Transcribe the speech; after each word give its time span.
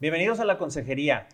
Bienvenidos 0.00 0.38
a 0.38 0.44
la 0.44 0.58
consejería. 0.58 1.26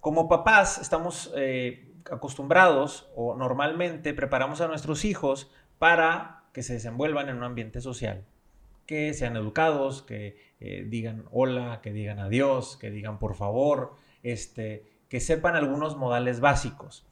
Como 0.00 0.26
papás 0.26 0.78
estamos 0.78 1.30
eh, 1.36 1.92
acostumbrados 2.10 3.10
o 3.14 3.36
normalmente 3.36 4.14
preparamos 4.14 4.62
a 4.62 4.68
nuestros 4.68 5.04
hijos 5.04 5.52
para 5.78 6.44
que 6.54 6.62
se 6.62 6.72
desenvuelvan 6.72 7.28
en 7.28 7.36
un 7.36 7.42
ambiente 7.42 7.82
social, 7.82 8.24
que 8.86 9.12
sean 9.12 9.36
educados, 9.36 10.00
que 10.00 10.38
eh, 10.60 10.86
digan 10.88 11.26
hola, 11.30 11.80
que 11.82 11.92
digan 11.92 12.20
adiós, 12.20 12.78
que 12.78 12.90
digan 12.90 13.18
por 13.18 13.34
favor, 13.34 13.96
este, 14.22 14.90
que 15.10 15.20
sepan 15.20 15.54
algunos 15.54 15.98
modales 15.98 16.40
básicos. 16.40 17.06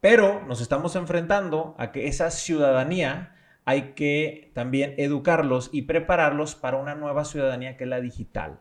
Pero 0.00 0.42
nos 0.46 0.62
estamos 0.62 0.96
enfrentando 0.96 1.74
a 1.76 1.92
que 1.92 2.06
esa 2.08 2.30
ciudadanía 2.30 3.36
hay 3.66 3.92
que 3.92 4.52
también 4.54 4.94
educarlos 4.96 5.68
y 5.70 5.82
prepararlos 5.82 6.54
para 6.54 6.78
una 6.78 6.94
nueva 6.94 7.26
ciudadanía 7.26 7.76
que 7.76 7.84
es 7.84 7.90
la 7.90 8.00
digital. 8.00 8.60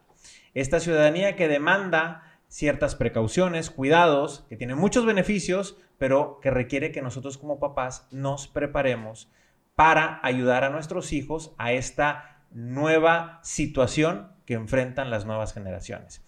Esta 0.54 0.80
ciudadanía 0.80 1.36
que 1.36 1.48
demanda 1.48 2.24
ciertas 2.48 2.96
precauciones, 2.96 3.72
cuidados, 3.72 4.46
que 4.48 4.58
tiene 4.58 4.76
muchos 4.76 5.06
beneficios, 5.06 5.78
pero 5.98 6.40
que 6.42 6.52
requiere 6.52 6.92
que 6.92 7.02
nosotros 7.02 7.38
como 7.38 7.60
papás 7.60 8.08
nos 8.12 8.48
preparemos 8.48 9.32
para 9.76 10.20
ayudar 10.22 10.64
a 10.64 10.70
nuestros 10.70 11.14
hijos 11.14 11.56
a 11.58 11.72
esta 11.72 12.46
nueva 12.52 13.40
situación 13.42 14.32
que 14.46 14.54
enfrentan 14.54 15.10
las 15.10 15.26
nuevas 15.26 15.54
generaciones. 15.54 16.24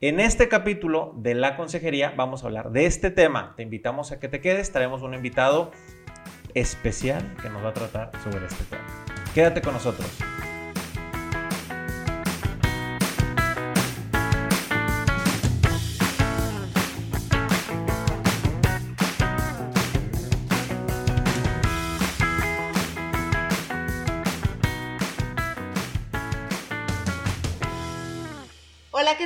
En 0.00 0.20
este 0.20 0.48
capítulo 0.48 1.14
de 1.16 1.34
la 1.34 1.56
consejería 1.56 2.12
vamos 2.16 2.42
a 2.42 2.46
hablar 2.46 2.70
de 2.70 2.86
este 2.86 3.10
tema. 3.10 3.54
Te 3.56 3.62
invitamos 3.62 4.12
a 4.12 4.20
que 4.20 4.28
te 4.28 4.40
quedes, 4.40 4.70
traemos 4.70 5.02
un 5.02 5.14
invitado 5.14 5.72
especial 6.54 7.36
que 7.42 7.48
nos 7.48 7.64
va 7.64 7.70
a 7.70 7.74
tratar 7.74 8.10
sobre 8.22 8.46
este 8.46 8.64
tema. 8.64 8.84
Quédate 9.34 9.60
con 9.60 9.74
nosotros. 9.74 10.43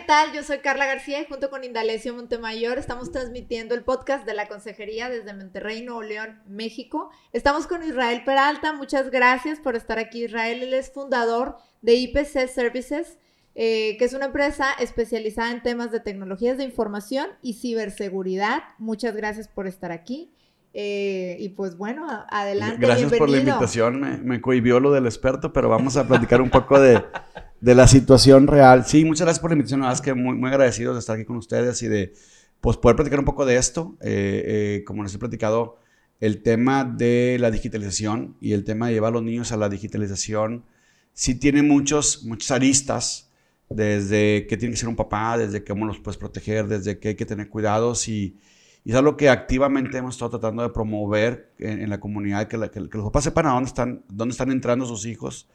Tal? 0.08 0.32
Yo 0.32 0.42
soy 0.42 0.60
Carla 0.60 0.86
García 0.86 1.20
y 1.20 1.26
junto 1.26 1.50
con 1.50 1.64
Indalecio 1.64 2.14
Montemayor 2.14 2.78
estamos 2.78 3.12
transmitiendo 3.12 3.74
el 3.74 3.84
podcast 3.84 4.24
de 4.24 4.32
la 4.32 4.48
Consejería 4.48 5.10
desde 5.10 5.34
Monterrey, 5.34 5.82
Nuevo 5.82 6.02
León, 6.02 6.40
México. 6.48 7.10
Estamos 7.34 7.66
con 7.66 7.82
Israel 7.82 8.22
Peralta. 8.24 8.72
Muchas 8.72 9.10
gracias 9.10 9.60
por 9.60 9.76
estar 9.76 9.98
aquí, 9.98 10.24
Israel. 10.24 10.62
Él 10.62 10.72
es 10.72 10.90
fundador 10.90 11.58
de 11.82 11.96
IPC 11.96 12.48
Services, 12.48 13.18
eh, 13.54 13.96
que 13.98 14.06
es 14.06 14.14
una 14.14 14.24
empresa 14.24 14.72
especializada 14.80 15.50
en 15.50 15.62
temas 15.62 15.92
de 15.92 16.00
tecnologías 16.00 16.56
de 16.56 16.64
información 16.64 17.28
y 17.42 17.52
ciberseguridad. 17.52 18.62
Muchas 18.78 19.14
gracias 19.14 19.46
por 19.46 19.66
estar 19.66 19.92
aquí. 19.92 20.32
Eh, 20.72 21.36
y 21.38 21.50
pues 21.50 21.76
bueno, 21.76 22.06
adelante. 22.30 22.78
Gracias 22.80 23.12
por 23.12 23.28
la 23.28 23.40
invitación. 23.40 24.00
Me, 24.00 24.16
me 24.16 24.40
cohibió 24.40 24.80
lo 24.80 24.90
del 24.90 25.04
experto, 25.04 25.52
pero 25.52 25.68
vamos 25.68 25.98
a 25.98 26.08
platicar 26.08 26.40
un 26.40 26.48
poco 26.48 26.80
de 26.80 27.04
de 27.60 27.74
la 27.74 27.86
situación 27.88 28.46
real. 28.46 28.84
Sí, 28.86 29.04
muchas 29.04 29.22
gracias 29.22 29.40
por 29.40 29.50
la 29.50 29.54
invitación. 29.54 29.80
La 29.80 29.88
verdad 29.88 30.02
que 30.02 30.14
muy, 30.14 30.36
muy 30.36 30.48
agradecidos 30.48 30.94
de 30.94 31.00
estar 31.00 31.16
aquí 31.16 31.24
con 31.24 31.36
ustedes 31.36 31.82
y 31.82 31.88
de 31.88 32.14
pues, 32.60 32.76
poder 32.76 32.96
platicar 32.96 33.18
un 33.18 33.24
poco 33.24 33.44
de 33.44 33.56
esto. 33.56 33.96
Eh, 34.00 34.78
eh, 34.80 34.84
como 34.84 35.02
les 35.02 35.14
he 35.14 35.18
platicado, 35.18 35.78
el 36.20 36.42
tema 36.42 36.84
de 36.84 37.36
la 37.40 37.50
digitalización 37.50 38.36
y 38.40 38.52
el 38.52 38.64
tema 38.64 38.88
de 38.88 38.94
llevar 38.94 39.10
a 39.10 39.14
los 39.14 39.22
niños 39.22 39.52
a 39.52 39.56
la 39.56 39.68
digitalización 39.68 40.64
sí 41.12 41.34
tiene 41.34 41.62
muchos, 41.62 42.24
muchas 42.24 42.52
aristas, 42.52 43.30
desde 43.68 44.46
que 44.46 44.56
tiene 44.56 44.72
que 44.72 44.80
ser 44.80 44.88
un 44.88 44.96
papá, 44.96 45.36
desde 45.36 45.62
cómo 45.62 45.84
los 45.84 45.98
puedes 45.98 46.16
proteger, 46.16 46.68
desde 46.68 46.98
que 46.98 47.08
hay 47.08 47.14
que 47.16 47.26
tener 47.26 47.48
cuidados 47.48 48.08
y, 48.08 48.38
y 48.84 48.92
es 48.92 48.96
algo 48.96 49.16
que 49.16 49.28
activamente 49.28 49.98
hemos 49.98 50.14
estado 50.14 50.30
tratando 50.30 50.62
de 50.62 50.70
promover 50.70 51.52
en, 51.58 51.90
la 51.90 52.00
comunidad, 52.00 52.48
que, 52.48 52.58
que, 52.70 52.80
los 52.80 53.04
papás 53.04 53.24
sepan 53.24 53.46
a 53.46 53.50
dónde 53.50 53.68
están, 53.68 54.04
dónde 54.08 54.32
están 54.32 54.50
entrando 54.50 54.86
sus 54.86 55.04
hijos 55.06 55.48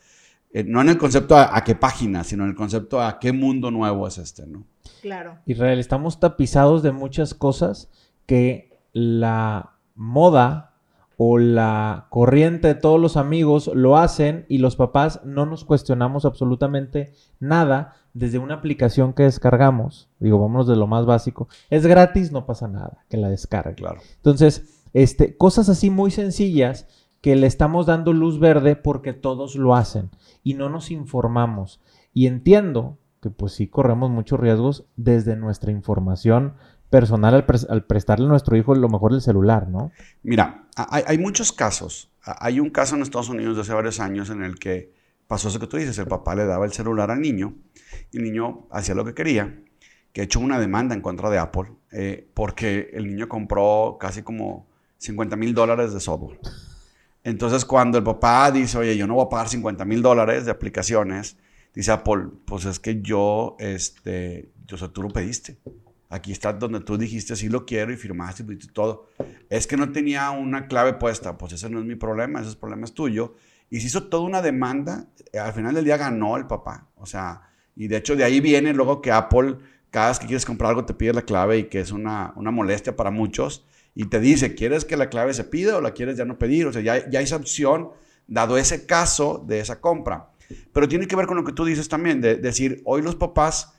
eh, 0.54 0.64
no 0.64 0.82
en 0.82 0.90
el 0.90 0.98
concepto 1.00 1.36
a, 1.36 1.62
qué 1.64 1.74
página, 1.74 2.24
sino 2.24 2.44
en 2.44 2.52
el 2.52 2.56
concepto 2.56 3.02
a 3.02 3.18
qué 3.20 3.32
mundo 3.34 3.72
nuevo 3.72 4.08
es 4.08 4.20
este, 4.20 4.46
¿no? 4.46 4.66
Claro. 5.02 5.40
Israel, 5.48 5.80
estamos 5.80 6.20
tapizados 6.20 6.84
de 6.84 6.92
muchas 6.92 7.34
cosas 7.34 7.90
que 8.28 8.80
la 8.94 9.72
moda 9.96 10.74
o 11.18 11.40
la 11.40 12.08
corriente 12.10 12.68
de 12.68 12.76
todos 12.76 13.00
los 13.00 13.18
amigos 13.18 13.72
lo 13.74 13.98
hacen 13.98 14.46
y 14.48 14.60
los 14.60 14.76
papás 14.76 15.22
no 15.26 15.46
nos 15.46 15.66
cuestionamos 15.66 16.24
absolutamente 16.26 17.14
nada 17.40 17.96
desde 18.14 18.38
una 18.38 18.56
aplicación 18.56 19.14
que 19.14 19.24
descargamos. 19.24 20.10
Digo, 20.20 20.40
vámonos 20.40 20.68
de 20.68 20.76
lo 20.76 20.86
más 20.86 21.06
básico. 21.06 21.48
Es 21.72 21.86
gratis, 21.86 22.32
no 22.32 22.46
pasa 22.46 22.68
nada, 22.68 23.04
que 23.10 23.18
la 23.18 23.30
descargue. 23.30 23.76
Claro. 23.76 24.02
Entonces, 24.18 24.84
este, 24.94 25.36
cosas 25.36 25.70
así 25.70 25.90
muy 25.90 26.12
sencillas 26.12 26.88
que 27.24 27.38
le 27.38 27.48
estamos 27.48 27.86
dando 27.86 28.12
luz 28.12 28.38
verde 28.38 28.76
porque 28.76 29.14
todos 29.14 29.56
lo 29.56 29.76
hacen 29.76 30.12
y 30.44 30.56
no 30.56 30.68
nos 30.68 30.92
informamos. 30.92 31.80
Y 32.14 32.28
entiendo 32.28 32.98
que 33.22 33.30
pues 33.30 33.54
sí 33.54 33.68
corremos 33.68 34.12
muchos 34.12 34.42
riesgos 34.42 34.86
desde 34.98 35.38
nuestra 35.38 35.72
información 35.72 36.56
personal 36.90 37.34
al, 37.70 37.86
prestarle 37.86 38.26
a 38.26 38.28
nuestro 38.28 38.58
hijo 38.58 38.76
lo 38.76 38.90
mejor 38.90 39.14
el 39.14 39.22
celular, 39.22 39.70
¿no? 39.70 39.94
Mira, 40.22 40.68
hay, 40.76 41.18
muchos 41.18 41.54
casos. 41.54 42.12
Hay 42.26 42.60
un 42.60 42.70
caso 42.70 42.98
en 42.98 43.02
Estados 43.02 43.30
Unidos 43.30 43.56
de 43.56 43.62
hace 43.62 43.74
varios 43.74 44.02
años 44.02 44.30
en 44.30 44.44
el 44.44 44.60
que 44.60 44.92
pasó 45.26 45.48
eso 45.48 45.62
que 45.62 45.68
tú 45.68 45.78
dices, 45.78 45.98
el 46.00 46.08
papá 46.08 46.36
le 46.36 46.46
daba 46.46 46.66
el 46.66 46.74
celular 46.74 47.10
al 47.10 47.22
niño 47.22 47.56
y 48.12 48.18
el 48.18 48.24
niño 48.26 48.68
hacía 48.70 48.96
lo 48.96 49.06
que 49.06 49.14
quería, 49.14 49.64
que 50.12 50.24
hecho 50.24 50.42
una 50.42 50.60
demanda 50.60 50.94
en 50.94 51.00
contra 51.00 51.30
de 51.30 51.38
Apple 51.38 51.72
eh, 51.94 52.30
porque 52.34 52.90
el 52.92 53.08
niño 53.08 53.30
compró 53.30 53.96
casi 53.98 54.24
como 54.24 54.68
50 54.98 55.38
mil 55.38 55.54
dólares 55.54 55.94
de 55.94 56.02
software. 56.02 56.38
Entonces, 57.24 57.64
cuando 57.64 57.98
el 57.98 58.04
papá 58.04 58.52
dice, 58.52 58.78
oye, 58.78 58.98
yo 58.98 59.08
no 59.08 59.16
voy 59.16 59.26
a 59.26 59.30
pagar 59.30 59.48
50 59.48 59.86
mil 59.86 60.02
dólares 60.02 60.46
de 60.46 60.52
aplicaciones, 60.52 61.38
dice 61.74 61.92
Apple, 61.92 62.28
pues 62.46 62.66
es 62.66 62.80
que 62.80 63.02
yo, 63.02 63.56
este, 63.60 64.52
yo, 64.68 64.78
sé, 64.78 64.90
tú 64.90 65.02
lo 65.02 65.10
pediste. 65.10 65.58
Aquí 66.10 66.32
está 66.32 66.54
donde 66.54 66.82
tú 66.82 66.98
dijiste, 66.98 67.36
sí 67.36 67.50
lo 67.50 67.66
quiero 67.66 67.92
y 67.92 67.98
firmaste 67.98 68.44
y 68.48 68.58
todo. 68.68 69.10
Es 69.50 69.66
que 69.68 69.78
no 69.78 69.92
tenía 69.92 70.30
una 70.32 70.68
clave 70.68 70.94
puesta, 70.94 71.38
pues 71.38 71.54
ese 71.54 71.70
no 71.70 71.80
es 71.80 71.86
mi 71.86 71.96
problema, 71.96 72.42
ese 72.42 72.56
problema 72.56 72.86
es 72.86 72.94
tuyo. 72.94 73.36
Y 73.70 73.80
se 73.80 73.88
hizo 73.88 74.04
toda 74.04 74.24
una 74.24 74.42
demanda, 74.42 75.08
al 75.42 75.54
final 75.54 75.74
del 75.74 75.86
día 75.86 75.98
ganó 75.98 76.38
el 76.38 76.46
papá. 76.46 76.90
O 76.98 77.06
sea, 77.06 77.42
y 77.76 77.88
de 77.88 77.98
hecho 77.98 78.16
de 78.16 78.26
ahí 78.26 78.42
viene 78.42 78.74
luego 78.74 79.02
que 79.02 79.12
Apple, 79.12 79.58
cada 79.90 80.10
vez 80.10 80.20
que 80.20 80.28
quieres 80.28 80.46
comprar 80.46 80.70
algo, 80.70 80.86
te 80.86 80.94
pide 80.94 81.14
la 81.14 81.24
clave 81.24 81.58
y 81.58 81.64
que 81.64 81.80
es 81.80 81.92
una, 81.92 82.34
una 82.36 82.52
molestia 82.52 82.96
para 82.96 83.10
muchos 83.10 83.66
y 83.96 84.06
te 84.06 84.20
dice, 84.20 84.56
¿quieres 84.56 84.86
que 84.86 84.98
la 84.98 85.10
clave 85.10 85.34
se 85.34 85.44
pida 85.44 85.78
o 85.78 85.82
la 85.82 85.92
quieres 85.92 86.18
ya 86.18 86.26
no 86.26 86.40
pedir? 86.40 86.66
O 86.68 86.74
sea, 86.74 86.82
ya, 86.82 87.10
ya 87.10 87.20
hay 87.20 87.26
esa 87.26 87.36
opción 87.36 87.90
dado 88.28 88.58
ese 88.58 88.86
caso 88.86 89.44
de 89.46 89.60
esa 89.60 89.80
compra. 89.80 90.30
Pero 90.72 90.88
tiene 90.88 91.08
que 91.08 91.16
ver 91.16 91.28
con 91.28 91.38
lo 91.38 91.44
que 91.44 91.54
tú 91.54 91.66
dices 91.66 91.90
también, 91.90 92.22
de, 92.22 92.36
decir, 92.36 92.82
hoy 92.86 93.02
los 93.02 93.16
papás, 93.16 93.74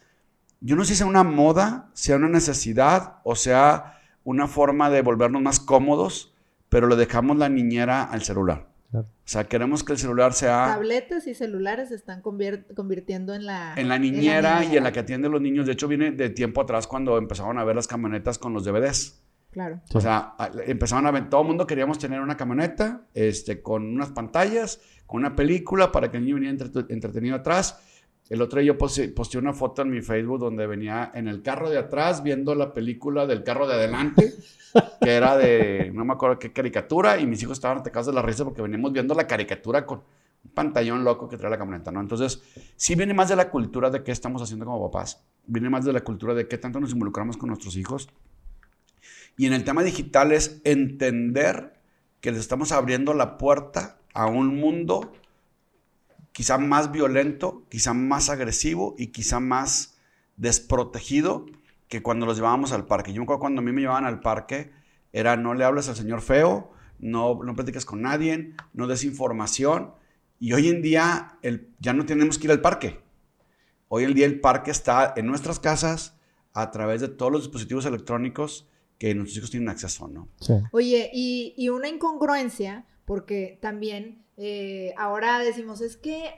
yo 0.61 0.77
no 0.77 0.85
sé 0.85 0.95
si 0.95 0.99
sea 0.99 1.07
una 1.07 1.25
moda, 1.25 1.91
sea 1.95 2.17
una 2.17 2.29
necesidad 2.29 3.19
o 3.25 3.37
sea 3.37 3.99
una 4.23 4.49
forma 4.49 4.89
de 4.91 5.03
volvernos 5.03 5.43
más 5.43 5.61
cómodos, 5.61 6.35
pero 6.69 6.89
le 6.89 6.97
dejamos 6.97 7.37
la 7.37 7.49
niñera 7.49 8.03
al 8.03 8.23
celular. 8.23 8.69
O 8.93 9.27
sea, 9.27 9.45
queremos 9.45 9.83
que 9.83 9.93
el 9.93 9.99
celular 9.99 10.35
sea... 10.35 10.67
Tabletas 10.67 11.27
y 11.27 11.35
celulares 11.35 11.89
se 11.89 11.97
están 11.97 12.23
convirtiendo 12.23 13.35
en 13.35 13.45
la... 13.45 13.75
En 13.77 13.89
la, 13.89 13.99
niñera 13.99 14.65
y 14.65 14.77
en 14.77 14.85
la 14.85 14.93
que 14.93 15.01
atiende 15.01 15.27
a 15.27 15.31
los 15.31 15.41
niños. 15.41 15.67
De 15.67 15.73
hecho, 15.73 15.89
viene 15.89 16.13
de 16.13 16.31
tiempo 16.31 16.61
atrás 16.61 16.87
cuando 16.87 17.19
empezaban 17.19 17.59
a 17.59 17.65
ver 17.65 17.75
las 17.75 17.89
camionetas 17.89 18.39
con 18.39 18.53
los 18.53 18.65
DVDs. 18.65 19.24
Claro. 19.55 19.81
O 19.95 20.01
sea, 20.01 20.35
empezaban 20.67 21.07
a 21.07 21.13
ver, 21.13 21.31
todo 21.31 21.43
el 21.43 21.47
mundo 21.47 21.65
queríamos 21.65 21.97
tener 21.97 22.21
una 22.21 22.37
camioneta 22.37 23.07
este, 23.15 23.63
con 23.63 23.85
unas 23.85 24.11
pantallas, 24.11 24.81
con 25.07 25.21
una 25.21 25.37
película 25.37 25.93
para 25.93 26.11
que 26.11 26.17
el 26.17 26.25
niño 26.25 26.35
viniera 26.35 26.67
entretenido 26.89 27.37
atrás. 27.37 27.81
El 28.29 28.43
otro 28.43 28.59
día 28.59 28.73
yo 28.73 28.79
posteé, 28.79 29.15
una 29.39 29.53
foto 29.53 29.83
en 29.83 29.91
mi 29.91 30.01
Facebook 30.01 30.41
donde 30.41 30.67
venía 30.67 31.13
en 31.15 31.29
el 31.29 31.41
carro 31.41 31.71
de 31.71 31.79
atrás 31.79 32.25
viendo 32.25 32.57
la 32.57 32.75
película 32.75 33.29
del 33.29 33.45
carro 33.45 33.69
de 33.69 33.75
adelante, 33.75 34.35
que 35.01 35.11
era 35.13 35.37
de, 35.37 35.93
no 35.95 36.05
me 36.05 36.15
acuerdo 36.15 36.37
qué 36.41 36.53
caricatura, 36.53 37.21
y 37.21 37.27
mis 37.29 37.41
hijos 37.41 37.59
estaban 37.59 37.79
atacados 37.79 38.09
de 38.09 38.13
la 38.13 38.23
risa 38.23 38.43
porque 38.43 38.61
veníamos 38.61 38.93
viendo 38.93 39.15
la 39.15 39.29
caricatura 39.29 39.87
con 39.87 40.03
un 40.45 40.51
pantallón 40.51 41.05
loco 41.05 41.29
que 41.29 41.37
trae 41.37 41.49
la 41.49 41.59
camioneta, 41.59 41.93
¿no? 41.93 42.01
Entonces, 42.01 42.43
sí 42.75 42.97
viene 42.97 43.15
más 43.15 43.29
de 43.29 43.37
la 43.37 43.51
cultura 43.51 43.89
de 43.89 44.03
qué 44.03 44.11
estamos 44.11 44.43
haciendo 44.43 44.65
como 44.65 44.91
papás, 44.91 45.25
viene 45.47 45.71
más 45.71 45.85
de 45.85 45.93
la 45.93 46.01
cultura 46.01 46.35
de 46.35 46.49
qué 46.49 46.59
tanto 46.59 46.81
nos 46.81 46.91
involucramos 46.91 47.37
con 47.37 47.51
nuestros 47.51 47.77
hijos 47.77 48.09
y 49.37 49.47
en 49.47 49.53
el 49.53 49.65
tema 49.65 49.83
digital 49.83 50.33
es 50.33 50.61
entender 50.65 51.75
que 52.21 52.31
les 52.31 52.41
estamos 52.41 52.73
abriendo 52.73 53.15
la 53.15 53.37
puerta 53.37 53.99
a 54.15 54.27
un 54.27 54.57
mundo 54.59 55.13
quizá 56.33 56.59
más 56.59 56.91
violento, 56.91 57.65
quizá 57.69 57.95
más 57.95 58.29
agresivo 58.29 58.95
y 58.99 59.09
quizá 59.09 59.41
más 59.41 59.99
desprotegido 60.37 61.47
que 61.89 62.03
cuando 62.03 62.27
los 62.27 62.37
llevábamos 62.37 62.73
al 62.73 62.87
parque. 62.87 63.13
Yo 63.13 63.21
me 63.21 63.25
acuerdo 63.25 63.41
cuando 63.41 63.61
a 63.61 63.65
mí 63.65 63.73
me 63.73 63.83
llevaban 63.83 64.05
al 64.05 64.21
parque, 64.21 64.73
era 65.13 65.37
no 65.37 65.55
le 65.55 65.65
hables 65.65 65.89
al 65.89 65.97
señor 65.97 66.23
feo, 66.23 66.73
no, 66.99 67.41
no 67.45 67.55
platiques 67.55 67.85
con 67.85 68.03
nadie, 68.03 68.53
no 68.73 68.87
des 68.87 69.05
información. 69.05 69.93
Y 70.41 70.53
hoy 70.55 70.69
en 70.69 70.83
día 70.83 71.39
el, 71.43 71.69
ya 71.79 71.93
no 71.93 72.05
tenemos 72.05 72.39
que 72.39 72.47
ir 72.47 72.51
al 72.51 72.61
parque. 72.61 73.01
Hoy 73.89 74.05
en 74.05 74.15
día 74.15 74.27
el 74.27 74.41
parque 74.41 74.71
está 74.73 75.13
en 75.17 75.27
nuestras 75.27 75.61
casas 75.61 76.19
a 76.53 76.71
través 76.71 77.01
de 77.01 77.09
todos 77.09 77.31
los 77.31 77.43
dispositivos 77.43 77.87
electrónicos 77.87 78.69
que 78.99 79.15
nuestros 79.15 79.39
hijos 79.39 79.51
tienen 79.51 79.69
acceso, 79.69 80.09
¿no? 80.09 80.29
Sí. 80.41 80.55
Oye, 80.73 81.11
y, 81.13 81.55
y 81.57 81.69
una 81.69 81.89
incongruencia, 81.89 82.87
porque 83.05 83.59
también 83.61 84.25
eh, 84.37 84.95
ahora 84.97 85.39
decimos, 85.39 85.81
es 85.81 85.97
que 85.97 86.35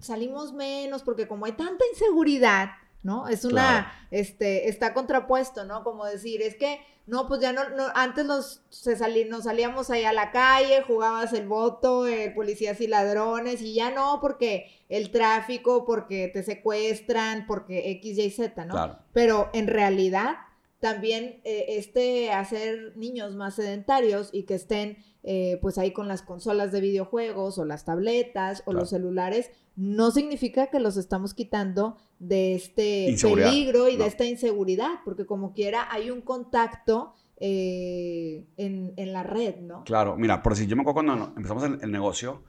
salimos 0.00 0.52
menos 0.52 1.02
porque 1.02 1.26
como 1.26 1.46
hay 1.46 1.52
tanta 1.52 1.84
inseguridad, 1.92 2.70
¿no? 3.02 3.28
Es 3.28 3.44
una, 3.46 3.92
este, 4.10 4.68
está 4.68 4.92
contrapuesto, 4.92 5.64
¿no? 5.64 5.82
Como 5.82 6.04
decir, 6.04 6.42
es 6.42 6.54
que, 6.56 6.80
no, 7.06 7.26
pues 7.28 7.40
ya 7.40 7.52
no, 7.54 7.62
antes 7.94 8.26
nos, 8.26 8.62
se 8.68 9.24
nos 9.24 9.44
salíamos 9.44 9.88
ahí 9.88 10.04
a 10.04 10.12
la 10.12 10.32
calle, 10.32 10.82
jugabas 10.82 11.32
el 11.32 11.48
voto, 11.48 12.06
el 12.06 12.34
policías 12.34 12.78
y 12.82 12.86
ladrones, 12.86 13.62
y 13.62 13.72
ya 13.72 13.90
no, 13.90 14.18
porque 14.20 14.70
el 14.90 15.10
tráfico, 15.10 15.86
porque 15.86 16.28
te 16.28 16.42
secuestran, 16.42 17.46
porque 17.46 17.90
X, 17.92 18.18
Y, 18.18 18.30
Z, 18.30 18.66
¿no? 18.66 18.98
Pero 19.14 19.48
en 19.54 19.66
realidad, 19.66 20.36
también 20.80 21.40
eh, 21.44 21.66
este 21.68 22.32
hacer 22.32 22.96
niños 22.96 23.36
más 23.36 23.54
sedentarios 23.54 24.30
y 24.32 24.44
que 24.44 24.54
estén 24.54 24.98
eh, 25.22 25.58
pues 25.60 25.76
ahí 25.76 25.92
con 25.92 26.08
las 26.08 26.22
consolas 26.22 26.72
de 26.72 26.80
videojuegos 26.80 27.58
o 27.58 27.66
las 27.66 27.84
tabletas 27.84 28.62
o 28.64 28.72
los 28.72 28.88
celulares, 28.88 29.50
no 29.76 30.10
significa 30.10 30.68
que 30.68 30.80
los 30.80 30.96
estamos 30.96 31.34
quitando 31.34 31.98
de 32.18 32.54
este 32.54 33.14
peligro 33.20 33.88
y 33.88 33.96
de 33.96 34.06
esta 34.06 34.24
inseguridad, 34.24 35.00
porque 35.04 35.26
como 35.26 35.52
quiera 35.52 35.92
hay 35.92 36.10
un 36.10 36.22
contacto 36.22 37.12
eh, 37.36 38.46
en, 38.56 39.12
la 39.12 39.22
red, 39.22 39.56
¿no? 39.56 39.84
Claro, 39.84 40.16
mira, 40.16 40.42
por 40.42 40.56
si 40.56 40.66
yo 40.66 40.76
me 40.76 40.82
acuerdo 40.82 41.06
cuando 41.06 41.32
empezamos 41.36 41.64
el, 41.64 41.78
el, 41.82 41.92
negocio, 41.92 42.42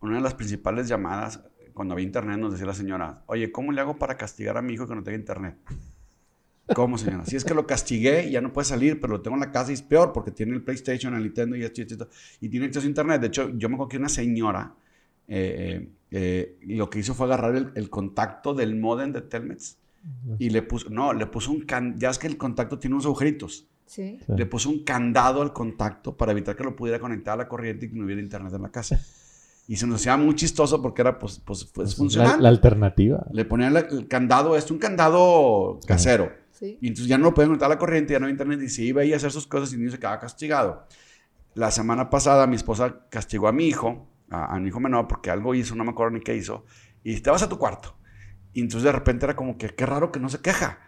una 0.00 0.16
de 0.16 0.22
las 0.22 0.34
principales 0.34 0.88
llamadas, 0.88 1.44
cuando 1.74 1.92
había 1.92 2.06
internet, 2.06 2.38
nos 2.38 2.52
decía 2.52 2.66
la 2.66 2.74
señora, 2.74 3.24
oye, 3.26 3.52
¿cómo 3.52 3.72
le 3.72 3.82
hago 3.82 3.98
para 3.98 4.16
castigar 4.16 4.56
a 4.56 4.62
mi 4.62 4.74
hijo 4.74 4.86
que 4.86 4.94
no 4.94 5.02
tenga 5.02 5.18
internet? 5.18 5.58
¿Cómo, 6.72 6.96
señora? 6.96 7.26
Si 7.26 7.36
es 7.36 7.44
que 7.44 7.52
lo 7.52 7.66
castigué, 7.66 8.30
ya 8.30 8.40
no 8.40 8.52
puede 8.52 8.64
salir, 8.64 9.00
pero 9.00 9.14
lo 9.14 9.20
tengo 9.20 9.36
en 9.36 9.40
la 9.40 9.52
casa 9.52 9.70
y 9.70 9.74
es 9.74 9.82
peor 9.82 10.12
porque 10.12 10.30
tiene 10.30 10.54
el 10.54 10.62
PlayStation, 10.62 11.14
el 11.14 11.22
Nintendo 11.24 11.56
y 11.56 11.62
esto 11.62 11.82
y 11.82 11.84
esto. 11.84 12.08
Y 12.40 12.48
tiene 12.48 12.66
acceso 12.66 12.86
a 12.86 12.88
Internet. 12.88 13.20
De 13.20 13.26
hecho, 13.26 13.50
yo 13.56 13.68
me 13.68 13.74
acuerdo 13.74 13.90
que 13.90 13.96
una 13.98 14.08
señora 14.08 14.74
eh, 15.28 15.88
eh, 16.10 16.58
lo 16.62 16.88
que 16.90 16.98
hizo 17.00 17.14
fue 17.14 17.26
agarrar 17.26 17.72
el, 17.74 17.90
contacto 17.90 18.54
del 18.54 18.76
modem 18.76 19.12
de 19.12 19.22
Telmex 19.22 19.78
y 20.38 20.50
le 20.50 20.62
puso, 20.62 20.90
no, 20.90 21.12
le 21.12 21.26
puso 21.26 21.50
un, 21.50 21.62
can, 21.62 21.98
ya 21.98 22.10
es 22.10 22.18
que 22.18 22.26
el 22.26 22.36
contacto 22.36 22.78
tiene 22.78 22.94
unos 22.94 23.06
agujeritos. 23.06 23.66
Sí. 23.86 24.18
Le 24.28 24.46
puso 24.46 24.70
un 24.70 24.84
candado 24.84 25.42
al 25.42 25.52
contacto 25.52 26.16
para 26.16 26.32
evitar 26.32 26.56
que 26.56 26.64
lo 26.64 26.74
pudiera 26.74 26.98
conectar 26.98 27.34
a 27.34 27.36
la 27.36 27.48
corriente 27.48 27.86
y 27.86 27.90
que 27.90 27.96
no 27.96 28.04
hubiera 28.04 28.20
internet 28.20 28.52
en 28.54 28.62
la 28.62 28.70
casa. 28.70 29.00
Y 29.66 29.76
se 29.76 29.86
nos 29.86 30.00
hacía 30.00 30.16
muy 30.16 30.34
chistoso 30.34 30.82
porque 30.82 31.02
era, 31.02 31.18
pues, 31.18 31.40
pues, 31.42 31.64
pues 31.64 31.94
funcional. 31.94 32.42
La, 32.42 32.50
alternativa. 32.50 33.26
Le 33.32 33.44
ponían 33.46 33.74
el 33.76 34.06
candado, 34.08 34.56
es 34.56 34.70
un 34.70 34.78
candado 34.78 35.80
casero. 35.86 36.43
Y 36.80 36.88
entonces 36.88 37.06
ya 37.06 37.18
no 37.18 37.24
lo 37.24 37.34
pueden 37.34 37.50
conectar 37.50 37.66
a 37.66 37.74
la 37.74 37.78
corriente, 37.78 38.12
ya 38.12 38.18
no 38.18 38.26
hay 38.26 38.32
internet 38.32 38.60
y 38.62 38.68
se 38.68 38.82
iba 38.82 39.02
a 39.02 39.16
hacer 39.16 39.30
sus 39.30 39.46
cosas 39.46 39.70
y 39.70 39.74
el 39.74 39.80
niño 39.80 39.92
se 39.92 39.98
quedaba 39.98 40.18
castigado. 40.18 40.86
La 41.54 41.70
semana 41.70 42.10
pasada 42.10 42.46
mi 42.46 42.56
esposa 42.56 43.06
castigó 43.10 43.48
a 43.48 43.52
mi 43.52 43.66
hijo, 43.66 44.08
a, 44.30 44.58
mi 44.58 44.68
hijo 44.68 44.80
menor, 44.80 45.06
porque 45.06 45.30
algo 45.30 45.54
hizo, 45.54 45.74
no 45.74 45.84
me 45.84 45.90
acuerdo 45.90 46.12
ni 46.12 46.20
qué 46.20 46.34
hizo, 46.34 46.64
y 47.02 47.20
te 47.20 47.30
vas 47.30 47.42
a 47.42 47.48
tu 47.48 47.58
cuarto. 47.58 47.96
Y 48.52 48.60
entonces 48.60 48.84
de 48.84 48.92
repente 48.92 49.26
era 49.26 49.36
como 49.36 49.56
que, 49.58 49.68
qué 49.70 49.86
raro 49.86 50.10
que 50.10 50.20
no 50.20 50.28
se 50.28 50.40
queja. 50.40 50.78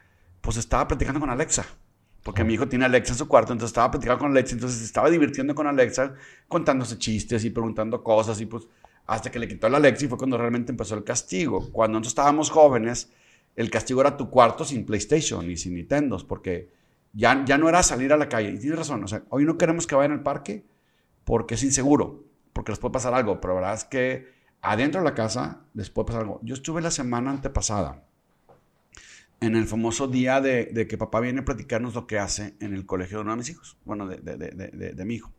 Pues 0.40 0.56
estaba 0.56 0.86
platicando 0.86 1.20
con 1.20 1.30
Alexa, 1.30 1.66
porque 2.22 2.44
mi 2.44 2.54
hijo 2.54 2.68
tiene 2.68 2.84
Alexa 2.84 3.12
en 3.12 3.18
su 3.18 3.28
cuarto, 3.28 3.52
entonces 3.52 3.70
estaba 3.70 3.90
platicando 3.90 4.20
con 4.20 4.30
Alexa, 4.30 4.54
entonces 4.54 4.82
estaba 4.82 5.10
divirtiendo 5.10 5.54
con 5.54 5.66
Alexa, 5.66 6.14
contándose 6.48 6.98
chistes 6.98 7.44
y 7.44 7.50
preguntando 7.50 8.02
cosas, 8.02 8.40
y 8.40 8.46
pues 8.46 8.66
hasta 9.06 9.30
que 9.30 9.38
le 9.38 9.48
quitó 9.48 9.68
la 9.68 9.78
Alexa 9.78 10.04
y 10.04 10.08
fue 10.08 10.18
cuando 10.18 10.36
realmente 10.36 10.72
empezó 10.72 10.96
el 10.96 11.04
castigo. 11.04 11.70
Cuando 11.70 11.98
nosotros 11.98 12.10
estábamos 12.10 12.50
jóvenes, 12.50 13.12
el 13.56 13.70
castigo 13.70 14.00
era 14.00 14.16
tu 14.16 14.30
cuarto 14.30 14.64
sin 14.64 14.86
PlayStation 14.86 15.50
y 15.50 15.56
sin 15.56 15.74
Nintendo, 15.74 16.24
porque 16.28 16.70
ya, 17.12 17.44
ya 17.44 17.58
no 17.58 17.68
era 17.68 17.82
salir 17.82 18.12
a 18.12 18.16
la 18.16 18.28
calle. 18.28 18.50
Y 18.50 18.58
tienes 18.58 18.78
razón, 18.78 19.04
hoy 19.30 19.44
no 19.44 19.58
queremos 19.58 19.86
que 19.86 19.94
vayan 19.94 20.12
al 20.12 20.22
parque 20.22 20.64
porque 21.24 21.54
es 21.54 21.62
inseguro, 21.62 22.24
porque 22.52 22.72
les 22.72 22.78
puede 22.78 22.92
pasar 22.92 23.14
algo, 23.14 23.40
pero 23.40 23.54
la 23.54 23.60
verdad 23.60 23.74
es 23.74 23.84
que 23.84 24.28
adentro 24.60 25.00
de 25.00 25.04
la 25.04 25.14
casa 25.14 25.64
les 25.74 25.90
puede 25.90 26.06
pasar 26.06 26.22
algo. 26.22 26.40
Yo 26.42 26.54
estuve 26.54 26.80
la 26.82 26.90
semana 26.90 27.30
antepasada 27.30 28.04
en 29.40 29.56
el 29.56 29.66
famoso 29.66 30.06
día 30.06 30.40
de, 30.40 30.86
que 30.88 30.98
papá 30.98 31.20
viene 31.20 31.40
a 31.40 31.44
platicarnos 31.44 31.94
lo 31.94 32.06
que 32.06 32.18
hace 32.18 32.54
en 32.60 32.74
el 32.74 32.86
colegio 32.86 33.18
de 33.18 33.22
uno 33.22 33.32
de 33.32 33.38
mis 33.38 33.50
hijos, 33.50 33.76
bueno, 33.84 34.06
de, 34.06 34.16
de 34.18 35.04
mi 35.04 35.14
hijo. 35.14 35.32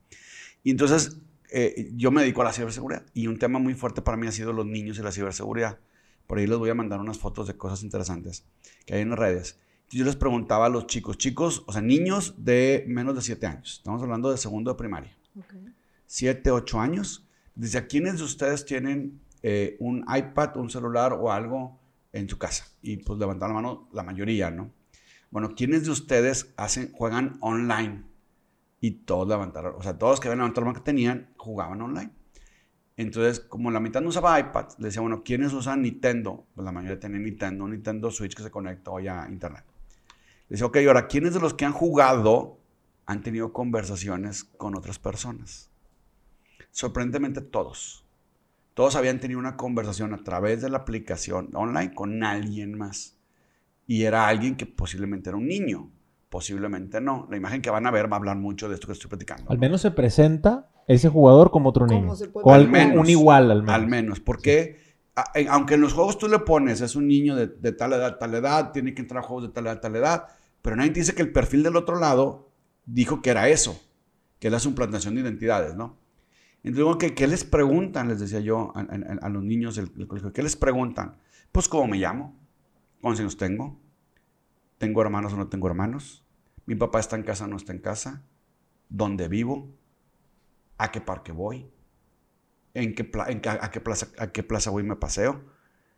Y 0.63 0.71
entonces 0.71 1.17
eh, 1.49 1.91
yo 1.95 2.11
me 2.11 2.21
dedico 2.21 2.41
a 2.41 2.45
la 2.45 2.53
ciberseguridad 2.53 3.05
y 3.13 3.27
un 3.27 3.39
tema 3.39 3.59
muy 3.59 3.73
fuerte 3.73 4.01
para 4.01 4.17
mí 4.17 4.27
ha 4.27 4.31
sido 4.31 4.51
los 4.51 4.65
niños 4.65 4.99
y 4.99 5.01
la 5.01 5.11
ciberseguridad. 5.11 5.79
Por 6.27 6.37
ahí 6.37 6.47
les 6.47 6.57
voy 6.57 6.69
a 6.69 6.75
mandar 6.75 6.99
unas 6.99 7.17
fotos 7.17 7.47
de 7.47 7.55
cosas 7.55 7.83
interesantes 7.83 8.45
que 8.85 8.95
hay 8.95 9.01
en 9.01 9.09
las 9.09 9.19
redes. 9.19 9.59
Yo 9.89 10.03
les 10.03 10.17
preguntaba 10.17 10.65
a 10.65 10.69
los 10.69 10.85
chicos, 10.85 11.17
chicos, 11.17 11.63
o 11.65 11.71
sea, 11.71 11.81
niños 11.81 12.35
de 12.37 12.83
menos 12.87 13.15
de 13.15 13.21
7 13.21 13.47
años. 13.47 13.77
Estamos 13.77 14.01
hablando 14.03 14.29
de 14.29 14.37
segundo 14.37 14.71
de 14.71 14.77
primaria. 14.77 15.17
7, 16.07 16.51
8 16.51 16.79
años. 16.81 17.25
Dice, 17.55 17.77
¿a 17.77 17.87
quiénes 17.87 18.17
de 18.17 18.23
ustedes 18.25 18.65
tienen 18.65 19.21
eh, 19.43 19.77
un 19.79 20.05
iPad, 20.13 20.57
un 20.57 20.69
celular 20.69 21.13
o 21.13 21.31
algo 21.31 21.79
en 22.11 22.27
su 22.27 22.37
casa? 22.37 22.67
Y 22.81 22.97
pues 22.97 23.17
levantaron 23.17 23.55
la 23.55 23.61
mano 23.61 23.89
la 23.93 24.03
mayoría, 24.03 24.51
¿no? 24.51 24.71
Bueno, 25.31 25.55
¿quiénes 25.55 25.85
de 25.85 25.91
ustedes 25.91 26.53
hacen, 26.57 26.91
juegan 26.91 27.37
online? 27.39 28.03
Y 28.81 28.91
todos 28.91 29.27
levantaron, 29.27 29.75
o 29.77 29.81
sea, 29.81 29.97
todos 29.97 30.19
que 30.19 30.27
habían 30.27 30.39
levantado 30.39 30.65
la 30.65 30.71
mano 30.71 30.83
que 30.83 30.85
tenían, 30.85 31.33
jugaban 31.37 31.81
online. 31.81 32.11
Entonces, 32.97 33.39
como 33.39 33.69
la 33.69 33.79
mitad 33.79 34.01
no 34.01 34.09
usaba 34.09 34.39
iPad, 34.39 34.69
le 34.79 34.87
decía, 34.87 35.01
bueno, 35.01 35.21
¿quiénes 35.23 35.53
usan 35.53 35.83
Nintendo? 35.83 36.47
Pues 36.55 36.65
la 36.65 36.71
mayoría 36.71 36.99
tienen 36.99 37.23
Nintendo, 37.23 37.67
Nintendo 37.67 38.09
Switch 38.09 38.35
que 38.35 38.41
se 38.41 38.49
conecta 38.49 38.89
hoy 38.89 39.07
a 39.07 39.27
Internet. 39.29 39.63
Le 40.49 40.55
decía, 40.55 40.65
ok, 40.65 40.77
ahora, 40.87 41.07
¿quiénes 41.07 41.35
de 41.35 41.39
los 41.39 41.53
que 41.53 41.65
han 41.65 41.73
jugado 41.73 42.57
han 43.05 43.21
tenido 43.21 43.53
conversaciones 43.53 44.43
con 44.43 44.75
otras 44.75 44.97
personas? 44.97 45.69
Sorprendentemente 46.71 47.41
todos. 47.41 48.03
Todos 48.73 48.95
habían 48.95 49.19
tenido 49.19 49.39
una 49.39 49.57
conversación 49.57 50.13
a 50.15 50.23
través 50.23 50.63
de 50.63 50.69
la 50.69 50.79
aplicación 50.79 51.51
online 51.53 51.93
con 51.93 52.23
alguien 52.23 52.75
más. 52.75 53.15
Y 53.85 54.03
era 54.03 54.27
alguien 54.27 54.55
que 54.55 54.65
posiblemente 54.65 55.29
era 55.29 55.37
un 55.37 55.47
niño, 55.47 55.91
posiblemente 56.29 56.99
no. 56.99 57.27
La 57.29 57.37
imagen 57.37 57.61
que 57.61 57.69
van 57.69 57.85
a 57.85 57.91
ver 57.91 58.11
va 58.11 58.17
a 58.17 58.19
hablar 58.19 58.37
mucho 58.37 58.67
de 58.67 58.75
esto 58.75 58.87
que 58.87 58.93
estoy 58.93 59.09
platicando. 59.09 59.51
Al 59.51 59.59
menos 59.59 59.81
se 59.81 59.91
presenta 59.91 60.71
ese 60.87 61.09
jugador 61.09 61.51
como 61.51 61.69
otro 61.69 61.85
niño. 61.85 62.13
O 62.33 62.53
al 62.53 62.69
menos, 62.69 62.97
un 62.97 63.09
igual 63.09 63.51
al 63.51 63.61
menos. 63.61 63.75
Al 63.75 63.87
menos, 63.87 64.19
porque 64.19 64.79
aunque 65.49 65.75
en 65.75 65.81
los 65.81 65.93
juegos 65.93 66.17
tú 66.17 66.27
le 66.27 66.39
pones, 66.39 66.81
es 66.81 66.95
un 66.95 67.07
niño 67.07 67.35
de, 67.35 67.71
tal 67.71 67.93
edad, 67.93 68.17
tal 68.17 68.33
edad, 68.35 68.71
tiene 68.71 68.93
que 68.93 69.01
entrar 69.01 69.23
a 69.23 69.27
juegos 69.27 69.47
de 69.47 69.53
tal 69.53 69.65
edad, 69.65 69.81
tal 69.81 69.95
edad, 69.95 70.27
pero 70.61 70.75
nadie 70.75 70.91
dice 70.91 71.15
que 71.15 71.23
el 71.23 71.31
perfil 71.31 71.63
del 71.63 71.75
otro 71.75 71.99
lado 71.99 72.51
dijo 72.85 73.21
que 73.21 73.31
era 73.31 73.49
eso, 73.49 73.81
que 74.39 74.47
era 74.47 74.59
su 74.59 74.69
implantación 74.69 75.15
de 75.15 75.21
identidades, 75.21 75.75
¿no? 75.75 75.97
Entonces, 76.63 77.13
¿qué, 77.13 77.27
les 77.27 77.43
preguntan? 77.43 78.09
Les 78.09 78.19
decía 78.19 78.39
yo 78.39 78.73
a, 78.75 79.29
los 79.29 79.43
niños 79.43 79.75
del, 79.75 80.07
colegio, 80.07 80.33
¿qué 80.33 80.43
les 80.43 80.55
preguntan? 80.55 81.17
Pues, 81.51 81.67
¿cómo 81.67 81.87
me 81.87 81.97
llamo? 81.97 82.37
¿Cuántos 83.01 83.21
años 83.21 83.37
tengo? 83.37 83.79
¿Tengo 84.77 85.01
hermanos 85.01 85.33
o 85.33 85.37
no 85.37 85.47
tengo 85.47 85.67
hermanos? 85.67 86.25
¿Mi 86.65 86.75
papá 86.75 86.99
está 86.99 87.15
en 87.15 87.23
casa 87.23 87.45
o 87.45 87.47
no 87.47 87.55
está 87.55 87.71
en 87.71 87.79
casa? 87.79 88.23
¿Dónde 88.89 89.27
vivo? 89.27 89.76
A 90.77 90.91
qué 90.91 91.01
parque 91.01 91.31
voy, 91.31 91.69
en 92.73 92.93
qué, 92.93 93.09
a, 93.19 93.71
qué 93.71 93.81
plaza, 93.81 94.07
a 94.17 94.27
qué 94.27 94.43
plaza 94.43 94.69
voy 94.69 94.83
y 94.83 94.87
me 94.87 94.95
paseo. 94.95 95.43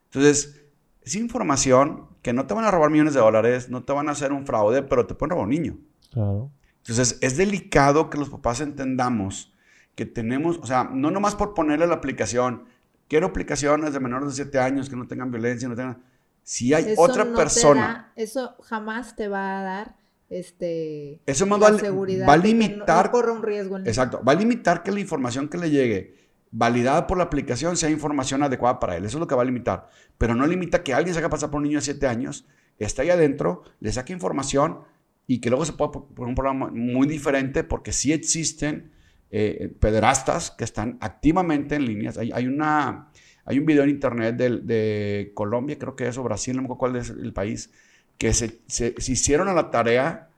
Entonces, 0.05 0.65
es 1.01 1.15
información 1.15 2.07
que 2.21 2.33
no 2.33 2.47
te 2.47 2.53
van 2.53 2.65
a 2.65 2.71
robar 2.71 2.89
millones 2.89 3.13
de 3.13 3.19
dólares, 3.19 3.69
no 3.69 3.83
te 3.83 3.93
van 3.93 4.09
a 4.09 4.13
hacer 4.13 4.31
un 4.31 4.45
fraude, 4.45 4.83
pero 4.83 5.05
te 5.05 5.15
pueden 5.15 5.31
robar 5.31 5.45
un 5.45 5.51
niño. 5.51 5.77
Entonces, 6.13 7.17
es 7.21 7.37
delicado 7.37 8.09
que 8.09 8.17
los 8.17 8.29
papás 8.29 8.61
entendamos 8.61 9.53
que 9.95 10.05
tenemos, 10.05 10.57
o 10.59 10.65
sea, 10.65 10.85
no 10.85 11.11
nomás 11.11 11.35
por 11.35 11.53
ponerle 11.53 11.85
la 11.85 11.95
aplicación, 11.95 12.65
quiero 13.09 13.27
aplicaciones 13.27 13.91
de 13.91 13.99
menores 13.99 14.29
de 14.29 14.35
7 14.43 14.59
años 14.59 14.89
que 14.89 14.95
no 14.95 15.07
tengan 15.07 15.29
violencia, 15.29 15.67
no 15.67 15.75
tengan... 15.75 16.01
Si 16.41 16.73
hay 16.73 16.93
otra 16.97 17.33
persona... 17.33 18.13
eso 18.15 18.55
jamás 18.63 19.15
te 19.15 19.27
va 19.27 19.59
a 19.59 19.63
dar 19.63 19.98
este, 20.29 21.21
Eso 21.25 21.47
va, 21.47 21.57
va 21.57 22.33
a 22.33 22.37
limitar. 22.37 23.11
No, 23.11 23.33
un 23.33 23.43
riesgo. 23.43 23.77
exacto. 23.79 24.21
Va 24.23 24.33
a 24.33 24.35
limitar 24.35 24.83
que 24.83 24.91
la 24.91 24.99
información 24.99 25.47
que 25.47 25.57
le 25.57 25.69
llegue 25.69 26.13
validada 26.51 27.07
por 27.07 27.17
la 27.17 27.25
aplicación 27.25 27.77
sea 27.77 27.89
información 27.89 28.43
adecuada 28.43 28.79
para 28.79 28.95
él. 28.97 29.05
Eso 29.05 29.17
es 29.17 29.19
lo 29.19 29.27
que 29.27 29.35
va 29.35 29.41
a 29.41 29.45
limitar. 29.45 29.89
Pero 30.17 30.35
no 30.35 30.45
limita 30.45 30.83
que 30.83 30.93
alguien 30.93 31.13
se 31.13 31.19
haga 31.19 31.29
pasar 31.29 31.49
por 31.49 31.57
un 31.57 31.63
niño 31.63 31.79
de 31.79 31.85
7 31.85 32.07
años, 32.07 32.47
está 32.77 33.01
ahí 33.01 33.09
adentro, 33.09 33.63
le 33.79 33.91
saque 33.91 34.13
información 34.13 34.79
y 35.27 35.41
que 35.41 35.49
luego 35.49 35.65
se 35.65 35.73
pueda 35.73 35.91
poner 35.91 36.29
un 36.29 36.35
programa 36.35 36.69
muy 36.73 37.07
diferente 37.07 37.63
porque 37.63 37.91
sí 37.91 38.13
existen 38.13 38.91
eh, 39.31 39.75
pederastas 39.79 40.51
que 40.51 40.63
están 40.63 40.97
activamente 41.01 41.75
en 41.75 41.85
líneas. 41.85 42.17
Hay, 42.17 42.31
hay, 42.31 42.47
una, 42.47 43.11
hay 43.45 43.59
un 43.59 43.65
video 43.65 43.83
en 43.83 43.89
internet 43.89 44.35
de, 44.35 44.57
de 44.57 45.31
Colombia, 45.35 45.77
creo 45.77 45.95
que 45.95 46.07
es, 46.07 46.17
o 46.17 46.23
Brasil, 46.23 46.55
no 46.55 46.63
me 46.63 46.65
acuerdo 46.65 46.79
cuál 46.79 46.95
es 46.95 47.09
el 47.09 47.33
país, 47.33 47.71
que 48.19 48.33
se, 48.33 48.61
se, 48.67 48.93
hicieron 49.07 49.47
a 49.47 49.53
la 49.53 49.71
tarea 49.71 50.29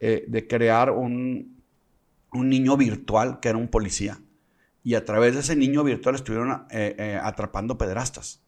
eh, 0.00 0.24
de 0.26 0.48
crear 0.48 0.90
un, 0.90 1.62
un, 2.32 2.48
niño 2.48 2.76
virtual 2.76 3.38
que 3.38 3.50
era 3.50 3.58
un 3.58 3.68
policía. 3.68 4.18
Y 4.82 4.94
a 4.94 5.04
través 5.04 5.34
de 5.34 5.40
ese 5.40 5.54
niño 5.54 5.84
virtual 5.84 6.14
estuvieron 6.14 6.66
eh, 6.70 6.96
eh, 6.98 7.20
atrapando 7.22 7.76
pederastas. 7.76 8.42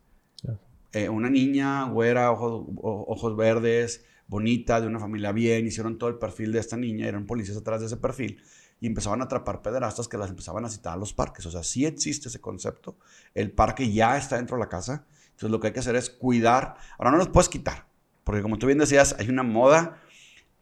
una 1.10 1.28
niña, 1.28 1.84
güera, 1.84 2.32
ojos, 2.32 2.64
ojos 2.80 3.36
verdes, 3.36 4.06
bonita, 4.26 4.80
de 4.80 4.86
una 4.86 4.98
familia 4.98 5.32
bien, 5.32 5.66
hicieron 5.66 5.98
todo 5.98 6.08
el 6.08 6.16
perfil 6.16 6.52
de 6.52 6.60
esta 6.60 6.76
niña, 6.76 7.06
eran 7.06 7.26
policías 7.26 7.58
atrás 7.58 7.80
de 7.80 7.86
ese 7.86 7.98
perfil 7.98 8.40
y 8.80 8.86
empezaban 8.86 9.20
a 9.20 9.24
atrapar 9.24 9.60
pederastas 9.60 10.08
que 10.08 10.16
las 10.16 10.30
empezaban 10.30 10.64
a 10.64 10.70
citar 10.70 10.94
a 10.94 10.96
los 10.96 11.12
parques. 11.12 11.44
O 11.44 11.50
sea, 11.50 11.62
sí 11.62 11.84
existe 11.84 12.28
ese 12.28 12.40
concepto. 12.40 12.96
El 13.34 13.50
parque 13.50 13.92
ya 13.92 14.16
está 14.16 14.36
dentro 14.36 14.56
de 14.56 14.60
la 14.60 14.68
casa. 14.68 15.04
Entonces 15.26 15.50
lo 15.50 15.60
que 15.60 15.66
hay 15.68 15.72
que 15.72 15.80
hacer 15.80 15.96
es 15.96 16.08
cuidar. 16.08 16.76
Ahora 16.96 17.10
no 17.10 17.18
los 17.18 17.28
puedes 17.28 17.48
quitar, 17.48 17.87
porque 18.28 18.42
como 18.42 18.58
tú 18.58 18.66
bien 18.66 18.78
decías, 18.78 19.16
hay 19.18 19.30
una 19.30 19.42
moda, 19.42 20.02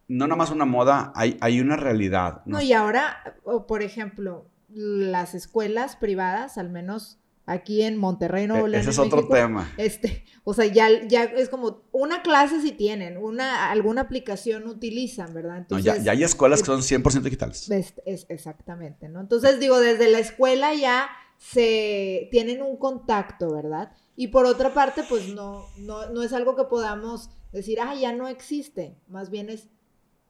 no 0.07 0.29
nada 0.29 0.37
más 0.37 0.53
una 0.53 0.67
moda, 0.67 1.13
hay, 1.17 1.37
hay 1.41 1.59
una 1.61 1.75
realidad. 1.75 2.43
No, 2.47 2.63
y 2.63 2.73
ahora, 2.73 3.35
por 3.67 3.83
ejemplo, 3.83 4.47
las 4.69 5.35
escuelas 5.35 5.97
privadas, 5.97 6.59
al 6.59 6.71
menos 6.71 7.19
aquí 7.45 7.83
en 7.83 7.97
Monterrey, 7.97 8.47
Nuevo 8.47 8.69
e-, 8.69 8.71
León. 8.71 8.83
Ese 8.83 8.91
es 8.91 9.01
otro 9.01 9.27
tema. 9.27 9.69
Este, 9.79 10.25
o 10.45 10.55
sea, 10.55 10.67
ya, 10.67 11.09
ya 11.09 11.25
es 11.25 11.49
como 11.49 11.83
una 11.91 12.23
clase 12.23 12.63
si 12.63 12.71
tienen, 12.71 13.17
una, 13.17 13.69
alguna 13.73 14.03
aplicación 14.03 14.69
utilizan, 14.69 15.35
¿verdad? 15.35 15.59
Entonces, 15.59 16.05
ya, 16.05 16.13
hay 16.13 16.23
escuelas 16.23 16.61
que 16.61 16.67
son 16.67 16.83
100% 16.83 17.23
digitales. 17.23 17.69
Es, 17.69 18.27
exactamente, 18.29 19.09
¿no? 19.09 19.21
Entonces, 19.21 19.59
digo, 19.59 19.81
desde 19.81 20.09
la 20.09 20.21
escuela 20.21 20.73
ya 20.73 21.09
se 21.39 22.29
tienen 22.31 22.63
un 22.63 22.77
contacto, 22.77 23.53
¿verdad? 23.53 23.93
Y 24.17 24.29
por 24.29 24.47
otra 24.47 24.73
parte, 24.73 25.03
pues 25.09 25.29
no, 25.29 25.67
no, 25.79 26.11
no 26.11 26.23
es 26.23 26.33
algo 26.33 26.57
que 26.57 26.65
podamos 26.65 27.31
decir, 27.53 27.81
ah, 27.81 27.95
ya 27.95 28.13
no 28.13 28.29
existe. 28.29 28.97
Más 29.09 29.31
bien 29.31 29.51
es 29.51 29.69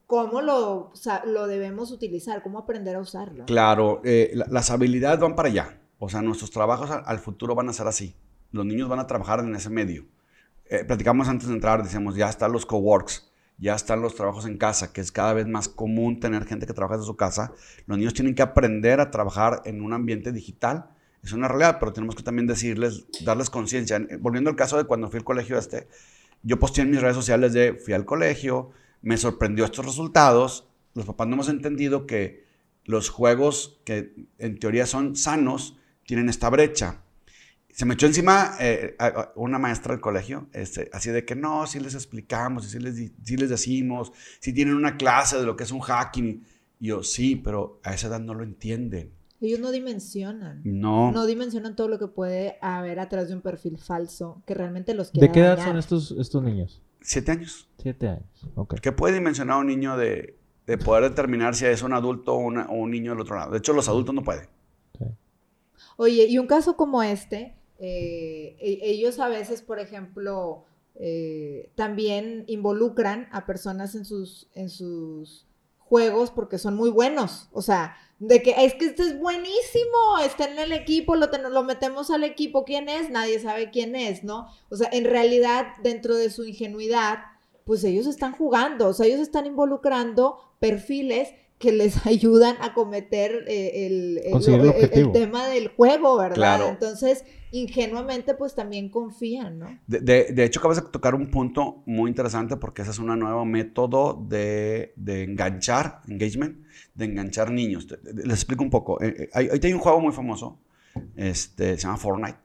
cómo 0.06 0.40
lo, 0.40 0.92
lo 1.26 1.46
debemos 1.46 1.90
utilizar, 1.90 2.42
cómo 2.42 2.58
aprender 2.58 2.96
a 2.96 3.00
usarlo. 3.00 3.46
Claro, 3.46 4.00
eh, 4.04 4.32
las 4.48 4.70
habilidades 4.70 5.20
van 5.20 5.36
para 5.36 5.48
allá. 5.48 5.80
O 5.98 6.08
sea, 6.08 6.22
nuestros 6.22 6.50
trabajos 6.50 6.90
al, 6.90 7.18
futuro 7.18 7.54
van 7.54 7.68
a 7.68 7.72
ser 7.72 7.86
así. 7.86 8.14
Los 8.52 8.66
niños 8.66 8.88
van 8.88 8.98
a 8.98 9.06
trabajar 9.06 9.40
en 9.40 9.54
ese 9.54 9.70
medio. 9.70 10.06
Eh, 10.66 10.84
platicamos 10.84 11.28
antes 11.28 11.48
de 11.48 11.54
entrar, 11.54 11.82
decíamos, 11.82 12.16
ya 12.16 12.28
están 12.28 12.52
los 12.52 12.66
coworks, 12.66 13.32
ya 13.58 13.75
están 13.75 14.02
los 14.02 14.14
trabajos 14.14 14.46
en 14.46 14.58
casa, 14.58 14.92
que 14.92 15.00
es 15.00 15.12
cada 15.12 15.32
vez 15.32 15.46
más 15.46 15.68
común 15.68 16.20
tener 16.20 16.44
gente 16.44 16.66
que 16.66 16.75
trabaja 16.75 16.96
desde 16.96 17.06
su 17.06 17.16
casa. 17.16 17.52
Los 17.86 17.98
niños 17.98 18.14
tienen 18.14 18.34
que 18.34 18.42
aprender 18.42 19.00
a 19.00 19.10
trabajar 19.10 19.62
en 19.64 19.80
un 19.80 19.92
ambiente 19.92 20.32
digital. 20.32 20.90
Es 21.26 21.33
una 21.33 21.49
realidad, 21.49 21.78
pero 21.80 21.92
tenemos 21.92 22.14
que 22.14 22.23
también 22.23 22.47
decirles, 22.47 23.04
darles 23.25 23.50
conciencia. 23.50 24.00
Volviendo 24.21 24.49
al 24.49 24.54
caso 24.54 24.76
de 24.76 24.85
cuando 24.85 25.11
fui 25.11 25.18
al 25.18 25.25
colegio 25.25 25.59
este, 25.59 25.88
yo 26.45 26.61
posteé 26.61 26.85
en 26.85 26.92
mis 26.92 27.00
redes 27.00 27.16
sociales 27.16 27.52
de 27.52 27.75
fui 27.75 27.95
al 27.95 28.04
colegio, 28.04 28.71
me 29.02 29.16
sorprendió 29.16 29.64
estos 29.64 29.85
resultados. 29.85 30.68
Los 30.95 31.04
papás 31.04 31.26
no 31.26 31.35
hemos 31.35 31.49
entendido 31.49 32.06
que 32.06 32.45
los 32.85 33.09
juegos 33.09 33.80
que 33.85 34.14
en 34.38 34.61
teoría 34.61 34.87
son 34.87 35.16
sanos, 35.16 35.76
tienen 36.04 36.28
esta 36.28 36.49
brecha. 36.49 37.02
Se 37.71 37.87
me 37.87 37.95
echó 37.95 38.06
encima 38.06 38.54
eh, 38.61 38.97
una 39.35 39.59
maestra 39.59 39.95
del 39.95 40.00
colegio, 40.00 40.49
este, 40.52 40.88
así 40.92 41.11
de 41.11 41.25
que 41.25 41.35
no, 41.35 41.66
si 41.66 41.80
les 41.80 41.95
explicamos, 41.95 42.71
si 42.71 42.78
les, 42.78 42.95
si 43.25 43.37
les 43.37 43.50
decimos, 43.50 44.12
si 44.38 44.52
tienen 44.52 44.76
una 44.76 44.97
clase 44.97 45.40
de 45.40 45.45
lo 45.45 45.56
que 45.56 45.64
es 45.64 45.73
un 45.73 45.80
hacking. 45.80 46.47
Y 46.78 46.87
yo, 46.87 47.02
sí, 47.02 47.35
pero 47.35 47.80
a 47.83 47.95
esa 47.95 48.06
edad 48.06 48.21
no 48.21 48.33
lo 48.33 48.45
entienden. 48.45 49.15
Ellos 49.40 49.60
no 49.60 49.70
dimensionan. 49.70 50.62
No. 50.64 51.12
No 51.12 51.26
dimensionan 51.26 51.76
todo 51.76 51.88
lo 51.88 51.98
que 51.98 52.08
puede 52.08 52.56
haber 52.62 53.00
atrás 53.00 53.28
de 53.28 53.34
un 53.34 53.42
perfil 53.42 53.78
falso 53.78 54.42
que 54.46 54.54
realmente 54.54 54.94
los 54.94 55.10
quiere 55.10 55.28
¿De 55.28 55.32
qué 55.32 55.40
edad 55.40 55.62
son 55.62 55.76
estos, 55.76 56.12
estos 56.12 56.42
niños? 56.42 56.82
Siete 57.00 57.32
años. 57.32 57.68
Siete 57.78 58.08
años, 58.08 58.48
ok. 58.54 58.80
¿Qué 58.80 58.92
puede 58.92 59.14
dimensionar 59.14 59.58
un 59.58 59.66
niño 59.66 59.96
de, 59.96 60.38
de 60.66 60.78
poder 60.78 61.04
determinar 61.04 61.54
si 61.54 61.66
es 61.66 61.82
un 61.82 61.92
adulto 61.92 62.34
o, 62.34 62.46
un 62.46 62.90
niño 62.90 63.12
del 63.12 63.20
otro 63.20 63.36
lado? 63.36 63.52
De 63.52 63.58
hecho, 63.58 63.72
los 63.72 63.88
adultos 63.88 64.14
no 64.14 64.22
pueden. 64.22 64.48
Oye, 65.98 66.26
y 66.26 66.38
un 66.38 66.46
caso 66.46 66.76
como 66.76 67.02
este, 67.02 67.56
eh, 67.78 68.56
e, 68.58 68.78
ellos 68.82 69.18
a 69.18 69.28
veces, 69.28 69.62
por 69.62 69.78
ejemplo, 69.78 70.64
eh, 70.94 71.70
también 71.74 72.44
involucran 72.48 73.28
a 73.30 73.46
personas 73.46 73.94
en 73.94 74.04
sus, 74.04 74.48
en 74.54 74.68
sus 74.68 75.46
juegos 75.78 76.30
porque 76.30 76.58
son 76.58 76.74
muy 76.74 76.90
buenos. 76.90 77.48
O 77.52 77.62
sea, 77.62 77.96
de 78.18 78.42
que 78.42 78.54
es 78.64 78.75
que 78.75 78.87
este 78.87 79.02
es 79.02 79.18
buenísimo, 79.18 80.18
está 80.25 80.50
en 80.50 80.58
el 80.58 80.73
equipo, 80.73 81.16
lo, 81.16 81.26
lo 81.26 81.62
metemos 81.64 82.11
al 82.11 82.25
equipo, 82.25 82.64
¿quién 82.64 82.88
es? 82.88 83.11
Nadie 83.11 83.38
sabe 83.40 83.70
quién 83.70 83.94
es, 83.94 84.25
¿no? 84.25 84.49
O 84.70 84.76
sea, 84.76 84.88
en 84.92 85.04
realidad, 85.04 85.66
dentro 85.82 86.14
de 86.14 86.30
su 86.30 86.44
ingenuidad, 86.44 87.18
pues 87.64 87.85
ellos 87.85 88.06
están 88.06 88.32
jugando, 88.32 88.88
o 88.88 88.92
sea, 88.92 89.06
ellos 89.06 89.20
están 89.20 89.44
involucrando 89.44 90.38
perfiles 90.61 91.30
que 91.58 91.72
les 91.72 92.06
ayudan 92.06 92.56
a 92.60 92.75
cometer 92.75 93.44
eh, 93.48 93.86
el, 93.86 94.20
el, 94.25 95.12
tema 95.12 95.46
del 95.48 95.68
juego, 95.68 96.16
¿verdad? 96.18 96.68
Entonces, 96.68 97.25
ingenuamente, 97.50 98.34
pues 98.34 98.54
también 98.54 98.88
confían, 98.90 99.58
¿no? 99.58 99.78
De, 99.86 100.00
de, 100.00 100.44
hecho, 100.44 100.60
acabas 100.60 100.82
de 100.82 100.90
tocar 100.90 101.14
un 101.14 101.30
punto 101.30 101.82
muy 101.86 102.10
interesante 102.10 102.56
porque 102.56 102.82
ese 102.82 102.90
es 102.90 102.98
un 102.98 103.18
nuevo 103.18 103.44
método 103.44 104.22
de, 104.28 104.92
de 104.96 105.25
enganchar, 105.25 106.02
engagement, 106.08 106.58
de 106.94 107.04
enganchar 107.04 107.50
niños. 107.50 107.86
Les 108.02 108.34
explico 108.34 108.62
un 108.62 108.70
poco. 108.70 109.00
Eh, 109.02 109.14
eh, 109.18 109.30
ahí 109.32 109.48
hay, 109.62 109.72
un 109.72 109.80
juego 109.80 110.00
muy 110.00 110.12
famoso, 110.12 110.58
este, 111.16 111.76
se 111.76 111.82
llama 111.82 111.96
Fortnite. 111.96 112.38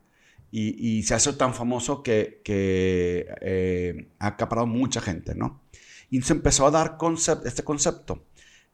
Y, 0.53 0.97
y 0.97 1.03
se 1.03 1.13
hace 1.13 1.31
tan 1.31 1.53
famoso 1.53 2.03
que, 2.03 2.41
que 2.43 4.05
ha 4.19 4.27
acaparado 4.27 4.67
mucha 4.67 4.99
gente, 4.99 5.33
¿no? 5.33 5.61
Y 6.09 6.21
se 6.23 6.33
empezó 6.33 6.67
a 6.67 6.71
dar 6.71 6.97
concept, 6.97 7.45
este 7.45 7.63
concepto 7.63 8.25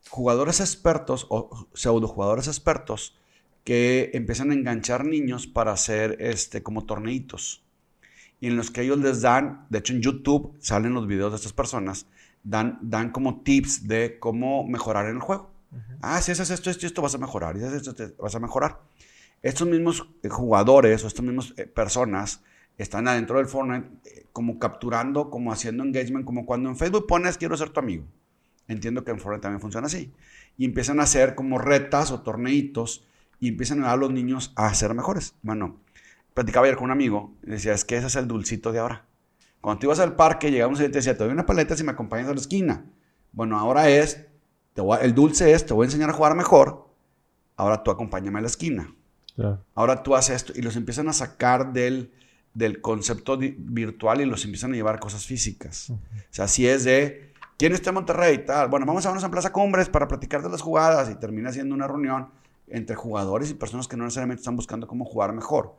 jugadores 0.09 0.59
expertos 0.59 1.25
o 1.29 1.67
pseudo 1.73 2.07
jugadores 2.07 2.47
expertos 2.47 3.17
que 3.63 4.11
empiezan 4.13 4.51
a 4.51 4.53
enganchar 4.53 5.05
niños 5.05 5.45
para 5.45 5.73
hacer 5.73 6.17
este, 6.21 6.63
como 6.63 6.85
torneitos. 6.85 7.63
Y 8.39 8.47
en 8.47 8.55
los 8.55 8.71
que 8.71 8.81
ellos 8.81 8.99
les 8.99 9.21
dan, 9.21 9.65
de 9.69 9.79
hecho 9.79 9.93
en 9.93 10.01
YouTube 10.01 10.55
salen 10.59 10.93
los 10.93 11.07
videos 11.07 11.31
de 11.31 11.35
estas 11.35 11.53
personas, 11.53 12.07
dan, 12.43 12.79
dan 12.81 13.11
como 13.11 13.41
tips 13.41 13.87
de 13.87 14.19
cómo 14.19 14.65
mejorar 14.65 15.07
en 15.07 15.15
el 15.15 15.21
juego. 15.21 15.51
Ah, 16.01 16.21
si 16.21 16.31
haces 16.31 16.49
esto, 16.49 16.69
esto, 16.69 16.85
esto 16.85 17.01
vas 17.01 17.15
a 17.15 17.17
mejorar, 17.17 17.57
y 17.57 17.59
si 17.59 17.65
haces 17.65 17.87
esto, 17.87 18.23
vas 18.23 18.35
a 18.35 18.39
mejorar. 18.39 18.79
Estos 19.41 19.67
mismos 19.67 20.07
eh, 20.23 20.29
jugadores 20.29 21.03
o 21.03 21.07
estas 21.07 21.25
mismas 21.25 21.53
eh, 21.57 21.65
personas 21.65 22.41
están 22.77 23.07
adentro 23.07 23.37
del 23.37 23.47
Fortnite 23.47 23.87
eh, 24.05 24.25
como 24.31 24.59
capturando, 24.59 25.29
como 25.29 25.51
haciendo 25.51 25.83
engagement, 25.83 26.25
como 26.25 26.45
cuando 26.45 26.69
en 26.69 26.77
Facebook 26.77 27.05
pones 27.07 27.37
quiero 27.37 27.57
ser 27.57 27.69
tu 27.69 27.79
amigo. 27.79 28.05
Entiendo 28.67 29.03
que 29.03 29.11
en 29.11 29.19
Fortnite 29.19 29.41
también 29.41 29.61
funciona 29.61 29.87
así. 29.87 30.11
Y 30.57 30.65
empiezan 30.65 30.99
a 30.99 31.03
hacer 31.03 31.35
como 31.35 31.57
retas 31.57 32.11
o 32.11 32.21
torneitos 32.21 33.05
y 33.39 33.49
empiezan 33.49 33.79
a 33.79 33.87
dar 33.87 33.93
a 33.93 33.97
los 33.97 34.11
niños 34.11 34.51
a 34.55 34.73
ser 34.73 34.93
mejores. 34.93 35.35
Bueno, 35.41 35.77
platicaba 36.33 36.65
ayer 36.65 36.77
con 36.77 36.85
un 36.85 36.91
amigo 36.91 37.33
y 37.43 37.51
decía, 37.51 37.73
es 37.73 37.85
que 37.85 37.97
ese 37.97 38.07
es 38.07 38.15
el 38.15 38.27
dulcito 38.27 38.71
de 38.71 38.79
ahora. 38.79 39.05
Cuando 39.61 39.79
tú 39.79 39.87
ibas 39.87 39.99
al 39.99 40.15
parque, 40.15 40.51
llegamos 40.51 40.79
y 40.79 40.83
te 40.83 40.89
decía, 40.89 41.17
te 41.17 41.23
doy 41.23 41.33
una 41.33 41.45
paleta 41.45 41.75
si 41.75 41.83
me 41.83 41.91
acompañas 41.91 42.27
a 42.27 42.33
la 42.33 42.39
esquina. 42.39 42.85
Bueno, 43.31 43.57
ahora 43.57 43.89
es, 43.89 44.25
el 45.01 45.15
dulce 45.15 45.51
es, 45.53 45.65
te 45.65 45.73
voy 45.73 45.85
a 45.85 45.87
enseñar 45.87 46.09
a 46.09 46.13
jugar 46.13 46.35
mejor, 46.35 46.87
ahora 47.55 47.83
tú 47.83 47.91
acompáñame 47.91 48.39
a 48.39 48.41
la 48.41 48.47
esquina. 48.47 48.93
Ahora 49.75 50.01
tú 50.03 50.15
haces 50.15 50.35
esto 50.37 50.53
y 50.55 50.61
los 50.61 50.75
empiezan 50.75 51.07
a 51.09 51.13
sacar 51.13 51.71
del, 51.73 52.11
del 52.53 52.81
concepto 52.81 53.37
virtual 53.37 54.21
y 54.21 54.25
los 54.25 54.43
empiezan 54.45 54.73
a 54.73 54.75
llevar 54.75 54.95
a 54.95 54.99
cosas 54.99 55.25
físicas. 55.25 55.91
O 55.91 55.99
sea, 56.31 56.47
si 56.47 56.67
es 56.67 56.83
de, 56.83 57.33
¿Quién 57.57 57.73
está 57.73 57.89
en 57.89 57.95
Monterrey? 57.95 58.45
Tal. 58.45 58.69
Bueno, 58.69 58.85
vamos 58.85 59.03
a 59.07 59.09
vernos 59.09 59.23
en 59.23 59.31
Plaza 59.31 59.51
Cumbres 59.51 59.89
para 59.89 60.07
platicar 60.07 60.43
de 60.43 60.49
las 60.49 60.61
jugadas 60.61 61.09
y 61.09 61.15
termina 61.15 61.51
siendo 61.51 61.73
una 61.73 61.87
reunión 61.87 62.29
entre 62.67 62.95
jugadores 62.95 63.49
y 63.49 63.55
personas 63.55 63.87
que 63.87 63.97
no 63.97 64.03
necesariamente 64.03 64.41
están 64.41 64.55
buscando 64.55 64.87
cómo 64.87 65.05
jugar 65.05 65.33
mejor. 65.33 65.75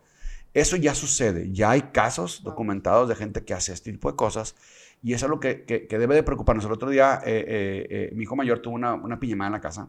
Eso 0.55 0.75
ya 0.75 0.93
sucede, 0.97 1.53
ya 1.53 1.71
hay 1.71 1.83
casos 1.83 2.43
documentados 2.43 3.09
de 3.09 3.15
gente 3.15 3.45
que 3.45 3.55
hace 3.55 3.73
este 3.73 3.93
tipo 3.93 4.11
de 4.11 4.17
cosas 4.17 4.57
y 5.05 5.13
eso 5.13 5.27
es 5.27 5.31
lo 5.31 5.39
que, 5.39 5.63
que, 5.65 5.99
debe 5.99 6.17
de 6.17 6.25
preocuparnos. 6.25 6.65
El 6.65 6.73
otro 6.73 6.91
día 6.91 7.21
eh, 7.25 7.45
eh, 7.47 7.87
eh, 7.91 8.11
mi 8.13 8.25
hijo 8.25 8.35
mayor 8.35 8.59
tuvo 8.59 8.75
una, 8.75 8.95
una 8.95 9.21
piñamada 9.21 9.47
en 9.47 9.53
la 9.53 9.61
casa 9.61 9.89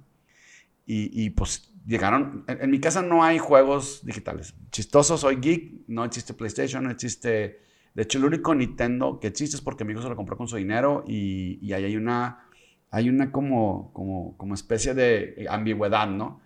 y, 0.86 1.24
y 1.24 1.32
pues 1.32 1.74
llegaron, 1.88 2.44
en, 2.48 2.62
en, 2.62 2.70
mi 2.70 2.80
casa 2.80 3.02
no 3.02 3.24
hay 3.24 3.40
juegos 3.40 4.06
digitales. 4.06 4.54
Chistoso, 4.70 5.18
soy 5.18 5.38
geek, 5.38 5.88
no 5.88 6.06
existe 6.06 6.36
PlayStation, 6.36 6.84
no 6.84 6.92
existe 6.92 7.62
de 8.00 8.04
hecho, 8.04 8.18
el 8.18 8.24
único 8.24 8.56
Nintendo 8.56 9.20
que 9.20 9.28
existe 9.28 9.58
es 9.58 9.62
porque 9.62 9.84
mi 9.84 9.92
hijo 9.92 10.02
se 10.02 10.08
lo 10.08 10.16
compró 10.16 10.38
con 10.38 10.48
su 10.48 10.56
dinero 10.56 11.04
y, 11.06 11.60
y 11.62 11.74
ahí 11.74 11.84
hay 11.84 11.98
una, 11.98 12.46
hay 12.92 13.10
una 13.10 13.30
como, 13.30 13.92
como, 13.92 14.38
como 14.38 14.54
especie 14.54 14.94
de 14.94 15.46
ambigüedad, 15.50 16.08
¿no? 16.08 16.40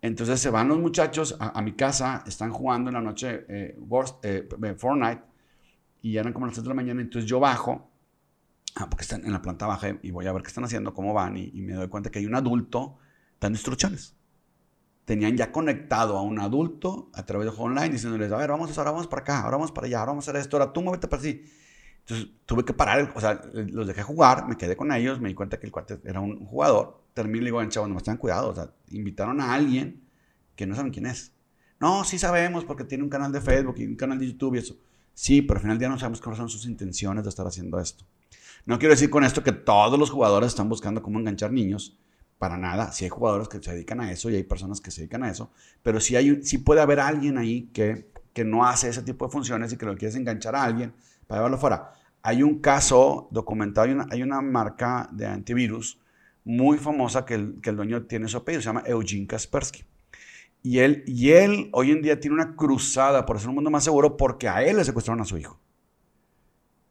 Entonces 0.00 0.40
se 0.40 0.48
van 0.48 0.68
los 0.68 0.78
muchachos 0.78 1.36
a, 1.38 1.60
mi 1.60 1.72
casa, 1.72 2.24
están 2.26 2.50
jugando 2.50 2.88
en 2.88 2.94
la 2.94 3.02
noche 3.02 3.44
eh, 3.46 3.76
eh, 4.22 4.48
eh, 4.62 4.74
Fortnite 4.78 5.20
y 6.00 6.16
eran 6.16 6.32
como 6.32 6.46
las 6.46 6.54
3 6.54 6.64
de 6.64 6.68
la 6.70 6.74
mañana, 6.74 7.02
entonces 7.02 7.28
yo 7.28 7.40
bajo, 7.40 7.90
ah, 8.76 8.88
porque 8.88 9.02
están 9.02 9.22
en 9.26 9.34
la 9.34 9.42
planta 9.42 9.66
baja 9.66 9.98
y 10.00 10.10
voy 10.10 10.26
a 10.26 10.32
ver 10.32 10.40
qué 10.40 10.48
están 10.48 10.64
haciendo, 10.64 10.94
cómo 10.94 11.12
van 11.12 11.36
y, 11.36 11.50
y 11.52 11.60
me 11.60 11.74
doy 11.74 11.88
cuenta 11.88 12.10
que 12.10 12.20
hay 12.20 12.24
un 12.24 12.36
adulto 12.36 12.96
dando 13.38 13.58
instrucciones 13.58 14.15
tenían 15.06 15.36
ya 15.36 15.52
conectado 15.52 16.18
a 16.18 16.22
un 16.22 16.40
adulto 16.40 17.10
a 17.14 17.24
través 17.24 17.46
de 17.46 17.50
juego 17.52 17.66
online 17.66 17.90
diciéndoles, 17.90 18.30
a 18.32 18.36
ver, 18.36 18.50
vamos, 18.50 18.76
ahora 18.76 18.90
vamos 18.90 19.06
para 19.06 19.22
acá, 19.22 19.40
ahora 19.42 19.56
vamos 19.56 19.72
para 19.72 19.86
allá, 19.86 20.00
ahora 20.00 20.10
vamos 20.10 20.28
a 20.28 20.30
hacer 20.32 20.40
esto, 20.42 20.58
ahora 20.58 20.72
tú 20.72 20.82
muévete 20.82 21.06
para 21.06 21.20
así. 21.20 21.44
Entonces 22.00 22.28
tuve 22.44 22.64
que 22.64 22.72
parar, 22.72 23.12
o 23.14 23.20
sea, 23.20 23.40
los 23.52 23.86
dejé 23.86 24.02
jugar, 24.02 24.48
me 24.48 24.56
quedé 24.56 24.76
con 24.76 24.92
ellos, 24.92 25.20
me 25.20 25.28
di 25.28 25.34
cuenta 25.34 25.58
que 25.58 25.66
el 25.66 25.72
cuate 25.72 26.00
era 26.04 26.20
un 26.20 26.44
jugador, 26.44 27.04
terminé 27.14 27.38
y 27.38 27.40
le 27.42 27.46
digo, 27.46 27.64
chavos, 27.66 27.88
no 27.88 27.96
están 27.96 28.16
cuidado, 28.16 28.50
o 28.50 28.54
sea, 28.54 28.70
invitaron 28.90 29.40
a 29.40 29.54
alguien 29.54 30.02
que 30.56 30.66
no 30.66 30.74
saben 30.74 30.90
quién 30.90 31.06
es. 31.06 31.32
No, 31.78 32.02
sí 32.02 32.18
sabemos 32.18 32.64
porque 32.64 32.84
tiene 32.84 33.04
un 33.04 33.10
canal 33.10 33.30
de 33.30 33.40
Facebook 33.40 33.76
y 33.78 33.86
un 33.86 33.96
canal 33.96 34.18
de 34.18 34.26
YouTube 34.26 34.56
y 34.56 34.58
eso. 34.58 34.76
Sí, 35.14 35.40
pero 35.40 35.58
al 35.58 35.62
final 35.62 35.76
del 35.76 35.80
día 35.80 35.88
no 35.88 35.98
sabemos 35.98 36.20
cuáles 36.20 36.38
son 36.38 36.48
sus 36.48 36.66
intenciones 36.66 37.22
de 37.22 37.30
estar 37.30 37.46
haciendo 37.46 37.78
esto. 37.78 38.04
No 38.64 38.78
quiero 38.80 38.94
decir 38.94 39.08
con 39.08 39.22
esto 39.22 39.44
que 39.44 39.52
todos 39.52 39.98
los 39.98 40.10
jugadores 40.10 40.48
están 40.48 40.68
buscando 40.68 41.00
cómo 41.00 41.20
enganchar 41.20 41.52
niños, 41.52 41.96
para 42.38 42.56
nada. 42.56 42.92
Sí 42.92 43.04
hay 43.04 43.10
jugadores 43.10 43.48
que 43.48 43.62
se 43.62 43.72
dedican 43.72 44.00
a 44.00 44.10
eso 44.12 44.30
y 44.30 44.36
hay 44.36 44.44
personas 44.44 44.80
que 44.80 44.90
se 44.90 45.02
dedican 45.02 45.22
a 45.24 45.30
eso, 45.30 45.50
pero 45.82 46.00
sí, 46.00 46.16
hay, 46.16 46.42
sí 46.42 46.58
puede 46.58 46.80
haber 46.80 47.00
alguien 47.00 47.38
ahí 47.38 47.70
que, 47.72 48.10
que 48.32 48.44
no 48.44 48.64
hace 48.64 48.88
ese 48.88 49.02
tipo 49.02 49.26
de 49.26 49.32
funciones 49.32 49.72
y 49.72 49.76
que 49.76 49.86
lo 49.86 49.96
quieres 49.96 50.16
enganchar 50.16 50.54
a 50.56 50.64
alguien 50.64 50.92
para 51.26 51.40
llevarlo 51.40 51.58
fuera. 51.58 51.92
Hay 52.22 52.42
un 52.42 52.60
caso 52.60 53.28
documentado, 53.30 53.86
hay 53.86 53.92
una, 53.92 54.06
hay 54.10 54.22
una 54.22 54.40
marca 54.40 55.08
de 55.12 55.26
antivirus 55.26 56.00
muy 56.44 56.78
famosa 56.78 57.24
que 57.24 57.34
el, 57.34 57.60
que 57.60 57.70
el 57.70 57.76
dueño 57.76 58.04
tiene 58.06 58.28
su 58.28 58.36
apellido, 58.36 58.62
se 58.62 58.66
llama 58.66 58.84
Eugene 58.86 59.26
Kaspersky. 59.26 59.84
Y 60.62 60.80
él, 60.80 61.04
y 61.06 61.30
él 61.30 61.70
hoy 61.72 61.92
en 61.92 62.02
día 62.02 62.18
tiene 62.18 62.34
una 62.34 62.56
cruzada 62.56 63.24
por 63.24 63.36
hacer 63.36 63.48
un 63.48 63.54
mundo 63.54 63.70
más 63.70 63.84
seguro 63.84 64.16
porque 64.16 64.48
a 64.48 64.64
él 64.64 64.76
le 64.76 64.84
secuestraron 64.84 65.20
a 65.20 65.24
su 65.24 65.38
hijo. 65.38 65.60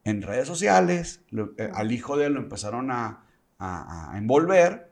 En 0.05 0.21
redes 0.21 0.47
sociales, 0.47 1.25
eh, 1.57 1.71
al 1.73 1.91
hijo 1.91 2.15
de 2.15 2.27
él 2.27 2.33
lo 2.33 2.39
empezaron 2.39 2.91
a, 2.91 3.25
a, 3.59 4.13
envolver 4.15 4.84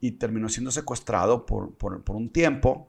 y 0.00 0.12
terminó 0.12 0.48
siendo 0.48 0.70
secuestrado 0.70 1.46
por, 1.46 1.74
por, 1.74 2.02
por 2.02 2.16
un 2.16 2.30
tiempo. 2.30 2.88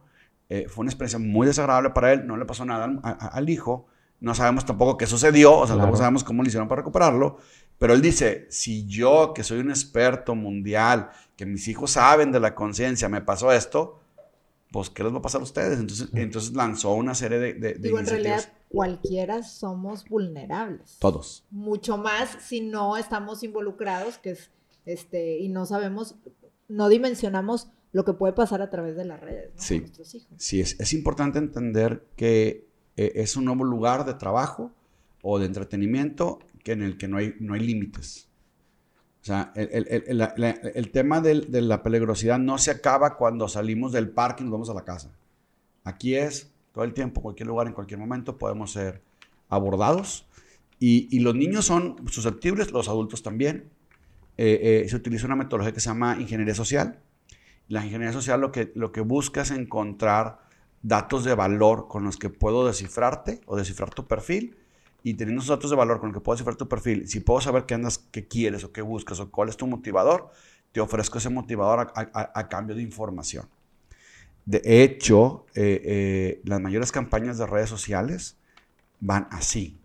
Eh, 0.49 0.67
fue 0.69 0.83
una 0.83 0.91
experiencia 0.91 1.19
muy 1.19 1.47
desagradable 1.47 1.89
para 1.91 2.13
él, 2.13 2.25
no 2.25 2.37
le 2.37 2.45
pasó 2.45 2.65
nada 2.65 2.85
al, 2.85 3.01
al 3.03 3.49
hijo. 3.49 3.87
No 4.19 4.33
sabemos 4.33 4.65
tampoco 4.65 4.97
qué 4.97 5.05
sucedió, 5.05 5.55
o 5.57 5.67
sea, 5.67 5.75
tampoco 5.75 5.97
sabemos 5.97 6.23
cómo 6.23 6.41
le 6.41 6.47
hicieron 6.47 6.67
para 6.67 6.81
recuperarlo. 6.81 7.37
Pero 7.77 7.93
él 7.93 8.01
dice, 8.01 8.47
si 8.49 8.87
yo, 8.87 9.33
que 9.35 9.43
soy 9.43 9.59
un 9.59 9.69
experto 9.69 10.33
mundial, 10.33 11.11
que 11.35 11.45
mis 11.45 11.67
hijos 11.67 11.91
saben 11.91 12.31
de 12.31 12.39
la 12.39 12.55
conciencia, 12.55 13.09
me 13.09 13.21
pasó 13.21 13.51
esto, 13.51 13.99
pues, 14.71 14.89
¿qué 14.89 15.03
les 15.03 15.13
va 15.13 15.19
a 15.19 15.21
pasar 15.21 15.41
a 15.41 15.43
ustedes? 15.43 15.79
Entonces, 15.79 16.09
entonces 16.13 16.53
lanzó 16.53 16.93
una 16.93 17.13
serie 17.13 17.39
de, 17.39 17.53
de, 17.53 17.73
Digo, 17.75 17.99
en 17.99 18.07
realidad, 18.07 18.51
cualquiera 18.69 19.43
somos 19.43 20.05
vulnerables. 20.09 20.97
Todos. 20.99 21.45
Mucho 21.51 21.97
más 21.97 22.37
si 22.41 22.61
no 22.61 22.97
estamos 22.97 23.43
involucrados, 23.43 24.17
que 24.17 24.31
es, 24.31 24.49
este, 24.85 25.37
y 25.37 25.49
no 25.49 25.65
sabemos, 25.65 26.15
no 26.67 26.89
dimensionamos 26.89 27.69
lo 27.91 28.05
que 28.05 28.13
puede 28.13 28.33
pasar 28.33 28.61
a 28.61 28.69
través 28.69 28.95
de 28.95 29.05
las 29.05 29.19
redes, 29.19 29.53
¿no? 29.55 29.61
Sí. 29.61 29.79
nuestros 29.79 30.13
hijos. 30.13 30.29
Sí, 30.37 30.61
es, 30.61 30.79
es 30.79 30.93
importante 30.93 31.39
entender 31.39 32.05
que 32.15 32.67
eh, 32.97 33.13
es 33.15 33.37
un 33.37 33.45
nuevo 33.45 33.63
lugar 33.63 34.05
de 34.05 34.13
trabajo 34.15 34.71
o 35.21 35.39
de 35.39 35.45
entretenimiento 35.45 36.39
que 36.63 36.73
en 36.73 36.83
el 36.83 36.97
que 36.97 37.07
no 37.07 37.17
hay, 37.17 37.35
no 37.39 37.53
hay 37.53 37.61
límites. 37.61 38.27
O 39.21 39.25
sea, 39.27 39.51
el, 39.55 40.91
tema 40.91 41.19
de 41.19 41.61
la 41.61 41.83
peligrosidad 41.83 42.39
no 42.39 42.57
se 42.57 42.71
acaba 42.71 43.17
cuando 43.17 43.49
salimos 43.49 43.91
del 43.91 44.09
parque 44.09 44.41
y 44.41 44.45
nos 44.45 44.53
vamos 44.53 44.69
a 44.69 44.73
la 44.73 44.85
casa. 44.85 45.11
Aquí 45.83 46.15
es 46.15 46.49
todo 46.71 46.85
el 46.85 46.93
tiempo, 46.93 47.21
cualquier 47.21 47.47
lugar, 47.47 47.67
en 47.67 47.73
cualquier 47.73 47.99
momento 47.99 48.37
podemos 48.37 48.71
ser 48.71 49.01
abordados. 49.49 50.25
Y, 50.79 51.19
los 51.19 51.35
niños 51.35 51.65
son 51.65 52.07
susceptibles, 52.07 52.71
los 52.71 52.87
adultos 52.87 53.21
también. 53.21 53.69
Eh, 54.37 54.83
eh, 54.85 54.89
se 54.89 54.95
utiliza 54.95 55.25
una 55.25 55.35
metodología 55.35 55.73
que 55.73 55.79
se 55.79 55.89
llama 55.89 56.17
ingeniería 56.19 56.53
social. 56.53 56.99
La 57.67 57.83
ingeniería 57.83 58.13
social 58.13 58.39
lo 58.39 58.51
que, 58.51 58.71
lo 58.75 58.91
que 58.91 59.01
busca 59.01 59.41
es 59.41 59.51
encontrar 59.51 60.39
datos 60.83 61.25
de 61.25 61.33
valor 61.33 61.87
con 61.87 62.03
los 62.03 62.17
que 62.17 62.29
puedo 62.29 62.65
descifrarte 62.67 63.41
o 63.47 63.57
descifrar 63.57 63.89
tu 63.89 64.07
perfil 64.07 64.55
y 65.03 65.15
teniendo 65.15 65.41
esos 65.41 65.57
datos 65.57 65.71
de 65.71 65.75
valor 65.75 65.99
con 65.99 66.09
los 66.09 66.17
que 66.17 66.23
puedo 66.23 66.35
descifrar 66.35 66.55
tu 66.55 66.67
perfil, 66.69 67.07
si 67.07 67.19
puedo 67.19 67.41
saber 67.41 67.65
qué 67.65 67.73
andas, 67.73 67.97
qué 67.97 68.27
quieres 68.27 68.63
o 68.63 68.71
qué 68.71 68.81
buscas 68.81 69.19
o 69.19 69.31
cuál 69.31 69.49
es 69.49 69.57
tu 69.57 69.65
motivador, 69.65 70.29
te 70.71 70.81
ofrezco 70.81 71.17
ese 71.17 71.29
motivador 71.29 71.91
a, 71.95 72.47
cambio 72.49 72.75
de 72.75 72.83
información. 72.83 73.47
De 74.45 74.61
hecho, 74.63 75.45
eh, 75.55 76.41
las 76.45 76.61
mayores 76.61 76.91
campañas 76.91 77.37
de 77.37 77.47
redes 77.47 77.69
sociales 77.69 78.37
van 78.99 79.27
así. 79.31 79.79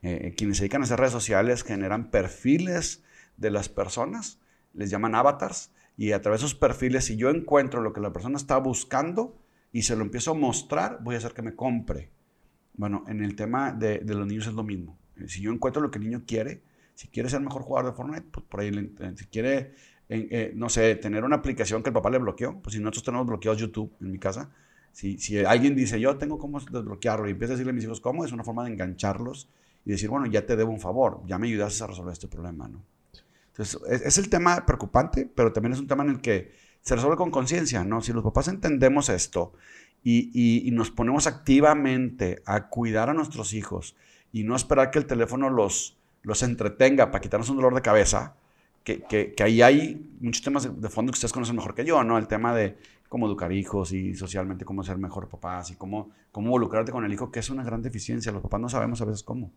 Quienes 0.00 0.56
se 0.56 0.64
dedican 0.64 0.82
a 0.82 0.84
hacer 0.84 0.98
redes 0.98 1.12
sociales 1.12 1.62
generan 1.62 2.10
perfiles 2.10 3.02
de 3.42 3.50
las 3.50 3.68
personas, 3.68 4.38
les 4.72 4.88
llaman 4.88 5.14
avatars, 5.14 5.70
y 5.96 6.12
a 6.12 6.22
través 6.22 6.40
de 6.40 6.46
esos 6.46 6.58
perfiles, 6.58 7.04
si 7.04 7.16
yo 7.16 7.28
encuentro 7.28 7.82
lo 7.82 7.92
que 7.92 8.00
la 8.00 8.12
persona 8.12 8.36
está 8.36 8.56
buscando 8.56 9.36
y 9.72 9.82
se 9.82 9.96
lo 9.96 10.02
empiezo 10.02 10.30
a 10.30 10.34
mostrar, 10.34 11.00
voy 11.02 11.16
a 11.16 11.18
hacer 11.18 11.34
que 11.34 11.42
me 11.42 11.54
compre. 11.54 12.10
Bueno, 12.74 13.04
en 13.08 13.22
el 13.22 13.36
tema 13.36 13.72
de, 13.72 14.00
los 14.04 14.26
niños 14.26 14.46
es 14.46 14.54
lo 14.54 14.62
mismo. 14.62 14.96
Si 15.26 15.42
yo 15.42 15.52
encuentro 15.52 15.82
lo 15.82 15.90
que 15.90 15.98
el 15.98 16.04
niño 16.04 16.22
quiere, 16.26 16.62
si 16.94 17.08
quiere 17.08 17.28
ser 17.28 17.40
mejor 17.40 17.62
jugador 17.62 17.90
de 17.90 17.96
Fortnite, 17.96 18.26
pues 18.30 18.46
por 18.46 18.60
ahí, 18.60 18.72
si 19.16 19.26
quiere, 19.26 19.74
eh, 20.08 20.52
no 20.54 20.68
sé, 20.70 20.94
tener 20.96 21.24
una 21.24 21.36
aplicación 21.36 21.82
que 21.82 21.90
el 21.90 21.94
papá 21.94 22.08
le 22.08 22.18
bloqueó, 22.18 22.60
pues 22.62 22.74
si 22.74 22.80
nosotros 22.80 23.04
tenemos 23.04 23.26
bloqueados 23.26 23.60
YouTube 23.60 23.92
en 24.00 24.10
mi 24.10 24.18
casa, 24.18 24.50
si, 24.92 25.18
si 25.18 25.38
alguien 25.44 25.74
dice, 25.74 26.00
yo 26.00 26.16
tengo 26.16 26.38
cómo 26.38 26.60
desbloquearlo 26.60 27.28
y 27.28 27.32
empieza 27.32 27.52
a 27.52 27.56
decirle 27.56 27.70
a 27.70 27.74
mis 27.74 27.84
hijos 27.84 28.00
cómo, 28.00 28.24
es 28.24 28.32
una 28.32 28.44
forma 28.44 28.64
de 28.64 28.72
engancharlos 28.72 29.50
y 29.84 29.90
decir, 29.90 30.08
bueno, 30.08 30.26
ya 30.26 30.46
te 30.46 30.56
debo 30.56 30.70
un 30.70 30.80
favor, 30.80 31.22
ya 31.26 31.38
me 31.38 31.48
ayudaste 31.48 31.84
a 31.84 31.88
resolver 31.88 32.12
este 32.12 32.28
problema, 32.28 32.68
¿no? 32.68 32.82
Entonces, 33.52 33.80
es, 33.88 34.02
es 34.02 34.18
el 34.18 34.28
tema 34.28 34.66
preocupante, 34.66 35.30
pero 35.34 35.52
también 35.52 35.72
es 35.72 35.78
un 35.78 35.86
tema 35.86 36.02
en 36.02 36.10
el 36.10 36.20
que 36.20 36.52
se 36.82 36.94
resuelve 36.94 37.16
con 37.16 37.30
conciencia, 37.30 37.84
¿no? 37.84 38.00
Si 38.02 38.12
los 38.12 38.24
papás 38.24 38.48
entendemos 38.48 39.08
esto 39.08 39.52
y, 40.04 40.68
nos 40.72 40.90
ponemos 40.90 41.26
activamente 41.26 42.42
a 42.44 42.68
cuidar 42.68 43.08
a 43.08 43.14
nuestros 43.14 43.54
hijos 43.54 43.94
y 44.32 44.44
no 44.44 44.56
esperar 44.56 44.90
que 44.90 44.98
el 44.98 45.06
teléfono 45.06 45.48
los, 45.48 45.96
los 46.22 46.42
entretenga 46.42 47.10
para 47.10 47.20
quitarnos 47.20 47.48
un 47.50 47.56
dolor 47.56 47.74
de 47.74 47.82
cabeza, 47.82 48.34
que, 48.82 49.02
que, 49.02 49.42
ahí 49.44 49.62
hay 49.62 50.10
muchos 50.20 50.42
temas 50.42 50.64
de, 50.64 50.88
fondo 50.88 51.12
que 51.12 51.16
ustedes 51.16 51.32
conocen 51.32 51.54
mejor 51.54 51.74
que 51.74 51.84
yo, 51.84 52.02
¿no? 52.02 52.18
El 52.18 52.26
tema 52.26 52.52
de 52.52 52.76
cómo 53.08 53.26
educar 53.26 53.52
hijos 53.52 53.92
y 53.92 54.16
socialmente 54.16 54.64
cómo 54.64 54.82
ser 54.82 54.98
mejor 54.98 55.28
papás 55.28 55.70
y 55.70 55.76
cómo, 55.76 56.10
cómo 56.32 56.48
involucrarte 56.48 56.90
con 56.90 57.04
el 57.04 57.12
hijo, 57.12 57.30
que 57.30 57.38
es 57.38 57.50
una 57.50 57.62
gran 57.62 57.80
deficiencia. 57.80 58.32
Los 58.32 58.42
papás 58.42 58.60
no 58.60 58.68
sabemos 58.68 59.00
a 59.02 59.04
veces 59.04 59.22
cómo. 59.22 59.52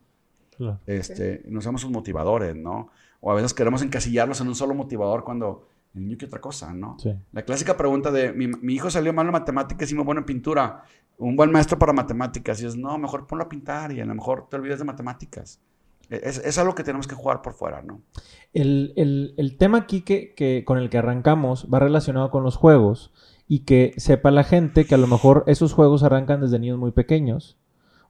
Este, 0.86 1.42
no 1.48 1.60
sabemos 1.60 1.82
sus 1.82 1.90
motivadores, 1.90 2.56
¿no? 2.56 2.92
O 3.28 3.32
a 3.32 3.34
veces 3.34 3.56
queremos 3.56 3.82
encasillarlos 3.82 4.40
en 4.40 4.48
un 4.50 4.54
solo 4.54 4.76
motivador 4.76 5.24
cuando 5.24 5.68
el 5.96 6.04
niño 6.04 6.16
que 6.16 6.28
otra 6.28 6.40
cosa, 6.40 6.72
¿no? 6.76 6.96
Sí. 7.00 7.12
La 7.32 7.42
clásica 7.42 7.76
pregunta 7.76 8.12
de, 8.12 8.32
mi, 8.32 8.72
hijo 8.72 8.92
salió 8.92 9.14
mal 9.14 9.26
en 9.26 9.32
matemáticas 9.32 9.92
y 9.92 9.96
muy 9.96 10.04
bueno 10.04 10.20
en 10.20 10.26
pintura, 10.26 10.84
un 11.18 11.36
buen 11.36 11.52
maestro 11.52 11.80
para 11.80 11.92
matemáticas, 11.92 12.62
y 12.62 12.68
es, 12.68 12.78
no, 12.78 12.96
mejor 13.00 13.26
ponlo 13.26 13.46
a 13.46 13.50
pintar 13.50 13.92
y 13.94 14.00
a 14.00 14.06
lo 14.06 14.14
mejor 14.14 14.48
te 14.48 14.58
olvides 14.58 14.78
de 14.78 14.86
matemáticas. 14.86 15.60
E, 16.08 16.22
es, 16.24 16.38
es 16.38 16.60
algo 16.60 16.76
que 16.76 16.84
tenemos 16.84 17.08
que 17.08 17.16
jugar 17.16 17.42
por 17.42 17.54
fuera, 17.54 17.82
¿no? 17.82 18.04
El, 18.54 18.94
el, 18.96 19.34
el 19.38 19.58
tema 19.58 19.80
aquí 19.80 20.02
que, 20.02 20.36
que, 20.36 20.64
con 20.64 20.78
el 20.78 20.92
que 20.92 21.00
arrancamos 21.00 21.68
va 21.74 21.80
relacionado 21.80 22.30
con 22.30 22.44
los 22.44 22.58
juegos 22.58 23.12
y 23.48 23.62
que 23.62 23.96
sepa 23.98 24.30
la 24.30 24.44
gente 24.44 24.86
que 24.86 24.94
a 24.94 25.00
lo 25.00 25.08
mejor 25.08 25.46
esos 25.48 25.74
juegos 25.74 26.04
arrancan 26.04 26.42
desde 26.42 26.60
niños 26.60 26.78
muy 26.78 26.92
pequeños. 26.92 27.58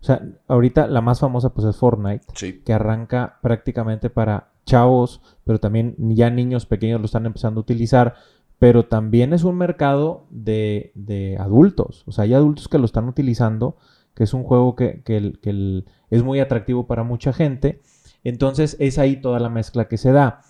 O 0.01 0.03
sea, 0.03 0.21
ahorita 0.49 0.87
la 0.87 0.99
más 0.99 1.21
famosa 1.21 1.53
pues 1.53 1.65
es 1.67 1.77
Fortnite, 1.77 2.25
sí. 2.33 2.61
que 2.65 2.73
arranca 2.73 3.39
prácticamente 3.41 4.09
para 4.09 4.54
chavos, 4.65 5.21
pero 5.43 5.59
también 5.59 5.95
ya 5.97 6.29
niños 6.29 6.65
pequeños 6.65 6.99
lo 6.99 7.05
están 7.05 7.25
empezando 7.25 7.59
a 7.59 7.63
utilizar, 7.63 8.15
pero 8.59 8.85
también 8.85 9.33
es 9.33 9.43
un 9.43 9.57
mercado 9.57 10.25
de, 10.29 11.37
adultos, 11.39 12.03
o 12.07 12.11
sea, 12.11 12.23
hay 12.23 12.33
adultos 12.33 12.67
que 12.67 12.79
lo 12.79 12.85
están 12.85 13.07
utilizando, 13.07 13.77
que 14.13 14.23
es 14.23 14.33
un 14.33 14.43
juego 14.43 14.75
que, 14.75 15.01
es 16.09 16.23
muy 16.23 16.39
atractivo 16.39 16.87
para 16.87 17.03
mucha 17.03 17.33
gente, 17.33 17.81
entonces 18.23 18.75
es 18.79 18.97
ahí 18.97 19.17
toda 19.17 19.39
la 19.39 19.49
mezcla 19.49 19.87
que 19.87 19.97
se 19.97 20.11
da. 20.11 20.41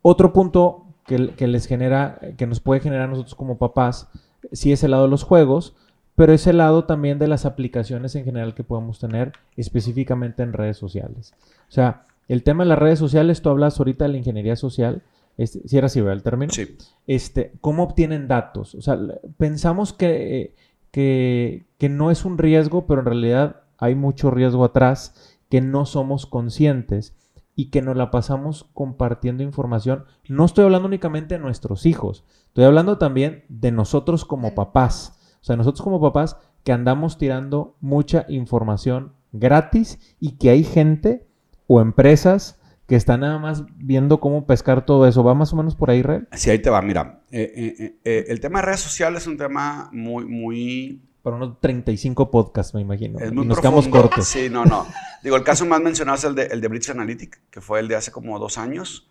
Otro 0.00 0.32
punto 0.32 0.86
que, 1.06 1.30
que 1.30 1.46
les 1.46 1.66
genera, 1.66 2.18
que 2.36 2.46
nos 2.46 2.60
puede 2.60 2.80
generar 2.80 3.04
a 3.04 3.10
nosotros 3.10 3.34
como 3.34 3.58
papás, 3.58 4.08
sí 4.52 4.72
es 4.72 4.82
el 4.84 4.92
lado 4.92 5.04
de 5.04 5.10
los 5.10 5.24
juegos, 5.24 5.74
pero 6.16 6.32
es 6.32 6.46
el 6.46 6.58
lado 6.58 6.84
también 6.84 7.18
de 7.18 7.28
las 7.28 7.44
aplicaciones 7.44 8.14
en 8.14 8.24
general 8.24 8.54
que 8.54 8.64
podemos 8.64 9.00
tener 9.00 9.32
específicamente 9.56 10.42
en 10.42 10.52
redes 10.52 10.76
sociales. 10.76 11.34
O 11.68 11.72
sea, 11.72 12.04
el 12.28 12.42
tema 12.42 12.64
de 12.64 12.70
las 12.70 12.78
redes 12.78 12.98
sociales, 12.98 13.42
tú 13.42 13.50
hablas 13.50 13.78
ahorita 13.78 14.04
de 14.04 14.12
la 14.12 14.18
ingeniería 14.18 14.56
social, 14.56 15.02
este, 15.36 15.66
si 15.66 15.76
era 15.76 15.86
así, 15.86 16.00
¿verdad? 16.00 16.16
El 16.16 16.22
término. 16.22 16.52
Sí. 16.52 16.76
Este, 17.06 17.52
¿Cómo 17.60 17.82
obtienen 17.82 18.28
datos? 18.28 18.74
O 18.74 18.82
sea, 18.82 18.98
pensamos 19.36 19.92
que, 19.92 20.54
que, 20.90 21.66
que 21.78 21.88
no 21.88 22.10
es 22.10 22.24
un 22.24 22.38
riesgo, 22.38 22.86
pero 22.86 23.00
en 23.00 23.06
realidad 23.06 23.62
hay 23.78 23.94
mucho 23.94 24.30
riesgo 24.30 24.64
atrás 24.64 25.38
que 25.50 25.60
no 25.60 25.86
somos 25.86 26.26
conscientes 26.26 27.16
y 27.56 27.70
que 27.70 27.82
nos 27.82 27.96
la 27.96 28.10
pasamos 28.10 28.68
compartiendo 28.74 29.42
información. 29.42 30.04
No 30.28 30.44
estoy 30.44 30.64
hablando 30.64 30.88
únicamente 30.88 31.34
de 31.34 31.40
nuestros 31.40 31.86
hijos, 31.86 32.24
estoy 32.46 32.64
hablando 32.64 32.98
también 32.98 33.44
de 33.48 33.72
nosotros 33.72 34.24
como 34.24 34.54
papás. 34.54 35.36
O 35.40 35.44
sea, 35.44 35.56
nosotros 35.56 35.82
como 35.82 36.00
papás 36.00 36.36
que 36.64 36.72
andamos 36.72 37.18
tirando 37.18 37.76
mucha 37.80 38.24
información 38.28 39.12
gratis 39.32 40.16
y 40.18 40.32
que 40.32 40.50
hay 40.50 40.64
gente 40.64 41.28
o 41.66 41.80
empresas 41.80 42.58
que 42.86 42.96
están 42.96 43.20
nada 43.20 43.38
más 43.38 43.64
viendo 43.76 44.20
cómo 44.20 44.46
pescar 44.46 44.84
todo 44.84 45.06
eso. 45.06 45.24
¿Va 45.24 45.34
más 45.34 45.52
o 45.52 45.56
menos 45.56 45.74
por 45.74 45.90
ahí, 45.90 46.02
Red? 46.02 46.24
Sí, 46.32 46.50
ahí 46.50 46.58
te 46.60 46.70
va. 46.70 46.82
Mira, 46.82 47.22
eh, 47.30 47.52
eh, 47.78 47.96
eh, 48.04 48.24
el 48.28 48.40
tema 48.40 48.60
de 48.60 48.66
redes 48.66 48.80
sociales 48.80 49.22
es 49.22 49.26
un 49.26 49.36
tema 49.36 49.88
muy, 49.92 50.24
muy... 50.26 51.02
Para 51.22 51.36
unos 51.36 51.58
35 51.60 52.30
podcasts, 52.30 52.74
me 52.74 52.82
imagino. 52.82 53.18
Es 53.18 53.32
muy 53.32 53.46
y 53.46 53.48
nos 53.48 53.58
quedamos 53.58 53.88
cortos. 53.88 54.26
Sí, 54.26 54.50
no, 54.50 54.66
no. 54.66 54.86
Digo, 55.22 55.36
el 55.36 55.42
caso 55.42 55.64
más 55.64 55.80
mencionado 55.80 56.18
es 56.18 56.24
el 56.24 56.34
de, 56.34 56.46
el 56.46 56.60
de 56.60 56.68
British 56.68 56.90
Analytic, 56.90 57.40
que 57.50 57.62
fue 57.62 57.80
el 57.80 57.88
de 57.88 57.96
hace 57.96 58.12
como 58.12 58.38
dos 58.38 58.58
años. 58.58 59.10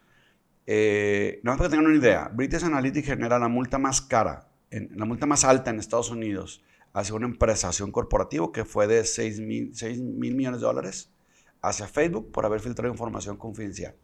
no 0.67 1.57
para 1.57 1.63
que 1.63 1.69
tengan 1.69 1.87
una 1.87 1.97
idea, 1.97 2.29
British 2.31 2.63
Analytic 2.63 3.05
genera 3.05 3.39
la 3.39 3.47
multa 3.47 3.79
más 3.79 3.99
cara, 4.01 4.47
en, 4.69 4.91
la 4.95 5.05
multa 5.05 5.25
más 5.25 5.43
alta 5.43 5.71
en 5.71 5.79
Estados 5.79 6.11
Unidos 6.11 6.63
hacia 6.93 7.15
una 7.15 7.25
empresa, 7.25 7.69
hacia 7.69 7.83
un 7.83 7.91
corporativo, 7.91 8.51
que 8.51 8.63
fue 8.63 8.85
de 8.85 9.03
6 9.03 9.39
mil 9.39 10.35
millones 10.35 10.61
de 10.61 10.67
dólares 10.67 11.12
hacia 11.63 11.87
Facebook 11.87 12.31
por 12.31 12.45
haber 12.45 12.59
filtrado 12.59 12.91
información 12.91 13.37
confidencial. 13.37 13.95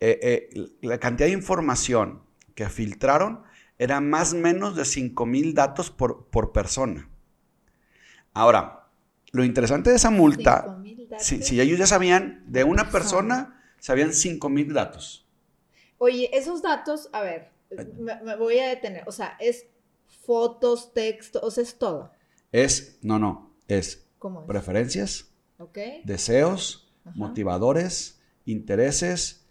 Eh, 0.00 0.48
eh, 0.52 0.70
la 0.80 0.98
cantidad 0.98 1.28
de 1.28 1.34
información 1.34 2.22
que 2.54 2.68
filtraron 2.68 3.42
era 3.78 4.00
más 4.00 4.32
o 4.32 4.36
menos 4.36 4.74
de 4.74 4.82
5.000 4.82 5.52
datos 5.52 5.90
por, 5.90 6.26
por 6.28 6.52
persona. 6.52 7.08
Ahora, 8.32 8.88
lo 9.32 9.44
interesante 9.44 9.90
de 9.90 9.96
esa 9.96 10.10
multa, 10.10 10.64
5,000 10.64 11.08
datos. 11.08 11.26
si, 11.26 11.42
si 11.42 11.60
ellos 11.60 11.78
ya 11.78 11.86
sabían, 11.86 12.42
de 12.46 12.64
una 12.64 12.90
persona, 12.90 13.62
sabían 13.78 14.10
5.000 14.10 14.72
datos. 14.72 15.28
Oye, 15.98 16.30
esos 16.32 16.62
datos, 16.62 17.10
a 17.12 17.20
ver, 17.20 17.50
me, 17.98 18.20
me 18.22 18.36
voy 18.36 18.58
a 18.58 18.68
detener. 18.68 19.04
O 19.06 19.12
sea, 19.12 19.36
es 19.38 19.66
fotos, 20.24 20.94
texto, 20.94 21.40
o 21.42 21.50
sea, 21.50 21.62
es 21.62 21.78
todo. 21.78 22.12
Es, 22.52 22.98
no, 23.02 23.18
no, 23.18 23.54
es 23.68 24.08
¿Cómo 24.18 24.40
es? 24.40 24.46
preferencias, 24.46 25.29
Deseos, 26.04 26.90
Ajá. 27.04 27.16
motivadores, 27.16 28.20
intereses 28.46 29.44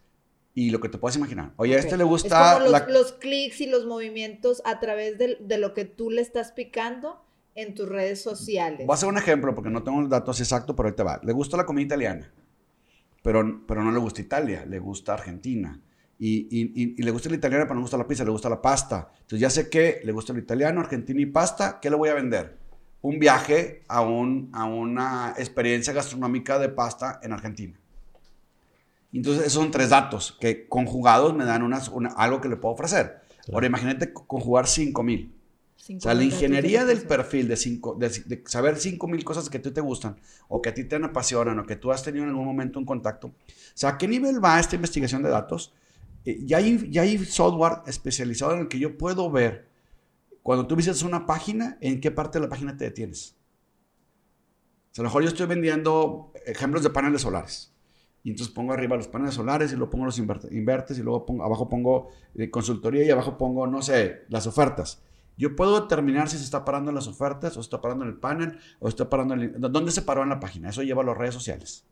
y 0.55 0.71
lo 0.71 0.79
que 0.79 0.89
te 0.89 0.97
puedas 0.97 1.15
imaginar. 1.17 1.53
Oye, 1.57 1.75
a 1.75 1.79
este 1.79 1.97
le 1.97 2.03
Es 2.03 2.09
gusta 2.09 2.53
como 2.55 2.65
los, 2.65 2.71
la... 2.71 2.87
los 2.89 3.13
clics 3.13 3.61
y 3.61 3.67
los 3.67 3.85
movimientos 3.85 4.61
a 4.65 4.79
través 4.79 5.17
de, 5.17 5.37
de 5.39 5.57
lo 5.57 5.73
que 5.73 5.85
tú 5.85 6.09
le 6.09 6.21
estás 6.21 6.51
picando 6.51 7.23
en 7.55 7.75
tus 7.75 7.87
redes 7.89 8.21
sociales. 8.21 8.85
Voy 8.85 8.93
a 8.93 8.95
hacer 8.95 9.09
un 9.09 9.17
ejemplo 9.17 9.53
porque 9.55 9.69
no 9.69 9.83
tengo 9.83 10.01
los 10.01 10.09
datos 10.09 10.39
exactos, 10.39 10.75
pero 10.75 10.89
ahí 10.89 10.95
te 10.95 11.03
va. 11.03 11.19
Le 11.23 11.33
gusta 11.33 11.57
la 11.57 11.65
comida 11.65 11.85
italiana, 11.85 12.31
pero, 13.23 13.63
pero 13.67 13.83
no 13.83 13.91
le 13.91 13.99
gusta 13.99 14.21
Italia, 14.21 14.65
le 14.65 14.79
gusta 14.79 15.13
Argentina. 15.13 15.79
Y, 16.21 16.47
y- 16.51 16.71
y- 16.75 16.95
y 16.97 17.03
le 17.03 17.11
gusta 17.11 17.29
la 17.29 17.35
italiana, 17.35 17.63
pero 17.63 17.75
no 17.75 17.79
le 17.81 17.83
gusta 17.83 17.97
la 17.97 18.07
pizza, 18.07 18.25
le 18.25 18.31
gusta 18.31 18.49
la 18.49 18.61
pasta. 18.61 19.09
Entonces 19.13 19.39
ya 19.39 19.49
sé 19.49 19.69
que 19.69 20.01
le 20.03 20.11
gusta 20.11 20.33
lo 20.33 20.39
italiano, 20.39 20.81
argentino 20.81 21.21
y 21.21 21.25
pasta. 21.27 21.79
¿Qué 21.81 21.89
le 21.89 21.95
voy 21.95 22.09
a 22.09 22.13
vender? 22.13 22.58
Un 23.01 23.19
viaje 23.19 23.83
a, 23.87 24.01
un, 24.01 24.49
a 24.53 24.65
una 24.65 25.33
experiencia 25.37 25.93
gastronómica 25.93 26.59
de 26.59 26.69
pasta 26.69 27.19
en 27.23 27.31
Argentina. 27.33 27.79
Entonces 29.13 29.43
esos 29.47 29.53
son 29.63 29.71
tres 29.71 29.89
datos 29.89 30.37
que 30.39 30.67
conjugados 30.67 31.33
me 31.33 31.45
dan 31.45 31.63
unas, 31.63 31.89
una- 31.89 32.09
algo 32.09 32.41
que 32.41 32.49
le 32.49 32.57
puedo 32.57 32.73
ofrecer. 32.75 33.21
Ahora 33.51 33.65
imagínate 33.67 34.13
co- 34.13 34.25
conjugar 34.27 34.67
5000. 34.67 35.33
Cinco 35.77 35.97
O 35.99 36.01
sea, 36.01 36.13
la 36.13 36.23
ingeniería 36.23 36.85
del 36.85 37.01
perfil 37.03 37.47
de, 37.47 37.55
cinco, 37.55 37.95
de, 37.95 38.09
de 38.09 38.43
saber 38.45 38.77
5000 38.77 39.23
cosas 39.23 39.49
que 39.49 39.57
a 39.57 39.61
ti 39.61 39.71
te 39.71 39.81
gustan 39.81 40.17
o 40.47 40.61
que 40.61 40.69
a 40.69 40.73
ti 40.73 40.83
te 40.83 40.97
apasionan 40.97 41.57
o 41.57 41.65
que 41.65 41.77
tú 41.77 41.91
has 41.91 42.03
tenido 42.03 42.25
en 42.25 42.29
algún 42.31 42.45
momento 42.45 42.77
un 42.77 42.85
contacto. 42.85 43.27
O 43.27 43.33
sea, 43.73 43.91
¿a 43.91 43.97
qué 43.97 44.07
nivel 44.07 44.43
va 44.43 44.59
esta 44.59 44.75
investigación 44.75 45.23
de 45.23 45.29
datos? 45.29 45.73
Eh, 46.25 46.41
ya, 46.45 46.57
hay, 46.57 46.87
ya 46.91 47.01
hay 47.03 47.17
software 47.25 47.77
especializado 47.87 48.53
en 48.53 48.59
el 48.59 48.67
que 48.67 48.77
yo 48.77 48.97
puedo 48.97 49.31
ver 49.31 49.68
cuando 50.49 50.65
tú 50.65 50.75
visitas 50.75 51.03
una 51.03 51.27
página, 51.27 51.77
en 51.79 52.01
qué 52.01 52.09
parte 52.09 52.39
de 52.39 52.45
la 52.45 52.49
página 52.49 52.75
te 52.75 52.85
detienes. 52.85 53.37
A 54.97 55.01
lo 55.01 55.03
mejor 55.03 55.21
yo 55.21 55.27
estoy 55.27 55.45
vendiendo 55.45 56.33
ejemplos 56.43 56.81
de 56.81 56.89
paneles 56.89 57.21
solares. 57.21 57.71
Y 58.23 58.31
entonces 58.31 58.51
pongo 58.51 58.73
arriba 58.73 58.97
los 58.97 59.07
paneles 59.07 59.35
solares 59.35 59.71
y 59.71 59.75
luego 59.75 59.91
pongo 59.91 60.05
los 60.05 60.19
invert- 60.19 60.51
invertes 60.51 60.97
y 60.97 61.03
luego 61.03 61.23
pongo, 61.27 61.43
abajo 61.43 61.69
pongo 61.69 62.07
eh, 62.33 62.49
consultoría 62.49 63.03
y 63.05 63.11
abajo 63.11 63.37
pongo, 63.37 63.67
no 63.67 63.83
sé, 63.83 64.23
las 64.29 64.47
ofertas. 64.47 65.03
Yo 65.37 65.55
puedo 65.55 65.81
determinar 65.81 66.27
si 66.29 66.39
se 66.39 66.45
está 66.45 66.65
parando 66.65 66.89
en 66.89 66.95
las 66.95 67.05
ofertas 67.05 67.51
o 67.55 67.61
se 67.61 67.67
está 67.67 67.79
parando 67.79 68.05
en 68.05 68.09
el 68.09 68.17
panel 68.17 68.57
o 68.79 68.87
se 68.87 68.93
está 68.93 69.07
parando 69.07 69.35
en 69.35 69.41
el- 69.41 69.61
¿Dónde 69.61 69.91
se 69.91 70.01
paró 70.01 70.23
en 70.23 70.29
la 70.29 70.39
página? 70.39 70.69
Eso 70.69 70.81
lleva 70.81 71.03
a 71.03 71.05
las 71.05 71.15
redes 71.15 71.35
sociales. 71.35 71.85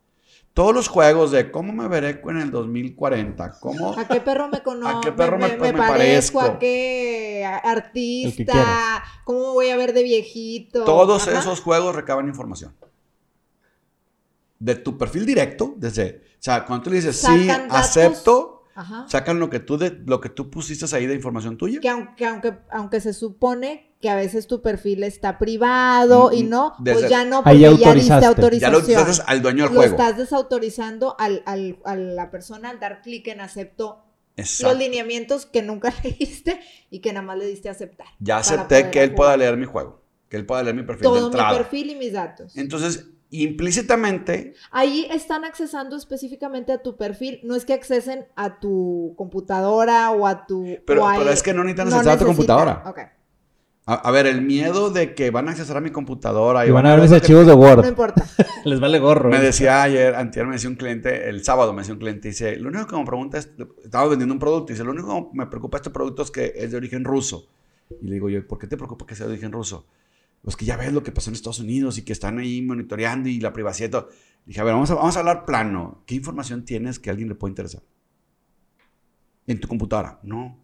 Todos 0.57 0.73
los 0.73 0.87
juegos 0.87 1.29
de 1.29 1.51
cómo 1.51 1.71
me 1.71 1.87
veré 1.87 2.19
en 2.27 2.37
el 2.37 2.49
2040, 2.49 3.59
cómo... 3.59 3.95
¿A 3.95 4.07
qué 4.07 4.19
perro 4.21 4.47
me 4.47 4.63
conozco? 4.63 4.97
¿A 4.97 5.01
qué 5.01 5.11
perro 5.11 5.37
me- 5.37 5.49
me 5.55 5.71
parezco? 5.71 6.39
parezco? 6.39 6.41
¿A 6.41 6.57
qué 6.57 7.45
artista? 7.63 9.03
¿Cómo 9.23 9.39
me 9.41 9.45
voy 9.49 9.69
a 9.69 9.77
ver 9.77 9.93
de 9.93 10.01
viejito? 10.01 10.83
Todos 10.83 11.27
Ajá. 11.27 11.37
esos 11.41 11.61
juegos 11.61 11.93
recaban 11.95 12.27
información. 12.27 12.73
De 14.57 14.73
tu 14.73 14.97
perfil 14.97 15.27
directo, 15.27 15.75
desde... 15.77 16.23
O 16.33 16.39
sea, 16.39 16.65
cuando 16.65 16.85
tú 16.85 16.89
le 16.89 16.95
dices, 16.95 17.17
sí, 17.17 17.45
datos. 17.45 17.77
acepto, 17.77 18.56
Ajá. 18.79 19.05
sacan 19.09 19.39
lo 19.39 19.49
que, 19.49 19.59
tú 19.59 19.77
de, 19.77 20.01
lo 20.05 20.21
que 20.21 20.29
tú 20.29 20.49
pusiste 20.51 20.85
ahí 20.95 21.07
de 21.07 21.15
información 21.15 21.57
tuya. 21.57 21.79
Que 21.81 21.89
aunque, 21.89 22.25
aunque, 22.25 22.53
aunque 22.71 23.01
se 23.01 23.11
supone 23.11 23.95
que 23.99 24.09
a 24.11 24.15
veces 24.15 24.45
tu 24.45 24.61
perfil 24.61 25.03
está 25.03 25.39
privado 25.39 26.31
y 26.31 26.43
Mm, 26.43 26.49
no, 26.49 26.73
desde- 26.79 26.99
pues 26.99 27.09
ya 27.09 27.25
no, 27.25 27.43
porque 27.43 27.57
ya 27.59 27.69
diste 27.71 27.85
autorizaste. 27.85 28.21
Ya 28.21 28.27
autorización. 28.27 28.71
lo 28.73 28.77
utilizaste 28.79 29.23
al 29.25 29.41
dueño 29.41 29.63
del 29.63 29.73
Lo 29.73 29.79
juego. 29.79 29.95
estás 29.97 30.17
desautorizando 30.17 31.15
al, 31.19 31.41
al- 31.47 31.79
a 31.85 31.95
la 31.95 32.29
persona 32.29 32.69
al 32.69 32.79
dar 32.79 33.01
clic 33.01 33.27
en 33.27 33.41
acepto 33.41 34.03
Exacto. 34.35 34.73
los 34.73 34.79
lineamientos 34.83 35.47
que 35.47 35.63
nunca 35.63 35.91
leíste 36.03 36.59
y 36.91 36.99
que 36.99 37.11
nada 37.13 37.25
más 37.25 37.37
le 37.39 37.47
diste 37.47 37.69
a 37.69 37.71
aceptar. 37.71 38.05
Ya 38.19 38.37
acepté 38.37 38.91
que 38.91 39.01
él 39.01 39.09
jugar. 39.09 39.15
pueda 39.15 39.37
leer 39.37 39.57
mi 39.57 39.65
juego. 39.65 40.03
Que 40.29 40.37
él 40.37 40.45
pueda 40.45 40.61
leer 40.61 40.75
mi 40.75 40.83
perfil 40.83 41.01
de 41.01 41.07
Todo 41.07 41.19
mi 41.19 41.25
entrada. 41.25 41.57
perfil 41.57 41.89
y 41.89 41.95
mis 41.95 42.13
datos. 42.13 42.55
Entonces, 42.55 43.07
implícitamente, 43.29 44.53
Ahí 44.71 45.07
están 45.11 45.43
accesando 45.45 45.95
específicamente 45.95 46.71
a 46.71 46.81
tu 46.81 46.95
perfil. 46.97 47.39
No 47.43 47.55
es 47.55 47.65
que 47.65 47.73
accesen 47.73 48.25
a 48.35 48.59
tu 48.59 49.13
computadora 49.17 50.11
o 50.11 50.25
a 50.27 50.45
tu. 50.45 50.65
pero, 50.85 51.03
o 51.03 51.07
a- 51.07 51.17
pero 51.17 51.29
es 51.31 51.43
que 51.43 51.53
no 51.53 51.63
necesitan 51.63 51.89
no 51.89 51.95
acceder 51.97 52.15
a 52.15 52.19
tu 52.19 52.25
computadora. 52.25 52.83
Ok, 52.85 52.99
A, 53.89 53.93
a 53.93 54.11
ver, 54.11 54.27
el 54.27 54.41
miedo 54.41 54.89
de 54.89 55.15
que 55.15 55.31
van 55.31 55.47
a 55.47 55.51
acceder 55.51 55.77
a 55.77 55.81
mi 55.81 55.91
computadora 55.91 56.65
Y 56.65 56.71
van 56.71 56.85
a 56.85 56.91
ver 56.91 57.01
mis 57.01 57.09
que- 57.11 57.15
archivos 57.17 57.45
de 57.47 57.53
no 57.53 57.59
Word. 57.59 57.85
importa. 57.87 58.25
Les 58.65 58.79
vale 58.81 58.99
gorro. 58.99 59.29
Me 59.29 59.39
decía 59.39 59.81
ayer, 59.81 60.13
antier 60.15 60.45
me 60.45 60.53
decía 60.53 60.69
un 60.69 60.75
cliente, 60.75 61.29
el 61.29 61.43
sábado 61.45 61.71
me 61.73 61.81
decía 61.83 61.93
un 61.93 61.99
cliente, 61.99 62.27
dice, 62.27 62.57
lo 62.57 62.67
único 62.69 62.85
que 62.87 62.97
me 62.97 63.05
pregunta 63.05 63.37
es, 63.37 63.49
estaba 63.83 64.07
vendiendo 64.07 64.33
un 64.33 64.39
producto, 64.39 64.73
dice, 64.73 64.83
lo 64.83 64.91
único 64.91 65.31
que 65.31 65.37
me 65.37 65.47
preocupa 65.47 65.77
de 65.77 65.83
este 65.83 65.89
producto 65.89 66.21
es 66.23 66.31
que 66.31 66.51
es 66.55 66.71
de 66.71 66.77
origen 66.77 67.05
ruso. 67.05 67.47
Y 68.01 68.07
le 68.07 68.15
digo 68.15 68.27
yo, 68.29 68.45
¿por 68.45 68.59
qué 68.59 68.67
te 68.67 68.75
preocupa 68.75 69.05
que 69.05 69.15
sea 69.15 69.25
de 69.27 69.33
origen 69.33 69.53
ruso? 69.53 69.85
Pues 70.47 70.55
que 70.55 70.63
ya 70.63 70.77
ves 70.77 70.93
lo 70.93 71.03
que 71.03 71.11
pasó 71.11 71.29
en 71.29 71.33
Estados 71.33 71.59
Unidos 71.59 71.97
y 71.97 72.03
que 72.03 72.13
están 72.13 72.39
ahí 72.39 72.61
monitoreando 72.61 73.27
y 73.27 73.41
la 73.41 73.51
privacidad 73.51 73.89
y 73.89 73.91
todo. 73.91 74.09
Dije, 74.45 74.61
a 74.61 74.63
ver, 74.63 74.75
vamos 74.75 74.89
a, 74.89 74.95
vamos 74.95 75.17
a 75.17 75.19
hablar 75.19 75.43
plano. 75.43 76.05
¿Qué 76.05 76.15
información 76.15 76.63
tienes 76.63 76.99
que 76.99 77.09
a 77.09 77.11
alguien 77.11 77.27
le 77.27 77.35
puede 77.35 77.51
interesar? 77.51 77.83
En 79.45 79.59
tu 79.59 79.67
computadora. 79.67 80.21
No. 80.23 80.57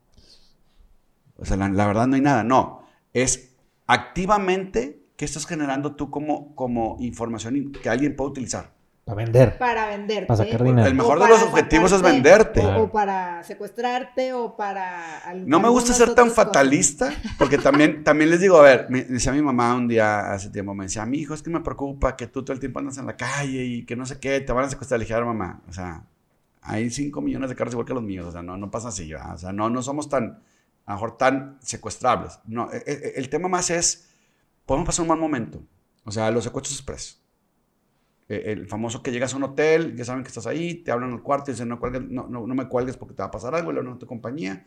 O 1.36 1.44
sea, 1.44 1.58
la, 1.58 1.86
verdad 1.86 2.08
no 2.08 2.16
hay 2.16 2.22
nada. 2.22 2.46
No. 2.46 2.86
Es 3.12 3.58
activamente 3.86 5.06
qué 5.18 5.26
estás 5.26 5.46
generando 5.46 5.98
tú 5.98 6.10
como, 6.10 6.56
como 6.56 6.96
información 7.02 7.74
que 7.74 7.90
alguien 7.90 8.16
puede 8.16 8.30
utilizar. 8.30 8.74
Para 9.06 9.18
vender. 9.18 9.58
Para 9.58 9.88
venderte. 9.88 10.28
Para 10.28 10.46
sacar 10.46 10.64
dinero. 10.64 10.88
El 10.88 10.96
mejor 10.96 11.18
O 11.18 11.24
de 11.24 11.28
los 11.30 11.42
objetivos 11.44 11.92
es 11.92 12.02
venderte. 12.02 12.66
O, 12.66 12.90
para 12.90 13.44
secuestrarte 13.44 14.32
o 14.34 14.56
para. 14.56 15.18
al- 15.20 15.48
No 15.48 15.60
me 15.60 15.68
gusta 15.68 15.92
ser 15.94 16.16
tan 16.16 16.30
cosas. 16.30 16.46
fatalista, 16.46 17.14
porque 17.38 17.58
también, 17.58 18.04
también 18.06 18.30
les 18.30 18.40
digo, 18.40 18.58
a 18.58 18.62
ver, 18.62 18.88
me 18.90 19.04
decía 19.04 19.34
mi 19.34 19.42
mamá 19.42 19.76
un 19.76 19.90
día 19.90 20.32
hace 20.32 20.50
tiempo, 20.52 20.74
me 20.74 20.86
decía, 20.86 21.06
mi 21.06 21.18
hijo, 21.20 21.34
es 21.34 21.42
que 21.44 21.50
me 21.50 21.60
preocupa 21.60 22.16
que 22.16 22.28
tú 22.28 22.44
todo 22.44 22.54
el 22.54 22.62
tiempo 22.62 22.80
andas 22.80 22.98
en 22.98 23.06
la 23.06 23.18
calle 23.18 23.66
y 23.66 23.86
que 23.86 23.98
no 23.98 24.06
sé 24.06 24.20
qué, 24.22 24.40
te 24.40 24.54
van 24.54 24.66
a 24.66 24.70
secuestrar. 24.70 25.00
Le 25.00 25.04
dije, 25.04 25.14
a 25.16 25.18
ver, 25.18 25.26
mamá, 25.26 25.62
o 25.68 25.74
sea, 25.74 26.06
hay 26.62 26.90
5 26.90 27.20
millones 27.22 27.50
de 27.50 27.58
carros 27.58 27.74
igual 27.74 27.86
que 27.86 27.94
los 27.94 28.04
míos, 28.04 28.26
o 28.28 28.32
sea, 28.32 28.42
no, 28.42 28.56
no 28.56 28.72
pasa 28.72 28.88
así, 28.88 29.12
¿verdad? 29.12 29.34
o 29.36 29.38
sea, 29.38 29.52
no, 29.52 29.70
no 29.70 29.82
somos 29.84 30.08
tan, 30.08 30.40
a 30.86 30.92
lo 30.92 30.96
mejor 30.96 31.18
tan 31.18 31.58
secuestrables. 31.62 32.40
No, 32.46 32.72
e- 32.72 32.82
e- 32.88 33.14
el, 33.18 33.28
tema 33.28 33.50
más 33.50 33.70
es, 33.70 34.08
podemos 34.66 34.86
pasar 34.88 35.04
un 35.04 35.10
mal 35.10 35.20
momento, 35.20 35.62
o 36.06 36.12
sea, 36.12 36.32
los 36.32 36.46
secuestros 36.46 36.78
express. 36.78 37.20
Eh, 38.30 38.44
El 38.54 38.68
famoso 38.68 39.04
que 39.04 39.12
llegas 39.12 39.34
a 39.34 39.38
un 39.38 39.44
hotel, 39.44 39.96
ya 39.96 40.06
saben 40.06 40.24
que 40.24 40.30
estás 40.30 40.48
ahí, 40.48 40.76
te 40.76 40.92
hablan 40.92 41.12
al 41.12 41.22
cuarto 41.24 41.52
y 41.52 41.54
dicen, 41.54 41.70
no, 41.70 41.80
cuelgues, 41.80 42.02
no, 42.10 42.28
no, 42.28 42.48
no 42.48 42.56
me 42.56 42.68
cuelgues 42.68 42.98
porque 42.98 43.14
te 43.16 43.22
va 43.22 43.28
a 43.28 43.32
pasar 43.32 43.54
algo, 43.56 43.72
le 43.72 43.80
hablan 43.80 43.96
a 43.96 44.00
tu 44.00 44.08
compañía. 44.08 44.66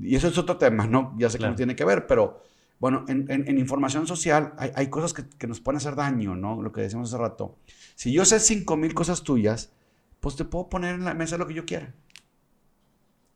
Y 0.00 0.14
eso 0.16 0.28
es 0.28 0.38
otro 0.38 0.56
tema, 0.58 0.86
¿no? 0.86 1.14
Ya 1.18 1.28
sé 1.30 1.38
que 1.38 1.40
Claro. 1.40 1.52
no 1.52 1.56
tiene 1.56 1.76
que 1.76 1.84
ver, 1.84 2.06
pero 2.06 2.42
bueno, 2.78 3.04
en, 3.08 3.30
en- 3.30 3.48
en 3.48 3.58
información 3.58 4.06
social 4.06 4.54
hay, 4.58 4.70
hay 4.74 4.88
cosas 4.88 5.12
que, 5.14 5.28
que 5.28 5.46
nos 5.46 5.60
pueden 5.60 5.76
hacer 5.78 5.94
daño, 5.96 6.34
¿no? 6.36 6.62
Lo 6.62 6.72
que 6.72 6.80
decíamos 6.82 7.10
hace 7.12 7.18
rato. 7.22 7.58
Si 7.94 8.12
yo 8.12 8.24
sé 8.24 8.40
5 8.40 8.76
mil 8.76 8.94
cosas 8.94 9.22
tuyas, 9.22 9.72
pues 10.20 10.36
te 10.36 10.44
puedo 10.44 10.68
poner 10.68 10.94
en 10.94 11.04
la 11.04 11.14
mesa 11.14 11.36
lo 11.38 11.46
que 11.46 11.54
yo 11.54 11.64
quiera. 11.66 11.94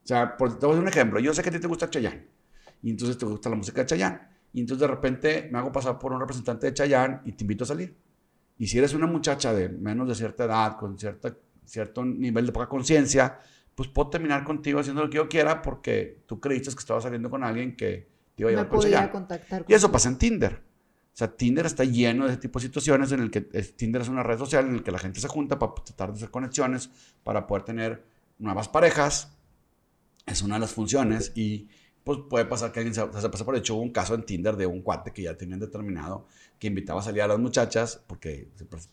O 0.04 0.06
sea, 0.06 0.36
por, 0.36 0.58
te 0.58 0.66
voy 0.66 0.74
a 0.74 0.76
dar 0.76 0.82
un 0.82 0.88
ejemplo. 0.88 1.20
Yo 1.20 1.34
sé 1.34 1.42
que 1.42 1.48
a 1.48 1.52
ti 1.52 1.58
te 1.60 1.66
gusta 1.66 1.90
Chayanne. 1.90 2.26
Y 2.82 2.90
entonces 2.90 3.18
te 3.18 3.26
gusta 3.26 3.50
la 3.50 3.56
música 3.56 3.80
de 3.82 3.86
Chayanne. 3.86 4.20
Y 4.52 4.60
entonces 4.60 4.80
de 4.80 4.86
repente 4.86 5.48
me 5.52 5.58
hago 5.58 5.72
pasar 5.72 5.98
por 5.98 6.12
un 6.12 6.20
representante 6.20 6.66
de 6.66 6.74
Chayanne 6.74 7.20
y 7.24 7.32
te 7.32 7.44
invito 7.44 7.64
a 7.64 7.66
salir. 7.66 7.96
Y 8.58 8.66
si 8.66 8.78
eres 8.78 8.94
una 8.94 9.06
muchacha 9.06 9.52
de 9.52 9.68
menos 9.68 10.08
de 10.08 10.14
cierta 10.14 10.44
edad, 10.44 10.76
con 10.76 10.98
cierta, 10.98 11.36
cierto 11.64 12.04
nivel 12.04 12.46
de 12.46 12.52
poca 12.52 12.68
conciencia, 12.68 13.38
pues 13.74 13.88
puedo 13.88 14.08
terminar 14.08 14.44
contigo 14.44 14.80
haciendo 14.80 15.02
lo 15.02 15.10
que 15.10 15.16
yo 15.16 15.28
quiera 15.28 15.60
porque 15.60 16.22
tú 16.26 16.40
creíste 16.40 16.70
que 16.70 16.78
estaba 16.78 17.00
saliendo 17.00 17.28
con 17.28 17.44
alguien 17.44 17.76
que 17.76 18.08
te 18.34 18.42
iba 18.42 18.48
a 18.48 18.52
llevar 18.52 18.68
con 18.68 18.80
podía 18.80 19.10
contactar. 19.10 19.64
Y 19.68 19.74
eso 19.74 19.88
contigo. 19.88 19.92
pasa 19.92 20.08
en 20.08 20.18
Tinder. 20.18 20.52
O 20.54 21.18
sea, 21.18 21.34
Tinder 21.34 21.64
está 21.64 21.84
lleno 21.84 22.26
de 22.26 22.32
ese 22.32 22.40
tipo 22.40 22.58
de 22.58 22.66
situaciones 22.66 23.12
en 23.12 23.20
el 23.20 23.30
que 23.30 23.40
Tinder 23.40 24.02
es 24.02 24.08
una 24.08 24.22
red 24.22 24.38
social 24.38 24.66
en 24.66 24.76
la 24.76 24.82
que 24.82 24.92
la 24.92 24.98
gente 24.98 25.20
se 25.20 25.28
junta 25.28 25.58
para 25.58 25.74
tratar 25.74 26.10
de 26.10 26.16
hacer 26.16 26.30
conexiones, 26.30 26.90
para 27.22 27.46
poder 27.46 27.64
tener 27.64 28.04
nuevas 28.38 28.68
parejas. 28.68 29.34
Es 30.26 30.42
una 30.42 30.56
de 30.56 30.60
las 30.60 30.72
funciones 30.72 31.32
y 31.34 31.68
pues 32.06 32.20
puede 32.30 32.44
pasar 32.44 32.70
que 32.70 32.78
alguien 32.78 32.94
se, 32.94 33.00
se 33.20 33.28
pasa 33.28 33.44
por 33.44 33.56
hecho. 33.56 33.74
Hubo 33.74 33.82
un 33.82 33.90
caso 33.90 34.14
en 34.14 34.22
Tinder 34.22 34.56
de 34.56 34.64
un 34.64 34.80
cuate 34.80 35.10
que 35.12 35.22
ya 35.22 35.36
tenían 35.36 35.58
determinado 35.58 36.28
que 36.60 36.68
invitaba 36.68 37.00
a 37.00 37.02
salir 37.02 37.20
a 37.22 37.26
las 37.26 37.40
muchachas 37.40 38.00
porque 38.06 38.46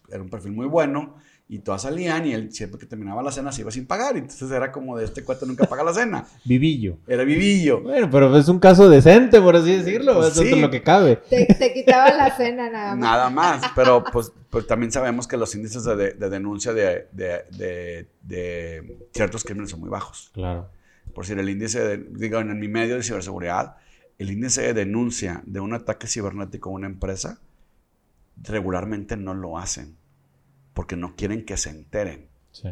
era 0.10 0.24
un 0.24 0.30
perfil 0.32 0.52
muy 0.54 0.66
bueno 0.66 1.14
y 1.48 1.60
todas 1.60 1.84
salían 1.84 2.26
y 2.26 2.34
él 2.34 2.52
siempre 2.52 2.80
que 2.80 2.88
terminaba 2.88 3.22
la 3.22 3.32
cena 3.32 3.52
se 3.52 3.62
iba 3.62 3.70
sin 3.70 3.86
pagar. 3.86 4.18
Entonces 4.18 4.50
era 4.50 4.72
como 4.72 4.98
de 4.98 5.06
este 5.06 5.24
cuate 5.24 5.46
nunca 5.46 5.66
paga 5.66 5.84
la 5.84 5.94
cena. 5.94 6.26
Vivillo. 6.44 6.98
Era 7.08 7.24
vivillo. 7.24 7.82
Bueno, 7.82 8.10
pero 8.10 8.36
es 8.36 8.48
un 8.50 8.58
caso 8.58 8.90
decente, 8.90 9.40
por 9.40 9.56
así 9.58 9.78
decirlo. 9.78 10.16
Pues 10.16 10.36
es 10.36 10.50
sí. 10.50 10.60
lo 10.60 10.72
que 10.72 10.82
cabe. 10.82 11.18
Te, 11.18 11.46
te 11.46 11.72
quitaba 11.72 12.12
la 12.16 12.36
cena 12.36 12.68
nada 12.72 12.96
más. 12.96 13.00
Nada 13.00 13.30
más, 13.30 13.62
pero 13.76 14.04
pues, 14.12 14.32
pues 14.50 14.66
también 14.66 14.92
sabemos 14.92 15.28
que 15.28 15.38
los 15.38 15.54
índices 15.54 15.84
de, 15.84 15.96
de- 15.96 16.14
de 16.14 16.30
denuncia 16.32 16.74
de, 16.74 17.08
de- 17.12 17.44
de- 17.52 18.08
de 18.24 19.08
ciertos 19.14 19.44
crímenes 19.44 19.70
son 19.70 19.82
muy 19.82 19.90
bajos. 19.90 20.32
Claro. 20.34 20.68
Por 21.14 21.24
decir, 21.26 21.40
el 21.40 21.50
índice, 21.50 21.80
de, 21.80 21.98
digo, 21.98 22.40
en 22.40 22.60
mi 22.60 22.68
medio 22.68 22.96
de 22.96 23.04
ciberseguridad, 23.04 23.78
el 24.18 24.32
índice 24.32 24.62
de 24.62 24.74
denuncia 24.74 25.42
de 25.46 25.60
un 25.60 25.74
ataque 25.74 26.08
cibernético 26.08 26.70
a 26.70 26.74
una 26.74 26.88
empresa 26.88 27.40
regularmente 28.42 29.16
no 29.18 29.34
lo 29.34 29.58
hacen 29.58 29.96
porque 30.74 30.96
no 30.96 31.16
quieren 31.16 31.46
que 31.46 31.56
se 31.58 31.70
enteren. 31.70 32.28
Sí. 32.52 32.70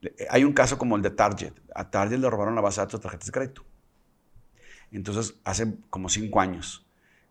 Le- 0.00 0.14
Hay 0.30 0.44
un 0.44 0.52
caso 0.52 0.78
como 0.78 0.96
el 0.96 1.02
de 1.02 1.10
Target. 1.10 1.52
A 1.74 1.90
Target 1.90 2.18
le 2.18 2.30
robaron 2.30 2.54
la 2.54 2.60
base 2.62 2.80
de 2.80 2.86
datos 2.86 3.00
de 3.00 3.02
tarjetas 3.02 3.26
de 3.26 3.32
crédito. 3.32 3.64
Entonces, 4.90 5.34
hace 5.44 5.74
como 5.90 6.08
cinco 6.08 6.40
años, 6.40 6.86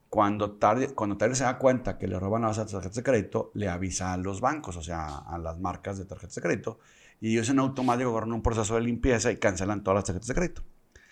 cuando 0.10 0.52
Target, 0.52 0.93
cuando 0.93 1.17
Target 1.17 1.36
se 1.36 1.43
da 1.43 1.58
cuenta 1.58 1.97
que 1.97 2.08
le 2.08 2.19
roban 2.19 2.41
la 2.41 2.50
base 2.50 2.60
de 2.60 2.65
datos 2.65 2.74
de 2.74 2.78
tarjetas 2.78 2.95
de 2.97 3.04
crédito, 3.04 3.52
le 3.56 3.69
avisa 3.69 4.13
a 4.13 4.17
los 4.17 4.41
bancos, 4.41 4.76
o 4.78 4.82
sea, 4.84 5.17
a 5.19 5.38
las 5.38 5.60
marcas 5.60 5.97
de 5.97 6.06
tarjetas 6.06 6.36
de 6.36 6.41
crédito, 6.41 6.80
y 7.21 7.34
ellos 7.34 7.49
en 7.49 7.60
automático 7.60 8.10
agarran 8.10 8.34
un 8.34 8.41
proceso 8.41 8.75
de 8.75 8.81
limpieza 8.81 9.31
y 9.31 9.38
cancelan 9.38 9.84
todas 9.84 9.97
las 9.97 10.03
tarjetas 10.05 10.27
de 10.27 10.34
crédito. 10.34 10.63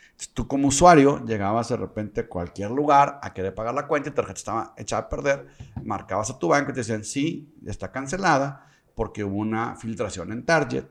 Entonces, 0.10 0.34
tú 0.34 0.48
como 0.48 0.68
usuario 0.68 1.24
llegabas 1.24 1.70
de 1.70 1.78
repente 1.78 2.22
a 2.22 2.28
cualquier 2.28 2.72
lugar 2.72 3.20
a 3.22 3.34
querer 3.34 3.56
pagar 3.56 3.74
la 3.74 3.88
cuenta 3.88 4.10
y 4.10 4.12
tu 4.12 4.16
tarjeta 4.16 4.38
estaba 4.38 4.74
echada 4.76 5.04
a 5.04 5.10
perder, 5.10 5.48
marcabas 5.84 6.32
a 6.32 6.40
tu 6.40 6.50
banco 6.50 6.72
y 6.72 6.74
te 6.74 6.80
decían, 6.82 7.06
sí, 7.06 7.54
está 7.66 7.92
cancelada 7.92 8.68
porque 8.96 9.24
hubo 9.24 9.38
una 9.38 9.76
filtración 9.78 10.34
en 10.34 10.44
Target 10.44 10.86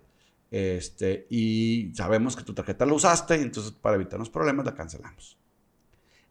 este, 0.51 1.27
y 1.29 1.93
sabemos 1.95 2.37
que 2.37 2.45
tu 2.45 2.55
tarjeta 2.55 2.87
la 2.87 2.95
usaste 2.95 3.37
y 3.37 3.43
entonces 3.43 3.73
para 3.73 3.97
evitarnos 3.97 4.31
problemas 4.31 4.65
la 4.65 4.75
cancelamos. 4.75 5.37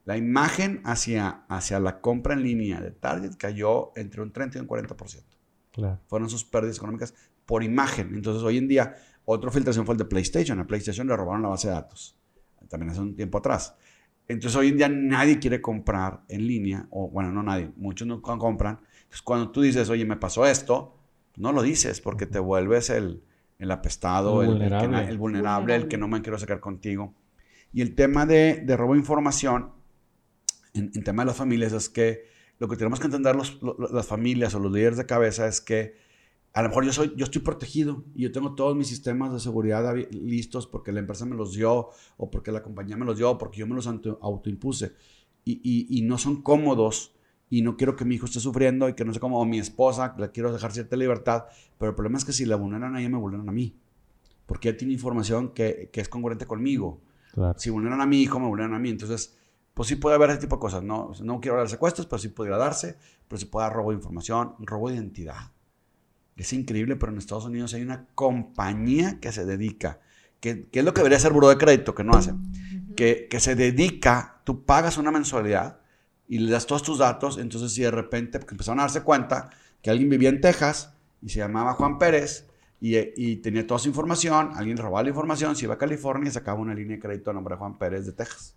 La 0.06 0.15
imagen 0.15 0.82
hacia, 0.86 1.43
hacia 1.50 1.80
la 1.82 2.00
compra 2.00 2.34
en 2.34 2.41
línea 2.41 2.80
de 2.80 2.91
Target 2.91 3.36
cayó 3.38 3.91
entre 3.97 4.21
un 4.21 4.32
30 4.32 4.58
y 4.58 4.62
un 4.62 4.67
40%. 4.67 5.23
Claro. 5.71 6.00
Fueron 6.08 6.30
sus 6.30 6.45
pérdidas 6.45 6.78
económicas 6.78 7.13
por 7.47 7.63
imagen. 7.63 8.12
Entonces 8.13 8.43
hoy 8.43 8.57
en 8.60 8.67
día, 8.67 8.93
otra 9.25 9.49
filtración 9.49 9.86
fue 9.88 9.93
el 9.93 9.97
de 9.99 10.05
PlayStation. 10.05 10.60
A 10.60 10.67
PlayStation 10.67 11.07
le 11.07 11.15
robaron 11.17 11.41
la 11.41 11.49
base 11.49 11.69
de 11.69 11.73
datos. 11.73 12.15
También 12.69 12.91
hace 12.91 13.01
un 13.01 13.15
tiempo 13.15 13.39
atrás. 13.39 13.75
Entonces 14.27 14.55
hoy 14.55 14.67
en 14.67 14.77
día 14.77 14.89
nadie 14.89 15.39
quiere 15.39 15.62
comprar 15.62 16.21
en 16.27 16.45
línea, 16.45 16.86
o 16.91 17.10
bueno, 17.10 17.31
no 17.31 17.41
nadie, 17.41 17.71
muchos 17.77 18.05
no 18.07 18.21
co- 18.21 18.38
compran. 18.38 18.81
Entonces 19.03 19.21
cuando 19.23 19.49
tú 19.51 19.62
dices, 19.62 19.89
oye, 19.89 20.03
me 20.05 20.17
pasó 20.17 20.45
esto, 20.45 20.97
no 21.38 21.53
lo 21.53 21.62
dices 21.62 22.01
porque 22.01 22.25
te 22.25 22.38
vuelves 22.39 22.89
el, 22.89 23.23
el 23.57 23.71
apestado, 23.71 24.41
El 24.43 24.47
que 24.49 24.53
vulnerable. 24.53 25.10
el 25.10 25.17
vulnerable, 25.17 25.75
el 25.75 25.88
que 25.88 25.97
no 25.97 26.10
me 26.10 26.21
quiero 26.21 26.38
sacar 26.38 26.60
contigo. 26.60 27.15
Y 27.71 27.81
el 27.81 27.95
tema 27.95 28.25
de, 28.25 28.62
de 28.65 28.75
robo 28.75 28.93
de 28.93 28.99
información, 28.99 29.71
en, 30.73 30.91
en 30.93 31.03
tema 31.03 31.21
de 31.23 31.27
las 31.27 31.38
familias, 31.38 31.71
es 31.71 31.88
que 31.88 32.25
lo 32.60 32.67
que 32.67 32.75
tenemos 32.75 32.99
que 32.99 33.05
entender 33.05 33.33
los- 33.36 33.62
lo- 33.62 33.75
lo- 33.79 33.88
las 33.93 34.05
familias 34.07 34.53
o 34.55 34.60
los 34.60 34.71
líderes 34.71 34.97
de 34.97 35.05
cabeza 35.05 35.47
es 35.47 35.62
que 35.62 35.95
a 36.58 36.62
lo 36.63 36.70
mejor 36.70 36.86
yo, 36.86 36.93
soy, 36.93 37.13
yo 37.15 37.24
estoy 37.26 37.41
protegido 37.41 38.04
y 38.15 38.24
yo 38.24 38.32
tengo 38.32 38.56
todos 38.56 38.76
mis 38.76 38.88
sistemas 38.88 39.32
de 39.32 39.39
seguridad 39.39 39.93
listos 40.12 40.65
porque 40.65 40.91
la 40.91 41.00
empresa 41.00 41.26
me 41.26 41.36
los 41.36 41.54
dio 41.54 41.89
o 42.17 42.32
porque 42.32 42.52
la 42.52 42.63
compañía 42.63 42.98
me 42.98 43.06
los 43.06 43.17
dio 43.17 43.30
o 43.32 43.38
porque 43.38 43.60
yo 43.60 43.67
me 43.67 43.76
los 43.76 43.86
auto- 43.88 44.17
autoimpuse 44.22 44.93
y, 45.46 45.62
y- 45.63 45.98
y 45.98 46.02
no 46.02 46.17
son 46.17 46.41
cómodos 46.41 47.13
y 47.50 47.62
no 47.62 47.78
quiero 47.78 47.96
que 47.96 48.06
mi 48.06 48.15
hijo 48.15 48.26
esté 48.26 48.39
sufriendo 48.39 48.89
y 48.89 48.93
que 48.93 49.06
no 49.06 49.13
sé 49.13 49.20
cómo, 49.20 49.39
o 49.39 49.46
mi 49.46 49.60
esposa, 49.60 50.15
le 50.17 50.32
quiero 50.32 50.52
dejar 50.52 50.72
cierta 50.74 50.96
libertad, 50.98 51.46
pero 51.78 51.91
el 51.91 51.96
problema 51.96 52.17
es 52.17 52.26
que 52.26 52.34
si 52.34 52.46
la 52.46 52.56
vulneran 52.56 52.96
a 52.96 53.00
ella, 53.00 53.10
me 53.10 53.17
vulneran 53.17 53.48
a 53.48 53.52
mí, 53.52 53.76
porque 54.46 54.70
ella 54.70 54.78
tiene 54.78 54.93
información 54.93 55.50
que, 55.54 55.89
que 55.93 56.02
es 56.02 56.10
congruente 56.10 56.46
conmigo. 56.46 57.00
Claro. 57.34 57.58
Si 57.60 57.70
vulneran 57.70 58.02
a 58.02 58.06
mi 58.06 58.22
hijo, 58.22 58.39
me 58.39 58.48
vulneran 58.48 58.74
a 58.74 58.80
mí. 58.80 58.89
Entonces, 58.89 59.38
pues 59.74 59.88
sí 59.89 59.96
puede 59.96 60.15
haber 60.15 60.32
ese 60.32 60.39
tipo 60.39 60.56
de 60.56 60.60
cosas. 60.60 60.82
No, 60.84 61.12
no 61.22 61.39
quiero 61.39 61.54
hablar 61.56 61.67
de 61.67 61.72
secuestros, 61.72 62.08
pero 62.08 62.17
sí 62.17 62.30
podría 62.30 62.58
darse. 62.58 62.98
Pero 63.28 63.38
sí 63.39 63.46
puede 63.46 63.67
dar 63.67 63.76
robo 63.76 63.91
de 63.91 63.98
información, 63.98 64.56
robo 64.60 64.89
de 64.89 64.96
identidad. 64.96 65.52
Es 66.38 66.54
increíble, 66.54 66.95
pero 66.95 67.12
en 67.12 67.17
Estados 67.17 67.45
Unidos 67.45 67.73
hay 67.73 67.82
una 67.82 68.06
compañía 68.13 69.19
que 69.19 69.32
se 69.32 69.45
dedica, 69.45 70.00
que, 70.39 70.67
que 70.69 70.80
es 70.80 70.86
lo 70.86 70.93
que 70.93 71.00
debería 71.00 71.19
ser 71.19 71.34
buró 71.34 71.50
de 71.50 71.58
crédito, 71.58 71.95
que 71.95 72.04
no 72.04 72.13
hace, 72.13 72.34
que, 72.95 73.28
que 73.30 73.39
se 73.39 73.56
dedica, 73.56 74.41
tú 74.43 74.63
pagas 74.63 74.97
una 74.97 75.12
mensualidad 75.12 75.80
y 76.28 76.39
le 76.39 76.52
das 76.52 76.67
todos 76.67 76.84
tus 76.84 77.00
datos. 77.00 77.38
Entonces, 77.39 77.73
si 77.73 77.82
de 77.82 77.91
repente 77.91 78.38
empezaron 78.38 78.80
a 78.80 78.84
darse 78.84 79.02
cuenta 79.02 79.50
que 79.82 79.89
alguien 79.89 80.10
vivía 80.10 80.30
en 80.30 80.39
Texas 80.39 80.93
y 81.21 81.30
se 81.30 81.39
llamaba 81.39 81.73
Juan 81.73 81.97
Pérez 81.97 82.47
y, 82.80 82.95
y 83.15 83.38
tenía 83.38 83.65
toda 83.65 83.80
su 83.80 83.88
información, 83.88 84.52
alguien 84.54 84.78
robaba 84.78 85.02
la 85.04 85.10
información, 85.10 85.56
se 85.56 85.65
iba 85.65 85.73
a 85.73 85.78
California 85.80 86.30
y 86.30 86.32
sacaba 86.32 86.60
una 86.60 86.76
línea 86.76 86.97
de 86.97 87.02
crédito 87.02 87.32
a 87.32 87.34
nombre 87.34 87.56
de 87.56 87.60
Juan 87.60 87.78
Pérez 87.80 88.06
de 88.06 88.12
Texas. 88.12 88.56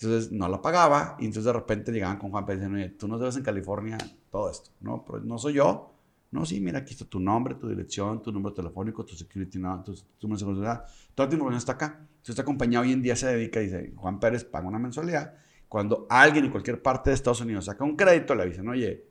Entonces 0.00 0.32
no 0.32 0.48
la 0.48 0.60
pagaba 0.60 1.16
y 1.20 1.26
entonces 1.26 1.44
de 1.44 1.52
repente 1.52 1.92
llegaban 1.92 2.18
con 2.18 2.30
Juan 2.30 2.46
Pérez 2.46 2.62
y 2.62 2.64
decían, 2.64 2.80
oye, 2.80 2.90
tú 2.90 3.06
nos 3.06 3.20
debes 3.20 3.36
en 3.36 3.42
California 3.42 3.98
todo 4.30 4.50
esto. 4.50 4.70
No, 4.80 5.04
pero 5.04 5.20
no 5.20 5.38
soy 5.38 5.54
yo. 5.54 5.93
No, 6.34 6.44
sí, 6.44 6.60
mira, 6.60 6.80
aquí 6.80 6.94
está 6.94 7.04
tu 7.04 7.20
nombre, 7.20 7.54
tu 7.54 7.68
dirección, 7.68 8.20
tu 8.20 8.32
número 8.32 8.52
telefónico, 8.52 9.04
tu 9.04 9.14
security, 9.14 9.56
no, 9.60 9.84
tu, 9.84 9.94
tu 9.94 10.26
número 10.26 10.34
de 10.34 10.38
seguridad. 10.40 10.84
Toda 11.14 11.28
tu 11.28 11.36
información 11.36 11.58
está 11.58 11.72
acá. 11.74 11.96
Entonces 12.00 12.30
esta 12.30 12.44
compañía 12.44 12.80
hoy 12.80 12.90
en 12.90 13.02
día 13.02 13.14
se 13.14 13.28
dedica 13.28 13.60
y 13.60 13.66
dice, 13.66 13.92
Juan 13.94 14.18
Pérez 14.18 14.42
paga 14.42 14.66
una 14.66 14.80
mensualidad. 14.80 15.36
Cuando 15.68 16.08
alguien 16.10 16.46
en 16.46 16.50
cualquier 16.50 16.82
parte 16.82 17.10
de 17.10 17.14
Estados 17.14 17.40
Unidos 17.40 17.66
saca 17.66 17.84
un 17.84 17.94
crédito, 17.94 18.34
le 18.34 18.42
avisan, 18.42 18.66
oye, 18.66 19.06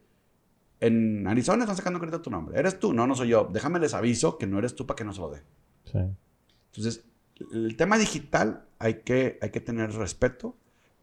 en 0.81 1.25
Arizona 1.25 1.63
están 1.63 1.77
sacando 1.77 1.95
un 1.95 2.01
crédito 2.01 2.17
a 2.17 2.21
tu 2.21 2.29
nombre. 2.29 2.59
¿Eres 2.59 2.77
tú? 2.77 2.91
No, 2.91 3.07
no 3.07 3.15
soy 3.15 3.29
yo. 3.29 3.49
Déjame 3.53 3.79
les 3.79 3.93
aviso 3.93 4.37
que 4.37 4.45
no 4.45 4.59
eres 4.59 4.75
tú 4.75 4.85
para 4.85 4.97
que 4.97 5.05
no 5.05 5.13
se 5.13 5.21
lo 5.21 5.29
dé. 5.29 5.43
Sí. 5.85 5.99
Entonces, 6.71 7.05
el 7.53 7.77
tema 7.77 7.97
digital 7.97 8.65
hay 8.79 8.95
que, 8.95 9.39
hay 9.41 9.49
que 9.49 9.61
tener 9.61 9.93
respeto 9.93 10.57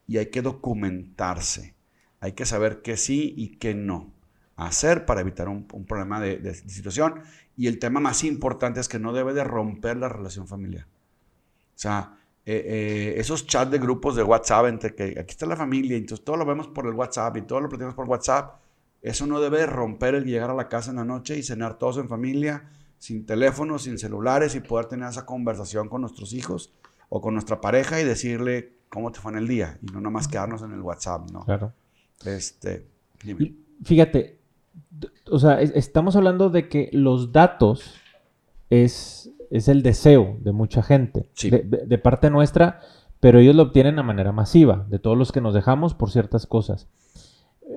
y 0.07 0.19
hay 0.19 0.27
que 0.27 0.43
documentarse. 0.43 1.77
Hay 2.21 2.33
que 2.33 2.45
saber 2.45 2.83
qué 2.83 2.99
sí 2.99 3.33
y 3.39 3.57
qué 3.57 3.75
no 3.75 4.20
hacer 4.67 5.07
para 5.07 5.21
evitar 5.21 5.49
un, 5.49 5.67
un 5.73 5.85
problema 5.85 6.21
de, 6.21 6.39
de 6.39 6.55
situación. 6.55 7.21
Y 7.57 7.67
el 7.67 7.79
tema 7.79 8.01
más 8.01 8.25
importante 8.25 8.81
es 8.81 8.89
que 8.89 8.99
no 8.99 9.13
debe 9.13 9.35
de 9.35 9.45
romper 9.45 9.97
la 9.97 10.09
relación 10.09 10.47
familiar. 10.47 10.87
O 10.87 11.79
sea, 11.83 12.17
eh, 12.47 12.65
eh, 12.67 13.15
esos 13.21 13.47
chats 13.47 13.71
de 13.71 13.79
grupos 13.79 14.17
de 14.17 14.23
WhatsApp 14.23 14.67
entre 14.67 14.95
que 14.95 15.19
aquí 15.21 15.31
está 15.31 15.47
la 15.47 15.57
familia, 15.57 15.97
y 15.97 16.01
entonces 16.01 16.25
todo 16.25 16.37
lo 16.37 16.47
vemos 16.47 16.69
por 16.69 16.87
el 16.87 16.95
WhatsApp 16.95 17.37
y 17.37 17.43
todo 17.43 17.61
lo 17.61 17.69
platicamos 17.69 17.95
por 17.95 18.07
WhatsApp, 18.07 18.61
eso 19.03 19.27
no 19.27 19.41
debe 19.41 19.59
de 19.59 19.67
romper 19.67 20.15
el 20.15 20.25
llegar 20.25 20.51
a 20.51 20.55
la 20.55 20.69
casa 20.69 20.91
en 20.91 20.97
la 20.97 21.05
noche 21.05 21.39
y 21.39 21.43
cenar 21.43 21.79
todos 21.79 21.99
en 21.99 22.09
familia, 22.09 22.71
sin 22.99 23.25
teléfonos, 23.25 23.85
sin 23.85 23.99
celulares 23.99 24.55
y 24.55 24.61
poder 24.61 24.87
tener 24.87 25.09
esa 25.09 25.25
conversación 25.27 25.89
con 25.89 26.01
nuestros 26.01 26.33
hijos 26.33 26.73
o 27.09 27.21
con 27.21 27.35
nuestra 27.35 27.61
pareja 27.61 28.01
y 28.01 28.05
decirle 28.05 28.73
cómo 28.89 29.13
te 29.13 29.21
fue 29.21 29.33
en 29.33 29.39
el 29.39 29.49
día 29.49 29.79
y 29.83 29.87
no 29.93 30.01
nomás 30.01 30.27
quedarnos 30.27 30.63
en 30.63 30.73
el 30.73 30.81
WhatsApp, 30.81 31.31
¿no? 31.31 31.45
Claro. 31.45 31.73
Este, 32.25 32.87
dime. 33.23 33.55
Fíjate, 33.85 34.40
o 35.31 35.39
sea, 35.39 35.61
es- 35.61 35.73
estamos 35.75 36.17
hablando 36.17 36.51
de 36.51 36.69
que 36.69 36.91
los 36.93 37.33
datos 37.33 37.95
es, 38.71 39.31
es 39.51 39.69
el 39.69 39.83
deseo 39.83 40.37
de 40.41 40.53
mucha 40.53 40.83
gente, 40.83 41.29
Sí. 41.35 41.51
de, 41.51 41.59
de- 41.61 41.87
de 41.87 41.99
parte 41.99 42.31
nuestra, 42.31 42.81
pero 43.21 43.39
ellos 43.39 43.55
lo 43.55 43.65
obtienen 43.65 43.99
a 43.99 44.03
manera 44.03 44.33
masiva, 44.33 44.87
de 44.89 44.99
todos 44.99 45.17
los 45.19 45.33
que 45.33 45.41
nos 45.41 45.55
dejamos 45.55 45.95
por 45.95 46.11
ciertas 46.11 46.47
cosas. 46.47 46.89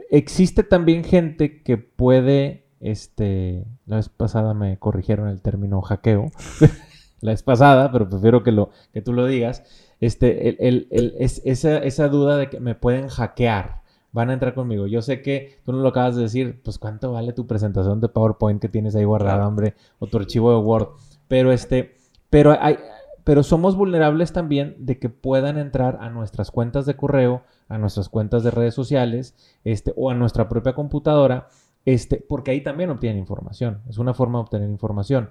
Existe 0.10 0.64
también 0.64 1.04
gente 1.04 1.62
que 1.64 1.78
puede, 1.78 2.66
este, 2.80 3.66
la 3.86 3.98
vez 3.98 4.10
pasada 4.10 4.54
me 4.54 4.78
corrigieron 4.80 5.28
el 5.30 5.42
término 5.42 5.82
hackeo, 5.82 6.32
la 7.22 7.32
vez 7.32 7.44
pasada, 7.44 7.92
pero 7.92 8.10
prefiero 8.10 8.44
que, 8.44 8.52
lo, 8.52 8.70
que 8.94 9.02
tú 9.02 9.14
lo 9.14 9.26
digas, 9.26 9.64
este, 10.00 10.50
el, 10.50 10.58
el- 10.60 10.88
el- 10.92 11.14
es, 11.20 11.42
esa, 11.46 11.78
esa 11.78 12.08
duda 12.10 12.38
de 12.38 12.50
que 12.50 12.60
me 12.60 12.76
pueden 12.76 13.08
hackear, 13.08 13.82
van 14.14 14.30
a 14.30 14.34
entrar 14.34 14.54
conmigo. 14.54 14.88
Yo 14.88 15.02
sé 15.02 15.22
que 15.22 15.58
tú 15.66 15.74
no 15.74 15.80
lo 15.80 15.90
acabas 15.90 16.16
de 16.16 16.22
decir, 16.22 16.62
pues 16.64 16.78
cuánto 16.80 17.12
vale 17.12 17.34
tu 17.34 17.46
presentación 17.46 18.00
de 18.00 18.08
PowerPoint 18.08 18.62
que 18.62 18.70
tienes 18.70 18.96
ahí 18.96 19.04
guardada, 19.04 19.36
Claro. 19.38 19.48
hombre, 19.50 19.74
o 20.00 20.08
tu 20.08 20.18
archivo 20.18 20.52
de 20.52 20.58
Word, 20.58 20.88
pero 21.28 21.52
este, 21.52 21.96
pero 22.30 22.56
hay, 22.60 22.78
pero 23.24 23.44
somos 23.44 23.76
vulnerables 23.76 24.32
también 24.32 24.76
de 24.80 25.00
que 25.00 25.10
puedan 25.10 25.58
entrar 25.58 25.98
a 26.02 26.10
nuestras 26.10 26.52
cuentas 26.52 26.86
de 26.86 26.96
correo, 26.96 27.44
a 27.68 27.78
nuestras 27.78 28.08
cuentas 28.10 28.44
de 28.44 28.52
redes 28.52 28.74
sociales, 28.76 29.36
este, 29.64 29.94
o 29.98 30.10
a 30.12 30.14
nuestra 30.14 30.48
propia 30.48 30.74
computadora, 30.74 31.48
este, 31.86 32.18
porque 32.18 32.52
ahí 32.52 32.62
también 32.62 32.90
obtienen 32.92 33.20
información. 33.20 33.82
Es 33.90 33.98
una 33.98 34.14
forma 34.14 34.40
de 34.40 34.44
obtener 34.44 34.70
información. 34.70 35.30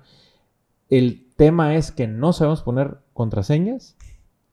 El 0.90 1.26
tema 1.36 1.74
es 1.76 1.92
que 1.92 2.06
no 2.08 2.32
sabemos 2.32 2.62
poner 2.62 2.98
contraseñas, 3.14 3.96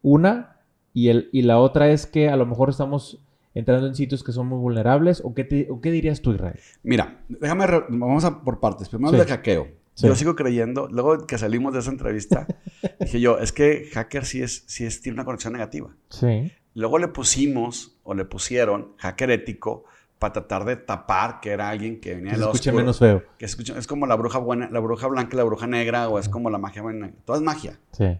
una, 0.01 0.57
y, 0.93 1.09
el, 1.09 1.29
y 1.31 1.41
la 1.41 1.59
otra 1.59 1.89
es 1.89 2.05
que 2.05 2.29
a 2.29 2.35
lo 2.37 2.45
mejor 2.45 2.69
estamos 2.69 3.19
entrando 3.53 3.87
en 3.87 3.95
sitios 3.95 4.23
que 4.23 4.31
son 4.31 4.47
muy 4.47 4.59
vulnerables, 4.59 5.21
o 5.23 5.33
qué, 5.33 5.43
te- 5.43 5.67
o 5.69 5.81
qué 5.81 5.91
dirías 5.91 6.21
tú, 6.21 6.31
Israel? 6.33 6.59
Mira, 6.83 7.21
déjame, 7.29 7.67
re- 7.67 7.85
vamos 7.89 8.23
a 8.25 8.41
por 8.43 8.59
partes. 8.59 8.89
Primero 8.89 9.11
Sí. 9.11 9.19
el 9.19 9.25
de 9.25 9.31
hackeo. 9.31 9.67
Sí. 9.95 10.07
Yo 10.07 10.15
sigo 10.15 10.35
creyendo, 10.35 10.87
luego 10.89 11.27
que 11.27 11.37
salimos 11.37 11.73
de 11.73 11.79
esa 11.79 11.91
entrevista, 11.91 12.47
dije 13.01 13.19
yo, 13.19 13.37
es 13.39 13.51
que 13.51 13.89
hacker 13.93 14.25
sí 14.25 14.41
es, 14.41 14.63
sí 14.67 14.85
es, 14.85 15.01
tiene 15.01 15.15
una 15.15 15.25
conexión 15.25 15.53
negativa. 15.53 15.95
Sí, 16.09 16.51
Luego 16.75 16.99
le 16.99 17.07
pusimos 17.09 17.99
o 18.03 18.13
le 18.13 18.23
pusieron 18.25 18.93
hacker 18.97 19.31
ético 19.31 19.83
para 20.19 20.33
tratar 20.33 20.63
de 20.65 20.75
tapar 20.77 21.39
que 21.41 21.49
era 21.49 21.69
alguien 21.69 21.99
que 21.99 22.13
venía 22.15 22.31
Que 22.31 22.37
de 22.37 22.39
se 22.43 22.45
lo 22.45 22.51
escuche 22.53 22.69
oscuro. 22.69 22.83
menos 22.83 22.99
feo. 22.99 23.23
Que 23.37 23.45
escuche- 23.45 23.77
es 23.77 23.87
como 23.87 24.05
la 24.05 24.15
bruja 24.15 24.37
buena, 24.37 24.69
la 24.69 24.79
bruja 24.79 25.07
blanca 25.07 25.31
y 25.33 25.37
la 25.37 25.43
bruja 25.43 25.65
negra, 25.67 26.07
o 26.07 26.19
es 26.19 26.29
como 26.29 26.49
la 26.49 26.57
magia 26.59 26.81
buena. 26.81 27.11
Todo 27.25 27.35
es 27.37 27.41
magia. 27.41 27.79
Sí. 27.91 28.17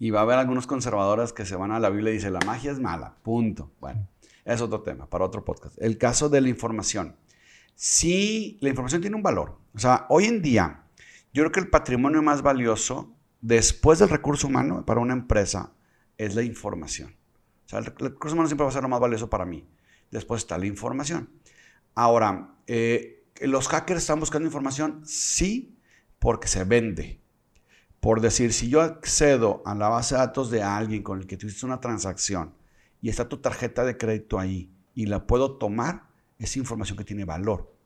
Y 0.00 0.10
va 0.10 0.20
a 0.20 0.22
haber 0.22 0.38
algunos 0.38 0.66
conservadores 0.66 1.32
que 1.32 1.44
se 1.44 1.54
van 1.54 1.70
a 1.70 1.78
la 1.78 1.90
Biblia 1.90 2.10
y 2.10 2.14
dicen, 2.14 2.32
la 2.32 2.40
magia 2.46 2.72
es 2.72 2.80
mala, 2.80 3.14
punto. 3.22 3.70
Bueno, 3.80 4.08
es 4.44 4.60
otro 4.60 4.82
tema, 4.82 5.08
para 5.08 5.24
otro 5.24 5.44
podcast. 5.44 5.76
El 5.80 5.98
caso 5.98 6.28
de 6.28 6.40
la 6.40 6.48
información. 6.48 7.16
Sí, 7.74 8.58
la 8.60 8.68
información 8.68 9.00
tiene 9.00 9.16
un 9.16 9.22
valor. 9.22 9.58
O 9.74 9.78
sea, 9.78 10.06
hoy 10.08 10.26
en 10.26 10.42
día, 10.42 10.84
yo 11.32 11.42
creo 11.42 11.52
que 11.52 11.60
el 11.60 11.70
patrimonio 11.70 12.22
más 12.22 12.42
valioso, 12.42 13.16
después 13.40 13.98
del 13.98 14.08
recurso 14.10 14.46
humano 14.46 14.84
para 14.86 15.00
una 15.00 15.12
empresa, 15.14 15.72
es 16.16 16.34
la 16.34 16.42
información. 16.42 17.16
O 17.66 17.68
sea, 17.68 17.78
el 17.80 17.86
rec- 17.86 18.00
el 18.00 18.10
recurso 18.12 18.34
humano 18.34 18.48
siempre 18.48 18.64
va 18.64 18.70
a 18.70 18.72
ser 18.72 18.82
lo 18.82 18.88
más 18.88 19.00
valioso 19.00 19.28
para 19.28 19.44
mí. 19.44 19.66
Después 20.10 20.42
está 20.42 20.58
la 20.58 20.66
información. 20.66 21.30
Ahora, 21.94 22.54
eh, 22.66 23.24
¿los 23.40 23.66
hackers 23.68 24.02
están 24.02 24.20
buscando 24.20 24.46
información? 24.46 25.02
Sí, 25.04 25.76
porque 26.18 26.46
se 26.46 26.64
vende. 26.64 27.20
Por 28.00 28.20
decir, 28.20 28.52
si 28.52 28.68
yo 28.68 28.82
accedo 28.82 29.62
a 29.64 29.74
la 29.74 29.88
base 29.88 30.14
de 30.14 30.20
datos 30.20 30.50
de 30.50 30.62
alguien 30.62 31.02
con 31.02 31.18
el 31.18 31.26
que 31.26 31.36
tuviste 31.36 31.66
una 31.66 31.80
transacción 31.80 32.54
y 33.04 33.10
está 33.10 33.28
tu 33.28 33.36
tarjeta 33.36 33.84
de 33.84 33.98
crédito 33.98 34.38
ahí 34.38 34.72
y 34.94 35.04
la 35.04 35.26
puedo 35.26 35.58
tomar, 35.58 36.08
es 36.38 36.56
información 36.56 36.96
que 36.96 37.04
tiene 37.04 37.26
valor. 37.26 37.76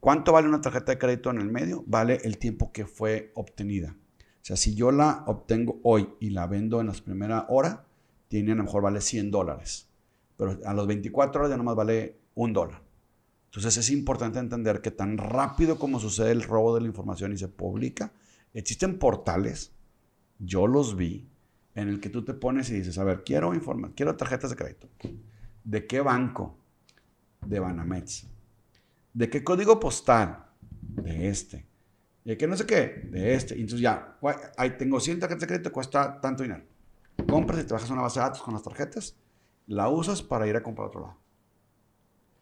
¿Cuánto 0.00 0.32
vale 0.32 0.48
una 0.48 0.62
tarjeta 0.62 0.92
de 0.92 0.98
crédito 0.98 1.28
en 1.28 1.36
el 1.36 1.50
medio? 1.50 1.84
Vale 1.86 2.20
el 2.24 2.38
tiempo 2.38 2.72
que 2.72 2.86
fue 2.86 3.30
obtenida. 3.34 3.94
O 4.18 4.24
sea, 4.40 4.56
si 4.56 4.74
yo 4.74 4.90
la 4.90 5.22
obtengo 5.26 5.80
hoy 5.82 6.08
y 6.18 6.30
la 6.30 6.46
vendo 6.46 6.80
en 6.80 6.86
las 6.86 7.02
primeras 7.02 7.44
horas, 7.50 7.80
tiene 8.28 8.52
a 8.52 8.54
lo 8.54 8.64
mejor 8.64 8.80
vale 8.80 9.02
100 9.02 9.30
dólares. 9.30 9.90
Pero 10.38 10.58
a 10.64 10.72
los 10.72 10.86
24 10.86 11.42
horas 11.42 11.50
ya 11.50 11.58
nomás 11.58 11.76
vale 11.76 12.18
un 12.34 12.54
dólar. 12.54 12.82
Entonces 13.50 13.76
es 13.76 13.90
importante 13.90 14.38
entender 14.38 14.80
que 14.80 14.90
tan 14.90 15.18
rápido 15.18 15.78
como 15.78 16.00
sucede 16.00 16.32
el 16.32 16.42
robo 16.42 16.74
de 16.74 16.80
la 16.80 16.86
información 16.86 17.34
y 17.34 17.36
se 17.36 17.48
publica, 17.48 18.14
existen 18.54 18.98
portales, 18.98 19.72
yo 20.38 20.66
los 20.66 20.96
vi, 20.96 21.27
en 21.80 21.88
el 21.88 22.00
que 22.00 22.10
tú 22.10 22.24
te 22.24 22.34
pones 22.34 22.70
y 22.70 22.74
dices, 22.74 22.98
a 22.98 23.04
ver, 23.04 23.22
quiero 23.24 23.54
informar, 23.54 23.92
quiero 23.94 24.16
tarjetas 24.16 24.50
de 24.50 24.56
crédito. 24.56 24.88
¿De 25.62 25.86
qué 25.86 26.00
banco? 26.00 26.58
De 27.46 27.60
Banamex. 27.60 28.26
¿De 29.12 29.30
qué 29.30 29.44
código 29.44 29.78
postal? 29.78 30.46
De 30.80 31.28
este. 31.28 31.66
¿De 32.24 32.36
qué 32.36 32.48
no 32.48 32.56
sé 32.56 32.66
qué? 32.66 33.08
De 33.10 33.34
este. 33.34 33.54
Entonces 33.54 33.80
ya, 33.80 34.18
ahí 34.56 34.70
tengo 34.76 34.98
100 34.98 35.20
tarjetas 35.20 35.42
de 35.42 35.46
crédito, 35.46 35.72
cuesta 35.72 36.20
tanto 36.20 36.42
dinero. 36.42 36.64
Compras 37.28 37.60
y 37.60 37.64
te 37.64 37.74
bajas 37.74 37.90
una 37.90 38.02
base 38.02 38.18
de 38.18 38.26
datos 38.26 38.42
con 38.42 38.54
las 38.54 38.62
tarjetas, 38.62 39.16
la 39.66 39.88
usas 39.88 40.22
para 40.22 40.46
ir 40.48 40.56
a 40.56 40.62
comprar 40.62 40.86
a 40.86 40.88
otro 40.88 41.00
lado. 41.02 41.18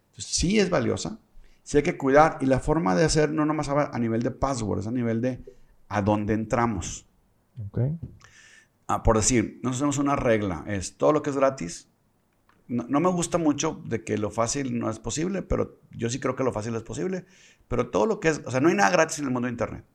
Entonces, 0.09 0.33
sí 0.33 0.59
es 0.59 0.69
valiosa, 0.69 1.19
sí 1.61 1.77
hay 1.77 1.83
que 1.83 1.97
cuidar. 1.97 2.39
Y 2.41 2.47
la 2.47 2.59
forma 2.59 2.95
de 2.95 3.05
hacer 3.05 3.31
no 3.31 3.45
nomás 3.45 3.69
a 3.69 3.99
nivel 3.99 4.23
de 4.23 4.31
password, 4.31 4.79
es 4.79 4.87
a 4.87 4.91
nivel 4.91 5.21
de 5.21 5.43
a 5.89 6.01
dónde 6.01 6.33
entramos. 6.33 7.07
Ok. 7.67 7.79
Ah, 8.87 9.03
por 9.03 9.17
decir, 9.17 9.59
nosotros 9.63 9.79
tenemos 9.79 9.97
una 9.97 10.15
regla, 10.15 10.63
es 10.67 10.97
todo 10.97 11.11
lo 11.11 11.21
que 11.21 11.29
es 11.29 11.35
gratis. 11.35 11.89
No, 12.67 12.85
no 12.87 12.99
me 12.99 13.09
gusta 13.09 13.37
mucho 13.37 13.81
de 13.85 14.03
que 14.03 14.17
lo 14.17 14.31
fácil 14.31 14.79
no 14.79 14.89
es 14.89 14.99
posible, 14.99 15.41
pero 15.41 15.79
yo 15.91 16.09
sí 16.09 16.19
creo 16.19 16.35
que 16.35 16.43
lo 16.43 16.51
fácil 16.51 16.75
es 16.75 16.83
posible. 16.83 17.25
Pero 17.67 17.89
todo 17.89 18.05
lo 18.05 18.19
que 18.19 18.29
es, 18.29 18.41
o 18.45 18.51
sea, 18.51 18.59
no 18.59 18.69
hay 18.69 18.75
nada 18.75 18.89
gratis 18.89 19.19
en 19.19 19.25
el 19.25 19.31
mundo 19.31 19.47
de 19.47 19.51
Internet. 19.51 19.85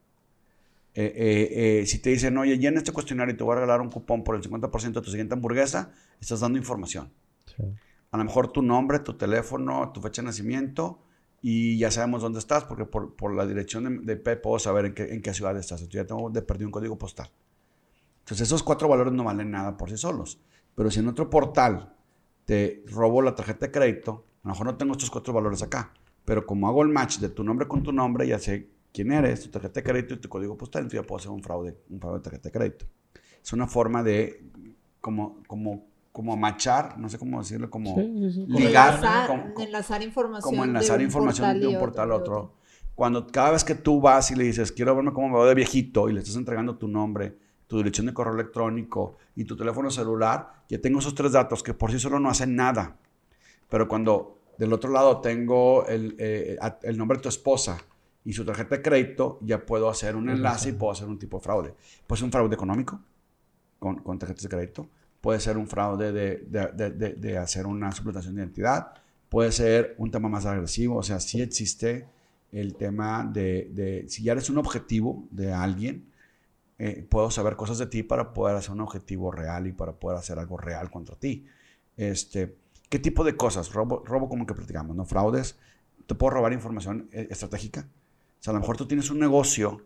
Eh, 0.94 1.12
eh, 1.16 1.81
eh, 1.81 1.87
si 1.87 2.00
te 2.00 2.11
dicen, 2.11 2.37
oye, 2.37 2.59
llena 2.59 2.78
este 2.78 2.92
cuestionario 2.92 3.35
y 3.35 3.37
te 3.37 3.44
voy 3.44 3.52
a 3.52 3.61
regalar 3.61 3.81
un 3.81 3.90
cupón 3.90 4.24
por 4.24 4.37
el 4.37 4.42
50% 4.42 4.92
de 4.92 5.00
tu 5.00 5.11
siguiente 5.11 5.35
hamburguesa, 5.35 5.92
estás 6.20 6.40
dando 6.40 6.59
información. 6.59 7.11
Sí. 7.46 7.64
A 8.11 8.18
lo 8.18 8.24
mejor 8.24 8.52
tu 8.52 8.61
nombre, 8.61 8.98
tu 8.98 9.14
teléfono, 9.14 9.90
tu 9.92 10.02
fecha 10.02 10.20
de 10.20 10.26
nacimiento 10.26 11.02
y 11.40 11.78
ya 11.78 11.90
sabemos 11.90 12.20
dónde 12.20 12.40
estás 12.40 12.64
porque 12.64 12.85
por, 12.85 13.16
por 13.16 13.35
la 13.35 13.46
dirección 13.46 14.05
de, 14.05 14.16
de 14.16 14.37
puedo 14.37 14.59
saber 14.59 14.85
en 14.85 14.94
qué, 14.94 15.14
en 15.14 15.22
qué 15.22 15.33
ciudad 15.33 15.57
estás. 15.57 15.81
Entonces 15.81 16.02
ya 16.02 16.07
tengo 16.07 16.28
de 16.28 16.42
perdido 16.42 16.68
un 16.68 16.72
código 16.72 16.98
postal. 16.98 17.31
Entonces 18.33 18.49
esos 18.49 18.62
cuatro 18.62 18.88
valores 18.88 19.12
no 19.12 19.25
valen 19.25 19.51
nada 19.51 19.77
por 19.77 19.90
sí 19.90 19.99
solos. 19.99 20.40
Pero 20.75 20.90
si 20.90 21.01
en 21.01 21.09
otro 21.09 21.29
portal 21.29 21.92
te 22.47 22.83
robo 22.87 23.21
la 23.21 23.35
tarjeta 23.35 23.66
de 23.66 23.73
crédito, 23.73 24.25
a 24.42 24.49
lo 24.49 24.55
mejor 24.55 24.66
no 24.68 24.77
tengo 24.77 24.92
estos 24.92 25.11
cuatro 25.11 25.35
valores 25.35 25.62
acá. 25.62 25.92
Pero 26.25 26.47
como 26.47 26.66
hago 26.66 26.83
el 26.83 26.88
match 26.88 27.18
de 27.18 27.29
tu 27.29 27.45
nombre 27.45 27.68
con 27.68 27.83
tu 27.83 27.92
nombre, 27.92 28.27
ya 28.27 28.38
sé 28.38 28.71
quién 28.90 29.12
eres, 29.12 29.42
tu 29.42 29.51
tarjeta 29.51 29.81
de 29.81 29.85
crédito 29.85 30.14
y 30.14 30.16
tu 30.16 30.31
código 30.31 30.57
postal, 30.57 30.81
entonces 30.85 31.03
ya 31.03 31.07
puedo 31.07 31.18
hacer 31.18 31.31
un 31.31 31.42
fraude, 31.42 31.77
un 31.90 32.01
fraude 32.01 32.21
de 32.21 32.23
tarjeta 32.23 32.49
de 32.49 32.53
crédito. 32.53 32.87
Es 33.45 33.53
una 33.53 33.66
forma 33.66 34.03
de 34.03 34.42
como, 35.03 35.42
como, 35.47 35.85
como 36.11 36.35
machar, 36.35 36.99
no 36.99 37.11
sé 37.11 37.18
cómo 37.18 37.38
decirlo, 37.38 37.68
como 37.68 37.97
Sí, 37.97 38.14
sí, 38.18 38.33
sí. 38.33 38.47
Ligar, 38.47 38.95
enlazar, 38.95 39.27
como- 39.27 39.61
enlazar 39.61 40.03
información. 40.03 40.51
como 40.51 40.62
de 40.62 40.68
enlazar 40.71 40.99
un 41.01 41.05
información 41.05 41.45
portal 41.49 41.61
de 41.61 41.66
un 41.66 41.79
portal 41.79 42.11
a 42.11 42.14
y 42.14 42.16
otro. 42.16 42.55
Cuando 42.95 43.27
cada 43.27 43.51
vez 43.51 43.62
que 43.62 43.75
tú 43.75 44.01
vas 44.01 44.31
y 44.31 44.37
le 44.37 44.45
dices, 44.45 44.73
quiero 44.73 44.97
verme 44.97 45.12
cómo 45.12 45.29
me 45.29 45.35
veo 45.35 45.45
de 45.45 45.55
viejito, 45.55 46.09
y 46.09 46.14
le 46.14 46.21
estás 46.21 46.37
entregando 46.37 46.79
tu 46.79 46.88
nombre, 46.88 47.37
tu 47.72 47.78
dirección 47.78 48.04
de 48.06 48.12
correo 48.12 48.35
electrónico 48.35 49.16
y 49.35 49.44
tu 49.46 49.56
teléfono 49.56 49.90
celular, 49.90 50.64
ya 50.68 50.78
tengo 50.78 50.98
esos 50.98 51.14
tres 51.14 51.32
datos 51.32 51.62
que 51.62 51.72
por 51.72 51.90
sí 51.90 51.98
solo 51.98 52.20
no 52.20 52.28
hacen 52.28 52.54
nada. 52.54 52.98
Pero 53.70 53.88
cuando 53.88 54.37
del 54.58 54.74
otro 54.74 54.90
lado 54.90 55.22
tengo 55.22 55.87
el, 55.87 56.14
eh, 56.18 56.58
el 56.82 56.98
nombre 56.98 57.16
de 57.16 57.22
tu 57.22 57.30
esposa 57.30 57.78
y 58.26 58.35
su 58.35 58.44
tarjeta 58.44 58.76
de 58.76 58.82
crédito, 58.82 59.38
ya 59.40 59.64
puedo 59.64 59.88
hacer 59.88 60.16
un 60.16 60.28
enlace 60.28 60.68
y 60.68 60.72
puedo 60.72 60.92
hacer 60.92 61.08
un 61.08 61.18
tipo 61.18 61.38
de 61.38 61.44
fraude. 61.44 61.74
Puede 62.06 62.18
ser 62.18 62.26
un 62.26 62.32
fraude 62.32 62.54
económico 62.54 63.00
con, 63.78 63.96
con 64.02 64.18
tarjetas 64.18 64.42
de 64.42 64.48
crédito, 64.50 64.87
puede 65.22 65.40
ser 65.40 65.56
un 65.56 65.66
fraude 65.66 66.12
de, 66.12 66.37
de- 66.46 66.72
de- 66.74 66.90
de- 66.90 67.14
de 67.14 67.38
hacer 67.38 67.66
una 67.66 67.90
suplantación 67.92 68.35
de 68.35 68.42
identidad, 68.42 68.92
puede 69.30 69.50
ser 69.50 69.94
un 69.96 70.11
tema 70.11 70.28
más 70.28 70.44
agresivo, 70.44 70.96
o 70.98 71.02
sea, 71.02 71.20
sí 71.20 71.40
existe 71.40 72.06
el 72.52 72.74
tema 72.74 73.24
de, 73.24 73.70
de 73.72 74.04
si 74.11 74.22
ya 74.24 74.32
eres 74.32 74.50
un 74.50 74.58
objetivo 74.58 75.24
de 75.30 75.54
alguien, 75.54 76.12
eh, 76.78 77.06
puedo 77.08 77.30
saber 77.30 77.56
cosas 77.56 77.78
de 77.78 77.87
ti 77.87 78.02
para 78.02 78.32
poder 78.32 78.56
hacer 78.56 78.72
un 78.72 78.80
objetivo 78.80 79.30
real 79.30 79.66
y 79.66 79.72
para 79.72 79.92
poder 79.92 80.18
hacer 80.18 80.38
algo 80.38 80.56
real 80.56 80.90
contra 80.90 81.16
ti. 81.16 81.46
Este, 81.96 82.56
¿Qué 82.88 82.98
tipo 82.98 83.24
de 83.24 83.37
cosas? 83.37 83.72
Robo, 83.72 84.02
robo 84.04 84.28
como 84.28 84.46
que 84.46 84.54
platicamos, 84.54 84.96
¿no? 84.96 85.04
Fraudes. 85.04 85.58
Te 86.06 86.14
puedo 86.14 86.30
robar 86.30 86.52
información 86.52 87.08
eh, 87.12 87.28
estratégica. 87.30 87.88
O 88.40 88.42
sea, 88.42 88.50
a 88.50 88.54
lo 88.54 88.61
mejor 88.61 88.76
tú 88.76 88.87
tienes 88.87 89.11
un 89.11 89.18
negocio 89.18 89.85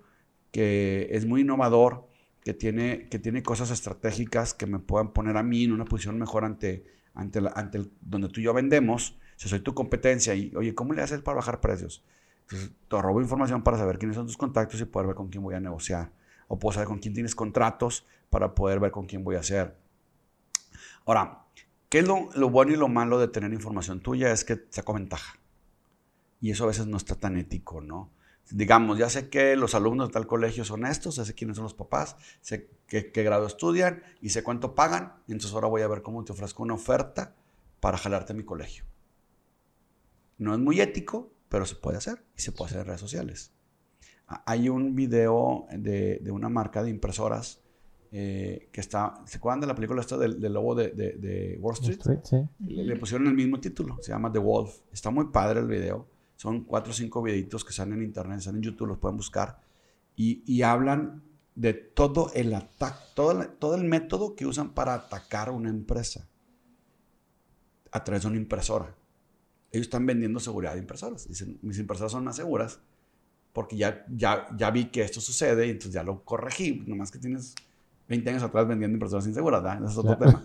que 0.53 1.09
es 1.11 1.27
muy 1.27 1.42
innovador, 1.42 2.09
que 2.42 2.55
tiene, 2.55 3.09
que 3.09 3.18
tiene 3.18 3.42
cosas 3.42 3.70
estratégicas 3.70 4.55
que 4.55 4.66
me 4.66 4.79
puedan 4.79 5.12
poner 5.12 5.37
a 5.37 5.42
mí 5.42 5.64
en 5.64 5.72
una 5.72 5.85
posición 5.85 6.18
mejor 6.18 6.44
ante, 6.44 6.85
ante, 7.14 7.40
la- 7.40 7.51
ante 7.55 7.79
el- 7.79 7.90
donde 8.01 8.29
tú 8.29 8.40
y 8.40 8.44
yo 8.44 8.55
vendemos. 8.55 9.18
Si 9.37 9.49
soy 9.49 9.61
tu 9.61 9.75
competencia 9.75 10.35
y, 10.35 10.53
oye, 10.57 10.75
¿cómo 10.75 10.94
le 10.94 11.03
haces 11.03 11.20
para 11.20 11.37
bajar 11.37 11.61
precios? 11.61 12.05
Entonces, 12.42 12.70
te 12.88 13.03
robo 13.03 13.20
información 13.20 13.62
para 13.62 13.77
saber 13.77 13.99
quiénes 13.99 14.16
son 14.16 14.27
tus 14.27 14.37
contactos 14.37 14.81
y 14.81 14.85
poder 14.85 15.09
ver 15.09 15.16
con 15.16 15.29
quién 15.29 15.42
voy 15.42 15.55
a 15.55 15.61
negociar. 15.61 16.12
O 16.49 16.59
puedo 16.59 16.75
saber 16.75 16.89
con 16.89 16.99
quién 16.99 17.15
tienes 17.15 17.35
contratos 17.35 18.07
para 18.31 18.55
poder 18.55 18.81
ver 18.81 18.91
con 18.91 19.07
quién 19.07 19.25
voy 19.25 19.37
a 19.37 19.41
hacer. 19.41 19.77
Ahora, 21.05 21.45
¿qué 21.89 22.01
es 22.01 22.07
lo, 22.07 22.29
lo 22.35 22.51
bueno 22.51 22.73
y 22.73 22.77
lo 22.77 22.89
malo 22.89 23.19
de 23.19 23.29
tener 23.29 23.53
información 23.53 24.01
tuya? 24.01 24.33
Es 24.33 24.45
que 24.45 24.65
saco 24.71 24.93
ventaja. 24.93 25.39
Y 26.41 26.51
eso 26.51 26.65
a 26.65 26.69
veces 26.69 26.87
no 26.87 26.97
está 26.97 27.15
tan 27.15 27.37
ético, 27.37 27.81
¿no? 27.81 28.11
Digamos, 28.51 28.99
ya 28.99 29.09
sé 29.09 29.29
que 29.29 29.57
los 29.57 29.75
alumnos 29.75 30.09
de 30.09 30.13
tal 30.13 30.27
colegio 30.27 30.65
son 30.65 30.87
estos, 30.87 31.17
ya 31.17 31.25
sé 31.25 31.35
quiénes 31.35 31.57
son 31.57 31.65
los 31.65 31.75
papás, 31.75 32.17
sé 32.41 32.71
qué, 32.87 33.11
qué 33.11 33.23
grado 33.25 33.47
estudian 33.47 34.03
y 34.21 34.29
sé 34.29 34.45
cuánto 34.45 34.75
pagan. 34.75 35.15
Entonces 35.27 35.53
ahora 35.53 35.67
voy 35.67 35.83
a 35.83 35.89
ver 35.89 36.03
cómo 36.03 36.25
te 36.25 36.33
ofrezco 36.33 36.63
una 36.63 36.75
oferta 36.75 37.35
para 37.81 37.99
jalarte 37.99 38.33
a 38.33 38.37
mi 38.37 38.45
colegio. 38.45 38.85
No 40.39 40.55
es 40.55 40.61
muy 40.61 40.81
ético, 40.81 41.33
pero 41.49 41.67
se 41.67 41.75
puede 41.75 41.99
hacer 41.99 42.25
y 42.37 42.43
se 42.43 42.53
puede 42.53 42.71
hacer 42.71 42.81
en 42.83 42.87
redes 42.87 43.01
sociales. 43.01 43.53
Hay 44.27 44.69
un 44.69 44.95
video 44.95 45.67
de, 45.73 46.19
de 46.23 46.31
una 46.33 46.49
marca 46.49 46.83
de 46.83 46.91
impresoras 46.91 47.61
eh, 48.11 48.69
que 48.73 48.81
está, 48.81 49.23
¿se 49.27 49.39
acuerdan 49.39 49.61
de 49.61 49.67
la 49.69 49.75
película 49.75 50.01
esta 50.01 50.17
del, 50.17 50.41
del 50.41 50.53
lobo 50.53 50.75
de, 50.75 50.89
de- 50.91 51.12
de 51.12 51.59
Wall 51.61 51.75
Street? 51.75 51.99
Street, 51.99 52.21
sí. 52.25 52.37
Le, 52.67 52.85
le 52.85 52.97
pusieron 52.97 53.27
el 53.29 53.35
mismo 53.35 53.61
título, 53.61 53.99
se 54.01 54.11
llama 54.12 54.33
The 54.33 54.39
Wolf. 54.41 54.81
Está 54.93 55.11
muy 55.11 55.27
padre 55.27 55.61
el 55.61 55.67
video. 55.67 56.07
Son 56.37 56.65
cuatro 56.65 56.91
o 56.91 56.95
cinco 56.95 57.23
videitos 57.23 57.65
que 57.65 57.73
salen 57.73 57.95
en 57.99 58.03
internet, 58.05 58.39
están 58.39 58.57
en 58.57 58.62
YouTube, 58.62 58.89
los 58.89 58.99
pueden 58.99 59.17
buscar. 59.17 59.61
Y, 60.17 60.43
y 60.47 60.62
hablan 60.62 61.23
de 61.55 61.73
todo 61.75 62.31
el 62.35 62.53
ataque, 62.55 62.99
todo, 63.15 63.43
el- 63.43 63.49
todo 63.49 63.75
el 63.77 63.85
método 63.85 64.35
que 64.35 64.45
usan 64.47 64.71
para 64.75 64.95
atacar 64.95 65.51
una 65.51 65.71
empresa 65.71 66.29
a 67.93 68.03
través 68.05 68.23
de 68.23 68.29
una 68.29 68.37
impresora. 68.39 68.95
Ellos 69.73 69.87
están 69.87 70.05
vendiendo 70.07 70.41
seguridad 70.41 70.75
de 70.75 70.81
impresoras. 70.81 71.29
Dicen, 71.29 71.59
mis 71.62 71.79
impresoras 71.79 72.12
son 72.12 72.25
más 72.25 72.37
seguras 72.37 72.81
porque 73.57 73.75
ya, 73.75 74.05
ya, 74.15 74.47
ya 74.55 74.71
vi 74.71 74.85
que 74.91 75.01
esto 75.01 75.19
sucede 75.19 75.67
y 75.67 75.71
entonces 75.71 75.95
ya 75.95 76.03
lo 76.03 76.23
corregí. 76.25 76.85
Nomás 76.87 77.11
que 77.11 77.19
tienes 77.19 77.55
20 78.07 78.29
años 78.29 78.43
atrás 78.43 78.69
vendiendo 78.69 78.97
impresoras 78.97 79.27
inseguras, 79.27 79.63
¿verdad? 79.63 79.83
Ese 79.83 79.93
es 79.93 79.97
otro 79.99 80.19
Claro. 80.19 80.43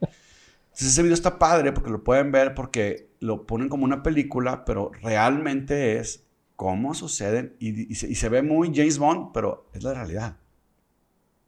Entonces 0.00 0.88
ese 0.88 1.02
video 1.02 1.12
está 1.12 1.38
padre 1.38 1.72
porque 1.72 1.90
lo 1.90 2.02
pueden 2.02 2.32
ver 2.32 2.54
porque 2.54 3.10
lo 3.20 3.44
ponen 3.46 3.68
como 3.68 3.84
una 3.84 4.02
película, 4.02 4.64
pero 4.64 4.90
realmente 5.02 5.98
es 5.98 6.24
cómo 6.56 6.94
suceden 6.94 7.54
y, 7.58 7.92
y 7.92 7.94
se, 7.96 8.08
y 8.08 8.14
se 8.14 8.30
ve 8.30 8.40
muy 8.40 8.72
James 8.74 8.98
Bond, 8.98 9.32
pero 9.34 9.68
es 9.74 9.82
la 9.82 9.92
realidad. 9.92 10.38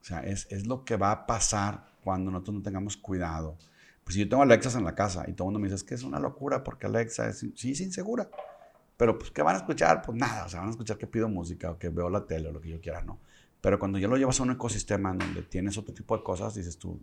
O 0.02 0.04
sea, 0.04 0.20
es, 0.20 0.46
es 0.50 0.66
lo 0.66 0.84
que 0.84 0.98
va 0.98 1.12
a 1.12 1.26
pasar 1.26 1.86
cuando 2.04 2.30
nosotros 2.30 2.56
no 2.56 2.62
tengamos 2.62 2.98
cuidado. 2.98 3.56
Pues 4.04 4.16
si 4.16 4.20
yo 4.20 4.28
tengo 4.28 4.42
Alexas 4.42 4.74
en 4.74 4.84
la 4.84 4.94
casa 4.94 5.24
y 5.26 5.32
todo 5.32 5.46
el 5.46 5.52
mundo 5.52 5.60
me 5.60 5.68
dice, 5.68 5.76
es 5.76 5.84
que 5.84 5.94
es 5.94 6.02
una 6.02 6.18
locura 6.18 6.62
porque 6.62 6.84
Alexa 6.88 7.26
es, 7.30 7.38
sí, 7.54 7.70
es 7.72 7.80
insegura. 7.80 8.28
Pero 9.00 9.18
pues, 9.18 9.30
¿qué 9.30 9.40
van 9.40 9.54
a 9.54 9.58
escuchar? 9.60 10.02
Pues 10.02 10.18
nada, 10.18 10.44
o 10.44 10.48
sea, 10.50 10.60
van 10.60 10.68
a 10.68 10.72
escuchar 10.72 10.98
que 10.98 11.06
pido 11.06 11.26
música 11.26 11.70
o 11.70 11.78
que 11.78 11.88
veo 11.88 12.10
la 12.10 12.26
tele 12.26 12.50
o 12.50 12.52
lo 12.52 12.60
que 12.60 12.68
yo 12.68 12.82
quiera, 12.82 13.00
¿no? 13.00 13.18
Pero 13.58 13.78
cuando 13.78 13.98
ya 13.98 14.06
lo 14.06 14.18
llevas 14.18 14.38
a 14.40 14.42
un 14.42 14.50
ecosistema 14.50 15.10
en 15.12 15.16
donde 15.16 15.40
tienes 15.40 15.78
otro 15.78 15.94
tipo 15.94 16.14
de 16.14 16.22
cosas, 16.22 16.54
dices 16.54 16.76
tú, 16.76 17.00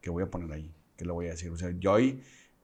¿qué 0.00 0.08
voy 0.08 0.22
a 0.22 0.30
poner 0.30 0.50
ahí? 0.52 0.72
¿Qué 0.96 1.04
le 1.04 1.12
voy 1.12 1.26
a 1.26 1.32
decir? 1.32 1.50
O 1.50 1.56
sea, 1.58 1.70
yo 1.78 1.92
hoy, 1.92 2.22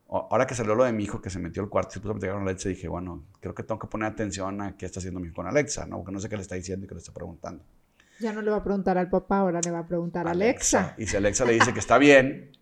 ahora 0.08 0.46
que 0.46 0.54
salió 0.54 0.74
lo 0.74 0.84
de 0.84 0.94
mi 0.94 1.04
hijo 1.04 1.20
que 1.20 1.28
se 1.28 1.38
metió 1.38 1.62
al 1.62 1.68
cuarto 1.68 1.90
y 1.90 1.92
se 1.92 2.00
puso 2.00 2.12
a 2.12 2.14
platicar 2.14 2.36
con 2.36 2.48
Alexa, 2.48 2.70
dije, 2.70 2.88
bueno, 2.88 3.22
creo 3.38 3.54
que 3.54 3.64
tengo 3.64 3.78
que 3.78 3.86
poner 3.86 4.10
atención 4.10 4.62
a 4.62 4.74
qué 4.78 4.86
está 4.86 5.00
haciendo 5.00 5.20
mi 5.20 5.26
hijo 5.26 5.36
con 5.36 5.46
Alexa, 5.46 5.84
¿no? 5.84 5.98
Porque 5.98 6.12
no 6.12 6.18
sé 6.18 6.30
qué 6.30 6.36
le 6.36 6.42
está 6.42 6.54
diciendo 6.54 6.86
y 6.86 6.88
qué 6.88 6.94
le 6.94 7.00
está 7.00 7.12
preguntando. 7.12 7.62
Ya 8.18 8.32
no 8.32 8.40
le 8.40 8.50
va 8.50 8.56
a 8.56 8.64
preguntar 8.64 8.96
al 8.96 9.10
papá, 9.10 9.40
ahora 9.40 9.60
le 9.62 9.72
va 9.72 9.80
a 9.80 9.86
preguntar 9.86 10.26
a 10.26 10.30
Alexa. 10.30 10.94
Y 10.96 11.06
si 11.06 11.18
Alexa 11.18 11.44
le 11.44 11.52
dice 11.52 11.74
que 11.74 11.80
está 11.80 11.98
bien. 11.98 12.52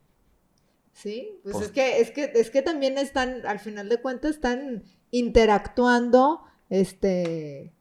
Sí, 0.91 1.39
pues, 1.45 1.53
pues, 1.53 1.67
es, 1.67 1.73
que, 1.73 2.01
es, 2.01 2.11
que, 2.11 2.33
es 2.35 2.51
que 2.51 2.61
también 2.61 2.99
están, 2.99 3.47
al 3.47 3.61
final 3.61 3.89
de 3.89 4.01
cuentas, 4.01 4.33
están 4.33 4.83
interactuando 5.11 6.43
este, 6.71 7.73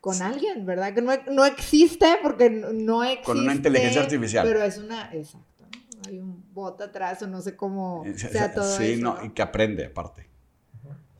con 0.00 0.20
alguien, 0.22 0.66
¿verdad? 0.66 0.94
Que 0.94 1.02
no, 1.02 1.44
existe 1.44 2.18
porque 2.22 2.50
no 2.50 3.02
existe. 3.02 3.24
Con 3.24 3.40
una 3.40 3.54
inteligencia 3.54 4.02
artificial. 4.02 4.46
Pero 4.46 4.62
es 4.62 4.78
una, 4.78 5.12
exacto. 5.14 5.64
Hay 6.06 6.18
un 6.18 6.44
bot 6.52 6.80
atrás 6.82 7.22
o 7.22 7.26
no 7.26 7.40
sé 7.40 7.56
cómo 7.56 8.04
sea 8.14 8.52
todo 8.52 8.76
Sí, 8.76 8.96
no, 9.00 9.24
y 9.24 9.30
que 9.30 9.40
aprende 9.40 9.86
aparte. 9.86 10.28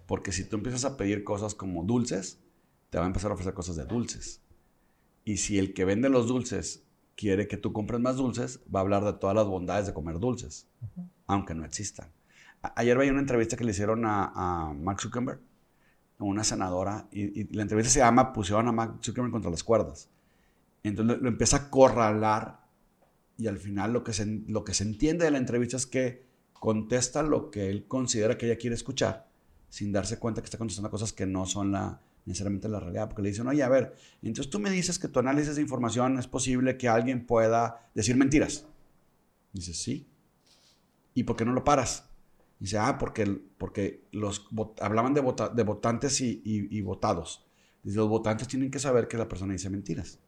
Porque 0.06 0.32
si 0.32 0.44
tú 0.44 0.56
empiezas 0.56 0.84
a 0.84 0.98
pedir 0.98 1.24
cosas 1.24 1.54
como 1.54 1.82
dulces, 1.84 2.38
te 2.90 2.98
va 2.98 3.04
a 3.04 3.06
empezar 3.06 3.30
a 3.30 3.34
ofrecer 3.34 3.54
cosas 3.54 3.76
de 3.76 3.86
dulces. 3.86 4.42
Y 5.24 5.38
si 5.38 5.58
el 5.58 5.72
que 5.72 5.86
vende 5.86 6.10
los 6.10 6.28
dulces 6.28 6.84
quiere 7.16 7.48
que 7.48 7.56
tú 7.56 7.72
compres 7.72 8.00
más 8.00 8.16
dulces, 8.16 8.60
va 8.72 8.80
a 8.80 8.82
hablar 8.82 9.04
de 9.04 9.14
todas 9.14 9.34
las 9.34 9.46
bondades 9.46 9.86
de 9.86 9.94
comer 9.94 10.18
dulces, 10.18 10.68
aunque 11.26 11.54
no 11.54 11.64
existan. 11.64 12.12
Ayer 12.76 12.96
veía 12.96 13.12
una 13.12 13.20
entrevista 13.20 13.56
que 13.56 13.64
le 13.64 13.70
hicieron 13.70 14.04
a, 14.04 14.32
a 14.34 14.72
Mark 14.72 15.00
Zuckerberg 15.00 15.40
una 16.24 16.44
senadora, 16.44 17.08
y, 17.12 17.54
la 17.54 17.62
entrevista 17.62 17.90
se 17.90 17.98
llama 18.00 18.32
Pusieron 18.32 18.68
a 18.68 18.72
Mark 18.72 18.98
Zuckerberg 19.02 19.32
contra 19.32 19.50
las 19.50 19.64
cuerdas. 19.64 20.10
Entonces 20.82 21.20
lo, 21.20 21.28
empieza 21.28 21.56
a 21.56 21.70
corralar 21.70 22.60
y 23.36 23.46
al 23.46 23.58
final 23.58 23.92
lo 23.92 24.04
que, 24.04 24.12
se, 24.12 24.26
lo 24.46 24.64
que 24.64 24.74
se 24.74 24.84
entiende 24.84 25.24
de 25.24 25.30
la 25.30 25.38
entrevista 25.38 25.76
es 25.76 25.86
que 25.86 26.24
contesta 26.52 27.22
lo 27.22 27.50
que 27.50 27.68
él 27.68 27.86
considera 27.86 28.38
que 28.38 28.46
ella 28.46 28.58
quiere 28.58 28.74
escuchar, 28.74 29.28
sin 29.68 29.92
darse 29.92 30.18
cuenta 30.18 30.40
que 30.40 30.46
está 30.46 30.58
contestando 30.58 30.90
cosas 30.90 31.12
que 31.12 31.26
no 31.26 31.46
son 31.46 31.72
la, 31.72 32.00
necesariamente 32.26 32.68
la 32.68 32.80
realidad, 32.80 33.08
porque 33.08 33.22
le 33.22 33.30
dicen, 33.30 33.46
oye, 33.48 33.62
a 33.62 33.68
ver, 33.68 33.94
entonces 34.22 34.50
tú 34.50 34.60
me 34.60 34.70
dices 34.70 34.98
que 34.98 35.08
tu 35.08 35.18
análisis 35.18 35.56
de 35.56 35.62
información 35.62 36.18
es 36.18 36.26
posible 36.26 36.76
que 36.76 36.88
alguien 36.88 37.26
pueda 37.26 37.88
decir 37.94 38.16
mentiras. 38.16 38.66
Dice, 39.52 39.74
sí. 39.74 40.08
¿Y 41.12 41.24
por 41.24 41.36
qué 41.36 41.44
no 41.44 41.52
lo 41.52 41.64
paras? 41.64 42.08
Dice, 42.58 42.78
ah, 42.78 42.96
porque, 42.98 43.26
porque 43.58 44.04
los, 44.12 44.48
hablaban 44.80 45.12
de, 45.12 45.22
de 45.54 45.62
votantes 45.62 46.20
y, 46.20 46.80
votados. 46.82 47.46
Dice, 47.82 47.98
los 47.98 48.08
votantes 48.08 48.48
tienen 48.48 48.70
que 48.70 48.78
saber 48.78 49.08
que 49.08 49.18
la 49.18 49.28
persona 49.28 49.52
dice 49.52 49.68
mentiras. 49.70 50.20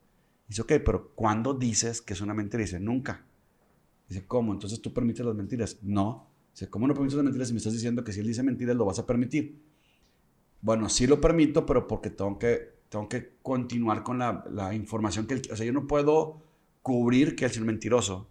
Dice, 0.48 0.62
ok, 0.62 0.72
pero 0.84 1.12
¿cuándo 1.14 1.54
dices 1.54 2.02
que 2.02 2.12
es 2.12 2.20
una 2.20 2.34
mentira? 2.34 2.62
Dice, 2.62 2.80
nunca. 2.80 3.24
Dice, 4.08 4.26
¿cómo? 4.26 4.52
Entonces 4.52 4.80
tú 4.80 4.92
permites 4.92 5.24
las 5.24 5.34
mentiras. 5.34 5.78
No. 5.82 6.30
Dice, 6.52 6.68
¿cómo 6.68 6.86
no 6.86 6.94
permites 6.94 7.16
las 7.16 7.24
mentiras 7.24 7.48
si 7.48 7.54
me 7.54 7.58
estás 7.58 7.72
diciendo 7.72 8.04
que 8.04 8.12
si 8.12 8.20
él 8.20 8.26
dice 8.26 8.42
mentiras 8.42 8.76
lo 8.76 8.84
vas 8.84 8.98
a 8.98 9.06
permitir? 9.06 9.60
Bueno, 10.60 10.88
sí 10.88 11.06
lo 11.06 11.20
permito, 11.20 11.64
pero 11.66 11.86
porque 11.86 12.10
tengo 12.10 12.38
que, 12.38 12.80
tengo 12.88 13.08
que 13.08 13.36
continuar 13.42 14.02
con 14.02 14.18
la, 14.18 14.44
la 14.50 14.74
información 14.74 15.26
que 15.26 15.34
él... 15.34 15.42
O 15.52 15.56
sea, 15.56 15.66
yo 15.66 15.72
no 15.72 15.86
puedo 15.86 16.42
cubrir 16.82 17.34
que 17.34 17.44
él 17.44 17.50
es 17.50 17.58
un 17.58 17.66
mentiroso, 17.66 18.28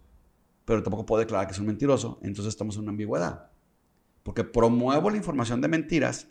pero 0.64 0.82
tampoco 0.82 1.06
puedo 1.06 1.20
declarar 1.20 1.46
que 1.46 1.52
es 1.52 1.58
un 1.58 1.66
mentiroso. 1.66 2.18
Entonces 2.22 2.52
estamos 2.52 2.76
en 2.76 2.82
una 2.82 2.90
ambigüedad. 2.90 3.50
Porque 4.26 4.42
promuevo 4.42 5.08
la 5.08 5.16
información 5.16 5.60
de 5.60 5.68
mentiras 5.68 6.26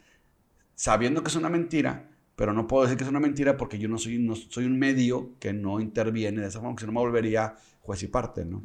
sabiendo 0.75 1.23
que 1.23 1.29
es 1.29 1.35
una 1.37 1.49
mentira, 1.49 2.11
pero 2.35 2.51
no 2.51 2.67
puedo 2.67 2.83
decir 2.83 2.97
que 2.97 3.05
es 3.05 3.09
una 3.09 3.21
mentira 3.21 3.55
porque 3.55 3.79
yo 3.79 3.87
no 3.87 3.97
soy, 3.97 4.17
no, 4.17 4.35
soy 4.35 4.65
un 4.65 4.77
medio 4.77 5.31
que 5.39 5.53
no 5.53 5.79
interviene 5.79 6.41
de 6.41 6.47
esa 6.49 6.59
forma, 6.59 6.75
que 6.75 6.81
si 6.81 6.87
no 6.87 6.91
me 6.91 6.99
volvería 6.99 7.55
juez 7.79 8.03
y 8.03 8.07
parte, 8.07 8.43
¿no? 8.43 8.61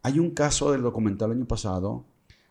Hay 0.00 0.18
un 0.18 0.30
caso 0.30 0.72
del 0.72 0.80
documental 0.80 1.30
el 1.30 1.36
año 1.36 1.46
pasado, 1.46 2.06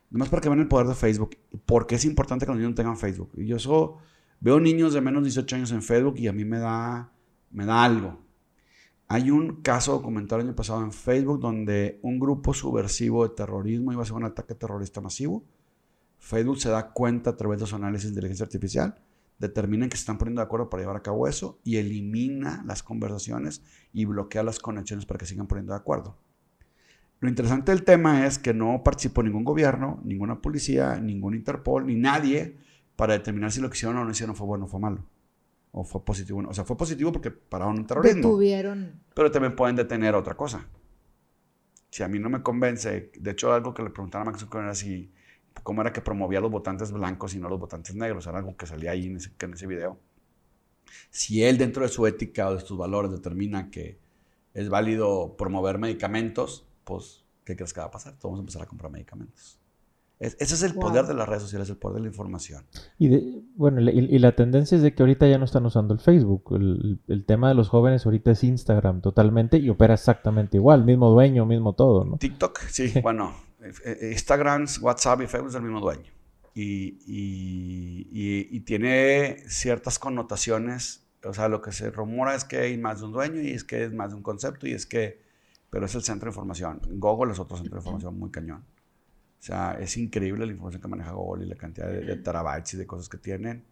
nomás 0.08 0.28
para 0.28 0.40
que 0.40 0.48
vean 0.48 0.60
el 0.60 0.68
poder 0.68 0.86
de 0.86 0.94
Facebook, 0.94 1.36
porque 1.66 1.96
es 1.96 2.04
importante 2.04 2.46
que 2.46 2.52
los 2.52 2.60
niños 2.60 2.76
tengan 2.76 2.96
Facebook. 2.96 3.32
Y 3.36 3.46
yo 3.46 3.56
eso, 3.56 3.98
veo 4.38 4.60
niños 4.60 4.94
de 4.94 5.00
menos 5.00 5.24
de 5.24 5.30
18 5.30 5.56
años 5.56 5.72
en 5.72 5.82
Facebook 5.82 6.14
y 6.18 6.28
a 6.28 6.32
mí 6.32 6.44
me 6.44 6.60
da, 6.60 7.10
me 7.50 7.66
da 7.66 7.82
algo. 7.82 8.20
Hay 9.08 9.32
un 9.32 9.62
caso 9.62 9.90
documental 9.90 10.42
el 10.42 10.46
año 10.46 10.54
pasado 10.54 10.80
en 10.84 10.92
Facebook 10.92 11.40
donde 11.40 11.98
un 12.02 12.20
grupo 12.20 12.54
subversivo 12.54 13.26
de 13.26 13.34
terrorismo 13.34 13.90
iba 13.90 14.02
a 14.02 14.04
hacer 14.04 14.14
un 14.14 14.26
ataque 14.26 14.54
terrorista 14.54 15.00
masivo 15.00 15.42
Facebook 16.24 16.58
se 16.58 16.70
da 16.70 16.90
cuenta 16.92 17.30
a 17.30 17.36
través 17.36 17.60
de 17.60 17.66
su 17.66 17.76
análisis 17.76 18.06
de 18.06 18.12
inteligencia 18.12 18.44
artificial, 18.44 18.94
determina 19.38 19.88
que 19.90 19.96
se 19.96 20.00
están 20.00 20.16
poniendo 20.16 20.40
de 20.40 20.46
acuerdo 20.46 20.70
para 20.70 20.82
llevar 20.82 20.96
a 20.96 21.02
cabo 21.02 21.28
eso 21.28 21.60
y 21.64 21.76
elimina 21.76 22.64
las 22.66 22.82
conversaciones 22.82 23.62
y 23.92 24.06
bloquea 24.06 24.42
las 24.42 24.58
conexiones 24.58 25.04
para 25.04 25.18
que 25.18 25.26
sigan 25.26 25.46
poniendo 25.46 25.74
de 25.74 25.78
acuerdo. 25.78 26.16
Lo 27.20 27.28
interesante 27.28 27.72
del 27.72 27.84
tema 27.84 28.26
es 28.26 28.38
que 28.38 28.54
no 28.54 28.82
participó 28.82 29.22
ningún 29.22 29.44
gobierno, 29.44 30.00
ninguna 30.02 30.40
policía, 30.40 30.98
ningún 30.98 31.34
Interpol, 31.34 31.86
ni 31.86 31.94
nadie 31.94 32.56
para 32.96 33.12
determinar 33.12 33.52
si 33.52 33.60
lo 33.60 33.68
que 33.68 33.76
hicieron 33.76 33.98
o 33.98 34.04
no 34.04 34.10
hicieron 34.10 34.34
fue 34.34 34.46
bueno 34.46 34.64
o 34.64 34.68
fue 34.68 34.80
malo. 34.80 35.04
O 35.72 35.84
fue 35.84 36.06
positivo. 36.06 36.42
O 36.48 36.54
sea, 36.54 36.64
fue 36.64 36.78
positivo 36.78 37.12
porque 37.12 37.30
pararon 37.30 37.80
un 37.80 37.86
terrorismo. 37.86 38.16
Detuvieron. 38.16 39.02
Pero 39.14 39.30
también 39.30 39.56
pueden 39.56 39.76
detener 39.76 40.14
otra 40.14 40.34
cosa. 40.34 40.66
Si 41.90 42.02
a 42.02 42.08
mí 42.08 42.18
no 42.18 42.30
me 42.30 42.42
convence, 42.42 43.10
de 43.14 43.30
hecho 43.30 43.52
algo 43.52 43.74
que 43.74 43.82
le 43.82 43.90
preguntaron 43.90 44.26
a 44.26 44.30
Max 44.30 44.40
Zuckerberg 44.40 44.66
era 44.66 44.74
si 44.74 45.12
cómo 45.62 45.80
era 45.80 45.92
que 45.92 46.00
promovía 46.00 46.38
a 46.38 46.42
los 46.42 46.50
votantes 46.50 46.92
blancos 46.92 47.34
y 47.34 47.38
no 47.38 47.46
a 47.46 47.50
los 47.50 47.60
votantes 47.60 47.94
negros. 47.94 48.26
Era 48.26 48.38
algo 48.38 48.56
que 48.56 48.66
salía 48.66 48.90
ahí 48.90 49.06
en 49.06 49.16
ese, 49.16 49.30
en 49.38 49.54
ese 49.54 49.66
video. 49.66 49.98
Si 51.10 51.42
él 51.42 51.58
dentro 51.58 51.82
de 51.82 51.88
su 51.88 52.06
ética 52.06 52.48
o 52.48 52.54
de 52.54 52.60
sus 52.60 52.76
valores 52.76 53.10
determina 53.10 53.70
que 53.70 53.98
es 54.52 54.68
válido 54.68 55.36
promover 55.36 55.78
medicamentos, 55.78 56.66
pues, 56.84 57.24
¿qué 57.44 57.56
crees 57.56 57.72
que 57.72 57.80
va 57.80 57.86
a 57.86 57.90
pasar? 57.90 58.14
Todos 58.14 58.32
vamos 58.32 58.38
a 58.38 58.42
empezar 58.42 58.62
a 58.62 58.66
comprar 58.66 58.92
medicamentos. 58.92 59.58
ese 60.20 60.42
es 60.42 60.62
el 60.62 60.74
poder 60.74 61.06
de 61.06 61.14
las 61.14 61.28
redes 61.28 61.42
sociales, 61.42 61.68
el 61.68 61.76
poder 61.76 61.96
de 61.96 62.02
la 62.02 62.08
información. 62.08 62.64
Y 62.98 63.42
bueno, 63.56 63.80
y, 63.80 64.18
la 64.18 64.36
tendencia 64.36 64.76
es 64.76 64.82
de 64.82 64.94
que 64.94 65.02
ahorita 65.02 65.26
ya 65.26 65.38
no 65.38 65.44
están 65.44 65.66
usando 65.66 65.92
el 65.92 66.00
Facebook. 66.00 66.54
El, 66.54 67.00
el, 67.08 67.24
tema 67.24 67.48
de 67.48 67.54
los 67.54 67.68
jóvenes 67.68 68.06
ahorita 68.06 68.30
es 68.30 68.44
Instagram 68.44 69.00
totalmente 69.00 69.58
y 69.58 69.68
opera 69.70 69.94
exactamente 69.94 70.56
igual, 70.56 70.84
mismo 70.84 71.10
dueño, 71.10 71.46
mismo 71.46 71.74
todo, 71.74 72.04
¿no? 72.04 72.18
TikTok, 72.18 72.60
sí, 72.68 72.92
bueno, 73.02 73.34
Instagram, 74.02 74.66
WhatsApp 74.80 75.22
y 75.22 75.26
Facebook 75.26 75.50
es 75.50 75.54
el 75.54 75.62
mismo 75.62 75.80
dueño. 75.80 76.10
Y, 76.54 76.98
y, 77.06 78.60
tiene 78.60 79.42
ciertas 79.48 79.98
connotaciones. 79.98 81.06
O 81.24 81.34
sea, 81.34 81.48
lo 81.48 81.60
que 81.60 81.72
se 81.72 81.90
rumora 81.90 82.34
es 82.34 82.44
que 82.44 82.58
hay 82.58 82.78
más 82.78 83.00
de 83.00 83.06
un 83.06 83.12
dueño 83.12 83.40
y 83.40 83.50
es 83.50 83.64
que 83.64 83.84
es 83.84 83.92
más 83.92 84.10
de 84.10 84.16
un 84.16 84.22
concepto 84.22 84.66
y 84.66 84.72
es 84.72 84.86
que, 84.86 85.22
pero 85.70 85.86
es 85.86 85.94
el 85.94 86.02
centro 86.02 86.26
de 86.26 86.30
información. 86.30 86.80
Google 86.90 87.32
es 87.32 87.38
otro 87.40 87.56
centro 87.56 87.76
de 87.76 87.80
información 87.80 88.18
muy 88.18 88.30
cañón. 88.30 88.64
O 89.44 89.46
sea, 89.46 89.76
es 89.80 89.96
increíble 89.96 90.46
la 90.46 90.52
información 90.52 90.80
que 90.80 90.88
maneja 90.88 91.12
Google 91.12 91.44
y 91.44 91.48
la 91.48 91.56
cantidad 91.56 91.88
de, 91.88 92.16
terabytes 92.16 92.74
y 92.74 92.76
de 92.76 92.86
cosas 92.86 93.08
que 93.08 93.18
tienen. 93.18 93.64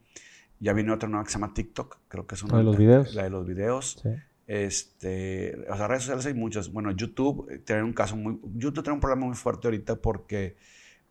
Ya 0.58 0.72
viene 0.72 0.92
otra 0.92 1.08
nueva 1.08 1.24
que 1.24 1.30
se 1.30 1.38
llama 1.38 1.54
TikTok, 1.54 1.98
creo 2.08 2.26
que 2.26 2.34
es 2.34 2.42
una 2.42 2.58
de 2.58 2.64
los 2.64 2.76
videos. 2.76 3.14
La 3.14 3.24
de 3.24 3.30
los 3.30 3.46
videos. 3.46 3.98
Sí. 4.02 4.10
Este, 4.46 5.56
o 5.68 5.76
sea, 5.76 5.86
redes 5.86 6.02
sociales 6.02 6.26
hay 6.26 6.34
muchas. 6.34 6.72
Bueno, 6.72 6.90
YouTube 6.90 7.48
eh, 7.50 7.58
tiene 7.58 7.82
un 7.82 7.92
caso 7.92 8.16
muy. 8.16 8.38
YouTube 8.54 8.82
tiene 8.82 8.94
un 8.94 9.00
problema 9.00 9.26
muy 9.26 9.36
fuerte 9.36 9.68
ahorita 9.68 9.96
porque 9.96 10.56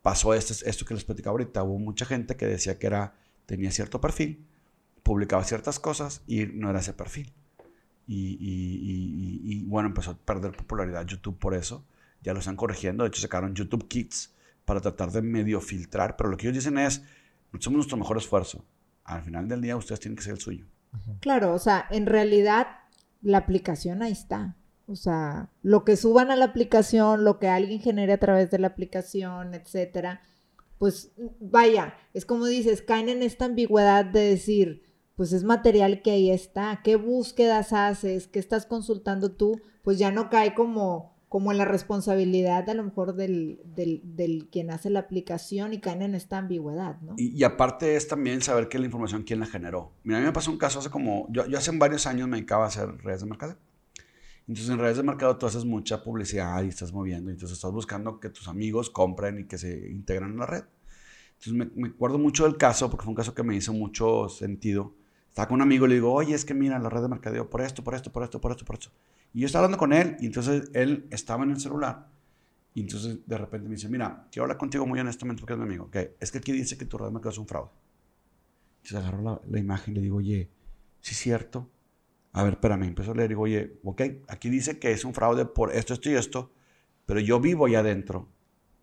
pasó 0.01 0.34
esto, 0.34 0.53
esto 0.65 0.86
que 0.86 0.93
les 0.93 1.03
platicaba 1.03 1.32
ahorita. 1.32 1.63
Hubo 1.63 1.79
mucha 1.79 2.05
gente 2.05 2.36
que 2.36 2.45
decía 2.45 2.77
que 2.77 2.88
era, 2.88 3.15
tenía 3.45 3.71
cierto 3.71 4.01
perfil, 4.01 4.45
publicaba 5.03 5.43
ciertas 5.43 5.79
cosas 5.79 6.23
y 6.27 6.45
no 6.45 6.69
era 6.69 6.79
ese 6.79 6.93
perfil. 6.93 7.34
Y, 8.07 8.38
y, 8.39 9.41
y, 9.43 9.63
bueno, 9.65 9.88
empezó 9.88 10.11
a 10.11 10.17
perder 10.17 10.51
popularidad 10.51 11.05
YouTube 11.05 11.38
por 11.39 11.53
eso. 11.53 11.86
Ya 12.21 12.34
lo 12.34 12.39
están 12.39 12.57
corrigiendo. 12.57 13.03
De 13.03 13.07
hecho, 13.07 13.21
sacaron 13.21 13.55
YouTube 13.55 13.88
Kids 13.88 14.34
para 14.65 14.82
tratar 14.82 15.11
de 15.11 15.21
medio 15.21 15.61
filtrar. 15.61 16.17
Pero 16.17 16.29
lo 16.29 16.36
que 16.36 16.47
ellos 16.47 16.55
dicen 16.55 16.77
es: 16.77 17.03
somos 17.59 17.77
nuestro 17.77 17.97
mejor 17.97 18.17
esfuerzo. 18.17 18.65
Al 19.05 19.23
final 19.23 19.47
del 19.47 19.61
día, 19.61 19.77
ustedes 19.77 20.01
tienen 20.01 20.17
que 20.17 20.23
ser 20.23 20.34
el 20.34 20.39
suyo. 20.39 20.65
Claro, 21.21 21.53
o 21.53 21.59
sea, 21.59 21.88
en 21.89 22.05
realidad 22.05 22.80
la 23.22 23.39
aplicación 23.39 24.01
ahí 24.01 24.11
está. 24.11 24.57
O 24.88 24.95
sea, 24.95 25.49
lo 25.61 25.86
que 25.86 25.95
suban 25.95 26.32
a 26.32 26.36
la 26.36 26.45
aplicación, 26.45 27.24
lo 27.24 27.39
que 27.39 27.47
alguien 27.47 27.80
genere 27.80 28.13
a 28.13 28.19
través 28.19 28.51
de 28.51 28.59
la 28.59 28.67
aplicación, 28.67 29.53
etcétera, 29.53 30.22
pues 30.78 31.13
vaya, 31.39 31.93
es 32.13 32.26
como 32.26 32.45
dices, 32.45 32.82
caen 32.82 33.07
en 33.07 33.24
esta 33.24 33.45
ambigüedad 33.45 34.03
de 34.03 34.22
decir, 34.22 34.84
pues 35.15 35.32
es 35.32 35.43
material 35.43 36.01
que 36.01 36.11
ahí 36.11 36.32
está, 36.32 36.82
qué 36.84 36.95
búsquedas 36.95 37.72
haces, 37.72 38.28
qué 38.28 38.39
estás 38.39 38.65
consultando 38.65 39.32
tú, 39.32 39.61
pues 39.84 39.99
ya 39.99 40.11
no 40.11 40.30
cae 40.30 40.55
como, 40.55 41.15
como 41.32 41.53
en 41.53 41.57
la 41.57 41.63
responsabilidad 41.63 42.69
a 42.69 42.73
lo 42.73 42.84
mejor 42.84 43.15
del, 43.15 43.61
del, 43.63 44.49
quien 44.51 44.69
hace 44.69 44.89
la 44.89 44.99
aplicación 44.99 45.71
y 45.71 45.79
caen 45.79 46.01
en 46.01 46.13
esta 46.13 46.38
ambigüedad, 46.38 46.99
¿no? 46.99 47.13
Y, 47.15 47.41
aparte 47.45 47.95
es 47.95 48.09
también 48.09 48.41
saber 48.41 48.67
qué 48.67 48.75
es 48.75 48.82
la 48.82 48.88
información, 48.88 49.23
quién 49.23 49.39
la 49.39 49.45
generó. 49.45 49.93
Mira, 50.03 50.17
a 50.17 50.19
mí 50.19 50.25
me 50.25 50.34
pasó 50.34 50.51
un 50.51 50.57
caso 50.57 50.79
hace 50.79 50.89
como, 50.89 51.27
yo, 51.32 51.47
yo 51.47 51.57
hace 51.57 51.71
varios 51.77 52.05
años 52.05 52.27
me 52.27 52.36
dedicaba 52.36 52.65
a 52.65 52.67
hacer 52.67 52.97
redes 52.97 53.21
de 53.21 53.27
mercado. 53.27 53.57
Entonces 54.45 54.69
en 54.69 54.77
redes 54.77 54.97
de 54.97 55.03
mercado 55.03 55.38
tú 55.38 55.45
haces 55.45 55.63
mucha 55.63 56.03
publicidad 56.03 56.61
y 56.63 56.67
estás 56.67 56.91
moviendo, 56.91 57.29
y 57.29 57.36
entonces 57.36 57.55
estás 57.55 57.71
buscando 57.71 58.19
que 58.19 58.27
tus 58.27 58.49
amigos 58.49 58.89
compren 58.89 59.39
y 59.39 59.45
que 59.45 59.57
se 59.57 59.89
integren 59.89 60.32
en 60.32 60.38
la 60.38 60.47
red. 60.47 60.65
Entonces 61.39 61.53
me, 61.53 61.69
me 61.75 61.88
acuerdo 61.93 62.19
mucho 62.19 62.43
del 62.43 62.57
caso, 62.57 62.89
porque 62.89 63.05
fue 63.05 63.11
un 63.11 63.15
caso 63.15 63.34
que 63.34 63.43
me 63.43 63.55
hizo 63.55 63.71
mucho 63.71 64.27
sentido. 64.27 64.95
Estaba 65.29 65.47
con 65.47 65.55
un 65.55 65.61
amigo 65.61 65.86
y 65.86 65.89
le 65.89 65.95
digo, 65.95 66.11
oye, 66.11 66.36
es 66.36 66.43
que 66.43 66.53
mira, 66.53 66.77
la 66.77 66.89
red 66.89 67.03
de 67.03 67.07
mercadeo 67.07 67.49
por 67.49 67.61
esto, 67.61 67.86
por 67.86 67.95
esto, 67.95 68.11
por 68.11 68.23
esto, 68.23 68.41
por 68.41 68.51
esto, 68.51 68.65
por 68.65 68.75
esto. 68.75 68.91
Y 69.34 69.41
yo 69.41 69.45
estaba 69.45 69.65
hablando 69.65 69.77
con 69.77 69.93
él 69.93 70.17
y 70.19 70.25
entonces 70.25 70.69
él 70.73 71.07
estaba 71.09 71.43
en 71.43 71.51
el 71.51 71.59
celular. 71.59 72.09
Y 72.73 72.82
entonces 72.82 73.19
de 73.25 73.38
repente 73.38 73.67
me 73.67 73.75
dice, 73.75 73.89
mira, 73.89 74.27
quiero 74.32 74.43
hablar 74.43 74.57
contigo 74.57 74.86
muy 74.86 74.99
honestamente 74.99 75.41
porque 75.41 75.53
es 75.53 75.59
mi 75.59 75.65
amigo. 75.65 75.89
que 75.89 76.15
Es 76.19 76.32
que 76.32 76.39
aquí 76.39 76.51
dice 76.51 76.77
que 76.77 76.86
tu 76.86 76.97
red 76.97 77.07
de 77.07 77.11
mercadeo 77.11 77.32
es 77.32 77.38
un 77.38 77.47
fraude. 77.47 77.71
Entonces 78.77 78.97
agarro 78.97 79.21
la, 79.21 79.41
la 79.49 79.59
imagen 79.59 79.93
y 79.93 79.95
le 79.95 80.01
digo, 80.01 80.17
oye, 80.17 80.49
sí 80.99 81.13
es 81.13 81.19
cierto. 81.19 81.69
A 82.34 82.43
ver, 82.43 82.53
espérame, 82.53 82.84
empiezo 82.84 83.11
a 83.11 83.15
leer 83.15 83.27
y 83.27 83.34
digo, 83.34 83.41
oye, 83.41 83.79
ok, 83.84 84.01
aquí 84.29 84.49
dice 84.49 84.79
que 84.79 84.91
es 84.91 85.03
un 85.03 85.13
fraude 85.13 85.45
por 85.45 85.73
esto, 85.73 85.93
esto 85.93 86.09
y 86.09 86.13
esto, 86.13 86.53
pero 87.05 87.19
yo 87.19 87.39
vivo 87.41 87.65
ahí 87.65 87.75
adentro 87.75 88.29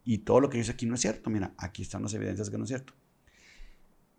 y 0.05 0.19
todo 0.19 0.41
lo 0.41 0.51
que 0.51 0.59
dice 0.59 0.73
aquí 0.73 0.87
no 0.87 0.95
es 0.95 1.01
cierto. 1.01 1.31
Mira, 1.31 1.55
aquí 1.57 1.83
están 1.83 2.03
las 2.03 2.15
evidencias 2.15 2.47
de 2.47 2.51
que 2.53 2.59
no 2.59 2.65
es 2.65 2.69
cierto. 2.69 2.95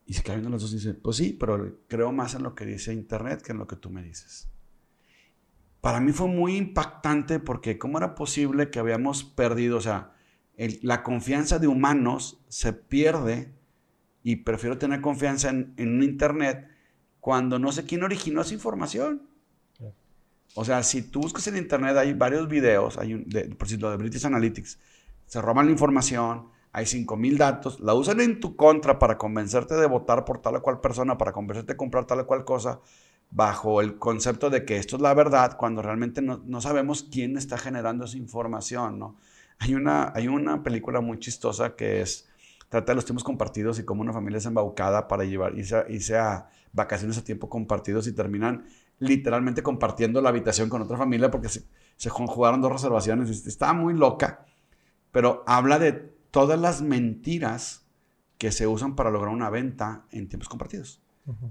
Y 0.05 0.13
se 0.13 0.23
quedan 0.23 0.37
viendo 0.37 0.49
los 0.49 0.61
dos 0.63 0.71
y 0.71 0.75
dice, 0.75 0.95
pues 0.95 1.17
sí, 1.17 1.37
pero 1.39 1.81
creo 1.87 2.11
más 2.11 2.33
en 2.33 2.41
lo 2.41 2.55
que 2.55 2.65
dice 2.65 2.93
Internet 2.93 3.43
que 3.43 3.51
en 3.51 3.59
lo 3.59 3.67
que 3.67 3.75
tú 3.75 3.91
me 3.91 4.01
dices. 4.01 4.49
Para 5.81 5.99
mí 5.99 6.11
fue 6.11 6.27
muy 6.27 6.57
impactante 6.57 7.39
porque 7.39 7.77
cómo 7.77 7.97
era 7.97 8.15
posible 8.15 8.69
que 8.69 8.79
habíamos 8.79 9.23
perdido, 9.23 9.77
o 9.77 9.81
sea, 9.81 10.13
la 10.81 11.03
confianza 11.03 11.57
de 11.57 11.67
humanos 11.67 12.43
se 12.49 12.73
pierde 12.73 13.53
y 14.23 14.37
prefiero 14.37 14.77
tener 14.77 14.99
confianza 14.99 15.49
en, 15.49 15.73
en 15.77 16.03
Internet 16.03 16.67
cuando 17.19 17.59
no 17.59 17.71
sé 17.71 17.85
quién 17.85 18.03
originó 18.03 18.41
esa 18.41 18.53
información. 18.53 19.29
O 20.55 20.65
sea, 20.65 20.83
si 20.83 21.03
tú 21.03 21.21
buscas 21.21 21.47
en 21.47 21.57
Internet, 21.57 21.95
hay 21.95 22.13
varios 22.13 22.47
videos, 22.47 22.97
hay 22.97 23.13
un, 23.13 23.29
de, 23.29 23.45
por 23.55 23.67
ejemplo, 23.67 23.91
de 23.91 23.97
British 23.97 24.25
Analytics, 24.25 24.79
se 25.25 25.41
roban 25.41 25.67
la 25.67 25.71
información, 25.71 26.49
hay 26.71 26.85
5000 26.85 27.37
datos, 27.37 27.79
la 27.79 27.93
usan 27.93 28.19
en 28.19 28.39
tu 28.39 28.55
contra 28.55 28.97
para 28.99 29.17
convencerte 29.17 29.75
de 29.75 29.85
votar 29.85 30.25
por 30.25 30.41
tal 30.41 30.55
o 30.55 30.61
cual 30.61 30.81
persona, 30.81 31.17
para 31.17 31.31
convencerte 31.31 31.73
de 31.73 31.77
comprar 31.77 32.05
tal 32.05 32.21
o 32.21 32.27
cual 32.27 32.45
cosa, 32.45 32.79
bajo 33.31 33.81
el 33.81 33.97
concepto 33.97 34.49
de 34.49 34.65
que 34.65 34.77
esto 34.77 34.95
es 34.95 35.01
la 35.01 35.13
verdad, 35.13 35.55
cuando 35.57 35.81
realmente 35.81 36.21
no, 36.21 36.41
no 36.45 36.61
sabemos 36.61 37.07
quién 37.11 37.37
está 37.37 37.57
generando 37.57 38.05
esa 38.05 38.17
información, 38.17 38.99
¿no? 38.99 39.17
Hay 39.59 39.75
una, 39.75 40.11
hay 40.15 40.27
una 40.27 40.63
película 40.63 41.01
muy 41.01 41.19
chistosa 41.19 41.75
que 41.75 42.01
es, 42.01 42.29
trata 42.69 42.93
de 42.93 42.95
los 42.95 43.05
tiempos 43.05 43.23
compartidos 43.23 43.77
y 43.79 43.83
cómo 43.83 44.01
una 44.01 44.13
familia 44.13 44.37
es 44.37 44.45
embaucada 44.45 45.07
para 45.07 45.25
llevar, 45.25 45.57
irse 45.57 45.75
a, 45.75 45.85
irse 45.89 46.17
a 46.17 46.49
vacaciones 46.71 47.17
a 47.17 47.23
tiempo 47.23 47.49
compartidos 47.49 48.07
y 48.07 48.13
terminan 48.13 48.65
literalmente 48.99 49.61
compartiendo 49.61 50.21
la 50.21 50.29
habitación 50.29 50.69
con 50.69 50.81
otra 50.81 50.97
familia 50.97 51.29
porque 51.29 51.49
se, 51.49 51.65
se 51.97 52.09
conjugaron 52.09 52.61
dos 52.61 52.71
reservaciones. 52.71 53.45
Estaba 53.45 53.73
muy 53.73 53.93
loca, 53.93 54.45
pero 55.11 55.43
habla 55.45 55.77
de 55.77 55.91
todas 56.31 56.59
las 56.59 56.81
mentiras 56.81 57.85
que 58.37 58.51
se 58.51 58.67
usan 58.67 58.95
para 58.95 59.11
lograr 59.11 59.33
una 59.33 59.49
venta 59.49 60.05
en 60.11 60.29
tiempos 60.29 60.47
compartidos. 60.47 61.01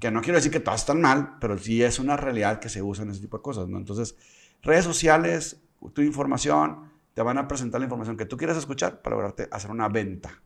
Que 0.00 0.10
no 0.10 0.22
quiero 0.22 0.36
decir 0.36 0.50
que 0.50 0.60
todas 0.60 0.80
están 0.80 1.00
mal, 1.00 1.36
pero 1.40 1.56
sí 1.56 1.82
es 1.82 1.98
una 1.98 2.16
realidad 2.16 2.58
que 2.58 2.68
se 2.68 2.82
usa 2.82 3.04
en 3.04 3.10
ese 3.10 3.20
tipo 3.20 3.36
de 3.36 3.42
cosas, 3.42 3.68
¿no? 3.68 3.78
Entonces, 3.78 4.16
redes 4.62 4.84
sociales, 4.84 5.60
tu 5.92 6.02
información, 6.02 6.90
te 7.14 7.22
van 7.22 7.38
a 7.38 7.46
presentar 7.46 7.80
la 7.80 7.86
información 7.86 8.16
que 8.16 8.26
tú 8.26 8.36
quieres 8.36 8.56
escuchar 8.56 9.02
para 9.02 9.16
lograrte 9.16 9.48
hacer 9.50 9.70
una 9.70 9.88
venta. 9.88 10.42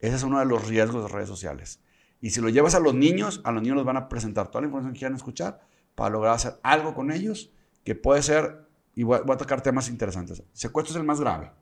Ese 0.00 0.16
es 0.16 0.22
uno 0.24 0.40
de 0.40 0.44
los 0.44 0.66
riesgos 0.66 1.04
de 1.04 1.08
redes 1.08 1.28
sociales. 1.28 1.80
Y 2.20 2.30
si 2.30 2.40
lo 2.40 2.48
llevas 2.48 2.74
a 2.74 2.80
los 2.80 2.94
niños, 2.94 3.40
a 3.44 3.52
los 3.52 3.62
niños 3.62 3.76
les 3.76 3.86
van 3.86 3.96
a 3.96 4.08
presentar 4.08 4.48
toda 4.48 4.62
la 4.62 4.66
información 4.66 4.92
que 4.92 5.00
quieran 5.00 5.16
escuchar 5.16 5.60
para 5.94 6.10
lograr 6.10 6.34
hacer 6.34 6.58
algo 6.62 6.94
con 6.94 7.10
ellos 7.12 7.52
que 7.84 7.94
puede 7.94 8.22
ser, 8.22 8.68
y 8.94 9.02
voy 9.02 9.18
a, 9.18 9.22
voy 9.22 9.34
a 9.34 9.38
tocar 9.38 9.60
temas 9.60 9.88
interesantes. 9.88 10.42
Secuestro 10.52 10.92
es 10.92 11.00
el 11.00 11.06
más 11.06 11.20
grave, 11.20 11.52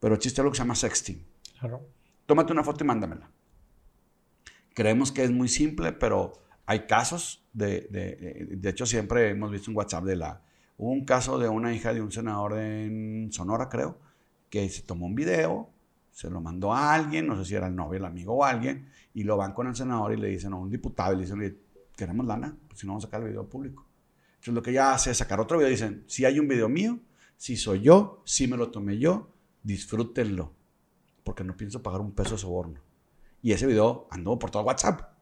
pero 0.00 0.14
existe 0.14 0.40
algo 0.40 0.50
que 0.50 0.56
se 0.56 0.62
llama 0.62 0.74
sexting. 0.74 1.24
Claro. 1.58 1.86
Tómate 2.26 2.52
una 2.52 2.64
foto 2.64 2.82
y 2.82 2.86
mándamela. 2.86 3.30
Creemos 4.74 5.12
que 5.12 5.24
es 5.24 5.30
muy 5.30 5.48
simple, 5.48 5.92
pero 5.92 6.32
hay 6.66 6.86
casos 6.86 7.44
de, 7.52 7.82
de, 7.90 8.16
de- 8.16 8.56
de 8.56 8.68
hecho 8.70 8.86
siempre 8.86 9.28
hemos 9.30 9.50
visto 9.50 9.70
un 9.70 9.76
WhatsApp 9.76 10.04
de 10.04 10.16
la, 10.16 10.42
hubo 10.78 10.90
un 10.90 11.04
caso 11.04 11.38
de 11.38 11.48
una 11.48 11.74
hija 11.74 11.92
de 11.92 12.00
un 12.00 12.10
senador 12.10 12.58
en 12.58 13.30
Sonora, 13.32 13.68
creo, 13.68 13.98
que 14.48 14.68
se 14.68 14.82
tomó 14.82 15.06
un 15.06 15.14
video, 15.14 15.70
se 16.10 16.30
lo 16.30 16.40
mandó 16.40 16.72
a 16.72 16.94
alguien, 16.94 17.26
no 17.26 17.36
sé 17.36 17.44
si 17.44 17.54
era 17.54 17.66
el 17.66 17.74
novio, 17.76 17.98
el 17.98 18.04
amigo 18.04 18.34
o 18.34 18.44
alguien, 18.44 18.88
y 19.14 19.24
lo 19.24 19.36
van 19.36 19.52
con 19.52 19.66
el 19.66 19.74
senador 19.74 20.12
y 20.12 20.16
le 20.16 20.28
dicen 20.28 20.52
a 20.52 20.56
un 20.56 20.70
diputado 20.70 21.12
y 21.12 21.16
le 21.16 21.22
dicen, 21.22 21.40
"Oye, 21.40 21.56
queremos 21.96 22.26
lana, 22.26 22.56
pues 22.68 22.80
si 22.80 22.86
no 22.86 22.92
vamos 22.92 23.04
a 23.04 23.06
sacar 23.08 23.22
el 23.22 23.28
video 23.28 23.48
público. 23.48 23.86
Entonces 24.34 24.54
lo 24.54 24.62
que 24.62 24.70
ella 24.70 24.92
hace 24.94 25.10
es 25.10 25.16
sacar 25.18 25.40
otro 25.40 25.58
video 25.58 25.70
dicen, 25.70 26.04
si 26.06 26.24
hay 26.24 26.38
un 26.38 26.48
video 26.48 26.68
mío, 26.68 26.98
si 27.36 27.56
soy 27.56 27.80
yo, 27.82 28.22
si 28.26 28.46
me 28.48 28.56
lo 28.56 28.70
tomé 28.70 28.98
yo, 28.98 29.30
disfrútenlo, 29.62 30.52
porque 31.24 31.44
no 31.44 31.56
pienso 31.56 31.82
pagar 31.82 32.00
un 32.00 32.12
peso 32.12 32.32
de 32.32 32.38
soborno. 32.38 32.80
Y 33.42 33.52
ese 33.52 33.66
video 33.66 34.06
anduvo 34.10 34.38
por 34.38 34.50
todo 34.50 34.62
WhatsApp. 34.62 35.12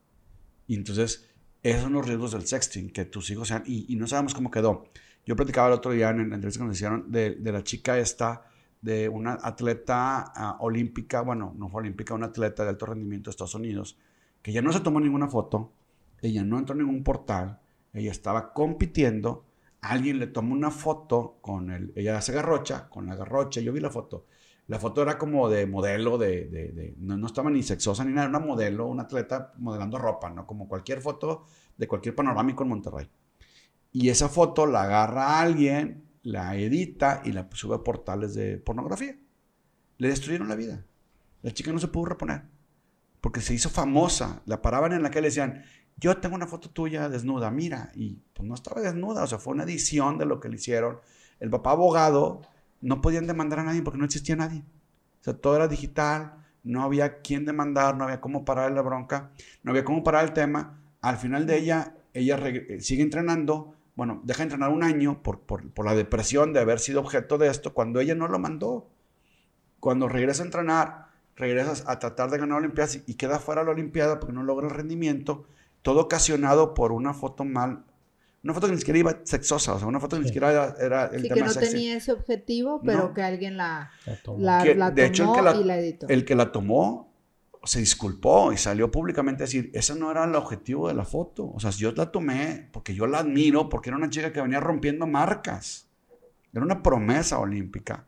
Y 0.67 0.77
entonces, 0.77 1.29
esos 1.63 1.83
son 1.83 1.95
los 1.95 2.07
riesgos 2.07 2.33
del 2.33 2.47
sexting, 2.47 2.91
que 2.91 3.05
tus 3.07 3.31
hijos 3.31 3.49
sean, 3.49 3.65
y, 3.67 3.95
no 3.97 4.07
sabemos 4.07 4.35
cómo 4.35 4.51
quedó. 4.51 4.85
Yo 5.27 5.37
platicaba 5.37 5.69
el 5.69 5.75
otro 5.75 5.93
día 5.93 6.11
en, 6.11 6.21
en 6.21 6.31
la 6.31 6.37
entrevista 6.37 6.61
que 6.61 6.67
nos 6.67 6.77
hicieron 6.77 7.11
de, 7.11 7.37
la 7.41 7.63
chica 7.65 7.99
esta, 7.99 8.45
de 8.81 9.09
una 9.09 9.39
atleta 9.43 10.33
ah, 10.35 10.57
olímpica, 10.61 11.23
bueno, 11.23 11.55
no 11.57 11.69
fue 11.69 11.81
olímpica, 11.83 12.15
una 12.15 12.27
atleta 12.27 12.63
de 12.63 12.71
alto 12.71 12.87
rendimiento 12.87 13.29
de 13.29 13.33
Estados 13.33 13.55
Unidos, 13.55 13.99
que 14.43 14.53
ya 14.53 14.63
no 14.63 14.73
se 14.73 14.81
tomó 14.81 15.01
ninguna 15.01 15.29
foto, 15.29 15.73
ella 16.23 16.45
no 16.45 16.59
entró 16.59 16.75
en 16.75 16.87
ningún 16.87 17.03
portal, 17.03 17.61
ella 17.93 18.11
estaba 18.11 18.53
compitiendo, 18.53 19.45
alguien 19.81 20.19
le 20.19 20.27
tomó 20.27 20.55
una 20.55 20.71
foto 20.71 21.39
con 21.41 21.71
el, 21.71 21.93
ella 21.95 22.17
hace 22.17 22.33
garrocha, 22.33 22.89
con 22.89 23.07
la 23.07 23.17
garrocha, 23.17 23.61
yo 23.61 23.73
vi 23.73 23.81
la 23.81 23.91
foto, 23.91 24.27
la 24.71 24.79
foto 24.79 25.03
era 25.03 25.19
como 25.19 25.49
de 25.49 25.67
modelo, 25.67 26.17
de, 26.17 26.45
de- 26.45 26.71
de- 26.71 26.95
no, 26.99 27.27
estaba 27.27 27.51
ni 27.51 27.61
sexosa 27.65 28.05
ni 28.05 28.13
nada, 28.13 28.29
era 28.29 28.39
una 28.39 28.47
modelo, 28.47 28.87
una 28.87 29.03
atleta 29.03 29.53
modelando 29.59 29.99
ropa, 29.99 30.31
¿no? 30.31 30.47
Como 30.47 30.69
cualquier 30.69 31.01
foto 31.01 31.45
de 31.77 31.89
cualquier 31.89 32.15
panorámico 32.15 32.63
en 32.63 32.69
Monterrey. 32.69 33.11
Y 33.91 34.11
esa 34.11 34.29
foto 34.29 34.67
la 34.67 34.83
agarra 34.85 35.41
alguien, 35.41 36.05
la 36.23 36.55
edita 36.55 37.21
y 37.25 37.33
la 37.33 37.49
sube 37.53 37.75
a 37.75 37.83
portales 37.83 38.35
de 38.35 38.59
pornografía. 38.59 39.19
Le 39.99 40.07
destruyeron 40.07 40.49
la 40.49 40.55
vida. 40.55 40.85
La 41.43 41.51
chica 41.51 41.73
no 41.73 41.81
se 41.81 41.89
pudo 41.89 42.05
reponer. 42.05 42.45
Porque 43.21 43.41
se 43.41 43.53
hizo 43.55 43.71
famosa. 43.71 44.41
La 44.47 44.63
paraban 44.63 44.93
en 44.93 45.03
la 45.03 45.11
que 45.11 45.21
le 45.21 45.29
decían, 45.31 45.65
yo 45.97 46.17
tengo 46.19 46.37
una 46.37 46.47
foto 46.47 46.71
tuya 46.71 47.09
desnuda, 47.09 47.51
mira. 47.51 47.91
Y 47.97 48.21
pues 48.35 48.49
no 48.49 48.55
estaba 48.55 48.81
desnuda, 48.81 49.25
o 49.25 49.27
sea, 49.27 49.39
fue 49.41 49.53
una 49.53 49.65
edición 49.65 50.17
de 50.17 50.27
lo 50.27 50.39
que 50.39 50.49
le 50.49 50.55
hicieron. 50.55 51.01
El 51.41 51.51
papá 51.51 51.73
abogado 51.73 52.43
no 52.81 53.01
podían 53.01 53.27
demandar 53.27 53.61
a 53.61 53.65
nadie 53.65 53.83
porque 53.83 53.99
no 53.99 54.05
existía 54.05 54.37
nadie. 54.37 54.65
O 55.21 55.25
sea, 55.25 55.35
todo 55.35 55.57
era 55.57 55.69
digital, 55.69 56.35
no 56.63 56.83
había 56.83 57.21
quién 57.21 57.45
demandar, 57.45 57.97
no 57.97 58.05
había 58.05 58.21
cómo 58.21 58.45
parar 58.45 58.73
la 58.73 58.83
bronca, 58.83 59.31
no 59.63 59.73
había 59.73 59.85
cómo 59.85 60.03
parar 60.03 60.25
el 60.25 60.33
tema. 60.33 60.81
Al 61.01 61.17
final 61.17 61.47
de 61.47 61.59
ella, 61.59 61.95
ella 62.15 62.39
eh, 62.47 62.81
sigue 62.81 63.03
entrenando, 63.03 63.75
bueno, 63.97 64.21
deja 64.25 64.39
de 64.39 64.45
entrenar 64.45 64.71
un 64.71 64.83
año 64.83 65.23
por, 65.23 65.41
por, 65.41 65.71
por 65.71 65.85
la 65.85 65.95
depresión 65.95 66.53
de 66.53 66.61
haber 66.61 66.79
sido 66.79 67.01
objeto 67.01 67.39
de 67.39 67.49
esto 67.49 67.75
cuando 67.75 68.01
ella 68.01 68.15
no 68.15 68.29
lo 68.29 68.39
mandó. 68.39 68.89
Cuando 69.79 70.09
regresa 70.09 70.43
a 70.43 70.47
entrenar, 70.47 71.07
regresas 71.37 71.85
a 71.87 71.99
tratar 71.99 72.31
de 72.31 72.39
ganar 72.39 72.59
Olimpiadas 72.59 73.01
y 73.07 73.15
queda 73.15 73.39
fuera 73.39 73.63
de 73.63 73.67
la 73.67 73.73
Olimpiada 73.73 74.21
porque 74.21 74.35
no 74.35 74.43
logra 74.43 74.69
el 74.69 74.75
rendimiento, 74.75 75.47
todo 75.83 76.03
ocasionado 76.03 76.75
por 76.75 76.93
una 76.93 77.15
foto 77.15 77.45
mal, 77.45 77.85
una 78.43 78.55
foto 78.55 78.67
que 78.69 78.73
ni 78.73 78.79
siquiera 78.79 78.99
iba 78.99 79.21
sexosa, 79.25 79.75
o 79.75 79.79
sea, 79.79 79.87
una 79.89 80.01
foto 80.01 80.17
que 80.17 80.23
ni 80.23 80.29
siquiera 80.29 80.51
era, 80.51 80.75
era 80.81 81.05
el 81.07 81.23
Sí, 81.23 81.29
que 81.29 81.35
tema 81.35 81.47
no 81.47 81.53
sexy. 81.53 81.71
tenía 81.73 81.97
ese 81.97 82.13
objetivo, 82.13 82.81
pero 82.85 82.99
No. 83.09 83.15
que 83.15 83.23
alguien 83.23 83.57
la, 83.57 83.91
Ya 84.07 84.23
tomó. 84.23 84.39
la, 84.41 84.63
Que, 84.63 84.75
la 84.75 84.91
de 84.91 85.07
hecho, 85.07 85.23
el 85.25 85.29
tomó 85.29 85.37
que 85.39 85.43
la- 85.43 85.57
y 85.57 85.65
la 85.65 85.79
editó. 85.79 86.09
El 86.09 86.25
que 86.25 86.35
la 86.35 86.51
tomó 86.53 87.13
se 87.65 87.81
disculpó 87.81 88.53
y 88.53 88.57
salió 88.57 88.91
públicamente 88.91 89.43
a 89.43 89.47
decir, 89.47 89.71
ese 89.75 89.95
no 89.95 90.11
era 90.11 90.25
el 90.25 90.35
objetivo 90.35 90.89
de 90.89 90.95
la 90.95 91.05
foto. 91.05 91.51
O 91.53 91.61
sea, 91.61 91.71
yo 91.73 91.93
la 91.93 92.11
tomé 92.11 92.69
porque 92.73 92.95
yo 92.95 93.07
la 93.07 93.19
admiro, 93.19 93.69
porque 93.69 93.91
era 93.91 93.99
una 93.99 94.09
chica 94.09 94.33
que 94.33 94.41
venía 94.41 94.61
rompiendo 94.61 95.07
marcas. 95.07 95.87
Era 96.55 96.65
una 96.65 96.83
promesa 96.83 97.39
olímpica. 97.39 98.07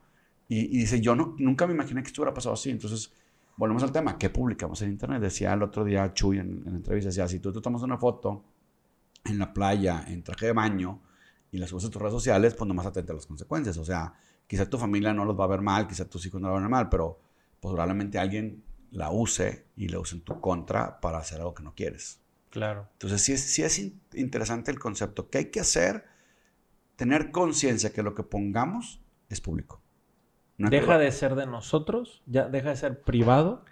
Y, 0.49 0.61
y 0.61 0.79
dice, 0.81 1.01
yo 1.03 1.15
no, 1.15 1.35
nunca 1.39 1.67
me 1.67 1.75
imaginé 1.75 2.03
que 2.03 2.07
esto 2.09 2.23
hubiera 2.23 2.33
pasado 2.33 2.55
así. 2.55 2.71
Entonces, 2.71 3.13
volvemos 3.59 3.83
al 3.83 3.93
tema, 3.93 4.17
¿qué 4.19 4.31
publicamos 4.31 4.81
en 4.81 4.91
Internet? 4.91 5.21
Decía 5.21 5.53
el 5.53 5.63
otro 5.63 5.85
día 5.85 6.13
Chuy 6.15 6.39
en, 6.39 6.63
en 6.65 6.71
la 6.73 6.77
entrevista, 6.79 7.09
decía, 7.11 7.29
si 7.29 7.39
tú 7.39 7.53
te 7.53 7.61
tomas 7.61 7.83
una 7.83 7.99
foto 7.99 8.43
en 9.25 9.39
la 9.39 9.53
playa, 9.53 10.05
en 10.09 10.23
traje 10.23 10.47
de 10.47 10.53
baño, 10.53 11.01
y 11.51 11.59
la 11.59 11.67
subes 11.67 11.85
a 11.85 11.91
tus 11.91 12.01
redes 12.01 12.15
sociales, 12.15 12.55
pues 12.55 12.67
nomás 12.67 12.87
atenta 12.87 13.13
a 13.13 13.17
las 13.17 13.27
consecuencias. 13.27 13.77
O 13.77 13.85
sea, 13.85 14.15
quizá 14.47 14.69
tu 14.69 14.79
familia 14.79 15.13
no 15.13 15.25
los 15.25 15.39
va 15.39 15.45
a 15.45 15.49
ver 15.49 15.61
mal, 15.61 15.87
quizá 15.87 16.09
tus 16.09 16.25
hijos 16.27 16.41
no 16.41 16.49
lo 16.49 16.55
van 16.55 16.63
a 16.63 16.67
ver 16.67 16.71
mal, 16.71 16.89
pero 16.89 17.21
pues 17.61 17.73
probablemente 17.73 18.19
alguien 18.19 18.65
la 18.91 19.11
use 19.11 19.67
y 19.77 19.89
la 19.89 19.99
use 20.01 20.17
en 20.17 20.23
tu 20.23 20.41
contra 20.41 21.01
para 21.01 21.19
hacer 21.19 21.39
algo 21.41 21.55
que 21.55 21.63
no 21.63 21.75
quieres. 21.75 22.21
Claro. 22.51 22.89
Entonces, 22.95 23.23
sí 23.23 23.33
es, 23.33 23.41
sí 23.43 23.63
es 23.63 23.79
in- 23.79 24.01
interesante 24.15 24.71
el 24.71 24.79
concepto. 24.79 25.31
¿Qué 25.31 25.39
hay 25.39 25.45
que 25.51 25.61
hacer? 25.61 26.05
Tener 26.97 27.31
conciencia 27.31 27.93
que 27.93 28.03
lo 28.03 28.15
que 28.15 28.23
pongamos 28.23 29.01
es 29.29 29.41
público. 29.41 29.81
No 30.59 30.69
Deja 30.69 30.99
que- 30.99 31.05
de 31.05 31.13
ser 31.13 31.35
de 31.35 31.47
nosotros, 31.47 32.23
ya 32.27 32.49
deja 32.49 32.71
de 32.71 32.77
ser 32.77 33.01
privado. 33.03 33.65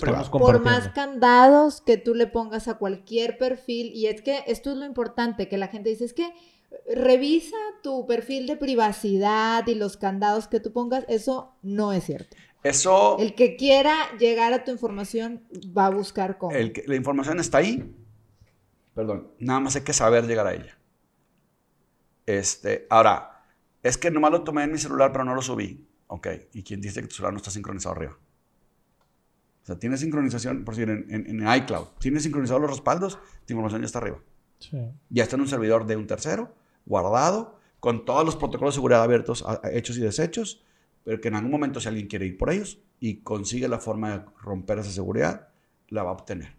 Privado. 0.00 0.30
Por 0.30 0.60
más 0.60 0.88
candados 0.88 1.80
que 1.80 1.96
tú 1.96 2.14
le 2.14 2.26
pongas 2.26 2.68
a 2.68 2.74
cualquier 2.74 3.38
perfil, 3.38 3.92
y 3.94 4.06
es 4.06 4.22
que 4.22 4.44
esto 4.46 4.70
es 4.72 4.76
lo 4.76 4.84
importante, 4.84 5.48
que 5.48 5.56
la 5.58 5.68
gente 5.68 5.90
dice, 5.90 6.04
es 6.04 6.12
que 6.14 6.32
revisa 6.94 7.56
tu 7.82 8.06
perfil 8.06 8.46
de 8.46 8.56
privacidad 8.56 9.66
y 9.66 9.74
los 9.74 9.96
candados 9.96 10.48
que 10.48 10.60
tú 10.60 10.72
pongas, 10.72 11.04
eso 11.08 11.54
no 11.62 11.92
es 11.92 12.04
cierto. 12.04 12.36
Eso, 12.62 13.18
El 13.18 13.34
que 13.34 13.56
quiera 13.56 13.94
llegar 14.18 14.52
a 14.54 14.64
tu 14.64 14.70
información 14.70 15.42
va 15.76 15.86
a 15.86 15.90
buscar 15.90 16.38
cómo. 16.38 16.52
el 16.56 16.72
que- 16.72 16.84
la 16.86 16.96
información 16.96 17.38
está 17.38 17.58
ahí. 17.58 17.94
Perdón, 18.94 19.32
nada 19.38 19.60
más 19.60 19.76
hay 19.76 19.82
que 19.82 19.92
saber 19.92 20.26
llegar 20.26 20.46
a 20.46 20.54
ella. 20.54 20.78
Este, 22.26 22.86
ahora, 22.90 23.44
es 23.82 23.98
que 23.98 24.10
nomás 24.10 24.30
lo 24.30 24.44
tomé 24.44 24.62
en 24.64 24.72
mi 24.72 24.78
celular, 24.78 25.12
pero 25.12 25.24
no 25.24 25.34
lo 25.34 25.42
subí. 25.42 25.86
Ok, 26.06 26.28
¿y 26.52 26.62
quién 26.62 26.80
dice 26.80 27.00
que 27.02 27.08
tu 27.08 27.14
celular 27.16 27.32
no 27.32 27.38
está 27.38 27.50
sincronizado 27.50 27.94
arriba? 27.96 28.18
O 29.64 29.66
sea, 29.66 29.78
tiene 29.78 29.96
sincronización, 29.96 30.64
por 30.64 30.74
decir, 30.76 30.90
en, 30.90 31.06
en- 31.10 31.40
en 31.42 31.54
iCloud, 31.62 31.86
tiene 31.98 32.20
sincronizados 32.20 32.60
los 32.62 32.70
respaldos, 32.70 33.18
tu 33.46 33.52
información 33.54 33.80
ya 33.82 33.86
está 33.86 33.98
arriba. 33.98 34.18
Sí. 34.58 34.78
Ya 35.10 35.22
está 35.24 35.36
en 35.36 35.42
un 35.42 35.48
servidor 35.48 35.86
de 35.86 35.96
un 35.96 36.06
tercero, 36.06 36.54
guardado, 36.86 37.58
con 37.80 38.04
todos 38.04 38.24
los 38.24 38.36
protocolos 38.36 38.74
de 38.74 38.76
seguridad 38.76 39.02
abiertos, 39.02 39.42
a- 39.46 39.60
a- 39.64 39.70
hechos 39.72 39.96
y 39.96 40.00
deshechos, 40.00 40.62
pero 41.02 41.20
que 41.20 41.28
en 41.28 41.34
algún 41.34 41.50
momento 41.50 41.80
si 41.80 41.88
alguien 41.88 42.06
quiere 42.06 42.26
ir 42.26 42.36
por 42.38 42.50
ellos 42.50 42.78
y 43.00 43.16
consigue 43.16 43.66
la 43.68 43.78
forma 43.78 44.10
de 44.18 44.24
romper 44.42 44.78
esa 44.78 44.90
seguridad, 44.90 45.48
la 45.88 46.02
va 46.02 46.10
a 46.10 46.14
obtener. 46.14 46.54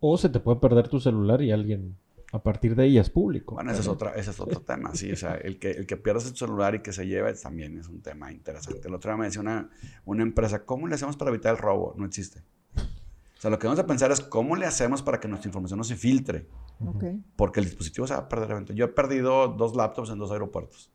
O 0.00 0.18
se 0.18 0.28
te 0.28 0.38
puede 0.40 0.60
perder 0.60 0.88
tu 0.88 1.00
celular 1.00 1.42
y 1.42 1.50
alguien 1.52 1.96
a 2.34 2.42
partir 2.42 2.74
de 2.74 2.82
ahí 2.82 2.98
es 2.98 3.10
público. 3.10 3.54
Bueno, 3.54 3.70
ese 3.70 3.82
es, 3.82 3.86
otra, 3.86 4.10
ese 4.16 4.30
es 4.32 4.40
otro 4.40 4.60
tema, 4.60 4.92
sí, 4.94 5.12
o 5.12 5.16
sea, 5.16 5.34
el 5.34 5.56
que, 5.60 5.70
el 5.70 5.86
que 5.86 5.96
pierdas 5.96 6.24
tu 6.24 6.36
celular 6.36 6.74
y 6.74 6.80
que 6.82 6.92
se 6.92 7.06
lleve 7.06 7.32
también 7.34 7.78
es 7.78 7.88
un 7.88 8.02
tema 8.02 8.32
interesante. 8.32 8.88
El 8.88 8.94
otro 8.94 9.12
día 9.12 9.16
me 9.16 9.26
decía 9.26 9.40
una, 9.40 9.70
una 10.04 10.24
empresa, 10.24 10.64
¿cómo 10.66 10.88
le 10.88 10.96
hacemos 10.96 11.16
para 11.16 11.30
evitar 11.30 11.52
el 11.54 11.58
robo? 11.58 11.94
No 11.96 12.04
existe. 12.04 12.42
O 12.76 13.40
sea, 13.40 13.50
lo 13.50 13.58
que 13.60 13.68
vamos 13.68 13.78
a 13.78 13.86
pensar 13.86 14.10
es 14.10 14.20
cómo 14.20 14.56
le 14.56 14.66
hacemos 14.66 15.00
para 15.00 15.20
que 15.20 15.28
nuestra 15.28 15.48
información 15.48 15.78
no 15.78 15.84
se 15.84 15.94
filtre, 15.94 16.48
Ok. 16.84 17.04
porque 17.36 17.60
el 17.60 17.66
dispositivo 17.66 18.06
se 18.08 18.14
va 18.14 18.20
a 18.20 18.28
perder 18.28 18.50
eventualmente. 18.50 18.74
Yo 18.80 18.86
he 18.86 18.88
perdido 18.88 19.46
dos 19.46 19.76
laptops 19.76 20.10
en 20.10 20.18
dos 20.18 20.32
aeropuertos, 20.32 20.90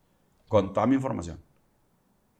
con 0.49 0.73
toda 0.73 0.87
mi 0.87 0.95
información. 0.95 1.39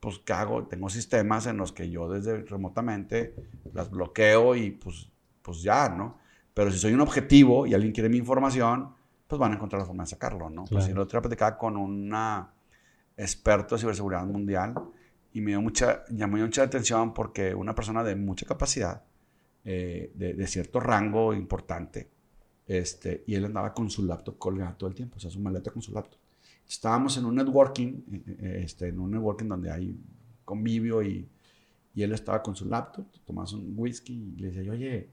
Pues, 0.02 0.20
¿qué 0.20 0.34
hago? 0.34 0.68
Tengo 0.68 0.90
sistemas 0.90 1.46
en 1.48 1.56
los 1.56 1.72
que 1.72 1.90
yo 1.90 2.10
desde 2.10 2.44
remotamente 2.44 3.34
las 3.72 3.90
bloqueo 3.90 4.56
y 4.58 4.72
pues, 4.72 5.10
pues 5.42 5.62
ya, 5.62 5.88
¿no? 5.88 6.19
Pero 6.60 6.72
si 6.72 6.78
soy 6.78 6.92
un 6.92 7.00
objetivo 7.00 7.66
y 7.66 7.74
alguien 7.74 7.94
quiere 7.94 8.10
mi 8.10 8.18
información, 8.18 8.90
pues 9.28 9.40
van 9.40 9.54
a 9.54 9.56
encontrar 9.56 9.80
la 9.82 9.86
forma 9.86 10.04
de 10.04 10.10
sacarlo, 10.10 10.50
¿no? 10.50 10.64
Pues 10.64 10.72
Claro. 10.72 10.86
si 10.86 10.92
el 10.92 10.98
otro 11.00 11.18
día 11.18 11.22
platicaba 11.22 11.58
con 11.58 11.78
una 11.78 12.52
experto 13.16 13.76
de 13.76 13.80
ciberseguridad 13.80 14.26
mundial 14.26 14.74
y 15.32 15.40
me 15.40 15.52
dio 15.52 15.62
mucha, 15.62 16.04
llamó 16.10 16.36
mucha 16.36 16.64
atención 16.64 17.14
porque 17.14 17.56
una 17.56 17.74
persona 17.74 18.04
de 18.04 18.18
mucha 18.18 18.46
capacidad, 18.46 19.02
eh, 19.64 20.12
de, 20.14 20.34
de 20.34 20.48
cierto 20.48 20.82
rango 20.82 21.34
importante, 21.34 22.10
este, 22.68 23.24
y 23.26 23.36
él 23.36 23.46
andaba 23.46 23.74
con 23.74 23.90
su 23.90 24.04
laptop 24.04 24.38
colgado 24.38 24.76
todo 24.76 24.90
el 24.90 24.96
tiempo, 24.98 25.16
o 25.16 25.20
sea, 25.22 25.32
su 25.32 25.40
maleta 25.40 25.72
con 25.72 25.82
su 25.82 25.94
laptop. 25.94 26.20
Estábamos 26.68 27.16
en 27.16 27.24
un 27.24 27.36
networking, 27.36 27.88
eh, 28.12 28.24
eh, 28.38 28.62
este, 28.66 28.90
en 28.90 29.00
un 29.00 29.12
networking 29.12 29.48
donde 29.48 29.72
hay 29.72 29.98
convivio 30.44 31.02
y, 31.04 31.26
y 31.96 32.04
él 32.04 32.12
estaba 32.12 32.44
con 32.44 32.54
su 32.54 32.66
laptop, 32.66 33.06
tomás 33.26 33.54
un 33.54 33.76
whisky 33.78 34.34
y 34.36 34.42
le 34.42 34.48
decía, 34.48 34.64
yo, 34.64 34.74
oye, 34.74 35.10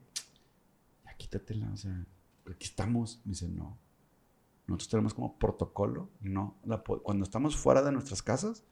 quítatela, 1.17 1.69
o 1.71 1.77
sea, 1.77 2.05
aquí 2.49 2.65
estamos. 2.65 3.21
Me 3.25 3.31
dice, 3.31 3.47
no. 3.49 3.77
Nosotros 4.67 4.89
tenemos 4.89 5.13
como 5.13 5.37
protocolo, 5.39 6.09
no, 6.19 6.57
la 6.65 6.79
cuando 6.83 7.23
estamos 7.23 7.55
fuera 7.55 7.81
de 7.81 7.91
nuestras 7.93 8.21
casas, 8.21 8.65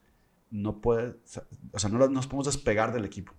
no 0.50 0.80
puede, 0.82 1.16
o 1.72 1.78
sea, 1.78 1.90
no 1.90 2.06
nos 2.08 2.26
podemos 2.26 2.46
despegar 2.46 2.92
del 2.92 3.04
equipo. 3.06 3.32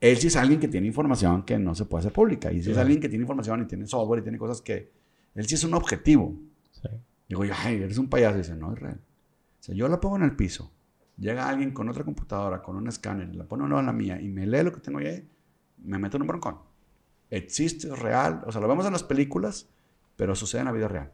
Él 0.00 0.16
sí 0.16 0.28
es 0.28 0.36
alguien 0.36 0.60
que 0.60 0.68
tiene 0.68 0.86
información 0.86 1.42
que 1.42 1.58
no 1.58 1.74
se 1.74 1.84
puede 1.84 2.00
hacer 2.00 2.12
pública. 2.12 2.50
Y 2.52 2.62
si 2.62 2.70
es 2.70 2.74
Claro. 2.74 2.82
alguien 2.82 3.00
que 3.00 3.08
tiene 3.08 3.22
información 3.24 3.60
y 3.62 3.66
tiene 3.66 3.86
software 3.86 4.20
y 4.20 4.22
tiene 4.22 4.38
cosas 4.38 4.62
que... 4.62 4.92
Él 5.34 5.46
sí 5.46 5.56
es 5.56 5.64
un 5.64 5.74
objetivo. 5.74 6.40
Sí. 6.72 6.88
Digo, 7.28 7.42
ay, 7.54 7.82
eres 7.82 7.98
un 7.98 8.08
payaso. 8.08 8.36
Y 8.36 8.38
dice, 8.38 8.56
no, 8.56 8.72
Israel. 8.72 8.98
O 8.98 9.62
sea, 9.62 9.74
yo 9.74 9.88
la 9.88 10.00
pongo 10.00 10.16
en 10.16 10.22
el 10.22 10.34
piso. 10.36 10.72
Llega 11.18 11.46
alguien 11.48 11.72
con 11.72 11.86
otra 11.90 12.02
computadora, 12.02 12.62
con 12.62 12.76
un 12.76 12.88
escáner, 12.88 13.34
la 13.34 13.44
pone 13.44 13.64
en 13.64 13.86
la 13.86 13.92
mía 13.92 14.18
y 14.18 14.28
me 14.28 14.46
lee 14.46 14.62
lo 14.62 14.72
que 14.72 14.80
tengo 14.80 15.00
ahí, 15.00 15.28
me 15.76 15.98
meto 15.98 16.16
en 16.16 16.22
un 16.22 16.28
broncón. 16.28 16.60
Existe, 17.30 17.88
es 17.88 17.98
real. 17.98 18.42
O 18.46 18.52
sea, 18.52 18.60
lo 18.60 18.68
vemos 18.68 18.86
en 18.86 18.92
las 18.92 19.02
películas, 19.04 19.68
pero 20.16 20.34
sucede 20.34 20.60
en 20.62 20.66
la 20.66 20.72
vida 20.72 20.88
real. 20.88 21.12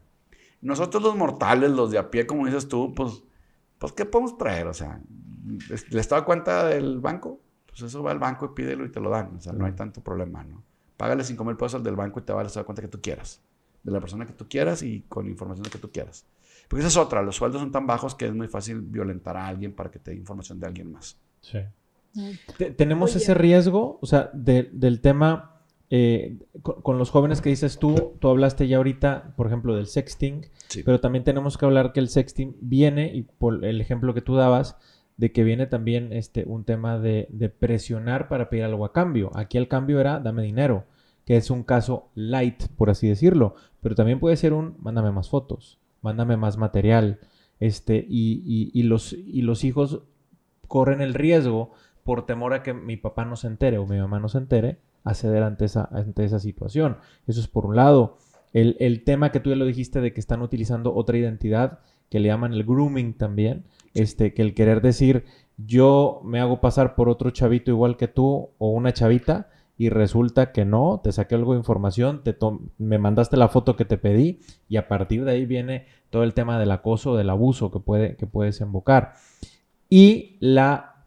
Nosotros 0.61 1.01
los 1.03 1.15
mortales, 1.15 1.69
los 1.71 1.91
de 1.91 1.97
a 1.99 2.09
pie, 2.09 2.25
como 2.25 2.45
dices 2.45 2.67
tú, 2.67 2.93
pues, 2.95 3.23
pues 3.77 3.91
¿qué 3.93 4.05
podemos 4.05 4.37
traer? 4.37 4.67
O 4.67 4.73
sea, 4.73 4.99
¿le 5.91 5.99
estaba 6.01 6.25
cuenta 6.25 6.65
del 6.67 6.99
banco? 6.99 7.39
Pues 7.67 7.81
eso 7.83 8.01
va 8.01 8.11
al 8.11 8.19
banco 8.19 8.45
y 8.45 8.55
pídelo 8.55 8.85
y 8.85 8.89
te 8.91 8.99
lo 8.99 9.09
dan. 9.11 9.35
O 9.37 9.41
sea, 9.41 9.53
no 9.53 9.65
hay 9.65 9.73
tanto 9.73 10.01
problema, 10.01 10.43
¿no? 10.43 10.63
Págale 10.97 11.23
5 11.23 11.43
mil 11.45 11.55
pesos 11.55 11.75
al 11.75 11.83
del 11.83 11.95
banco 11.95 12.19
y 12.19 12.23
te 12.23 12.33
va 12.33 12.41
a 12.41 12.43
dar 12.43 12.65
cuenta 12.65 12.81
que 12.81 12.87
tú 12.87 12.99
quieras. 12.99 13.39
De 13.83 13.91
la 13.91 13.99
persona 13.99 14.25
que 14.25 14.33
tú 14.33 14.47
quieras 14.49 14.81
y 14.81 15.01
con 15.07 15.27
información 15.27 15.67
que 15.71 15.77
tú 15.77 15.91
quieras. 15.91 16.25
Porque 16.67 16.79
esa 16.81 16.87
es 16.89 16.97
otra, 16.97 17.21
los 17.21 17.35
sueldos 17.35 17.61
son 17.61 17.71
tan 17.71 17.85
bajos 17.85 18.15
que 18.15 18.25
es 18.25 18.33
muy 18.33 18.47
fácil 18.47 18.81
violentar 18.81 19.37
a 19.37 19.47
alguien 19.47 19.73
para 19.73 19.91
que 19.91 19.99
te 19.99 20.11
dé 20.11 20.17
información 20.17 20.59
de 20.59 20.65
alguien 20.67 20.91
más. 20.91 21.17
Sí. 21.39 21.59
Te- 22.57 22.71
tenemos 22.71 23.11
Oye. 23.11 23.19
ese 23.23 23.33
riesgo, 23.35 23.99
o 24.01 24.05
sea, 24.07 24.31
de- 24.33 24.69
del 24.73 24.99
tema 25.01 25.56
eh, 25.89 26.37
con, 26.61 26.81
con 26.81 26.97
los 26.97 27.09
jóvenes 27.11 27.41
que 27.41 27.49
dices 27.49 27.79
tú, 27.79 28.13
tú 28.19 28.27
hablaste 28.29 28.67
ya 28.67 28.77
ahorita, 28.77 29.33
por 29.37 29.47
ejemplo, 29.47 29.75
del 29.75 29.87
sexting, 29.87 30.45
Sí. 30.67 30.83
pero 30.83 30.99
también 30.99 31.23
tenemos 31.23 31.57
que 31.57 31.65
hablar 31.65 31.93
que 31.93 31.99
el 32.01 32.09
sexting 32.09 32.57
viene, 32.59 33.11
y 33.13 33.21
por 33.23 33.63
el 33.63 33.79
ejemplo 33.79 34.13
que 34.13 34.21
tú 34.21 34.35
dabas, 34.35 34.77
de 35.15 35.31
que 35.31 35.43
viene 35.43 35.65
también 35.65 36.11
este, 36.13 36.43
un 36.45 36.63
tema 36.65 36.99
de, 36.99 37.27
de 37.31 37.49
presionar 37.49 38.27
para 38.27 38.49
pedir 38.49 38.65
algo 38.65 38.85
a 38.85 38.91
cambio. 38.93 39.31
Aquí 39.33 39.57
el 39.57 39.67
cambio 39.67 39.99
era 39.99 40.19
dame 40.19 40.43
dinero, 40.43 40.83
que 41.25 41.37
es 41.37 41.49
un 41.49 41.63
caso 41.63 42.09
light, 42.15 42.67
por 42.77 42.89
así 42.89 43.07
decirlo, 43.07 43.55
pero 43.81 43.95
también 43.95 44.19
puede 44.19 44.35
ser 44.37 44.53
un 44.53 44.75
mándame 44.79 45.11
más 45.11 45.29
fotos, 45.29 45.79
mándame 46.01 46.37
más 46.37 46.57
material, 46.57 47.19
este, 47.59 48.05
y, 48.07 48.43
y- 48.45 48.71
y 48.79 48.83
los, 48.83 49.13
y 49.13 49.41
los 49.41 49.63
hijos 49.63 50.01
corren 50.67 51.01
el 51.01 51.13
riesgo 51.13 51.71
por 52.03 52.25
temor 52.25 52.53
a 52.53 52.61
que 52.61 52.73
mi 52.73 52.97
papá 52.97 53.25
no 53.25 53.35
se 53.37 53.47
entere 53.47 53.77
o 53.77 53.87
mi 53.87 53.97
mamá 53.97 54.19
no 54.19 54.29
se 54.29 54.37
entere, 54.37 54.77
a 55.09 55.13
ceder 55.13 55.43
ante 55.43 55.65
esa, 55.65 55.87
ante 55.91 56.23
esa 56.23 56.39
situación. 56.39 56.97
Eso 57.27 57.39
es 57.39 57.47
por 57.47 57.65
un 57.65 57.75
lado. 57.75 58.17
El, 58.53 58.75
el 58.79 59.03
tema 59.03 59.31
que 59.31 59.39
tú 59.39 59.49
ya 59.49 59.55
lo 59.55 59.65
dijiste 59.65 60.01
de 60.01 60.13
que 60.13 60.19
están 60.19 60.41
utilizando 60.41 60.93
otra 60.93 61.17
identidad, 61.17 61.79
que 62.09 62.19
le 62.19 62.27
llaman 62.27 62.53
el 62.53 62.63
grooming 62.63 63.17
también, 63.17 63.65
este, 63.93 64.33
que 64.33 64.41
el 64.41 64.53
querer 64.53 64.81
decir, 64.81 65.25
yo 65.57 66.21
me 66.23 66.39
hago 66.39 66.61
pasar 66.61 66.95
por 66.95 67.09
otro 67.09 67.31
chavito 67.31 67.71
igual 67.71 67.97
que 67.97 68.07
tú 68.07 68.49
o 68.57 68.69
una 68.69 68.93
chavita, 68.93 69.49
y 69.79 69.89
resulta 69.89 70.51
que 70.51 70.65
no, 70.65 71.01
te 71.03 71.11
saqué 71.11 71.35
algo 71.35 71.53
de 71.53 71.59
información, 71.59 72.23
te 72.23 72.35
me 72.79 72.97
mandaste 72.97 73.37
la 73.37 73.47
foto 73.47 73.75
que 73.75 73.85
te 73.85 73.97
pedí, 73.97 74.39
y 74.67 74.77
a 74.77 74.87
partir 74.87 75.23
de 75.23 75.31
ahí 75.31 75.45
viene 75.45 75.85
todo 76.09 76.23
el 76.23 76.33
tema 76.33 76.57
del 76.57 76.71
acoso, 76.71 77.15
del 77.15 77.29
abuso 77.29 77.69
que 77.69 77.79
puede, 77.79 78.15
que 78.15 78.25
puede 78.25 78.47
desembocar. 78.47 79.13
Y 79.89 80.37
la 80.39 81.05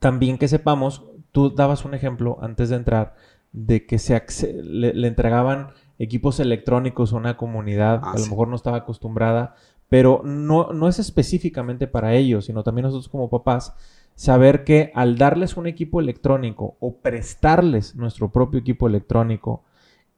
también 0.00 0.38
que 0.38 0.48
sepamos, 0.48 1.04
tú 1.34 1.50
dabas 1.50 1.84
un 1.84 1.94
ejemplo 1.94 2.38
antes 2.40 2.68
de 2.68 2.76
entrar 2.76 3.16
de 3.52 3.86
que 3.86 3.98
se 3.98 4.22
le, 4.62 4.94
le 4.94 5.08
entregaban 5.08 5.70
equipos 5.98 6.38
electrónicos 6.38 7.12
a 7.12 7.16
una 7.16 7.36
comunidad 7.36 8.00
Ah, 8.04 8.12
que 8.12 8.18
a 8.18 8.24
lo 8.24 8.26
mejor 8.28 8.46
no 8.46 8.54
estaba 8.54 8.76
acostumbrada, 8.78 9.56
pero 9.88 10.22
no, 10.24 10.72
no 10.72 10.86
es 10.88 11.00
específicamente 11.00 11.88
para 11.88 12.14
ellos, 12.14 12.44
sino 12.44 12.62
también 12.62 12.84
nosotros 12.84 13.08
como 13.08 13.30
papás, 13.30 13.74
saber 14.14 14.62
que 14.62 14.92
al 14.94 15.18
darles 15.18 15.56
un 15.56 15.66
equipo 15.66 15.98
electrónico 16.00 16.76
o 16.78 16.98
prestarles 16.98 17.96
nuestro 17.96 18.30
propio 18.30 18.60
equipo 18.60 18.86
electrónico 18.86 19.64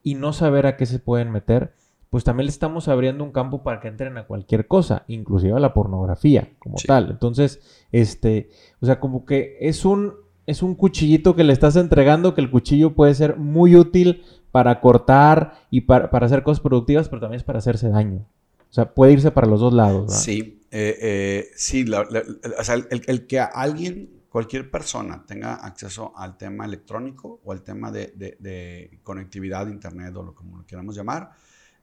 y 0.03 0.17
no 0.17 0.35
saber 0.35 0.67
a 0.67 0.77
qué 0.77 0.85
se 0.85 0.99
pueden 0.99 1.31
meter, 1.33 1.73
pues 2.11 2.25
también 2.25 2.45
le 2.47 2.51
estamos 2.51 2.89
abriendo 2.89 3.25
un 3.25 3.33
campo 3.33 3.62
para 3.62 3.81
que 3.81 3.89
entren 3.89 4.19
a 4.19 4.27
cualquier 4.27 4.67
cosa, 4.67 5.05
inclusive 5.09 5.55
a 5.55 5.61
la 5.61 5.73
pornografía 5.73 6.51
como 6.59 6.77
Sí. 6.77 6.87
tal. 6.87 7.11
Entonces, 7.11 7.61
este, 7.91 8.51
o 8.81 8.87
sea, 8.87 9.01
como 9.01 9.25
que 9.25 9.57
es 9.61 9.85
un, 9.87 10.26
es 10.47 10.62
un 10.62 10.74
cuchillito 10.74 11.34
que 11.34 11.44
le 11.44 11.53
estás 11.53 11.76
entregando, 11.76 12.34
que 12.34 12.40
el 12.40 12.51
cuchillo 12.51 12.94
puede 12.94 13.14
ser 13.14 13.36
muy 13.36 13.76
útil 13.76 14.22
para 14.53 14.80
cortar 14.80 15.55
y 15.70 15.82
para, 15.82 16.11
para 16.11 16.26
hacer 16.26 16.42
cosas 16.42 16.61
productivas, 16.61 17.09
pero 17.09 17.20
también 17.20 17.38
es 17.38 17.44
para 17.44 17.59
hacerse 17.59 17.88
daño. 17.88 18.26
O 18.70 18.72
sea, 18.72 18.94
puede 18.94 19.12
irse 19.12 19.30
para 19.30 19.47
los 19.47 19.61
dos 19.61 19.72
lados. 19.72 20.07
¿verdad? 20.07 20.16
Sí, 20.16 20.62
eh, 20.70 20.99
eh, 21.01 21.49
sí, 21.57 21.84
o 21.90 22.64
sea, 22.64 22.74
el, 22.74 23.03
el 23.07 23.26
que 23.26 23.40
alguien, 23.40 24.11
cualquier 24.28 24.70
persona 24.70 25.24
tenga 25.26 25.55
acceso 25.55 26.12
al 26.16 26.36
tema 26.36 26.64
electrónico 26.64 27.40
o 27.44 27.53
al 27.53 27.62
tema 27.62 27.90
de, 27.90 28.12
de- 28.16 28.36
de 28.38 28.99
conectividad, 29.03 29.66
internet 29.68 30.14
o 30.16 30.22
lo 30.22 30.34
como 30.34 30.59
lo 30.59 30.66
queramos 30.66 30.94
llamar, 30.97 31.30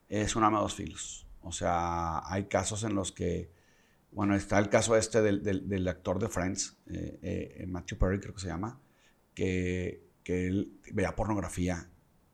es 0.09 0.35
un 0.35 0.43
arma 0.43 0.57
de 0.59 0.63
dos 0.63 0.73
filos. 0.75 1.25
O 1.41 1.51
sea, 1.51 2.21
hay 2.31 2.45
casos 2.45 2.83
en 2.83 2.95
los 2.95 3.11
que, 3.11 3.49
bueno, 4.13 4.35
está 4.35 4.59
el 4.59 4.69
caso 4.69 4.95
este 4.95 5.21
del, 5.21 5.43
del- 5.43 5.67
del 5.67 5.87
actor 5.87 6.19
de 6.19 6.29
Friends, 6.29 6.77
eh, 6.87 7.19
eh, 7.59 7.65
Matthew 7.67 7.97
Perry 7.97 8.19
creo 8.19 8.33
que 8.33 8.41
se 8.41 8.47
llama, 8.47 8.79
que, 9.33 10.03
que 10.23 10.47
él 10.47 10.73
veía 10.91 11.15
pornografía 11.15 11.87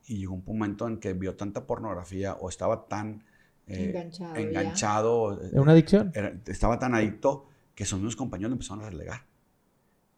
y 0.08 0.18
llegó 0.18 0.34
un 0.34 0.44
momento 0.46 0.88
en 0.88 0.98
que 0.98 1.14
vio 1.14 1.36
tanta 1.36 1.66
pornografía 1.66 2.34
o 2.34 2.50
estaba 2.50 2.88
tan... 2.88 3.24
eh, 3.68 3.86
Enganchado 3.90 4.36
enganchado, 4.36 5.42
¿Es 5.44 5.54
una 5.54 5.72
adicción? 5.74 6.12
era- 6.16 6.34
estaba 6.48 6.80
tan 6.80 6.96
adicto 6.96 7.48
que 7.76 7.86
sus 7.86 8.00
mismos 8.00 8.16
compañeros 8.16 8.50
lo 8.50 8.56
empezaron 8.56 8.84
a 8.84 8.90
relegar. 8.90 9.22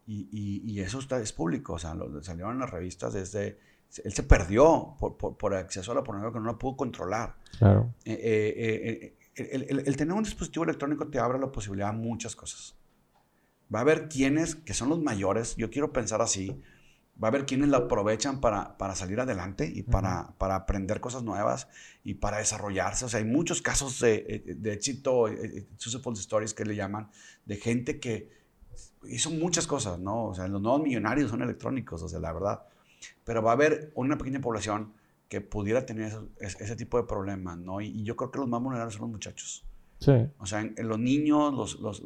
Y, 0.07 0.27
y- 0.31 0.71
y 0.71 0.79
eso 0.79 0.99
está, 0.99 1.19
es 1.21 1.31
público, 1.31 1.73
o 1.73 1.79
sea, 1.79 1.93
lo, 1.93 2.21
salieron 2.23 2.53
en 2.53 2.59
las 2.59 2.69
revistas 2.71 3.13
desde... 3.13 3.57
Él 4.05 4.13
se 4.13 4.23
perdió 4.23 4.95
por, 4.97 5.17
por- 5.17 5.37
por 5.37 5.53
acceso 5.53 5.91
a 5.91 5.95
la 5.95 6.03
pornografía 6.03 6.39
que 6.39 6.43
no 6.45 6.51
la 6.53 6.57
pudo 6.57 6.77
controlar. 6.77 7.35
Claro. 7.59 7.93
Eh, 8.05 8.13
eh, 8.13 8.53
eh, 8.57 8.99
eh, 9.05 9.15
el, 9.35 9.65
el- 9.69 9.79
el 9.87 9.97
tener 9.97 10.13
un 10.13 10.23
dispositivo 10.23 10.63
electrónico 10.65 11.07
te 11.07 11.19
abre 11.19 11.39
la 11.39 11.51
posibilidad 11.51 11.89
a 11.89 11.93
muchas 11.93 12.35
cosas. 12.35 12.75
Va 13.73 13.79
a 13.79 13.81
haber 13.83 14.09
quienes, 14.09 14.55
que 14.55 14.73
son 14.73 14.89
los 14.89 14.99
mayores, 15.01 15.55
yo 15.55 15.69
quiero 15.69 15.93
pensar 15.93 16.21
así, 16.21 16.61
va 17.21 17.27
a 17.27 17.29
haber 17.29 17.45
quienes 17.45 17.69
lo 17.69 17.77
aprovechan 17.77 18.41
para, 18.41 18.77
para 18.77 18.95
salir 18.95 19.19
adelante 19.19 19.71
y 19.73 19.83
para, 19.83 20.33
para 20.37 20.55
aprender 20.55 20.99
cosas 20.99 21.23
nuevas 21.23 21.67
y 22.03 22.15
para 22.15 22.37
desarrollarse. 22.39 23.05
O 23.05 23.09
sea, 23.09 23.19
hay 23.19 23.25
muchos 23.25 23.61
casos 23.61 23.99
de, 23.99 24.43
de 24.57 24.73
éxito, 24.73 25.27
eh, 25.27 25.39
eh, 25.43 25.67
successful 25.77 26.13
stories 26.15 26.53
que 26.53 26.65
le 26.65 26.75
llaman, 26.75 27.09
de 27.45 27.55
gente 27.57 27.99
que 27.99 28.29
hizo 29.03 29.29
muchas 29.29 29.67
cosas, 29.67 29.99
¿no? 29.99 30.25
O 30.25 30.35
sea, 30.35 30.47
los 30.47 30.61
nuevos 30.61 30.81
millonarios 30.81 31.29
son 31.29 31.41
electrónicos, 31.41 32.01
o 32.01 32.09
sea, 32.09 32.19
la 32.19 32.33
verdad. 32.33 32.63
Pero 33.23 33.41
va 33.41 33.51
a 33.51 33.53
haber 33.53 33.91
una 33.95 34.17
pequeña 34.17 34.41
población 34.41 34.93
que 35.31 35.39
pudiera 35.39 35.85
tener 35.85 36.07
eso- 36.09 36.27
es- 36.41 36.59
ese 36.59 36.75
tipo 36.75 36.97
de 36.97 37.05
problemas, 37.07 37.57
¿no? 37.57 37.79
Y, 37.79 37.87
y 37.87 38.03
yo 38.03 38.17
creo 38.17 38.31
que 38.31 38.39
los 38.39 38.49
más 38.49 38.61
vulnerables 38.61 38.95
son 38.95 39.03
los 39.03 39.11
muchachos. 39.11 39.65
Sí. 39.97 40.11
O 40.39 40.45
sea, 40.45 40.59
en, 40.59 40.75
en 40.77 40.89
los 40.89 40.99
niños, 40.99 41.53
los, 41.53 41.79
los, 41.79 42.01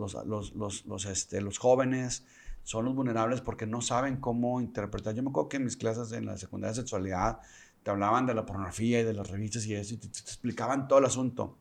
los, 0.53 0.53
los, 0.85 1.05
este, 1.05 1.41
los 1.41 1.57
jóvenes 1.57 2.23
son 2.61 2.85
los 2.85 2.93
vulnerables 2.93 3.41
porque 3.41 3.65
no 3.65 3.81
saben 3.81 4.17
cómo 4.17 4.61
interpretar. 4.61 5.15
Yo 5.15 5.23
me 5.23 5.29
acuerdo 5.31 5.49
que 5.49 5.57
en 5.57 5.63
mis 5.63 5.75
clases 5.75 6.11
en 6.11 6.27
la 6.27 6.37
secundaria 6.37 6.73
de 6.75 6.81
sexualidad 6.81 7.39
te 7.81 7.89
hablaban 7.89 8.27
de 8.27 8.35
la 8.35 8.45
pornografía 8.45 9.01
y 9.01 9.03
de 9.03 9.13
las 9.13 9.27
revistas 9.31 9.65
y 9.65 9.73
eso, 9.73 9.95
y 9.95 9.97
te, 9.97 10.07
te- 10.07 10.13
te 10.21 10.29
explicaban 10.29 10.87
todo 10.87 10.99
el 10.99 11.05
asunto. 11.05 11.57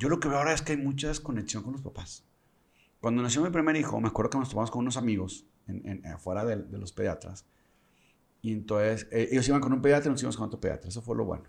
Yo 0.00 0.08
lo 0.08 0.18
que 0.18 0.26
veo 0.28 0.38
ahora 0.38 0.54
es 0.54 0.62
que 0.62 0.72
hay 0.72 0.78
mucha 0.78 1.06
desconexión 1.06 1.62
con 1.62 1.70
los 1.72 1.82
papás. 1.82 2.24
Cuando 3.00 3.22
nació 3.22 3.42
mi 3.42 3.50
primer 3.50 3.76
hijo, 3.76 4.00
me 4.00 4.08
acuerdo 4.08 4.30
que 4.30 4.38
nos 4.38 4.48
tomamos 4.48 4.72
con 4.72 4.80
unos 4.80 4.96
amigos 4.96 5.46
en, 5.68 5.86
en- 5.88 6.06
afuera 6.06 6.44
de, 6.44 6.56
de 6.64 6.78
los 6.78 6.90
pediatras. 6.92 7.44
Y 8.46 8.52
entonces, 8.52 9.08
eh, 9.10 9.30
ellos 9.32 9.48
iban 9.48 9.60
con 9.60 9.72
un 9.72 9.82
pediatra 9.82 10.08
y 10.08 10.12
nos 10.12 10.22
íbamos 10.22 10.36
con 10.36 10.46
otro 10.46 10.60
pediatra. 10.60 10.88
Eso 10.88 11.02
fue 11.02 11.16
lo 11.16 11.24
bueno. 11.24 11.42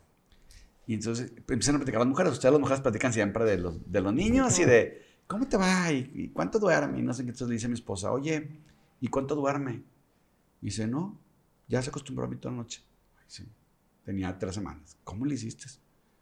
Y 0.88 0.96
entonces 0.96 1.32
empiezan 1.48 1.76
a 1.76 1.78
platicar 1.78 2.00
las 2.00 2.08
mujeres. 2.08 2.34
Ustedes 2.34 2.52
las 2.52 2.60
mujeres 2.60 2.82
platican 2.82 3.14
siempre 3.14 3.46
de 3.46 3.60
los, 3.60 3.92
de 3.92 4.02
los 4.02 4.12
niños 4.12 4.58
y 4.58 4.66
de 4.66 5.06
cómo 5.28 5.48
te 5.48 5.58
va 5.58 5.92
y, 5.92 6.32
cuánto 6.34 6.58
duerme. 6.58 6.98
Y 6.98 7.04
no 7.04 7.14
sé 7.14 7.22
qué. 7.22 7.30
Entonces 7.30 7.50
le 7.50 7.54
dice 7.54 7.68
a 7.68 7.70
mi 7.70 7.76
esposa, 7.76 8.12
oye, 8.12 8.64
¿y 9.00 9.10
cuánto 9.10 9.36
duerme? 9.36 9.84
Y 10.60 10.66
dice, 10.66 10.88
no, 10.88 11.20
ya 11.68 11.84
se 11.84 11.92
acostumbró 11.92 12.26
a 12.26 12.30
mí 12.30 12.38
toda 12.38 12.54
la 12.54 12.62
noche. 12.64 12.84
Tenía 14.04 14.36
tres 14.40 14.56
semanas. 14.56 14.98
¿Cómo 15.04 15.24
le 15.28 15.36
hiciste? 15.36 15.68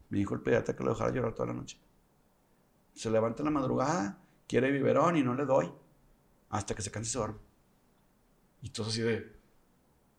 Me 0.10 0.18
dijo 0.18 0.34
el 0.34 0.42
pediatra 0.42 0.76
que 0.76 0.84
lo 0.84 0.90
dejara 0.90 1.14
llorar 1.14 1.34
toda 1.36 1.48
la 1.48 1.54
noche. 1.54 1.80
Se 2.94 3.10
levanta 3.10 3.44
en 3.44 3.46
la 3.46 3.52
madrugada, 3.52 4.22
quiere 4.46 4.72
biberón 4.72 5.16
y 5.16 5.24
no 5.24 5.36
le 5.36 5.46
doy. 5.46 5.72
Hasta 6.50 6.76
que 6.76 6.82
se 6.82 6.92
canse 6.92 7.08
y 7.08 7.12
se 7.14 7.18
duerme. 7.18 7.40
Y 8.62 8.70
todo 8.72 8.88
así 8.88 9.00
de... 9.00 9.45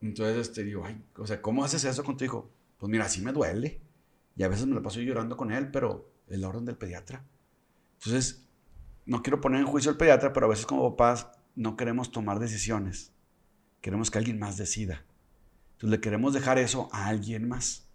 Entonces, 0.01 0.37
este, 0.37 0.63
digo, 0.63 0.83
ay, 0.85 1.03
o 1.15 1.25
sea, 1.25 1.41
¿cómo 1.41 1.63
haces 1.63 1.83
eso 1.83 2.03
con 2.03 2.17
tu 2.17 2.25
hijo? 2.25 2.51
Pues 2.77 2.89
mira, 2.89 3.05
así 3.05 3.21
me 3.21 3.31
duele. 3.33 3.81
Y 4.35 4.43
a 4.43 4.47
veces 4.47 4.67
me 4.67 4.75
la 4.75 4.81
paso 4.81 4.99
llorando 4.99 5.35
con 5.35 5.51
él, 5.51 5.71
pero 5.71 6.11
es 6.27 6.37
la 6.39 6.47
orden 6.49 6.65
del 6.65 6.77
pediatra. 6.77 7.25
Entonces, 7.97 8.47
no 9.05 9.23
quiero 9.23 9.41
poner 9.41 9.61
en 9.61 9.67
juicio 9.67 9.89
al 9.91 9.97
pediatra, 9.97 10.33
pero 10.33 10.45
a 10.45 10.49
veces 10.49 10.65
como 10.67 10.95
papás 10.95 11.31
no 11.55 11.75
queremos 11.75 12.11
tomar 12.11 12.39
decisiones. 12.39 13.13
Queremos 13.81 14.11
que 14.11 14.19
alguien 14.19 14.37
más 14.37 14.57
decida. 14.57 15.05
Entonces 15.73 15.89
le 15.89 16.01
queremos 16.01 16.33
dejar 16.33 16.59
eso 16.59 16.89
a 16.91 17.07
alguien 17.07 17.47
más. 17.47 17.87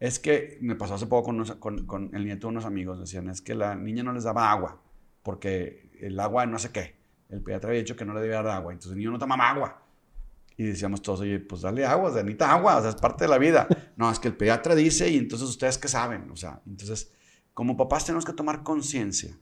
Es 0.00 0.18
que 0.18 0.58
me 0.60 0.74
pasó 0.76 0.94
hace 0.94 1.06
poco 1.06 1.32
con- 1.60 1.86
con 1.86 2.14
el 2.14 2.24
nieto 2.24 2.46
de 2.46 2.52
unos 2.52 2.64
amigos. 2.64 2.98
Decían, 2.98 3.28
es 3.28 3.40
que 3.40 3.54
la 3.54 3.74
niña 3.76 4.02
no 4.02 4.12
les 4.12 4.24
daba 4.24 4.50
agua, 4.50 4.82
porque 5.22 5.90
el 6.00 6.18
agua 6.18 6.46
no 6.46 6.58
sé 6.58 6.70
qué. 6.72 6.96
El 7.28 7.42
pediatra 7.42 7.70
había 7.70 7.80
dicho 7.82 7.96
que 7.96 8.04
no 8.04 8.14
le 8.14 8.20
debía 8.20 8.36
dar 8.42 8.48
agua. 8.56 8.72
Entonces 8.72 8.92
el 8.92 8.98
niño 8.98 9.10
no 9.10 9.18
tomaba 9.18 9.50
agua. 9.50 9.82
Y 10.58 10.64
decíamos 10.64 11.00
todos, 11.00 11.20
oye, 11.20 11.38
pues 11.38 11.62
dale 11.62 11.86
agua, 11.86 12.10
necesita 12.10 12.52
agua, 12.52 12.78
o 12.78 12.80
sea, 12.80 12.90
es 12.90 12.96
parte 12.96 13.24
de 13.24 13.30
la 13.30 13.38
vida. 13.38 13.66
No, 13.96 14.08
es 14.12 14.20
que 14.20 14.28
el 14.28 14.36
pediatra 14.36 14.76
dice 14.76 15.10
y 15.10 15.16
entonces 15.16 15.48
ustedes 15.48 15.76
qué 15.76 15.88
saben, 15.88 16.30
o 16.30 16.36
sea, 16.36 16.62
entonces 16.68 17.10
como 17.52 17.76
papás 17.76 18.04
tenemos 18.04 18.24
que 18.24 18.32
tomar 18.32 18.62
conciencia 18.62 19.36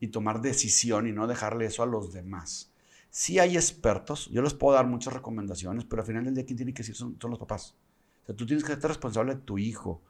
y 0.00 0.06
tomar 0.06 0.40
decisión 0.40 1.06
y 1.06 1.12
no 1.12 1.26
dejarle 1.26 1.66
eso 1.66 1.82
a 1.82 1.86
los 1.86 2.14
demás. 2.14 2.72
Sí 3.10 3.38
hay 3.38 3.56
expertos, 3.56 4.30
yo 4.32 4.40
les 4.40 4.54
puedo 4.54 4.74
dar 4.74 4.86
muchas 4.86 5.12
recomendaciones, 5.12 5.84
pero 5.84 6.00
al 6.00 6.06
final 6.06 6.24
del 6.24 6.34
día 6.34 6.46
quien 6.46 6.56
tiene 6.56 6.72
que 6.72 6.78
decir 6.78 6.94
son, 6.94 7.18
son 7.20 7.28
los 7.28 7.38
papás. 7.38 7.74
O 8.22 8.26
sea, 8.26 8.34
tú 8.34 8.46
tienes 8.46 8.64
que 8.64 8.74
ser 8.74 8.88
responsable 8.88 9.34
de 9.34 9.42
tu 9.42 9.58
hijo, 9.58 10.00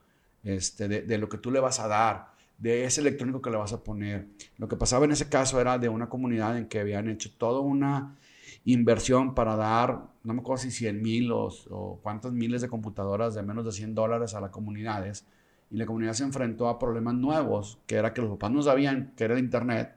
este, 0.44 0.86
de, 0.86 1.02
de 1.02 1.18
lo 1.18 1.28
que 1.28 1.38
tú 1.38 1.50
le 1.50 1.58
vas 1.58 1.80
a 1.80 1.88
dar, 1.88 2.30
de 2.56 2.84
ese 2.84 3.00
electrónico 3.00 3.42
que 3.42 3.50
le 3.50 3.56
vas 3.56 3.72
a 3.72 3.82
poner. 3.82 4.28
Lo 4.58 4.68
que 4.68 4.76
pasaba 4.76 5.06
en 5.06 5.10
ese 5.10 5.28
caso 5.28 5.60
era 5.60 5.76
de 5.78 5.88
una 5.88 6.08
comunidad 6.08 6.56
en 6.56 6.68
que 6.68 6.78
habían 6.78 7.08
hecho 7.08 7.32
toda 7.36 7.58
una 7.58 8.16
inversión 8.64 9.34
para 9.34 9.56
dar, 9.56 10.08
no 10.24 10.34
me 10.34 10.40
acuerdo 10.40 10.62
si 10.62 10.70
100 10.70 11.00
mil 11.02 11.32
o, 11.32 11.48
o 11.70 12.00
cuántas 12.02 12.32
miles 12.32 12.60
de 12.62 12.68
computadoras 12.68 13.34
de 13.34 13.42
menos 13.42 13.64
de 13.64 13.72
100 13.72 13.94
dólares 13.94 14.34
a 14.34 14.40
las 14.40 14.50
comunidades. 14.50 15.26
Y 15.70 15.76
la 15.76 15.86
comunidad 15.86 16.12
se 16.14 16.24
enfrentó 16.24 16.68
a 16.68 16.78
problemas 16.78 17.14
nuevos, 17.14 17.78
que 17.86 17.96
era 17.96 18.12
que 18.14 18.20
los 18.22 18.30
papás 18.30 18.50
no 18.50 18.62
sabían 18.62 19.12
que 19.16 19.24
era 19.24 19.34
el 19.34 19.40
Internet, 19.40 19.96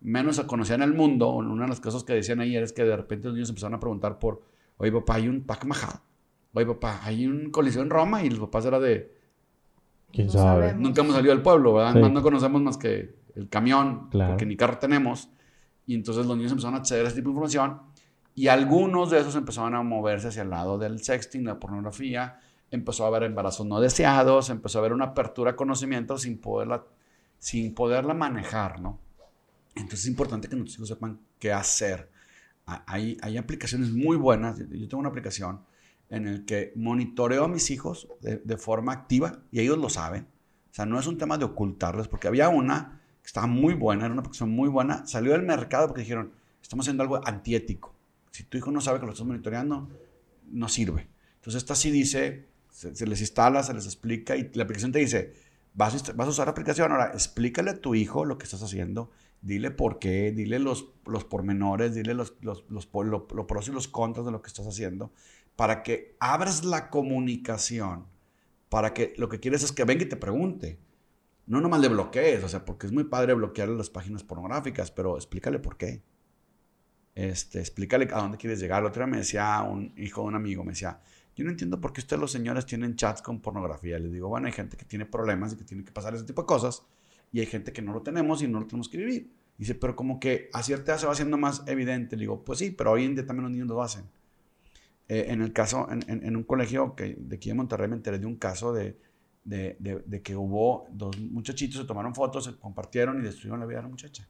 menos 0.00 0.36
se 0.36 0.46
conocían 0.46 0.82
el 0.82 0.94
mundo. 0.94 1.30
Una 1.30 1.64
de 1.64 1.68
las 1.68 1.80
cosas 1.80 2.04
que 2.04 2.14
decían 2.14 2.40
ayer 2.40 2.62
es 2.62 2.72
que 2.72 2.84
de 2.84 2.96
repente 2.96 3.26
los 3.28 3.34
niños 3.34 3.48
empezaron 3.50 3.74
a 3.74 3.80
preguntar 3.80 4.18
por, 4.18 4.42
oye 4.78 4.92
papá, 4.92 5.16
hay 5.16 5.28
un 5.28 5.42
Pac 5.42 5.64
Mahal. 5.66 6.00
Oye 6.54 6.66
papá, 6.66 7.00
hay 7.04 7.26
un 7.26 7.50
coliseo 7.50 7.82
en 7.82 7.90
Roma. 7.90 8.22
Y 8.24 8.30
los 8.30 8.38
papás 8.40 8.64
era 8.66 8.80
de, 8.80 9.14
¿Quién 10.12 10.26
No 10.28 10.32
sabe? 10.32 10.60
sabemos. 10.68 10.82
nunca 10.82 11.02
hemos 11.02 11.14
salido 11.14 11.34
del 11.34 11.42
pueblo, 11.42 11.74
¿verdad? 11.74 11.92
Sí. 11.94 12.00
Más 12.00 12.12
no 12.12 12.22
conocemos 12.22 12.62
más 12.62 12.76
que 12.78 13.14
el 13.36 13.48
camión, 13.48 14.08
Claro. 14.10 14.32
porque 14.32 14.46
ni 14.46 14.56
carro 14.56 14.78
tenemos. 14.78 15.28
Y 15.86 15.94
entonces 15.94 16.24
los 16.26 16.36
niños 16.36 16.52
empezaron 16.52 16.76
a 16.76 16.78
acceder 16.78 17.04
a 17.04 17.08
ese 17.08 17.16
tipo 17.16 17.28
de 17.28 17.32
información. 17.32 17.80
Y 18.40 18.48
algunos 18.48 19.10
de 19.10 19.20
esos 19.20 19.36
empezaron 19.36 19.74
a 19.74 19.82
moverse 19.82 20.28
hacia 20.28 20.40
el 20.42 20.48
lado 20.50 20.78
del 20.78 21.02
sexting, 21.04 21.44
la 21.44 21.60
pornografía. 21.60 22.40
Empezó 22.70 23.04
a 23.04 23.08
haber 23.08 23.24
embarazos 23.24 23.66
no 23.66 23.80
deseados, 23.80 24.48
empezó 24.48 24.78
a 24.78 24.80
haber 24.80 24.94
una 24.94 25.06
apertura 25.06 25.50
a 25.50 25.56
conocimiento 25.56 26.16
sin 26.16 26.38
poderla, 26.38 26.86
sin 27.38 27.74
poderla 27.74 28.14
manejar, 28.14 28.80
¿no? 28.80 28.98
Entonces 29.74 30.00
es 30.00 30.06
importante 30.06 30.48
que 30.48 30.56
nuestros 30.56 30.76
hijos 30.78 30.88
sepan 30.88 31.20
qué 31.38 31.52
hacer. 31.52 32.08
Ha- 32.64 32.82
Hay, 32.86 33.18
hay 33.20 33.36
aplicaciones 33.36 33.90
muy 33.90 34.16
buenas. 34.16 34.58
Yo 34.58 34.88
tengo 34.88 35.00
una 35.00 35.10
aplicación 35.10 35.60
en 36.08 36.32
la 36.40 36.46
que 36.46 36.72
monitoreo 36.76 37.44
a 37.44 37.48
mis 37.48 37.70
hijos 37.70 38.08
de, 38.22 38.38
de 38.38 38.56
forma 38.56 38.92
activa 38.92 39.40
y 39.52 39.60
ellos 39.60 39.76
lo 39.76 39.90
saben. 39.90 40.26
O 40.70 40.74
sea, 40.74 40.86
no 40.86 40.98
es 40.98 41.06
un 41.06 41.18
tema 41.18 41.36
de 41.36 41.44
ocultarles, 41.44 42.08
porque 42.08 42.26
había 42.28 42.48
una 42.48 43.02
que 43.22 43.26
estaba 43.26 43.46
muy 43.46 43.74
buena, 43.74 44.04
era 44.06 44.12
una 44.14 44.20
aplicación 44.22 44.50
muy 44.50 44.70
buena, 44.70 45.04
salió 45.06 45.32
del 45.32 45.42
mercado 45.42 45.88
porque 45.88 46.00
dijeron, 46.02 46.32
estamos 46.62 46.84
haciendo 46.84 47.02
algo 47.02 47.20
antiético. 47.26 47.94
Si 48.30 48.44
tu 48.44 48.58
hijo 48.58 48.70
no 48.70 48.80
sabe 48.80 49.00
que 49.00 49.06
lo 49.06 49.12
estás 49.12 49.26
monitoreando, 49.26 49.88
no 50.50 50.68
sirve. 50.68 51.08
Entonces 51.36 51.62
esta 51.62 51.74
sí 51.74 51.90
dice, 51.90 52.48
se, 52.70 53.06
les 53.06 53.20
instala, 53.20 53.62
se 53.62 53.74
les 53.74 53.86
explica 53.86 54.36
y 54.36 54.50
la 54.54 54.64
aplicación 54.64 54.92
te 54.92 54.98
dice, 54.98 55.32
vas 55.74 55.94
a, 55.94 56.28
usar 56.28 56.46
la 56.46 56.52
aplicación, 56.52 56.92
ahora 56.92 57.10
explícale 57.12 57.70
a 57.70 57.80
tu 57.80 57.94
hijo 57.94 58.24
lo 58.24 58.38
que 58.38 58.44
estás 58.44 58.62
haciendo, 58.62 59.10
dile 59.42 59.70
por 59.70 59.98
qué, 59.98 60.32
dile 60.32 60.58
los, 60.58 60.88
los 61.06 61.24
pormenores, 61.24 61.94
dile 61.94 62.14
los, 62.14 62.34
los, 62.42 62.64
los, 62.68 62.88
lo- 62.92 63.26
pros 63.46 63.68
y 63.68 63.72
los 63.72 63.88
contras 63.88 64.26
de 64.26 64.32
lo 64.32 64.42
que 64.42 64.48
estás 64.48 64.66
haciendo, 64.66 65.12
para 65.56 65.82
que 65.82 66.16
abras 66.20 66.64
la 66.64 66.90
comunicación, 66.90 68.06
para 68.68 68.94
que 68.94 69.14
lo 69.18 69.28
que 69.28 69.40
quieres 69.40 69.62
es 69.62 69.72
que 69.72 69.84
venga 69.84 70.04
y 70.04 70.08
te 70.08 70.16
pregunte. 70.16 70.78
No 71.46 71.60
nomás 71.60 71.80
le 71.80 71.88
bloquees, 71.88 72.44
o 72.44 72.48
sea, 72.48 72.64
porque 72.64 72.86
es 72.86 72.92
muy 72.92 73.04
padre 73.04 73.34
bloquearle 73.34 73.76
las 73.76 73.90
páginas 73.90 74.24
pornográficas, 74.24 74.90
pero 74.90 75.16
explícale 75.16 75.58
por 75.58 75.76
qué. 75.76 76.02
Este, 77.14 77.58
explícale 77.60 78.08
a 78.12 78.20
dónde 78.20 78.38
quieres 78.38 78.60
llegar. 78.60 78.84
Otro 78.84 79.04
día 79.04 79.10
me 79.10 79.18
decía 79.18 79.62
un 79.62 79.92
hijo 79.96 80.22
de 80.22 80.28
un 80.28 80.34
amigo, 80.36 80.64
me 80.64 80.72
decía, 80.72 81.00
yo 81.36 81.44
no 81.44 81.50
entiendo 81.50 81.80
por 81.80 81.92
qué 81.92 82.00
ustedes 82.00 82.20
los 82.20 82.30
señores 82.32 82.66
tienen 82.66 82.96
chats 82.96 83.22
con 83.22 83.40
pornografía. 83.40 83.98
Les 83.98 84.12
digo, 84.12 84.28
bueno, 84.28 84.46
hay 84.46 84.52
gente 84.52 84.76
que 84.76 84.84
tiene 84.84 85.06
problemas 85.06 85.52
y 85.52 85.56
que 85.56 85.64
tiene 85.64 85.84
que 85.84 85.92
pasar 85.92 86.14
ese 86.14 86.24
tipo 86.24 86.42
de 86.42 86.46
cosas, 86.46 86.82
y 87.32 87.40
hay 87.40 87.46
gente 87.46 87.72
que 87.72 87.82
no 87.82 87.92
lo 87.92 88.02
tenemos 88.02 88.42
y 88.42 88.48
no 88.48 88.60
lo 88.60 88.66
tenemos 88.66 88.88
que 88.88 88.98
vivir. 88.98 89.30
Dice, 89.58 89.74
pero 89.74 89.94
como 89.94 90.18
que 90.18 90.48
a 90.52 90.62
cierta 90.62 90.92
edad 90.92 91.00
se 91.00 91.06
va 91.06 91.12
haciendo 91.12 91.36
más 91.36 91.62
evidente. 91.66 92.16
Le 92.16 92.20
digo, 92.22 92.44
pues 92.44 92.58
sí, 92.58 92.70
pero 92.70 92.92
hoy 92.92 93.04
en 93.04 93.14
día 93.14 93.26
también 93.26 93.42
los 93.44 93.52
niños 93.52 93.68
lo 93.68 93.82
hacen. 93.82 94.04
Eh, 95.08 95.26
en 95.28 95.42
el 95.42 95.52
caso, 95.52 95.86
en, 95.90 96.36
un 96.36 96.44
colegio 96.44 96.94
que 96.94 97.16
de 97.18 97.36
aquí 97.36 97.50
en 97.50 97.56
Monterrey 97.56 97.88
me 97.88 97.96
enteré 97.96 98.18
de 98.18 98.26
un 98.26 98.36
caso 98.36 98.72
de, 98.72 98.96
de, 99.44 99.76
de- 99.80 100.02
de 100.06 100.22
que 100.22 100.36
hubo 100.36 100.86
dos 100.92 101.18
muchachitos, 101.18 101.80
se 101.80 101.86
tomaron 101.86 102.14
fotos, 102.14 102.44
se 102.44 102.56
compartieron 102.56 103.18
y 103.20 103.22
destruyeron 103.24 103.60
la 103.60 103.66
vida 103.66 103.78
de 103.78 103.82
la 103.82 103.88
muchacha. 103.88 104.26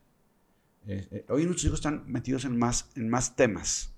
Eh, 0.86 1.06
eh, 1.10 1.26
hoy 1.28 1.44
nuestros 1.44 1.64
hijos 1.66 1.78
están 1.80 2.04
metidos 2.06 2.44
en 2.44 2.58
más, 2.58 2.90
en 2.96 3.08
más 3.08 3.36
temas. 3.36 3.94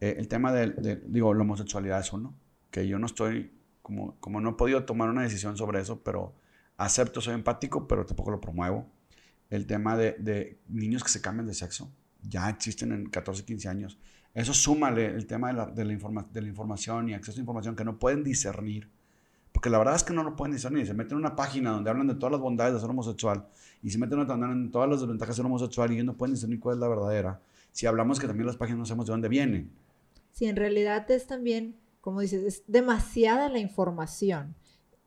Eh, 0.00 0.16
el 0.18 0.28
tema 0.28 0.52
del, 0.52 0.74
de, 0.76 0.96
digo, 0.96 1.34
la 1.34 1.42
homosexualidad 1.42 2.00
es 2.00 2.12
uno, 2.12 2.34
que 2.70 2.86
yo 2.88 2.98
no 2.98 3.06
estoy, 3.06 3.52
como, 3.82 4.18
como 4.20 4.40
no 4.40 4.50
he 4.50 4.54
podido 4.54 4.84
tomar 4.84 5.08
una 5.10 5.22
decisión 5.22 5.56
sobre 5.56 5.80
eso, 5.80 6.02
pero 6.02 6.34
acepto, 6.76 7.20
soy 7.20 7.34
empático, 7.34 7.86
pero 7.86 8.06
tampoco 8.06 8.30
lo 8.30 8.40
promuevo. 8.40 8.90
El 9.50 9.66
tema 9.66 9.96
de, 9.96 10.12
de 10.18 10.60
niños 10.68 11.02
que 11.02 11.10
se 11.10 11.20
cambian 11.20 11.46
de 11.46 11.54
sexo, 11.54 11.92
ya 12.22 12.48
existen 12.48 12.92
en 12.92 13.06
14, 13.10 13.44
15 13.44 13.68
años. 13.68 13.98
Eso 14.32 14.54
súmale 14.54 15.06
el 15.06 15.26
tema 15.26 15.48
de 15.48 15.54
la, 15.54 15.66
de 15.66 15.84
la, 15.84 15.92
informa- 15.92 16.28
de 16.32 16.40
la 16.42 16.48
información 16.48 17.08
y 17.08 17.14
acceso 17.14 17.38
a 17.38 17.40
información 17.40 17.74
que 17.74 17.84
no 17.84 17.98
pueden 17.98 18.22
discernir. 18.22 18.88
Porque 19.52 19.68
la 19.70 19.78
verdad 19.78 19.96
es 19.96 20.04
que 20.04 20.12
no 20.14 20.22
lo 20.22 20.36
pueden 20.36 20.52
discernir. 20.54 20.86
Se 20.86 20.94
meten 20.94 21.12
en 21.12 21.18
una 21.18 21.34
página 21.36 21.70
donde 21.70 21.90
hablan 21.90 22.06
de 22.06 22.14
todas 22.14 22.32
las 22.32 22.40
bondades 22.40 22.72
de 22.74 22.80
ser 22.80 22.88
homosexual 22.90 23.46
y 23.82 23.90
se 23.90 23.98
meten 23.98 24.20
en 24.20 24.70
todas 24.70 24.88
las 24.88 25.00
desventajas 25.00 25.34
de 25.36 25.40
ser 25.40 25.46
homosexual 25.46 25.90
y 25.90 25.94
ellos 25.94 26.06
no 26.06 26.14
pueden 26.16 26.34
discernir 26.34 26.60
cuál 26.60 26.76
es 26.76 26.80
la 26.80 26.88
verdadera. 26.88 27.40
Si 27.72 27.86
hablamos 27.86 28.20
que 28.20 28.26
también 28.26 28.46
las 28.46 28.56
páginas 28.56 28.78
no 28.78 28.86
sabemos 28.86 29.06
de 29.06 29.12
dónde 29.12 29.28
vienen. 29.28 29.70
Sí, 30.32 30.46
en 30.46 30.56
realidad 30.56 31.10
es 31.10 31.26
también, 31.26 31.76
como 32.00 32.20
dices, 32.20 32.42
es 32.44 32.62
demasiada 32.66 33.48
la 33.48 33.58
información. 33.58 34.54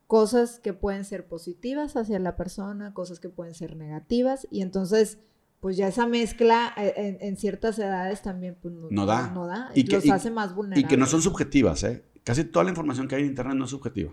cosas 0.08 0.60
que 0.60 0.74
pueden 0.74 1.06
ser 1.06 1.26
positivas 1.26 1.96
hacia 1.96 2.20
la 2.20 2.36
persona, 2.36 2.94
cosas 2.94 3.20
que 3.20 3.30
pueden 3.30 3.56
ser 3.56 3.76
negativas, 3.76 4.48
y 4.52 4.62
entonces, 4.62 5.18
pues 5.60 5.76
ya 5.76 5.88
esa 5.88 6.06
mezcla 6.06 6.72
eh, 6.78 6.94
en, 6.98 7.18
en 7.28 7.38
ciertas 7.38 7.80
edades 7.80 8.22
también 8.22 8.56
pues, 8.62 8.76
no, 8.76 8.90
No 8.92 9.06
da. 9.08 9.32
no 9.32 9.48
da, 9.48 9.72
Y 9.74 9.86
que- 9.86 9.96
los 9.96 10.06
y- 10.06 10.12
hace 10.12 10.30
más 10.30 10.54
vulnerables. 10.54 10.86
Y 10.86 10.88
que 10.88 10.98
no 10.98 11.08
son 11.08 11.22
subjetivas, 11.24 11.84
¿eh? 11.84 12.04
Casi 12.24 12.44
toda 12.44 12.64
la 12.66 12.70
información 12.70 13.08
que 13.08 13.16
hay 13.16 13.22
en 13.24 13.30
Internet 13.30 13.56
no 13.56 13.66
es 13.66 13.72
subjetiva. 13.72 14.12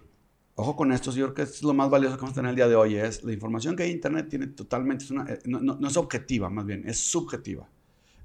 Ojo 0.61 0.77
con 0.77 0.93
esto, 0.93 1.11
yo 1.13 1.25
creo 1.27 1.35
que 1.35 1.43
es 1.43 1.63
lo 1.63 1.73
más 1.75 1.89
valioso 1.91 2.17
que 2.17 2.21
vamos 2.23 2.33
a 2.33 2.41
tener 2.41 2.51
el 2.51 2.57
día 2.57 2.69
de 2.69 2.77
hoy, 2.77 2.97
es 2.97 3.25
la 3.25 3.33
información 3.33 3.75
que 3.77 3.83
hay 3.85 3.91
en 3.91 3.97
Internet 3.97 4.29
tiene 4.29 4.47
totalmente, 4.49 5.05
es 5.05 5.11
una- 5.11 5.25
eh, 5.31 5.39
no, 5.47 5.59
no- 5.61 5.77
no 5.81 5.89
es 5.89 5.97
objetiva, 5.97 6.51
más 6.51 6.67
bien, 6.67 6.83
es 6.87 6.99
subjetiva. 6.99 7.69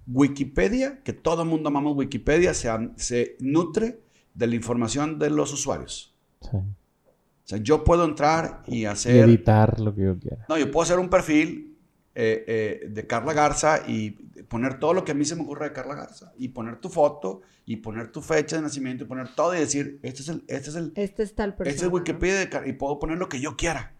Wikipedia, 0.07 1.01
que 1.03 1.13
todo 1.13 1.43
el 1.43 1.49
mundo 1.49 1.69
amamos 1.69 1.95
Wikipedia, 1.97 2.53
se, 2.53 2.69
se 2.95 3.35
nutre 3.39 4.01
de 4.33 4.47
la 4.47 4.55
información 4.55 5.17
de 5.17 5.29
los 5.29 5.51
usuarios. 5.53 6.13
Sí. 6.41 6.57
O 6.57 7.47
sea, 7.47 7.57
yo 7.59 7.83
puedo 7.83 8.05
entrar 8.05 8.63
y 8.67 8.79
Y 8.79 8.85
hacer... 8.85 9.27
editar 9.29 9.79
lo 9.79 9.93
que 9.95 10.03
yo 10.03 10.17
quiera. 10.19 10.45
No, 10.49 10.57
yo 10.57 10.69
puedo 10.71 10.83
hacer 10.83 10.99
un 10.99 11.09
perfil 11.09 11.74
eh, 12.17 12.45
eh, 12.47 12.87
de 12.89 13.07
Carla 13.07 13.33
Garza 13.33 13.83
y 13.85 14.11
poner 14.47 14.79
todo 14.79 14.93
lo 14.93 15.03
que 15.03 15.11
a 15.11 15.15
mí 15.15 15.25
se 15.25 15.35
me 15.35 15.41
ocurre 15.41 15.65
de 15.65 15.73
Carla 15.73 15.95
Garza. 15.95 16.31
Y 16.37 16.47
poner 16.47 16.77
tu 16.77 16.89
foto, 16.89 17.41
y 17.65 17.75
poner 17.75 18.11
tu 18.11 18.21
fecha 18.21 18.55
de 18.55 18.61
nacimiento, 18.61 19.03
y 19.03 19.07
poner 19.07 19.35
todo 19.35 19.53
y 19.53 19.59
decir, 19.59 19.99
este 20.01 20.21
es 20.21 20.29
el, 20.29 20.43
este 20.47 20.69
es 20.69 20.75
el, 20.77 20.93
Este 20.95 21.23
es 21.23 21.35
tal 21.35 21.55
persona. 21.55 21.71
este 21.71 21.85
es 21.85 21.91
¿no? 21.91 21.97
Wikipedia 21.97 22.45
de 22.45 22.69
y 22.69 22.73
puedo 22.73 22.99
poner 22.99 23.17
lo 23.17 23.27
que 23.27 23.41
yo 23.41 23.57
quiera. 23.57 23.93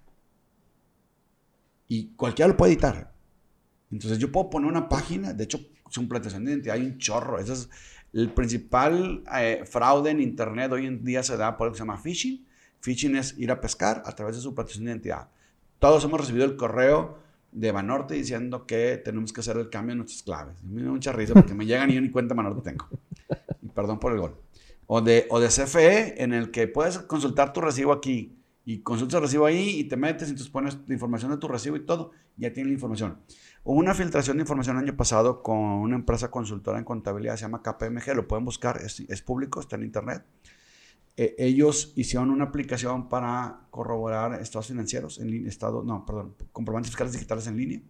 Y 1.89 2.13
cualquiera 2.15 2.47
lo 2.47 2.55
puede 2.55 2.71
editar. 2.71 3.13
Entonces 3.91 4.17
yo 4.17 4.31
puedo 4.31 4.49
poner 4.49 4.71
una 4.71 4.87
página, 4.87 5.33
de 5.33 5.43
hecho, 5.43 5.59
suplantación 5.89 6.45
de 6.45 6.51
identidad 6.51 6.75
hay 6.75 6.85
un 6.85 6.97
chorro. 6.97 7.37
Ese 7.37 7.51
es 7.51 7.69
el 8.13 8.31
principal 8.31 9.23
eh, 9.37 9.63
fraude 9.65 10.11
en 10.11 10.21
Internet 10.21 10.71
hoy 10.71 10.85
en 10.85 11.03
día 11.03 11.21
se 11.21 11.35
da 11.35 11.57
por 11.57 11.67
lo 11.67 11.73
que 11.73 11.77
se 11.77 11.81
llama 11.81 11.97
phishing. 11.97 12.45
Phishing 12.79 13.17
es 13.17 13.37
ir 13.37 13.51
a 13.51 13.59
pescar 13.59 14.03
a 14.05 14.15
través 14.15 14.37
de 14.37 14.41
suplantación 14.41 14.85
de 14.85 14.91
identidad. 14.91 15.27
Todos 15.79 16.03
hemos 16.05 16.21
recibido 16.21 16.45
el 16.45 16.55
correo 16.55 17.24
de 17.55 17.71
Banorte 17.71 18.13
diciendo 18.15 18.67
que 18.67 19.01
tenemos 19.03 19.31
que 19.31 19.39
hacer 19.39 19.55
el 19.57 19.69
cambio 19.69 19.93
de 19.93 19.97
nuestras 19.97 20.23
claves. 20.23 20.61
Me 20.63 20.83
da 20.83 20.91
mucha 20.91 21.13
risa 21.13 21.33
porque 21.33 21.53
me 21.53 21.65
llegan 21.65 21.89
y 21.89 21.95
yo 21.95 22.01
ni 22.01 22.11
cuenta 22.11 22.35
Banorte 22.35 22.61
tengo. 22.61 22.87
Perdón 23.73 23.97
por 23.97 24.11
el 24.11 24.19
gol. 24.19 24.35
O 24.87 25.01
de, 25.01 25.25
o 25.29 25.39
de 25.39 25.47
CFE, 25.47 26.21
en 26.21 26.33
el 26.33 26.51
que 26.51 26.67
puedes 26.67 26.99
consultar 26.99 27.53
tu 27.53 27.61
recibo 27.61 27.93
aquí 27.93 28.37
y 28.65 28.79
consultas 28.79 29.15
el 29.15 29.21
recibo 29.23 29.45
ahí 29.45 29.79
y 29.79 29.85
te 29.85 29.95
metes 29.95 30.27
y 30.27 30.31
entonces 30.31 30.51
pones 30.51 30.77
la 30.85 30.93
información 30.93 31.31
de 31.31 31.37
tu 31.37 31.47
recibo 31.47 31.77
y 31.77 31.85
todo, 31.85 32.11
ya 32.35 32.51
tiene 32.51 32.69
la 32.69 32.73
información. 32.73 33.19
Hubo 33.63 33.79
una 33.79 33.93
filtración 33.93 34.37
de 34.37 34.41
información 34.41 34.77
el 34.77 34.83
año 34.83 34.97
pasado 34.97 35.41
con 35.41 35.57
una 35.57 35.95
empresa 35.95 36.29
consultora 36.29 36.77
en 36.77 36.83
contabilidad, 36.83 37.37
se 37.37 37.43
llama 37.43 37.63
KPMG, 37.63 38.15
lo 38.15 38.27
pueden 38.27 38.43
buscar, 38.43 38.81
es, 38.81 38.99
es 38.99 39.21
público, 39.21 39.61
está 39.61 39.77
en 39.77 39.83
internet. 39.83 40.23
Eh, 41.17 41.35
ellos 41.37 41.93
hicieron 41.95 42.29
una 42.29 42.45
aplicación 42.45 43.07
para 43.07 43.67
corroborar 43.71 44.41
estados 44.41 44.67
financieros, 44.67 45.19
en 45.19 45.31
línea, 45.31 45.49
estado, 45.49 45.83
no, 45.83 46.05
perdón, 46.05 46.35
comprobantes 46.51 46.91
fiscales 46.91 47.13
digitales 47.13 47.47
en 47.47 47.57
línea. 47.57 47.81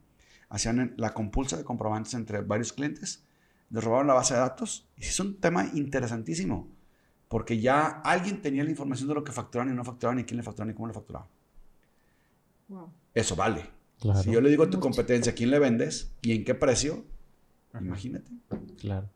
Hacían 0.49 0.93
la 0.97 1.13
compulsa 1.13 1.57
de 1.57 1.63
comprobantes 1.63 2.13
entre 2.13 2.41
varios 2.41 2.71
clientes, 2.73 3.25
les 3.71 3.83
robaron 3.83 4.07
la 4.07 4.13
base 4.13 4.35
de 4.35 4.41
datos 4.41 4.87
y 4.95 5.05
es 5.05 5.19
un 5.19 5.39
tema 5.39 5.71
interesantísimo 5.73 6.75
porque 7.27 7.59
ya 7.59 7.87
alguien 7.87 8.41
tenía 8.41 8.63
la 8.63 8.69
información 8.69 9.09
de 9.09 9.15
lo 9.15 9.23
que 9.23 9.31
facturaban 9.31 9.73
y 9.73 9.75
no 9.75 9.83
facturaban 9.83 10.19
y 10.19 10.23
quién 10.23 10.37
le 10.37 10.43
facturaban 10.43 10.71
y 10.71 10.75
cómo 10.75 10.87
le 10.87 10.93
facturaban. 10.93 11.27
Wow. 12.67 12.93
Eso 13.13 13.35
vale. 13.35 13.65
Claro, 13.99 14.21
Si 14.23 14.31
yo 14.31 14.41
le 14.41 14.49
digo 14.49 14.63
a 14.63 14.69
tu 14.69 14.79
competencia 14.79 15.33
quién 15.33 15.51
le 15.51 15.59
vendes 15.59 16.13
y 16.21 16.33
en 16.33 16.43
qué 16.43 16.53
precio, 16.53 17.05
imagínate. 17.79 18.31
claro. 18.79 19.09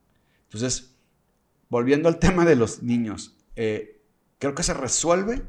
Entonces, 0.44 0.96
volviendo 1.70 2.10
al 2.10 2.18
tema 2.18 2.44
de 2.46 2.56
los 2.56 2.82
niños, 2.82 3.38
eh, 3.56 3.99
creo 4.40 4.56
que 4.56 4.64
se 4.64 4.74
resuelve 4.74 5.44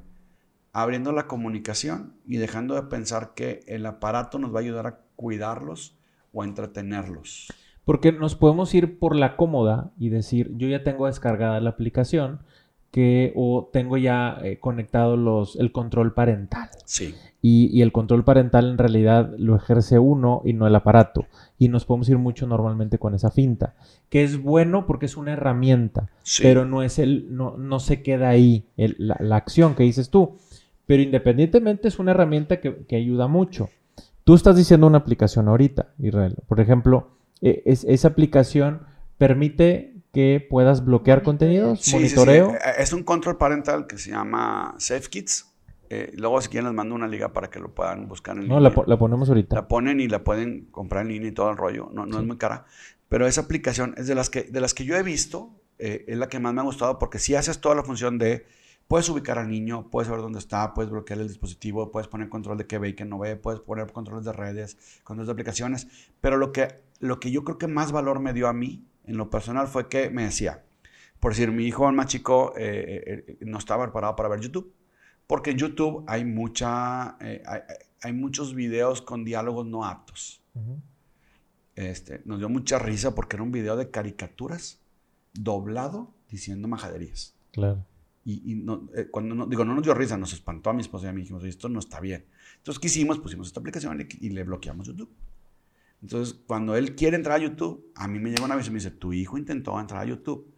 abriendo 0.73 1.13
la 1.13 1.27
comunicación 1.27 2.15
y 2.27 2.37
dejando 2.37 2.75
de 2.75 2.83
pensar 2.83 3.35
que 3.35 3.61
el 3.67 3.87
aparato 3.87 4.39
nos 4.39 4.55
va 4.55 4.59
a 4.59 4.63
ayudar 4.63 4.87
a 4.87 5.01
cuidarlos 5.17 5.97
o 6.33 6.43
a 6.43 6.45
entretenerlos. 6.45 7.53
Porque 7.85 8.13
nos 8.13 8.37
podemos 8.37 8.73
ir 8.75 8.99
por 8.99 9.17
la 9.17 9.37
cómoda 9.37 9.93
y 9.99 10.11
decir, 10.11 10.53
yo 10.57 10.69
ya 10.69 10.85
tengo 10.85 11.07
descargada 11.07 11.61
la 11.61 11.71
aplicación 11.71 12.41
que, 12.91 13.33
o 13.37 13.69
tengo 13.73 13.97
ya 13.97 14.39
eh, 14.43 14.59
conectado 14.59 15.17
los, 15.17 15.57
el 15.57 15.71
control 15.73 16.13
parental. 16.13 16.69
Sí. 16.85 17.15
Y, 17.43 17.67
y 17.73 17.83
el 17.83 17.93
control 17.93 18.25
parental 18.25 18.69
en 18.69 18.79
realidad 18.79 19.33
lo 19.39 19.55
ejerce 19.57 19.99
uno 19.99 20.43
y 20.45 20.53
no 20.53 20.67
el 20.67 20.75
aparato. 20.75 21.27
Y 21.59 21.69
nos 21.69 21.85
podemos 21.85 22.09
ir 22.09 22.19
mucho 22.19 22.47
normalmente 22.47 22.99
con 22.99 23.15
esa 23.15 23.31
finta, 23.31 23.75
que 24.09 24.25
es 24.25 24.43
bueno 24.43 24.87
porque 24.87 25.07
es 25.07 25.17
una 25.17 25.33
herramienta, 25.33 26.09
Sí. 26.23 26.43
pero 26.43 26.65
no 26.67 26.83
es 26.83 26.99
el, 26.99 27.35
no, 27.37 27.57
no 27.57 27.79
se 27.81 28.03
queda 28.03 28.29
ahí 28.29 28.65
el- 28.77 28.97
la, 28.99 29.17
la 29.21 29.37
acción 29.37 29.75
que 29.75 29.85
dices 29.85 30.11
tú. 30.11 30.37
Pero 30.87 31.03
independientemente 31.03 31.87
es 31.87 31.99
una 32.01 32.11
herramienta 32.11 32.61
que, 32.61 32.85
que 32.89 32.97
ayuda 32.97 33.29
mucho. 33.29 33.69
Tú 34.25 34.35
estás 34.35 34.57
diciendo 34.57 34.87
una 34.89 34.99
aplicación 34.99 35.47
ahorita, 35.49 35.91
Israel. 36.01 36.35
Por 36.49 36.59
ejemplo, 36.61 37.11
eh, 37.41 37.63
es- 37.67 37.85
esa 37.85 38.09
aplicación 38.09 38.81
permite 39.17 39.90
que 40.13 40.45
puedas 40.49 40.85
bloquear 40.85 41.23
contenidos, 41.23 41.79
Sí, 41.81 41.85
sí, 41.85 41.91
sí. 41.91 41.97
monitoreo. 41.97 42.55
Eh, 42.55 42.59
Es 42.79 42.93
un 42.93 43.03
control 43.05 43.37
parental 43.37 43.87
que 43.87 43.99
se 43.99 44.11
llama 44.11 44.75
SafeKids. 44.79 45.47
Eh, 45.93 46.13
luego, 46.17 46.41
si 46.41 46.49
quieren, 46.49 46.67
les 46.67 46.75
mando 46.75 46.95
una 46.95 47.09
liga 47.09 47.33
para 47.33 47.51
que 47.51 47.59
lo 47.59 47.75
puedan 47.75 48.07
buscar 48.09 48.35
en 48.37 48.43
No, 48.49 48.55
línea. 48.57 48.61
la, 48.71 48.75
po- 48.75 48.85
la 48.87 48.99
ponemos 48.99 49.29
ahorita. 49.29 49.57
La 49.57 49.67
ponen 49.69 49.99
y 50.01 50.09
la 50.09 50.23
pueden 50.23 50.67
comprar 50.71 51.03
en 51.03 51.09
línea 51.13 51.29
y 51.31 51.33
todo 51.33 51.51
el 51.51 51.57
rollo. 51.57 51.91
No, 51.93 52.07
no 52.07 52.19
es 52.21 52.27
muy 52.27 52.37
cara. 52.39 52.65
Pero 53.09 53.27
esa 53.27 53.41
aplicación 53.43 53.95
es 53.97 54.07
de 54.07 54.15
las 54.15 54.31
que, 54.31 54.43
de 54.45 54.61
las 54.61 54.73
que 54.73 54.85
yo 54.85 54.97
he 54.97 55.03
visto, 55.03 55.51
eh, 55.79 56.05
es 56.07 56.17
la 56.17 56.29
que 56.29 56.39
más 56.39 56.55
me 56.55 56.61
ha 56.61 56.65
gustado 56.65 56.99
porque 56.99 57.19
si 57.19 57.35
haces 57.35 57.61
toda 57.61 57.75
la 57.75 57.83
función 57.83 58.19
de, 58.19 58.47
puedes 58.87 59.09
ubicar 59.09 59.39
al 59.39 59.49
niño, 59.49 59.89
puedes 59.91 60.07
saber 60.07 60.23
dónde 60.23 60.39
está, 60.39 60.75
puedes 60.75 60.93
bloquear 60.93 61.19
el 61.21 61.27
dispositivo, 61.27 61.91
puedes 61.91 62.07
poner 62.07 62.29
control 62.29 62.57
de 62.59 62.67
qué 62.67 62.79
ve 62.79 62.91
y 62.91 62.95
qué 62.95 63.05
no 63.05 63.19
ve, 63.19 63.35
puedes 63.35 63.61
poner 63.61 63.91
controles 63.93 64.25
de 64.25 64.33
redes, 64.33 64.77
controles 65.03 65.27
de 65.27 65.33
aplicaciones. 65.33 65.89
Pero 66.21 66.37
lo 66.37 66.53
que, 66.53 66.69
lo 67.01 67.19
que 67.19 67.33
yo 67.33 67.43
creo 67.43 67.59
que 67.59 67.67
más 67.67 67.91
valor 67.91 68.21
me 68.21 68.33
dio 68.33 68.47
a 68.47 68.53
mí, 68.53 68.85
en 69.05 69.17
lo 69.17 69.31
personal, 69.31 69.67
fue 69.67 69.89
que 69.89 70.11
me 70.11 70.25
decía, 70.25 70.65
por 71.21 71.33
decir, 71.33 71.51
mi 71.53 71.65
hijo 71.65 71.89
el 71.89 71.95
más 71.95 72.07
chico 72.07 72.55
eh, 72.57 73.25
eh, 73.29 73.39
no 73.43 73.59
estaba 73.59 73.85
preparado 73.85 74.17
para 74.17 74.29
ver 74.29 74.41
YouTube. 74.41 74.75
Porque 75.27 75.53
en 75.53 75.59
YouTube 75.59 76.03
hay, 76.09 76.25
mucha, 76.25 77.17
eh, 77.21 77.41
hay, 77.47 77.61
hay 78.03 78.13
muchos 78.13 78.53
videos 78.53 79.01
con 79.01 79.25
diálogos 79.25 79.65
no 79.65 79.85
aptos. 79.85 80.43
Este, 81.77 82.21
nos 82.25 82.41
dio 82.41 82.49
mucha 82.49 82.81
risa 82.81 83.15
porque 83.15 83.37
era 83.37 83.45
un 83.45 83.53
video 83.53 83.77
de 83.77 83.91
caricaturas 83.91 84.81
doblado 85.33 86.13
diciendo 86.29 86.67
majaderías. 86.67 87.37
Claro. 87.53 87.87
Y, 88.25 88.53
y 88.53 88.55
no, 88.57 88.89
eh, 88.95 89.07
cuando 89.11 89.35
no, 89.35 89.47
digo, 89.47 89.65
no 89.65 89.75
nos 89.75 89.85
dio 89.85 89.95
risa, 89.95 90.17
nos 90.17 90.33
espantó 90.33 90.71
a 90.71 90.73
mi 90.73 90.81
esposa 90.81 91.07
y 91.07 91.09
a 91.11 91.13
mí. 91.13 91.21
Dijimos, 91.21 91.45
esto 91.45 91.69
no 91.69 91.79
está 91.79 92.01
bien. 92.01 92.27
Entonces, 92.57 92.81
¿qué 92.81 92.89
hicimos? 92.89 93.19
Pusimos 93.21 93.47
esta 93.47 93.61
aplicación 93.61 94.05
y 94.21 94.31
le 94.31 94.43
bloqueamos 94.43 94.89
YouTube. 94.89 95.11
Entonces, 96.03 96.39
cuando 96.47 96.77
él 96.77 96.95
quiere 96.97 97.17
entrar 97.17 97.41
a 97.41 97.43
YouTube, 97.43 97.93
a 97.95 98.09
mí 98.09 98.19
me 98.19 98.31
llega 98.31 98.45
una 98.45 98.57
vez 98.57 98.67
y 98.67 98.71
me 98.71 98.77
dice, 98.77 98.91
tu 98.91 99.13
hijo 99.13 99.37
intentó 99.37 99.79
entrar 99.79 100.03
a 100.03 100.07
YouTube. 100.07 100.53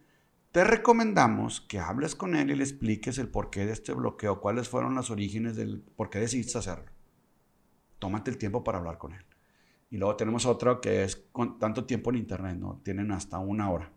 Te 0.51 0.63
recomendamos 0.63 1.61
que 1.61 1.79
hables 1.79 2.15
con 2.15 2.35
él 2.35 2.51
y 2.51 2.55
le 2.55 2.63
expliques 2.63 3.17
el 3.17 3.27
porqué 3.27 3.65
de 3.65 3.73
este 3.73 3.93
bloqueo, 3.93 4.39
cuáles 4.39 4.69
fueron 4.69 4.95
los 4.95 5.09
orígenes 5.09 5.55
del 5.55 5.81
por 5.81 6.09
qué 6.09 6.19
decidiste 6.19 6.59
hacerlo. 6.59 6.91
Tómate 7.99 8.31
el 8.31 8.37
tiempo 8.37 8.63
para 8.63 8.77
hablar 8.77 8.97
con 8.97 9.13
él. 9.13 9.25
Y 9.89 9.97
luego 9.97 10.15
tenemos 10.15 10.45
otro 10.45 10.81
que 10.81 11.03
es 11.03 11.15
con 11.31 11.59
tanto 11.59 11.85
tiempo 11.85 12.09
en 12.09 12.17
internet, 12.17 12.57
¿no? 12.57 12.81
Tienen 12.83 13.11
hasta 13.11 13.39
una 13.39 13.69
hora. 13.69 13.91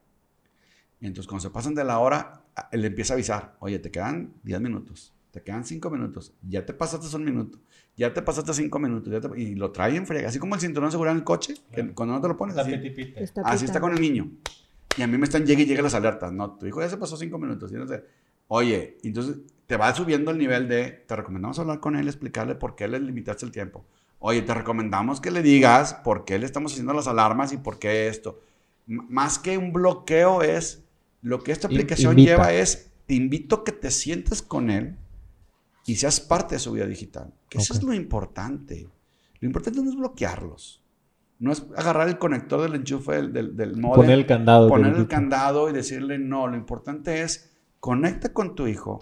Y 1.01 1.07
entonces 1.07 1.29
cuando 1.29 1.43
se 1.43 1.51
pasan 1.51 1.75
de 1.75 1.85
la 1.85 1.99
hora, 1.99 2.45
él 2.73 2.85
empieza 2.85 3.13
a 3.13 3.17
avisar, 3.17 3.57
oye, 3.61 3.79
te 3.79 3.91
quedan 3.91 4.35
10 4.43 4.61
minutos, 4.61 5.16
te 5.37 5.43
quedan 5.43 5.67
5 5.67 5.91
minutos, 5.91 6.33
ya 6.49 6.65
te 6.65 6.73
pasaste 6.73 7.15
un 7.15 7.23
minuto, 7.23 7.59
ya 7.95 8.15
te 8.15 8.23
pasaste 8.23 8.55
5 8.55 8.79
minutos, 8.79 9.13
ya 9.13 9.21
te- 9.21 9.39
y 9.39 9.55
lo 9.55 9.71
trae 9.71 9.95
en 9.95 10.07
friega, 10.07 10.31
así 10.31 10.39
como 10.39 10.55
el 10.55 10.63
cinturón 10.63 10.91
seguridad 10.91 11.13
en 11.13 11.19
el 11.19 11.25
coche, 11.25 11.53
que 11.71 11.83
Claro. 11.83 11.93
cuando 11.95 12.15
no 12.15 12.21
te 12.23 12.29
lo 12.29 12.39
pones, 12.39 12.57
así, 12.57 12.73
Está 13.17 13.43
así 13.43 13.67
está 13.67 13.79
con 13.79 13.93
el 13.93 14.01
niño. 14.01 14.31
Y 14.97 15.03
a 15.03 15.07
mí 15.07 15.19
me 15.19 15.25
están 15.25 15.45
llegue 15.45 15.65
y 15.65 15.67
llegue 15.67 15.83
las 15.83 15.93
alertas, 15.93 16.33
no, 16.33 16.53
tu 16.53 16.65
hijo 16.67 16.81
ya 16.81 16.89
se 16.89 16.97
pasó 16.97 17.19
5 17.19 17.37
minutos, 17.37 17.71
y 17.71 17.75
no 17.75 17.87
sé. 17.87 18.03
Oye, 18.49 18.97
entonces 19.03 19.37
te 19.67 19.77
va 19.77 19.95
subiendo 19.95 20.31
el 20.31 20.39
nivel 20.39 20.69
de, 20.69 21.05
te 21.07 21.15
recomendamos 21.17 21.59
hablar 21.59 21.81
con 21.81 21.97
él, 21.97 22.09
explicarle 22.09 22.55
por 22.55 22.75
qué 22.77 22.89
le 22.89 22.99
limitaste 22.99 23.45
el 23.45 23.53
tiempo. 23.53 23.85
Oye, 24.21 24.41
te 24.41 24.55
recomendamos 24.55 25.21
que 25.21 25.31
le 25.31 25.43
digas 25.43 25.93
por 26.03 26.25
qué 26.25 26.39
le 26.39 26.47
estamos 26.47 26.73
haciendo 26.73 26.95
las 26.95 27.09
alarmas 27.09 27.53
y 27.53 27.59
por 27.59 27.79
qué 27.79 28.09
esto. 28.09 28.41
M- 28.89 29.05
más 29.11 29.39
que 29.39 29.59
un 29.59 29.75
bloqueo 29.75 30.41
es, 30.43 30.83
lo 31.21 31.43
que 31.43 31.53
esta 31.53 31.67
aplicación 31.67 32.13
invita. 32.19 32.31
lleva 32.37 32.53
es, 32.55 32.91
te 33.07 33.13
invito 33.15 33.57
a 33.57 33.65
que 33.65 33.73
te 33.73 33.91
sientes 33.91 34.41
con 34.43 34.71
él 34.71 34.97
y 35.87 35.97
seas 35.97 36.21
parte 36.21 36.57
de 36.57 36.59
su 36.59 36.73
vida 36.73 36.87
digital. 36.87 37.33
Que 37.49 37.59
eso 37.59 37.73
Ok. 37.73 37.79
es 37.79 37.85
lo 37.85 37.95
importante. 37.95 38.89
Lo 39.41 39.47
importante 39.47 39.81
no 39.83 39.91
es 39.91 39.97
bloquearlos. 39.97 40.83
No 41.39 41.53
es 41.53 41.67
agarrar 41.77 42.09
el 42.09 42.19
conector 42.19 42.63
del 42.63 42.75
enchufe 42.75 43.13
del, 43.13 43.33
del, 43.33 43.57
del 43.57 43.77
módem, 43.77 43.97
Poner 43.97 44.19
el 44.19 44.27
candado. 44.27 44.69
poner 44.69 44.95
el 44.97 45.07
candado 45.07 45.69
y 45.69 45.73
decirle 45.73 46.19
no. 46.19 46.47
Lo 46.49 46.57
importante 46.57 47.21
es 47.23 47.53
conecta 47.79 48.33
con 48.33 48.55
tu 48.55 48.67
hijo, 48.67 49.01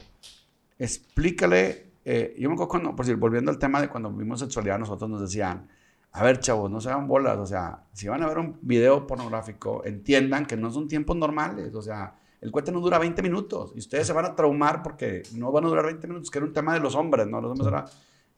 explícale. 0.78 1.93
eh, 2.05 2.35
yo 2.39 2.49
me 2.49 2.55
acuerdo 2.55 2.68
cuando, 2.68 2.91
por 2.97 3.07
decir, 3.07 3.16
volviendo 3.18 3.51
al 3.51 3.59
tema 3.59 3.80
de 3.80 3.89
cuando 3.89 4.11
vimos 4.11 4.41
sexualidad, 4.41 4.78
nosotros 4.78 5.09
nos 5.09 5.20
decían, 5.22 5.68
a 6.12 6.22
ver, 6.22 6.39
chavos, 6.41 6.70
no 6.70 6.80
se 6.80 6.91
hagan 6.91 7.09
bolas, 7.09 7.39
o 7.39 7.47
sea, 7.47 7.85
si 7.93 8.09
van 8.09 8.22
a 8.22 8.26
ver 8.28 8.39
un 8.39 8.59
video 8.62 9.07
pornográfico, 9.07 9.82
entiendan 9.85 10.45
que 10.47 10.57
no 10.57 10.70
son 10.70 10.87
tiempos 10.87 11.16
normales, 11.16 11.74
o 11.74 11.80
sea, 11.82 12.14
El 12.41 12.51
cohete 12.51 12.70
no 12.72 12.80
dura 12.80 12.99
20 12.99 13.22
minutos 13.22 13.72
y 13.74 13.78
ustedes 13.78 14.07
se 14.07 14.12
van 14.12 14.24
a 14.26 14.35
traumar 14.35 14.82
porque 14.82 15.22
no 15.35 15.51
van 15.51 15.64
a 15.64 15.68
durar 15.68 15.87
20 15.87 16.07
minutos, 16.07 16.30
que 16.30 16.39
era 16.39 16.47
un 16.47 16.53
tema 16.53 16.74
de 16.74 16.80
los 16.80 16.95
hombres, 16.95 17.26
¿no? 17.26 17.41
Los 17.41 17.51
hombres 17.53 17.66
ahora 17.66 17.85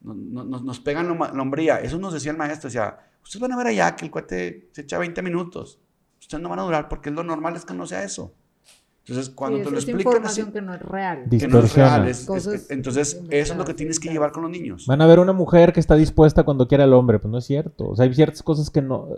no- 0.01 0.15
no- 0.15 0.45
nos, 0.45 0.63
nos 0.63 0.81
pegan 0.81 1.09
loma- 1.09 1.33
lombría. 1.33 1.81
Eso 1.81 1.99
nos 1.99 2.13
decía 2.13 2.31
el 2.31 2.37
maestro, 2.39 2.69
decía, 2.69 2.97
ustedes 3.23 3.41
van 3.41 3.53
a 3.53 3.57
ver 3.57 3.67
allá 3.69 3.97
que 3.97 4.05
el 4.05 4.11
cohete 4.11 4.69
se 4.73 4.83
echa 4.83 4.99
20 4.99 5.23
minutos. 5.23 5.81
Ustedes 6.21 6.43
no 6.43 6.49
van 6.49 6.59
a 6.61 6.63
durar 6.63 6.89
porque 6.89 7.11
lo 7.11 7.23
normal 7.25 7.57
es 7.57 7.65
que 7.65 7.75
no 7.75 7.87
sea 7.87 8.05
eso. 8.05 8.33
Entonces, 9.09 9.31
cuando 9.33 9.59
Sí, 9.59 9.63
te 9.63 9.69
es- 9.69 9.73
lo 9.73 9.79
explican 9.79 10.27
así, 10.27 10.43
que 10.51 10.61
no 10.63 10.75
es 10.75 10.83
real. 10.83 11.25
Que 11.31 11.47
no 11.47 11.61
es 11.61 11.75
real, 11.77 12.09
es- 12.09 12.29
es- 12.29 12.71
entonces 12.73 13.21
eso 13.31 13.53
es 13.53 13.57
lo 13.57 13.65
que 13.65 13.73
tienes 13.73 14.01
que 14.01 14.09
llevar 14.09 14.33
con 14.33 14.43
los 14.43 14.51
niños. 14.51 14.85
Van 14.89 15.01
a 15.01 15.07
ver 15.07 15.21
una 15.21 15.33
mujer 15.33 15.73
que 15.73 15.79
está 15.79 15.95
dispuesta 15.95 16.43
cuando 16.43 16.67
quiera 16.67 16.83
al 16.85 16.93
hombre, 16.93 17.21
pues 17.21 17.31
no 17.31 17.39
es 17.39 17.45
cierto. 17.45 17.89
O 17.91 17.95
sea, 17.95 18.05
hay 18.05 18.13
ciertas 18.15 18.43
cosas 18.43 18.69
que 18.69 18.83
no 18.83 19.11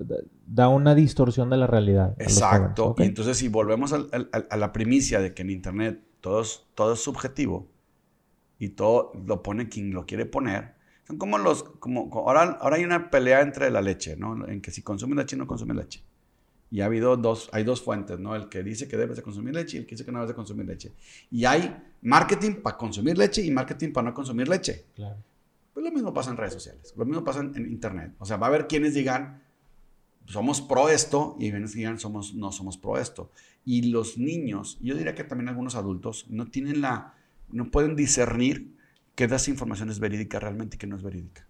da 0.47 0.69
una 0.69 0.95
distorsión 0.95 1.49
de 1.49 1.57
la 1.57 1.67
realidad. 1.67 2.15
a 2.19 2.23
Exacto. 2.23 2.83
jóvenes, 2.83 2.93
¿ok? 2.93 3.01
Y 3.01 3.05
entonces 3.05 3.37
si 3.39 3.49
volvemos 3.49 3.95
al- 3.95 4.09
al- 4.13 4.47
a 4.51 4.57
la 4.59 4.73
primicia 4.75 5.21
de 5.21 5.33
que 5.33 5.41
en 5.41 5.49
Internet 5.51 6.01
todo 6.21 6.43
es, 6.43 6.67
todo 6.75 6.93
es 6.93 7.01
subjetivo 7.01 7.67
y 8.59 8.69
todo 8.71 9.13
lo 9.27 9.43
pone 9.43 9.71
quien 9.71 9.93
lo 9.93 10.05
quiere 10.05 10.27
poner, 10.27 10.75
son 11.07 11.17
como 11.17 11.39
los, 11.39 11.63
como, 11.63 12.11
ahora, 12.13 12.59
ahora 12.61 12.77
hay 12.77 12.85
una 12.85 13.09
pelea 13.11 13.41
entre 13.41 13.71
la 13.71 13.81
leche, 13.81 14.17
¿no? 14.19 14.47
En 14.47 14.61
que 14.61 14.71
si 14.71 14.83
consume 14.83 15.17
leche 15.17 15.37
o 15.37 15.39
no 15.39 15.47
consume 15.47 15.73
leche. 15.73 16.03
Y 16.71 16.81
ha 16.83 16.87
habido 16.87 17.17
dos, 17.17 17.49
hay 17.53 17.65
dos 17.65 17.81
fuentes, 17.81 18.19
¿no? 18.19 18.37
El 18.37 18.49
que 18.49 18.63
dice 18.63 18.89
que 18.89 18.97
debes 18.97 19.17
de 19.17 19.23
consumir 19.23 19.55
leche 19.55 19.77
y 19.77 19.81
el 19.81 19.87
que 19.87 19.95
dice 19.95 20.05
que 20.05 20.13
no 20.13 20.19
debes 20.19 20.29
de 20.31 20.35
consumir 20.35 20.67
leche. 20.67 20.93
Y 21.31 21.45
hay 21.45 21.75
marketing 22.03 22.57
para 22.63 22.77
consumir 22.77 23.17
leche 23.17 23.43
y 23.43 23.51
marketing 23.51 23.93
para 23.93 24.11
no 24.11 24.15
consumir 24.15 24.49
leche. 24.49 24.85
Claro. 24.95 25.17
Pues 25.73 25.85
lo 25.85 25.93
mismo 25.93 26.13
pasa 26.13 26.31
en 26.31 26.37
redes 26.37 26.55
sociales, 26.55 26.93
lo 26.97 27.05
mismo 27.05 27.25
pasa 27.25 27.41
en, 27.41 27.57
en 27.57 27.71
internet. 27.71 28.13
O 28.19 28.27
sea, 28.27 28.37
va 28.37 28.47
a 28.47 28.51
haber 28.51 28.67
quienes 28.67 28.95
digan, 28.95 29.43
somos 30.27 30.61
pro 30.61 30.89
esto, 30.89 31.37
y 31.39 31.51
quienes 31.51 31.73
digan, 31.73 31.99
somos, 31.99 32.35
no 32.35 32.53
somos 32.53 32.77
pro 32.77 32.99
esto. 32.99 33.31
Y 33.65 33.91
los 33.91 34.19
niños, 34.19 34.79
yo 34.81 34.95
diría 34.95 35.15
que 35.15 35.25
también 35.25 35.49
algunos 35.49 35.75
adultos, 35.75 36.27
no 36.29 36.47
tienen 36.51 36.81
la, 36.81 37.15
no 37.51 37.71
pueden 37.71 37.97
discernir 37.97 38.75
qué 39.15 39.27
de 39.27 39.37
esa 39.37 39.51
información 39.51 39.89
es 39.91 40.01
verídica 40.01 40.39
realmente 40.39 40.77
y 40.77 40.79
qué 40.79 40.87
no 40.87 40.97
es 40.97 41.03
verídica. 41.03 41.47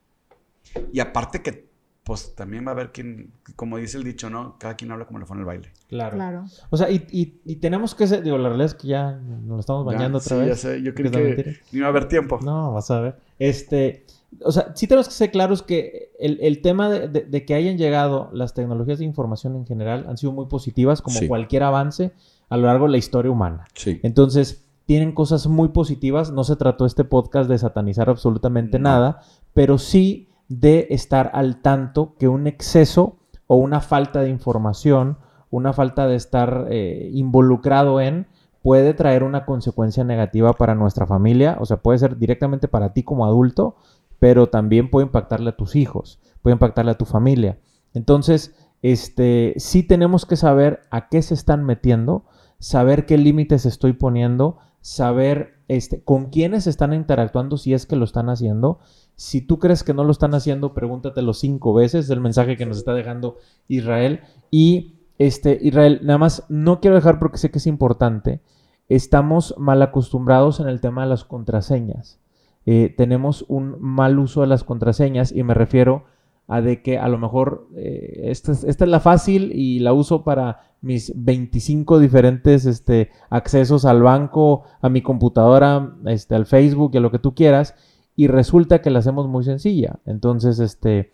Y 0.93 1.01
aparte 1.01 1.43
que, 1.43 1.68
pues 2.09 2.35
también 2.35 2.65
va 2.67 2.71
a 2.71 2.73
haber 2.73 2.91
quien, 2.91 3.31
como 3.55 3.77
dice 3.77 3.99
el 3.99 4.03
dicho, 4.05 4.31
¿no? 4.31 4.57
Cada 4.59 4.75
quien 4.77 4.91
habla 4.91 5.05
como 5.07 5.19
le 5.21 5.27
fue 5.27 5.37
en 5.37 5.41
el 5.41 5.47
baile. 5.47 5.69
Claro. 5.89 6.17
Claro. 6.17 6.45
O 6.71 6.77
sea, 6.77 6.91
y, 6.91 7.07
y- 7.13 7.41
y 7.45 7.57
tenemos 7.57 7.95
que 7.95 8.07
ser, 8.07 8.23
digo, 8.23 8.39
la 8.39 8.49
realidad 8.49 8.67
es 8.67 8.75
que 8.75 8.89
ya 8.89 9.13
nos 9.13 9.47
lo 9.47 9.61
estamos 9.61 9.85
bañando 9.85 10.19
Ya, 10.19 10.25
otra 10.25 10.37
sí, 10.37 10.41
vez. 10.41 10.49
ya 10.49 10.57
sé, 10.57 10.83
yo 10.83 10.91
la 10.91 10.95
que 10.95 11.03
no 11.05 11.79
iba 11.79 11.87
a 11.87 11.91
haber 11.91 12.09
tiempo. 12.09 12.41
No, 12.43 12.73
vas 12.73 12.91
a 12.91 13.01
ver. 13.01 13.17
Este, 13.39 14.07
o 14.43 14.51
sea, 14.51 14.73
sí 14.75 14.87
tenemos 14.87 15.07
que 15.09 15.15
ser 15.15 15.31
claros 15.31 15.63
que 15.63 16.11
el, 16.19 16.39
el 16.41 16.63
tema 16.63 16.89
de, 16.91 17.09
de- 17.09 17.25
de 17.25 17.45
que 17.45 17.55
hayan 17.55 17.77
llegado 17.79 18.31
las 18.33 18.55
tecnologías 18.55 18.99
de 18.99 19.05
información 19.05 19.55
en 19.55 19.67
general 19.67 20.07
han 20.09 20.17
sido 20.17 20.33
muy 20.33 20.47
positivas, 20.47 21.03
como 21.03 21.19
Sí. 21.19 21.29
cualquier 21.29 21.63
avance 21.63 22.13
a 22.49 22.57
lo 22.57 22.67
largo 22.69 22.87
de 22.87 22.93
la 22.93 22.99
historia 22.99 23.31
humana. 23.31 23.67
Sí. 23.75 24.01
Entonces, 24.03 24.65
tienen 24.87 25.13
cosas 25.13 25.47
muy 25.47 25.69
positivas. 25.69 26.31
No 26.33 26.45
se 26.45 26.57
trató 26.57 26.87
este 26.87 27.05
podcast 27.05 27.51
de 27.51 27.59
satanizar 27.59 28.09
absolutamente 28.09 28.79
No. 28.79 28.85
nada, 28.89 29.21
pero 29.53 29.77
sí 29.77 30.28
de 30.49 30.89
estar 30.91 31.31
al 31.35 31.61
tanto 31.61 32.15
que 32.19 32.29
un 32.29 32.47
exceso 32.47 33.19
o 33.47 33.57
una 33.57 33.81
falta 33.81 34.21
de 34.21 34.31
información, 34.31 35.19
una 35.51 35.73
falta 35.73 36.07
de 36.07 36.17
estar 36.17 36.67
eh, 36.71 37.11
involucrado 37.13 38.01
en, 38.01 38.27
puede 38.63 38.95
traer 38.95 39.23
una 39.23 39.47
consecuencia 39.47 40.05
negativa 40.05 40.53
para 40.53 40.75
nuestra 40.75 41.07
familia. 41.07 41.57
O 41.61 41.67
sea, 41.67 41.79
puede 41.79 41.99
ser 41.99 42.19
directamente 42.19 42.69
para 42.69 42.93
ti 42.93 43.03
como 43.03 43.25
adulto, 43.25 43.77
pero 44.19 44.49
también 44.49 44.91
puede 44.91 45.07
impactarle 45.07 45.51
a 45.51 45.57
tus 45.57 45.77
hijos, 45.77 46.21
puede 46.43 46.55
impactarle 46.55 46.91
a 46.91 46.99
tu 46.99 47.05
familia. 47.05 47.59
Entonces, 47.95 48.55
este, 48.83 49.55
sí 49.57 49.83
tenemos 49.83 50.27
que 50.27 50.37
saber 50.37 50.81
a 50.91 51.09
qué 51.09 51.23
se 51.23 51.35
están 51.35 51.65
metiendo, 51.65 52.25
saber 52.59 53.07
qué 53.07 53.17
límites 53.17 53.67
estoy 53.67 53.93
poniendo, 53.93 54.59
saber 54.81 55.63
este, 55.69 56.03
con 56.03 56.31
quiénes 56.31 56.67
están 56.67 56.93
interactuando 56.93 57.57
si 57.57 57.75
es 57.75 57.87
que 57.87 57.97
lo 57.97 58.05
están 58.05 58.29
haciendo. 58.29 58.79
Si 59.19 59.41
tú 59.41 59.59
crees 59.59 59.83
que 59.83 59.95
no 59.95 60.05
lo 60.05 60.13
están 60.13 60.33
haciendo, 60.33 60.75
pregúntatelo 60.75 61.35
cinco 61.35 61.75
veces, 61.75 62.05
es 62.05 62.11
el 62.11 62.21
mensaje 62.21 62.57
que 62.57 62.67
nos 62.67 62.79
está 62.79 62.95
dejando 62.95 63.39
Israel. 63.67 64.21
Y 64.49 64.95
este, 65.19 65.59
Israel, 65.61 65.99
nada 66.05 66.19
más 66.19 66.45
no 66.49 66.81
quiero 66.81 66.95
dejar 66.95 67.19
porque 67.19 67.39
sé 67.39 67.51
que 67.51 67.59
es 67.59 67.67
importante. 67.67 68.43
Estamos 68.89 69.57
mal 69.59 69.83
acostumbrados 69.83 70.61
en 70.61 70.69
el 70.69 70.81
tema 70.81 71.03
de 71.03 71.09
las 71.09 71.25
contraseñas. 71.25 72.21
Eh, 72.65 72.95
tenemos 72.97 73.45
un 73.49 73.75
mal 73.81 74.21
uso 74.21 74.43
de 74.43 74.47
las 74.47 74.63
contraseñas 74.63 75.33
y 75.33 75.43
me 75.43 75.55
refiero 75.55 76.05
a 76.47 76.61
de 76.61 76.81
que 76.81 76.97
a 76.97 77.09
lo 77.09 77.19
mejor 77.19 77.67
eh, 77.75 78.21
esta, 78.27 78.53
es, 78.53 78.63
esta 78.63 78.85
es 78.85 78.91
la 78.91 79.01
fácil 79.01 79.51
y 79.53 79.81
la 79.81 79.95
uso 79.95 80.23
para 80.23 80.61
mis 80.81 81.13
25 81.17 81.99
diferentes 81.99 82.67
este, 82.67 83.11
accesos 83.31 83.85
al 83.85 84.01
banco, 84.01 84.63
a 84.81 84.89
mi 84.89 85.03
computadora, 85.03 85.97
este, 86.07 86.37
al 86.37 86.47
Facebook 86.47 86.93
y 86.95 86.99
a 86.99 87.01
lo 87.01 87.11
que 87.11 87.19
tú 87.19 87.35
quieras, 87.35 87.75
y 88.19 88.27
resulta 88.27 88.83
que 88.83 88.91
la 88.91 88.99
hacemos 88.99 89.29
muy 89.29 89.45
sencilla. 89.45 90.01
Entonces, 90.05 90.59
este, 90.59 91.13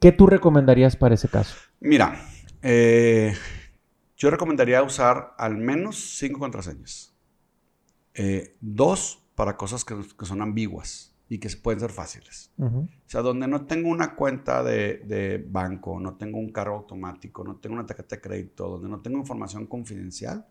¿qué 0.00 0.10
tú 0.10 0.26
recomendarías 0.26 0.96
para 0.96 1.14
ese 1.14 1.28
caso? 1.28 1.54
Mira, 1.78 2.20
eh, 2.60 3.32
yo 4.16 4.30
recomendaría 4.30 4.82
usar 4.82 5.34
al 5.38 5.56
menos 5.56 6.18
cinco 6.18 6.40
contraseñas. 6.40 7.14
Eh, 8.14 8.56
dos 8.60 9.22
para 9.36 9.56
cosas 9.56 9.84
que, 9.84 9.94
que 10.18 10.26
son 10.26 10.42
ambiguas 10.42 11.14
y 11.28 11.38
que 11.38 11.48
pueden 11.62 11.78
ser 11.78 11.92
fáciles. 11.92 12.50
Ujú. 12.58 12.78
O 12.80 12.88
sea, 13.06 13.22
donde 13.22 13.46
no 13.46 13.66
tengo 13.66 13.88
una 13.88 14.16
cuenta 14.16 14.64
de, 14.64 15.04
de 15.06 15.38
banco, 15.38 16.00
no 16.00 16.16
tengo 16.16 16.40
un 16.40 16.50
cargo 16.50 16.74
automático, 16.78 17.44
no 17.44 17.60
tengo 17.60 17.76
una 17.76 17.86
tarjeta 17.86 18.16
de 18.16 18.22
crédito, 18.22 18.70
donde 18.70 18.88
no 18.88 19.00
tengo 19.00 19.18
información 19.18 19.66
confidencial. 19.68 20.44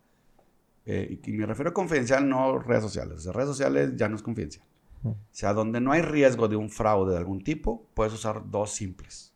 eh, 0.85 1.19
y, 1.21 1.29
y 1.29 1.33
me 1.33 1.45
refiero 1.45 1.71
a 1.71 1.73
confidencial, 1.73 2.27
no 2.29 2.57
redes 2.59 2.83
sociales. 2.83 3.17
O 3.17 3.19
sea, 3.19 3.33
redes 3.33 3.49
sociales 3.49 3.91
ya 3.97 4.07
no 4.07 4.15
es 4.15 4.23
confidencial. 4.23 4.65
O 5.11 5.17
sea, 5.31 5.53
donde 5.53 5.81
no 5.81 5.91
hay 5.91 6.01
riesgo 6.01 6.47
de 6.47 6.55
un 6.55 6.69
fraude 6.69 7.11
de 7.11 7.17
algún 7.17 7.43
tipo, 7.43 7.87
puedes 7.93 8.13
usar 8.13 8.49
dos 8.49 8.71
simples. 8.71 9.33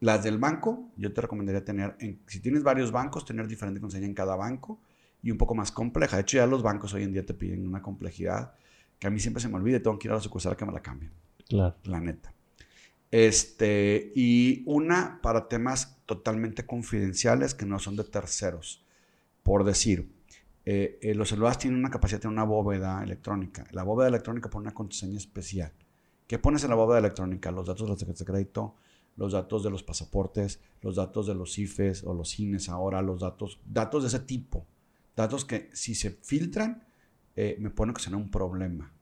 Las 0.00 0.24
del 0.24 0.38
banco, 0.38 0.88
yo 0.96 1.12
te 1.12 1.20
recomendaría 1.20 1.64
tener, 1.64 1.94
en- 2.00 2.20
si 2.26 2.40
tienes 2.40 2.62
varios 2.62 2.90
bancos, 2.90 3.24
tener 3.24 3.46
diferente 3.46 3.80
contraseña 3.80 4.06
en 4.08 4.14
cada 4.14 4.34
banco 4.34 4.80
y 5.22 5.30
un 5.30 5.36
poco 5.38 5.54
más 5.54 5.70
compleja. 5.70 6.16
De 6.16 6.22
hecho, 6.22 6.38
ya 6.38 6.46
los 6.46 6.62
bancos 6.62 6.94
hoy 6.94 7.02
en 7.04 7.12
día 7.12 7.24
te 7.26 7.34
piden 7.34 7.66
una 7.68 7.82
complejidad 7.82 8.54
que 8.98 9.06
a 9.06 9.10
mí 9.10 9.20
siempre 9.20 9.42
se 9.42 9.48
me 9.48 9.56
olvida 9.56 9.76
y 9.76 9.80
tengo 9.80 9.98
que 9.98 10.08
ir 10.08 10.12
a 10.12 10.14
la 10.14 10.20
sucursal 10.20 10.56
que 10.56 10.64
me 10.64 10.72
la 10.72 10.80
cambien 10.80 11.12
Claro. 11.48 11.76
la 11.84 12.00
neta. 12.00 12.32
Este, 13.10 14.12
y 14.14 14.62
una 14.66 15.20
para 15.22 15.48
temas 15.48 15.98
totalmente 16.06 16.64
confidenciales 16.64 17.54
que 17.54 17.66
no 17.66 17.78
son 17.78 17.96
de 17.96 18.04
terceros. 18.04 18.84
Por 19.42 19.64
decir, 19.64 20.08
eh, 20.72 21.00
eh, 21.02 21.14
los 21.16 21.28
celulares 21.28 21.58
tienen 21.58 21.80
una 21.80 21.90
capacidad 21.90 22.22
de 22.22 22.28
una 22.28 22.44
bóveda 22.44 23.02
electrónica. 23.02 23.66
La 23.72 23.82
bóveda 23.82 24.06
electrónica 24.06 24.48
pone 24.48 24.68
una 24.68 24.72
contraseña 24.74 25.18
especial. 25.18 25.72
¿Qué 26.28 26.38
pones 26.38 26.62
en 26.62 26.70
la 26.70 26.76
bóveda 26.76 27.00
electrónica? 27.00 27.50
Los 27.50 27.66
datos 27.66 27.88
de 27.88 27.90
las 27.90 27.98
tarjetas 27.98 28.20
de 28.20 28.24
crédito, 28.24 28.76
los 29.16 29.32
datos 29.32 29.64
de 29.64 29.70
los 29.70 29.82
pasaportes, 29.82 30.60
los 30.80 30.94
datos 30.94 31.26
de 31.26 31.34
los 31.34 31.58
IFES 31.58 32.04
o 32.04 32.14
los 32.14 32.38
INES 32.38 32.68
ahora, 32.68 33.02
los 33.02 33.18
datos, 33.18 33.60
datos 33.66 34.04
de 34.04 34.10
ese 34.10 34.20
tipo. 34.20 34.64
Datos 35.16 35.44
que 35.44 35.70
si 35.72 35.96
se 35.96 36.12
filtran, 36.12 36.84
eh, 37.34 37.56
me 37.58 37.70
pone 37.70 37.92
que 37.92 38.00
será 38.00 38.16
un 38.16 38.30
problema. 38.30 38.92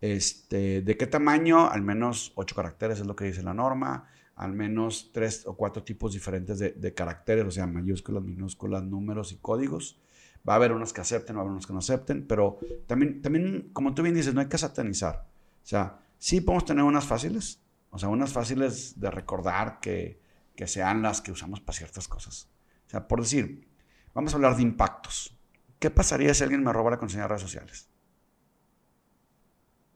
Este, 0.00 0.82
¿De 0.82 0.96
qué 0.96 1.06
tamaño? 1.06 1.70
Al 1.70 1.82
menos 1.82 2.32
ocho 2.34 2.56
caracteres 2.56 2.98
es 2.98 3.06
lo 3.06 3.14
que 3.14 3.26
dice 3.26 3.44
la 3.44 3.54
norma. 3.54 4.08
Al 4.34 4.52
menos 4.52 5.10
tres 5.12 5.46
o 5.46 5.56
cuatro 5.56 5.84
tipos 5.84 6.12
diferentes 6.12 6.58
de, 6.58 6.72
de 6.72 6.92
caracteres, 6.92 7.44
o 7.44 7.52
sea, 7.52 7.68
mayúsculas, 7.68 8.24
minúsculas, 8.24 8.82
números 8.82 9.30
y 9.30 9.36
códigos. 9.36 10.00
Va 10.48 10.54
a 10.54 10.56
haber 10.56 10.72
unos 10.72 10.92
que 10.92 11.00
acepten, 11.02 11.36
va 11.36 11.40
a 11.40 11.42
haber 11.42 11.52
unos 11.52 11.66
que 11.66 11.72
no 11.72 11.80
acepten, 11.80 12.26
pero 12.26 12.58
también, 12.86 13.20
también, 13.20 13.70
como 13.72 13.94
tú 13.94 14.02
bien 14.02 14.14
dices, 14.14 14.32
no 14.32 14.40
hay 14.40 14.48
que 14.48 14.56
satanizar. 14.56 15.28
O 15.62 15.66
sea, 15.66 15.98
sí 16.16 16.40
podemos 16.40 16.64
tener 16.64 16.84
unas 16.84 17.04
fáciles, 17.04 17.60
o 17.90 17.98
sea, 17.98 18.08
unas 18.08 18.32
fáciles 18.32 18.98
de 18.98 19.10
recordar 19.10 19.80
que, 19.80 20.22
que 20.56 20.66
sean 20.66 21.02
las 21.02 21.20
que 21.20 21.32
usamos 21.32 21.60
para 21.60 21.76
ciertas 21.76 22.08
cosas. 22.08 22.48
O 22.86 22.90
sea, 22.90 23.06
por 23.06 23.20
decir, 23.20 23.68
vamos 24.14 24.32
a 24.32 24.36
hablar 24.36 24.56
de 24.56 24.62
impactos. 24.62 25.38
¿Qué 25.78 25.90
pasaría 25.90 26.32
si 26.32 26.42
alguien 26.42 26.64
me 26.64 26.72
roba 26.72 26.92
la 26.92 26.98
contraseña 26.98 27.24
de 27.24 27.28
redes 27.28 27.42
sociales? 27.42 27.90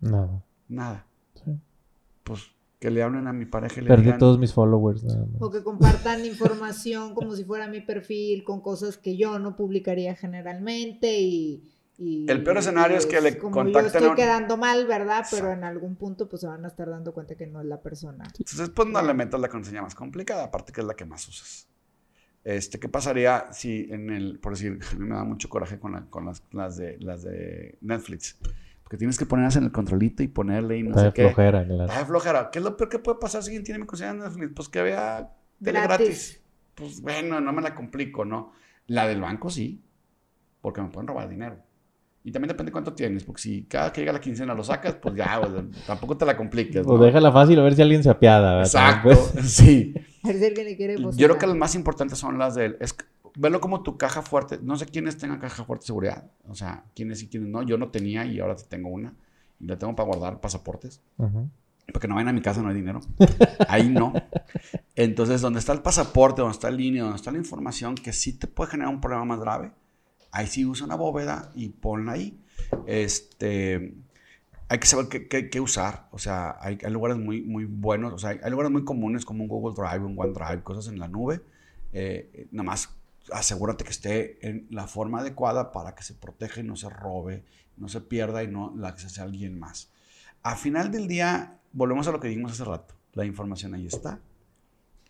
Nada. 0.00 0.44
Nada. 0.68 1.06
Sí. 1.34 1.58
Pues 2.22 2.52
que 2.82 2.90
le 2.90 3.02
hablen 3.02 3.28
a 3.28 3.32
mi 3.32 3.46
pareja 3.46 3.78
y 3.80 3.84
le 3.84 3.88
Perdí 3.88 4.04
digan, 4.06 4.18
todos 4.18 4.38
mis 4.40 4.52
followers. 4.52 5.04
nada 5.04 5.24
más. 5.24 5.40
O 5.40 5.50
que 5.50 5.62
compartan 5.62 6.24
información 6.26 7.14
como 7.14 7.36
si 7.36 7.44
fuera 7.44 7.68
mi 7.68 7.80
perfil 7.80 8.42
con 8.42 8.60
cosas 8.60 8.98
que 8.98 9.16
yo 9.16 9.38
no 9.38 9.54
publicaría 9.54 10.16
generalmente 10.16 11.20
y... 11.20 11.62
y- 11.96 12.26
El 12.28 12.42
peor 12.42 12.58
escenario 12.58 12.96
es 12.98 13.06
que 13.06 13.20
le 13.20 13.38
como 13.38 13.54
contacten 13.54 13.82
yo 13.82 13.86
a 13.86 13.86
estoy 13.86 14.08
un- 14.10 14.16
quedando 14.16 14.56
mal, 14.56 14.86
¿verdad? 14.88 15.24
Pero 15.30 15.52
en 15.52 15.62
algún 15.62 15.94
punto 15.94 16.28
pues 16.28 16.40
se 16.40 16.48
van 16.48 16.64
a 16.64 16.68
estar 16.68 16.90
dando 16.90 17.14
cuenta 17.14 17.36
que 17.36 17.46
no 17.46 17.60
es 17.60 17.66
la 17.66 17.80
persona. 17.80 18.24
Entonces, 18.36 18.68
pues 18.70 18.88
no 18.88 19.00
le 19.00 19.14
metas 19.14 19.40
la 19.40 19.48
contraseña 19.48 19.82
más 19.82 19.94
complicada, 19.94 20.42
aparte 20.44 20.72
que 20.72 20.80
es 20.80 20.86
la 20.86 20.94
que 20.94 21.04
más 21.04 21.26
usas. 21.28 21.68
Este, 22.44 22.80
¿Qué 22.80 22.88
pasaría 22.88 23.52
si 23.52 23.86
en 23.92 24.10
el, 24.10 24.40
por 24.40 24.54
decir, 24.54 24.80
a 24.92 24.96
mí 24.96 25.06
me 25.06 25.14
da 25.14 25.22
mucho 25.24 25.48
coraje 25.48 25.78
con, 25.78 25.92
la- 25.92 26.06
con 26.10 26.26
las, 26.26 26.42
las, 26.50 26.76
de, 26.76 26.96
las 26.98 27.22
de 27.22 27.78
Netflix, 27.80 28.36
porque 28.92 28.98
tienes 28.98 29.16
que 29.16 29.24
ponerlas 29.24 29.56
en 29.56 29.64
el 29.64 29.72
controlito 29.72 30.22
y 30.22 30.28
ponerle 30.28 30.76
y 30.76 30.82
no 30.82 30.90
Está 30.90 31.00
sé 31.00 31.06
de 31.06 31.12
qué. 31.14 31.22
flojera. 31.28 31.64
claro. 31.64 31.84
Está 31.86 31.98
de 32.00 32.04
flojera. 32.04 32.50
¿Qué 32.52 32.58
es 32.58 32.64
lo 32.66 32.76
peor 32.76 32.90
que 32.90 32.98
puede 32.98 33.18
pasar 33.18 33.42
si 33.42 33.48
alguien 33.48 33.64
tiene 33.64 33.78
mi 33.78 33.86
contraseña 33.86 34.24
de 34.24 34.28
Netflix? 34.28 34.52
Pues 34.54 34.68
que 34.68 34.82
vea 34.82 35.30
tele 35.64 35.80
Gratis. 35.80 35.98
gratis. 35.98 36.42
Pues 36.74 37.00
bueno, 37.00 37.40
no 37.40 37.54
me 37.54 37.62
la 37.62 37.74
complico, 37.74 38.26
¿no? 38.26 38.52
La 38.88 39.08
del 39.08 39.22
banco 39.22 39.48
sí. 39.48 39.82
porque 40.60 40.82
me 40.82 40.88
pueden 40.88 41.08
robar 41.08 41.26
dinero. 41.30 41.56
Y 42.22 42.32
también 42.32 42.48
depende 42.50 42.70
cuánto 42.70 42.92
tienes, 42.92 43.24
porque 43.24 43.40
si 43.40 43.62
cada 43.64 43.90
que 43.94 44.02
llega 44.02 44.12
la 44.12 44.20
quincena 44.20 44.52
lo 44.54 44.62
sacas, 44.62 44.96
pues 44.96 45.14
ya, 45.14 45.40
o 45.40 45.50
sea, 45.50 45.64
tampoco 45.86 46.18
te 46.18 46.26
la 46.26 46.36
compliques. 46.36 46.86
O 46.86 46.98
¿no? 46.98 47.02
déjala 47.02 47.32
fácil 47.32 47.58
a 47.60 47.62
ver 47.62 47.74
si 47.74 47.80
alguien 47.80 48.02
se 48.02 48.10
apiada. 48.10 48.56
¿verdad? 48.58 48.66
Exacto, 48.66 49.08
Pues, 49.32 49.50
sí. 49.54 49.94
A 50.22 50.28
ver 50.28 50.36
si 50.38 50.44
alguien 50.44 50.66
le 50.66 50.76
quiere 50.76 50.96
Yo 50.98 51.28
creo 51.28 51.38
que 51.38 51.46
las 51.46 51.56
más 51.56 51.74
importantes 51.74 52.18
son 52.18 52.36
las 52.38 52.56
de... 52.56 52.76
Es, 52.78 52.94
verlo 53.36 53.60
como 53.60 53.82
tu 53.82 53.96
caja 53.98 54.22
fuerte. 54.22 54.58
No 54.62 54.76
sé 54.76 54.86
quiénes 54.86 55.16
tengan 55.18 55.38
caja 55.40 55.64
fuerte 55.64 55.82
de 55.84 55.86
seguridad. 55.86 56.30
O 56.48 56.54
sea, 56.54 56.84
quiénes 56.94 57.22
y 57.22 57.28
quiénes 57.28 57.48
no. 57.50 57.62
Yo 57.62 57.78
no 57.78 57.88
tenía 57.90 58.24
y 58.26 58.40
ahora 58.40 58.56
tengo 58.56 58.88
una. 58.88 59.14
Y 59.60 59.66
la 59.66 59.78
tengo 59.78 59.94
para 59.94 60.06
guardar 60.08 60.40
pasaportes. 60.40 61.00
Porque 61.92 62.08
no 62.08 62.14
vayan 62.14 62.28
a 62.28 62.32
mi 62.32 62.40
casa, 62.42 62.62
no 62.62 62.68
hay 62.68 62.74
dinero. 62.74 63.00
Ahí 63.68 63.88
no. 63.88 64.12
Entonces, 64.94 65.40
donde 65.40 65.58
está 65.58 65.72
el 65.72 65.82
pasaporte, 65.82 66.40
donde 66.42 66.54
está 66.54 66.68
el 66.68 66.76
línea, 66.76 67.02
donde 67.02 67.16
está 67.16 67.30
la 67.32 67.38
información 67.38 67.94
que 67.94 68.12
sí 68.12 68.32
te 68.32 68.46
puede 68.46 68.70
generar 68.70 68.92
un 68.94 69.00
problema 69.00 69.24
más 69.24 69.40
grave, 69.40 69.72
ahí 70.30 70.46
sí 70.46 70.64
usa 70.64 70.86
una 70.86 70.94
bóveda 70.94 71.50
y 71.54 71.68
ponla 71.70 72.12
ahí. 72.12 72.38
Este, 72.86 73.94
hay 74.68 74.78
que 74.78 74.86
saber 74.86 75.08
qué, 75.08 75.28
qué- 75.28 75.50
qué 75.50 75.60
usar. 75.60 76.08
O 76.12 76.18
sea, 76.18 76.56
hay, 76.60 76.78
hay 76.84 76.90
lugares 76.92 77.18
muy, 77.18 77.42
muy 77.42 77.64
buenos, 77.64 78.12
o 78.12 78.18
sea, 78.18 78.30
hay, 78.30 78.38
hay 78.42 78.50
lugares 78.50 78.70
muy 78.72 78.84
comunes 78.84 79.24
como 79.24 79.42
un 79.42 79.48
Google 79.48 79.74
Drive, 79.76 80.04
un 80.04 80.18
OneDrive, 80.18 80.62
cosas 80.62 80.88
en 80.88 80.98
la 80.98 81.08
nube. 81.08 81.40
Eh, 81.92 82.46
nada 82.52 82.64
más 82.64 82.88
asegúrate 83.30 83.84
que 83.84 83.90
esté 83.90 84.46
en 84.46 84.66
la 84.70 84.86
forma 84.86 85.20
adecuada 85.20 85.72
para 85.72 85.94
que 85.94 86.02
se 86.02 86.14
proteja 86.14 86.60
y 86.60 86.64
no 86.64 86.76
se 86.76 86.88
robe, 86.88 87.44
no 87.76 87.88
se 87.88 88.00
pierda 88.00 88.42
y 88.42 88.48
no 88.48 88.74
la 88.76 88.88
accese 88.88 89.20
a 89.20 89.24
alguien 89.24 89.58
más. 89.58 89.90
A 90.42 90.56
final 90.56 90.90
del 90.90 91.06
día, 91.06 91.58
volvemos 91.72 92.08
a 92.08 92.12
lo 92.12 92.20
que 92.20 92.28
dijimos 92.28 92.52
hace 92.52 92.64
rato. 92.64 92.94
La 93.12 93.24
información 93.24 93.74
ahí 93.74 93.86
está 93.86 94.20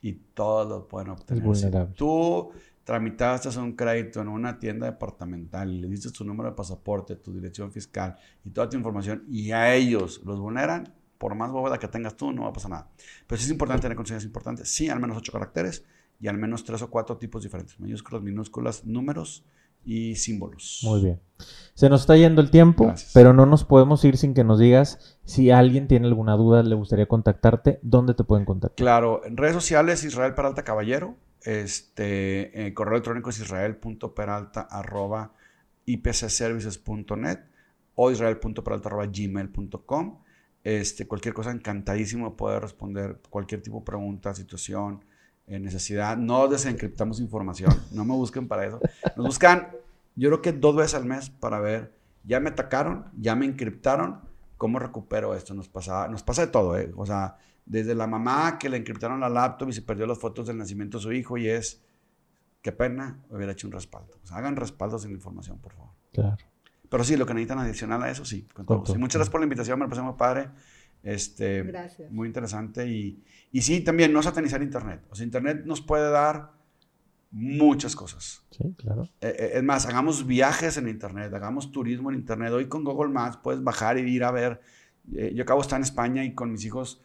y 0.01 0.13
todos 0.13 0.69
lo 0.69 0.89
pueden 0.89 1.11
obtener. 1.11 1.57
Si 1.57 1.71
tú 1.97 2.51
tramitaste 2.85 3.57
un 3.59 3.73
crédito 3.73 4.21
en 4.21 4.29
una 4.29 4.59
tienda 4.59 4.87
departamental 4.87 5.71
y 5.71 5.81
le 5.81 5.89
diste 5.89 6.11
tu 6.11 6.25
número 6.25 6.51
de 6.51 6.57
pasaporte, 6.57 7.17
tu 7.17 7.33
dirección 7.33 7.71
fiscal 7.71 8.17
y 8.45 8.51
toda 8.51 8.69
tu 8.69 8.77
información 8.77 9.25
y 9.29 9.53
a 9.53 9.75
ellos 9.75 10.21
los 10.25 10.41
vulneran, 10.41 10.93
por 11.17 11.37
más 11.37 11.53
bóveda 11.53 11.79
que 11.79 11.87
tengas 11.87 12.17
tú, 12.17 12.33
no 12.33 12.43
va 12.43 12.49
a 12.49 12.53
pasar 12.53 12.73
nada. 12.73 12.91
Pero 13.29 13.39
sí 13.39 13.45
es 13.45 13.53
importante 13.53 13.83
tener 13.83 13.97
conciencia, 13.97 14.19
es 14.19 14.27
importante. 14.27 14.65
Sí, 14.65 14.89
al 14.89 14.99
menos 14.99 15.17
ocho 15.17 15.31
caracteres 15.31 15.85
y 16.23 16.29
al 16.29 16.39
menos 16.39 16.65
tres 16.65 16.81
o 16.83 16.89
cuatro 16.89 17.19
tipos 17.19 17.43
diferentes. 17.43 17.79
Mayúsculas, 17.81 18.23
minúsculas, 18.23 18.85
números 18.87 19.45
y 19.85 20.15
símbolos. 20.15 20.81
Muy 20.85 21.03
bien. 21.03 21.21
Se 21.75 21.89
nos 21.91 22.03
está 22.03 22.17
yendo 22.17 22.41
el 22.41 22.51
tiempo, 22.51 22.85
Gracias. 22.87 23.11
pero 23.13 23.33
no 23.33 23.45
nos 23.45 23.65
podemos 23.65 24.05
ir 24.05 24.17
sin 24.17 24.33
que 24.33 24.45
nos 24.45 24.61
digas 24.61 25.19
si 25.25 25.51
alguien 25.51 25.89
tiene 25.89 26.07
alguna 26.07 26.37
duda, 26.37 26.63
le 26.63 26.77
gustaría 26.77 27.07
contactarte, 27.07 27.81
¿dónde 27.83 28.15
te 28.15 28.23
pueden 28.23 28.45
contactar? 28.45 28.77
Claro, 28.77 29.23
en 29.25 29.37
redes 29.37 29.55
sociales 29.55 30.05
Israel 30.05 30.35
Peralta 30.35 30.63
Caballero, 30.63 31.17
este, 31.43 32.67
eh, 32.69 32.73
correo 32.73 32.95
electrónico 32.95 33.31
es 33.31 33.41
israel.peralta 33.41 34.61
arroba 34.61 35.33
ipcservices.net 35.87 37.41
o 37.97 38.13
israel.peralta 38.13 38.89
arroba 38.89 39.07
gmail.com. 39.07 40.21
Este, 40.63 41.09
cualquier 41.09 41.35
cosa, 41.35 41.51
encantadísimo 41.51 42.31
de 42.31 42.37
poder 42.37 42.63
responder 42.63 43.21
cualquier 43.29 43.61
tipo 43.61 43.81
de 43.81 43.85
pregunta, 43.85 44.33
situación, 44.33 45.05
eh, 45.47 45.59
necesidad. 45.59 46.17
No 46.17 46.49
desencriptamos 46.49 47.21
información, 47.21 47.73
no 47.93 48.05
me 48.05 48.15
busquen 48.15 48.49
para 48.49 48.67
eso. 48.67 48.81
Nos 49.17 49.27
buscan, 49.27 49.69
yo 50.17 50.29
creo 50.29 50.43
que 50.43 50.53
dos 50.53 50.77
veces 50.77 50.95
al 50.95 51.05
mes 51.05 51.31
para 51.31 51.61
ver, 51.61 51.95
ya 52.25 52.41
me 52.41 52.51
atacaron, 52.51 53.07
ya 53.17 53.35
me 53.35 53.47
encriptaron, 53.47 54.21
¿cómo 54.57 54.79
recupero 54.79 55.35
esto? 55.35 55.55
Nos 55.55 55.69
pasa, 55.69 56.09
nos 56.09 56.23
pasa 56.23 56.47
de 56.47 56.53
todo, 56.53 56.79
¿eh? 56.79 56.93
O 56.97 57.07
sea, 57.07 57.37
desde 57.67 57.95
la 57.95 58.07
mamá 58.07 58.59
que 58.59 58.69
le 58.69 58.77
encriptaron 58.77 59.21
la 59.21 59.29
laptop 59.29 59.69
y 59.69 59.73
se 59.73 59.83
perdió 59.83 60.07
las 60.07 60.19
fotos 60.19 60.47
del 60.47 60.59
nacimiento 60.59 60.99
de 60.99 61.03
su 61.03 61.13
hijo 61.13 61.37
y 61.39 61.49
es, 61.49 61.83
qué 62.61 62.73
pena, 62.73 63.23
hubiera 63.31 63.53
hecho 63.53 63.67
un 63.67 63.73
respaldo. 63.73 64.19
O 64.23 64.27
sea, 64.27 64.39
hagan 64.39 64.57
respaldos 64.57 65.05
en 65.05 65.11
la 65.11 65.17
información, 65.17 65.59
por 65.59 65.73
favor. 65.73 65.93
Claro. 66.13 66.37
Pero 66.89 67.05
sí, 67.05 67.17
lo 67.17 67.25
que 67.25 67.33
necesitan 67.33 67.59
adicional 67.59 68.03
a 68.03 68.11
eso, 68.11 68.25
sí. 68.25 68.47
Con 68.53 68.67
todo 68.67 68.77
muchas 68.97 69.17
gracias 69.17 69.31
por 69.31 69.41
la 69.41 69.47
invitación, 69.47 69.79
me 69.79 69.87
parece 69.87 70.03
muy 70.03 70.15
padre. 70.15 70.51
Este, 71.03 71.63
Gracias. 71.65 72.11
Muy 72.13 72.29
interesante. 72.29 72.87
Y, 72.89 73.23
y 73.51 73.63
sí, 73.63 73.81
también 73.81 74.13
no 74.13 74.23
satanizar 74.23 74.63
Internet. 74.63 75.03
O 75.11 75.15
sea, 75.15 75.25
Internet 75.25 75.63
nos 75.65 75.81
puede 75.81 76.11
dar 76.11 76.53
muchas 77.31 77.97
cosas. 77.97 78.43
Sí, 78.51 78.75
claro. 78.77 79.05
Eh, 79.21 79.35
eh, 79.39 79.51
es 79.55 79.63
más, 79.63 79.87
hagamos 79.87 80.27
viajes 80.27 80.77
en 80.77 80.89
Internet, 80.89 81.33
hagamos 81.35 81.73
turismo 81.73 82.11
en 82.11 82.17
Internet. 82.19 82.53
Hoy 82.53 82.67
con 82.69 82.85
Google 82.85 83.11
Maps 83.13 83.39
puedes 83.43 83.63
bajar 83.65 83.99
y 83.99 84.03
ir 84.03 84.25
a 84.25 84.31
ver. 84.31 84.61
Eh, 85.15 85.33
yo 85.35 85.43
acabo 85.43 85.61
de 85.61 85.65
estar 85.67 85.79
en 85.79 85.85
España 85.85 86.25
y 86.25 86.35
con 86.35 86.53
mis 86.53 86.65
hijos, 86.65 87.01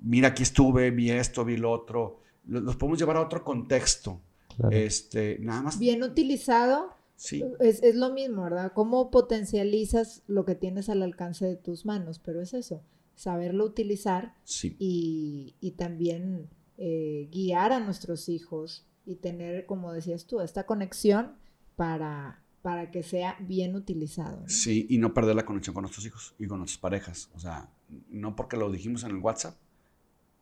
mira, 0.00 0.28
aquí 0.28 0.42
estuve, 0.42 0.90
vi 0.90 1.10
esto, 1.10 1.44
vi 1.44 1.56
lo 1.56 1.70
otro. 1.70 2.20
Lo- 2.46 2.60
Los 2.60 2.76
podemos 2.76 2.98
llevar 2.98 3.16
a 3.18 3.20
otro 3.20 3.44
contexto. 3.44 4.20
claro. 4.56 4.74
Este, 4.74 5.38
nada 5.40 5.62
más. 5.62 5.78
Bien 5.78 6.02
utilizado, 6.02 6.96
Sí. 7.14 7.44
es, 7.60 7.82
es 7.82 7.94
lo 7.94 8.12
mismo, 8.12 8.44
¿verdad? 8.44 8.72
¿Cómo 8.74 9.10
potencializas 9.10 10.22
lo 10.28 10.44
que 10.44 10.54
tienes 10.54 10.88
al 10.88 11.02
alcance 11.02 11.44
de 11.46 11.56
tus 11.56 11.84
manos? 11.84 12.18
Pero 12.20 12.40
es 12.40 12.54
eso, 12.54 12.82
saberlo 13.18 13.64
utilizar 13.64 14.32
Sí. 14.44 14.76
y, 14.78 15.54
y 15.60 15.72
también 15.72 16.48
eh, 16.78 17.28
guiar 17.32 17.72
a 17.72 17.80
nuestros 17.80 18.28
hijos 18.28 18.84
y 19.04 19.16
tener, 19.16 19.66
como 19.66 19.92
decías 19.92 20.24
tú, 20.26 20.40
esta 20.40 20.64
conexión 20.66 21.32
para, 21.76 22.40
para 22.62 22.90
que 22.90 23.02
sea 23.02 23.36
bien 23.40 23.74
utilizado. 23.74 24.40
¿no? 24.42 24.48
Sí, 24.48 24.86
y 24.88 24.98
no 24.98 25.12
perder 25.14 25.34
la 25.34 25.44
conexión 25.44 25.74
con 25.74 25.82
nuestros 25.82 26.06
hijos 26.06 26.34
y 26.38 26.46
con 26.46 26.58
nuestras 26.58 26.78
parejas. 26.78 27.28
O 27.34 27.40
sea, 27.40 27.68
no 28.10 28.36
porque 28.36 28.56
lo 28.56 28.70
dijimos 28.70 29.02
en 29.02 29.10
el 29.10 29.16
WhatsApp, 29.16 29.56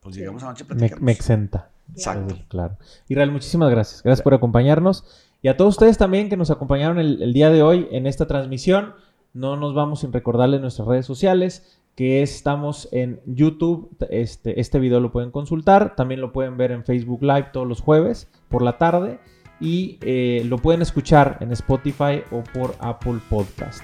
pues 0.00 0.14
Sí. 0.14 0.20
llegamos 0.20 0.42
anoche 0.42 0.64
y 0.70 0.74
Me, 0.74 0.90
me 1.00 1.12
exenta. 1.12 1.70
Exacto. 1.92 2.34
Sí, 2.34 2.44
Claro. 2.48 2.76
Israel, 3.08 3.30
muchísimas 3.30 3.70
gracias. 3.70 4.02
Gracias 4.02 4.22
por 4.22 4.34
acompañarnos. 4.34 5.04
Y 5.42 5.48
a 5.48 5.56
todos 5.56 5.74
ustedes 5.74 5.96
también 5.96 6.28
que 6.28 6.36
nos 6.36 6.50
acompañaron 6.50 6.98
el, 6.98 7.22
el 7.22 7.32
día 7.32 7.48
de 7.50 7.62
hoy 7.62 7.86
en 7.92 8.06
esta 8.06 8.26
transmisión. 8.26 8.94
No 9.32 9.56
nos 9.56 9.74
vamos 9.74 10.00
sin 10.00 10.12
recordarles 10.12 10.60
nuestras 10.60 10.88
redes 10.88 11.06
sociales, 11.06 11.78
que 11.96 12.22
estamos 12.22 12.88
en 12.92 13.20
YouTube. 13.26 13.88
Este, 14.10 14.60
este 14.60 14.78
video 14.78 15.00
lo 15.00 15.10
pueden 15.10 15.30
consultar. 15.30 15.96
También 15.96 16.20
lo 16.20 16.32
pueden 16.32 16.56
ver 16.56 16.70
en 16.70 16.84
Facebook 16.84 17.22
Live 17.22 17.48
todos 17.52 17.66
los 17.66 17.80
jueves 17.80 18.28
por 18.48 18.62
la 18.62 18.78
tarde. 18.78 19.18
Y 19.58 19.98
eh, 20.02 20.42
lo 20.46 20.58
pueden 20.58 20.82
escuchar 20.82 21.38
en 21.40 21.50
Spotify 21.52 22.22
o 22.30 22.42
por 22.52 22.74
Apple 22.78 23.18
Podcast. 23.30 23.82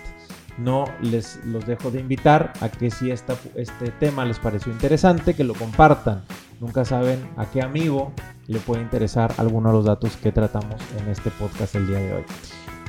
No 0.58 0.84
les 1.00 1.42
los 1.46 1.66
dejo 1.66 1.90
de 1.90 2.00
invitar 2.00 2.52
a 2.60 2.68
que 2.68 2.90
si 2.90 3.10
esta- 3.10 3.36
este 3.54 3.90
tema 3.92 4.26
les 4.26 4.38
pareció 4.38 4.70
interesante, 4.70 5.32
que 5.32 5.44
lo 5.44 5.54
compartan. 5.54 6.22
Nunca 6.60 6.84
saben 6.84 7.26
a 7.38 7.46
qué 7.46 7.62
amigo 7.62 8.12
le 8.48 8.58
puede 8.58 8.82
interesar 8.82 9.32
alguno 9.38 9.70
de 9.70 9.76
los 9.76 9.86
datos 9.86 10.14
que 10.18 10.30
tratamos 10.30 10.76
en 11.00 11.08
este 11.08 11.30
podcast 11.30 11.74
el 11.74 11.86
día 11.86 11.98
de 11.98 12.12
hoy. 12.16 12.22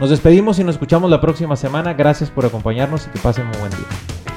Nos 0.01 0.09
despedimos 0.09 0.59
y 0.59 0.65
nos 0.65 0.76
escuchamos 0.76 1.09
la 1.09 1.21
próxima 1.21 1.55
semana. 1.55 1.93
Gracias 1.93 2.30
por 2.30 2.45
acompañarnos 2.45 3.07
y 3.07 3.11
que 3.11 3.19
pasen 3.19 3.47
muy 3.47 3.57
buen 3.59 3.71
día. 3.71 4.33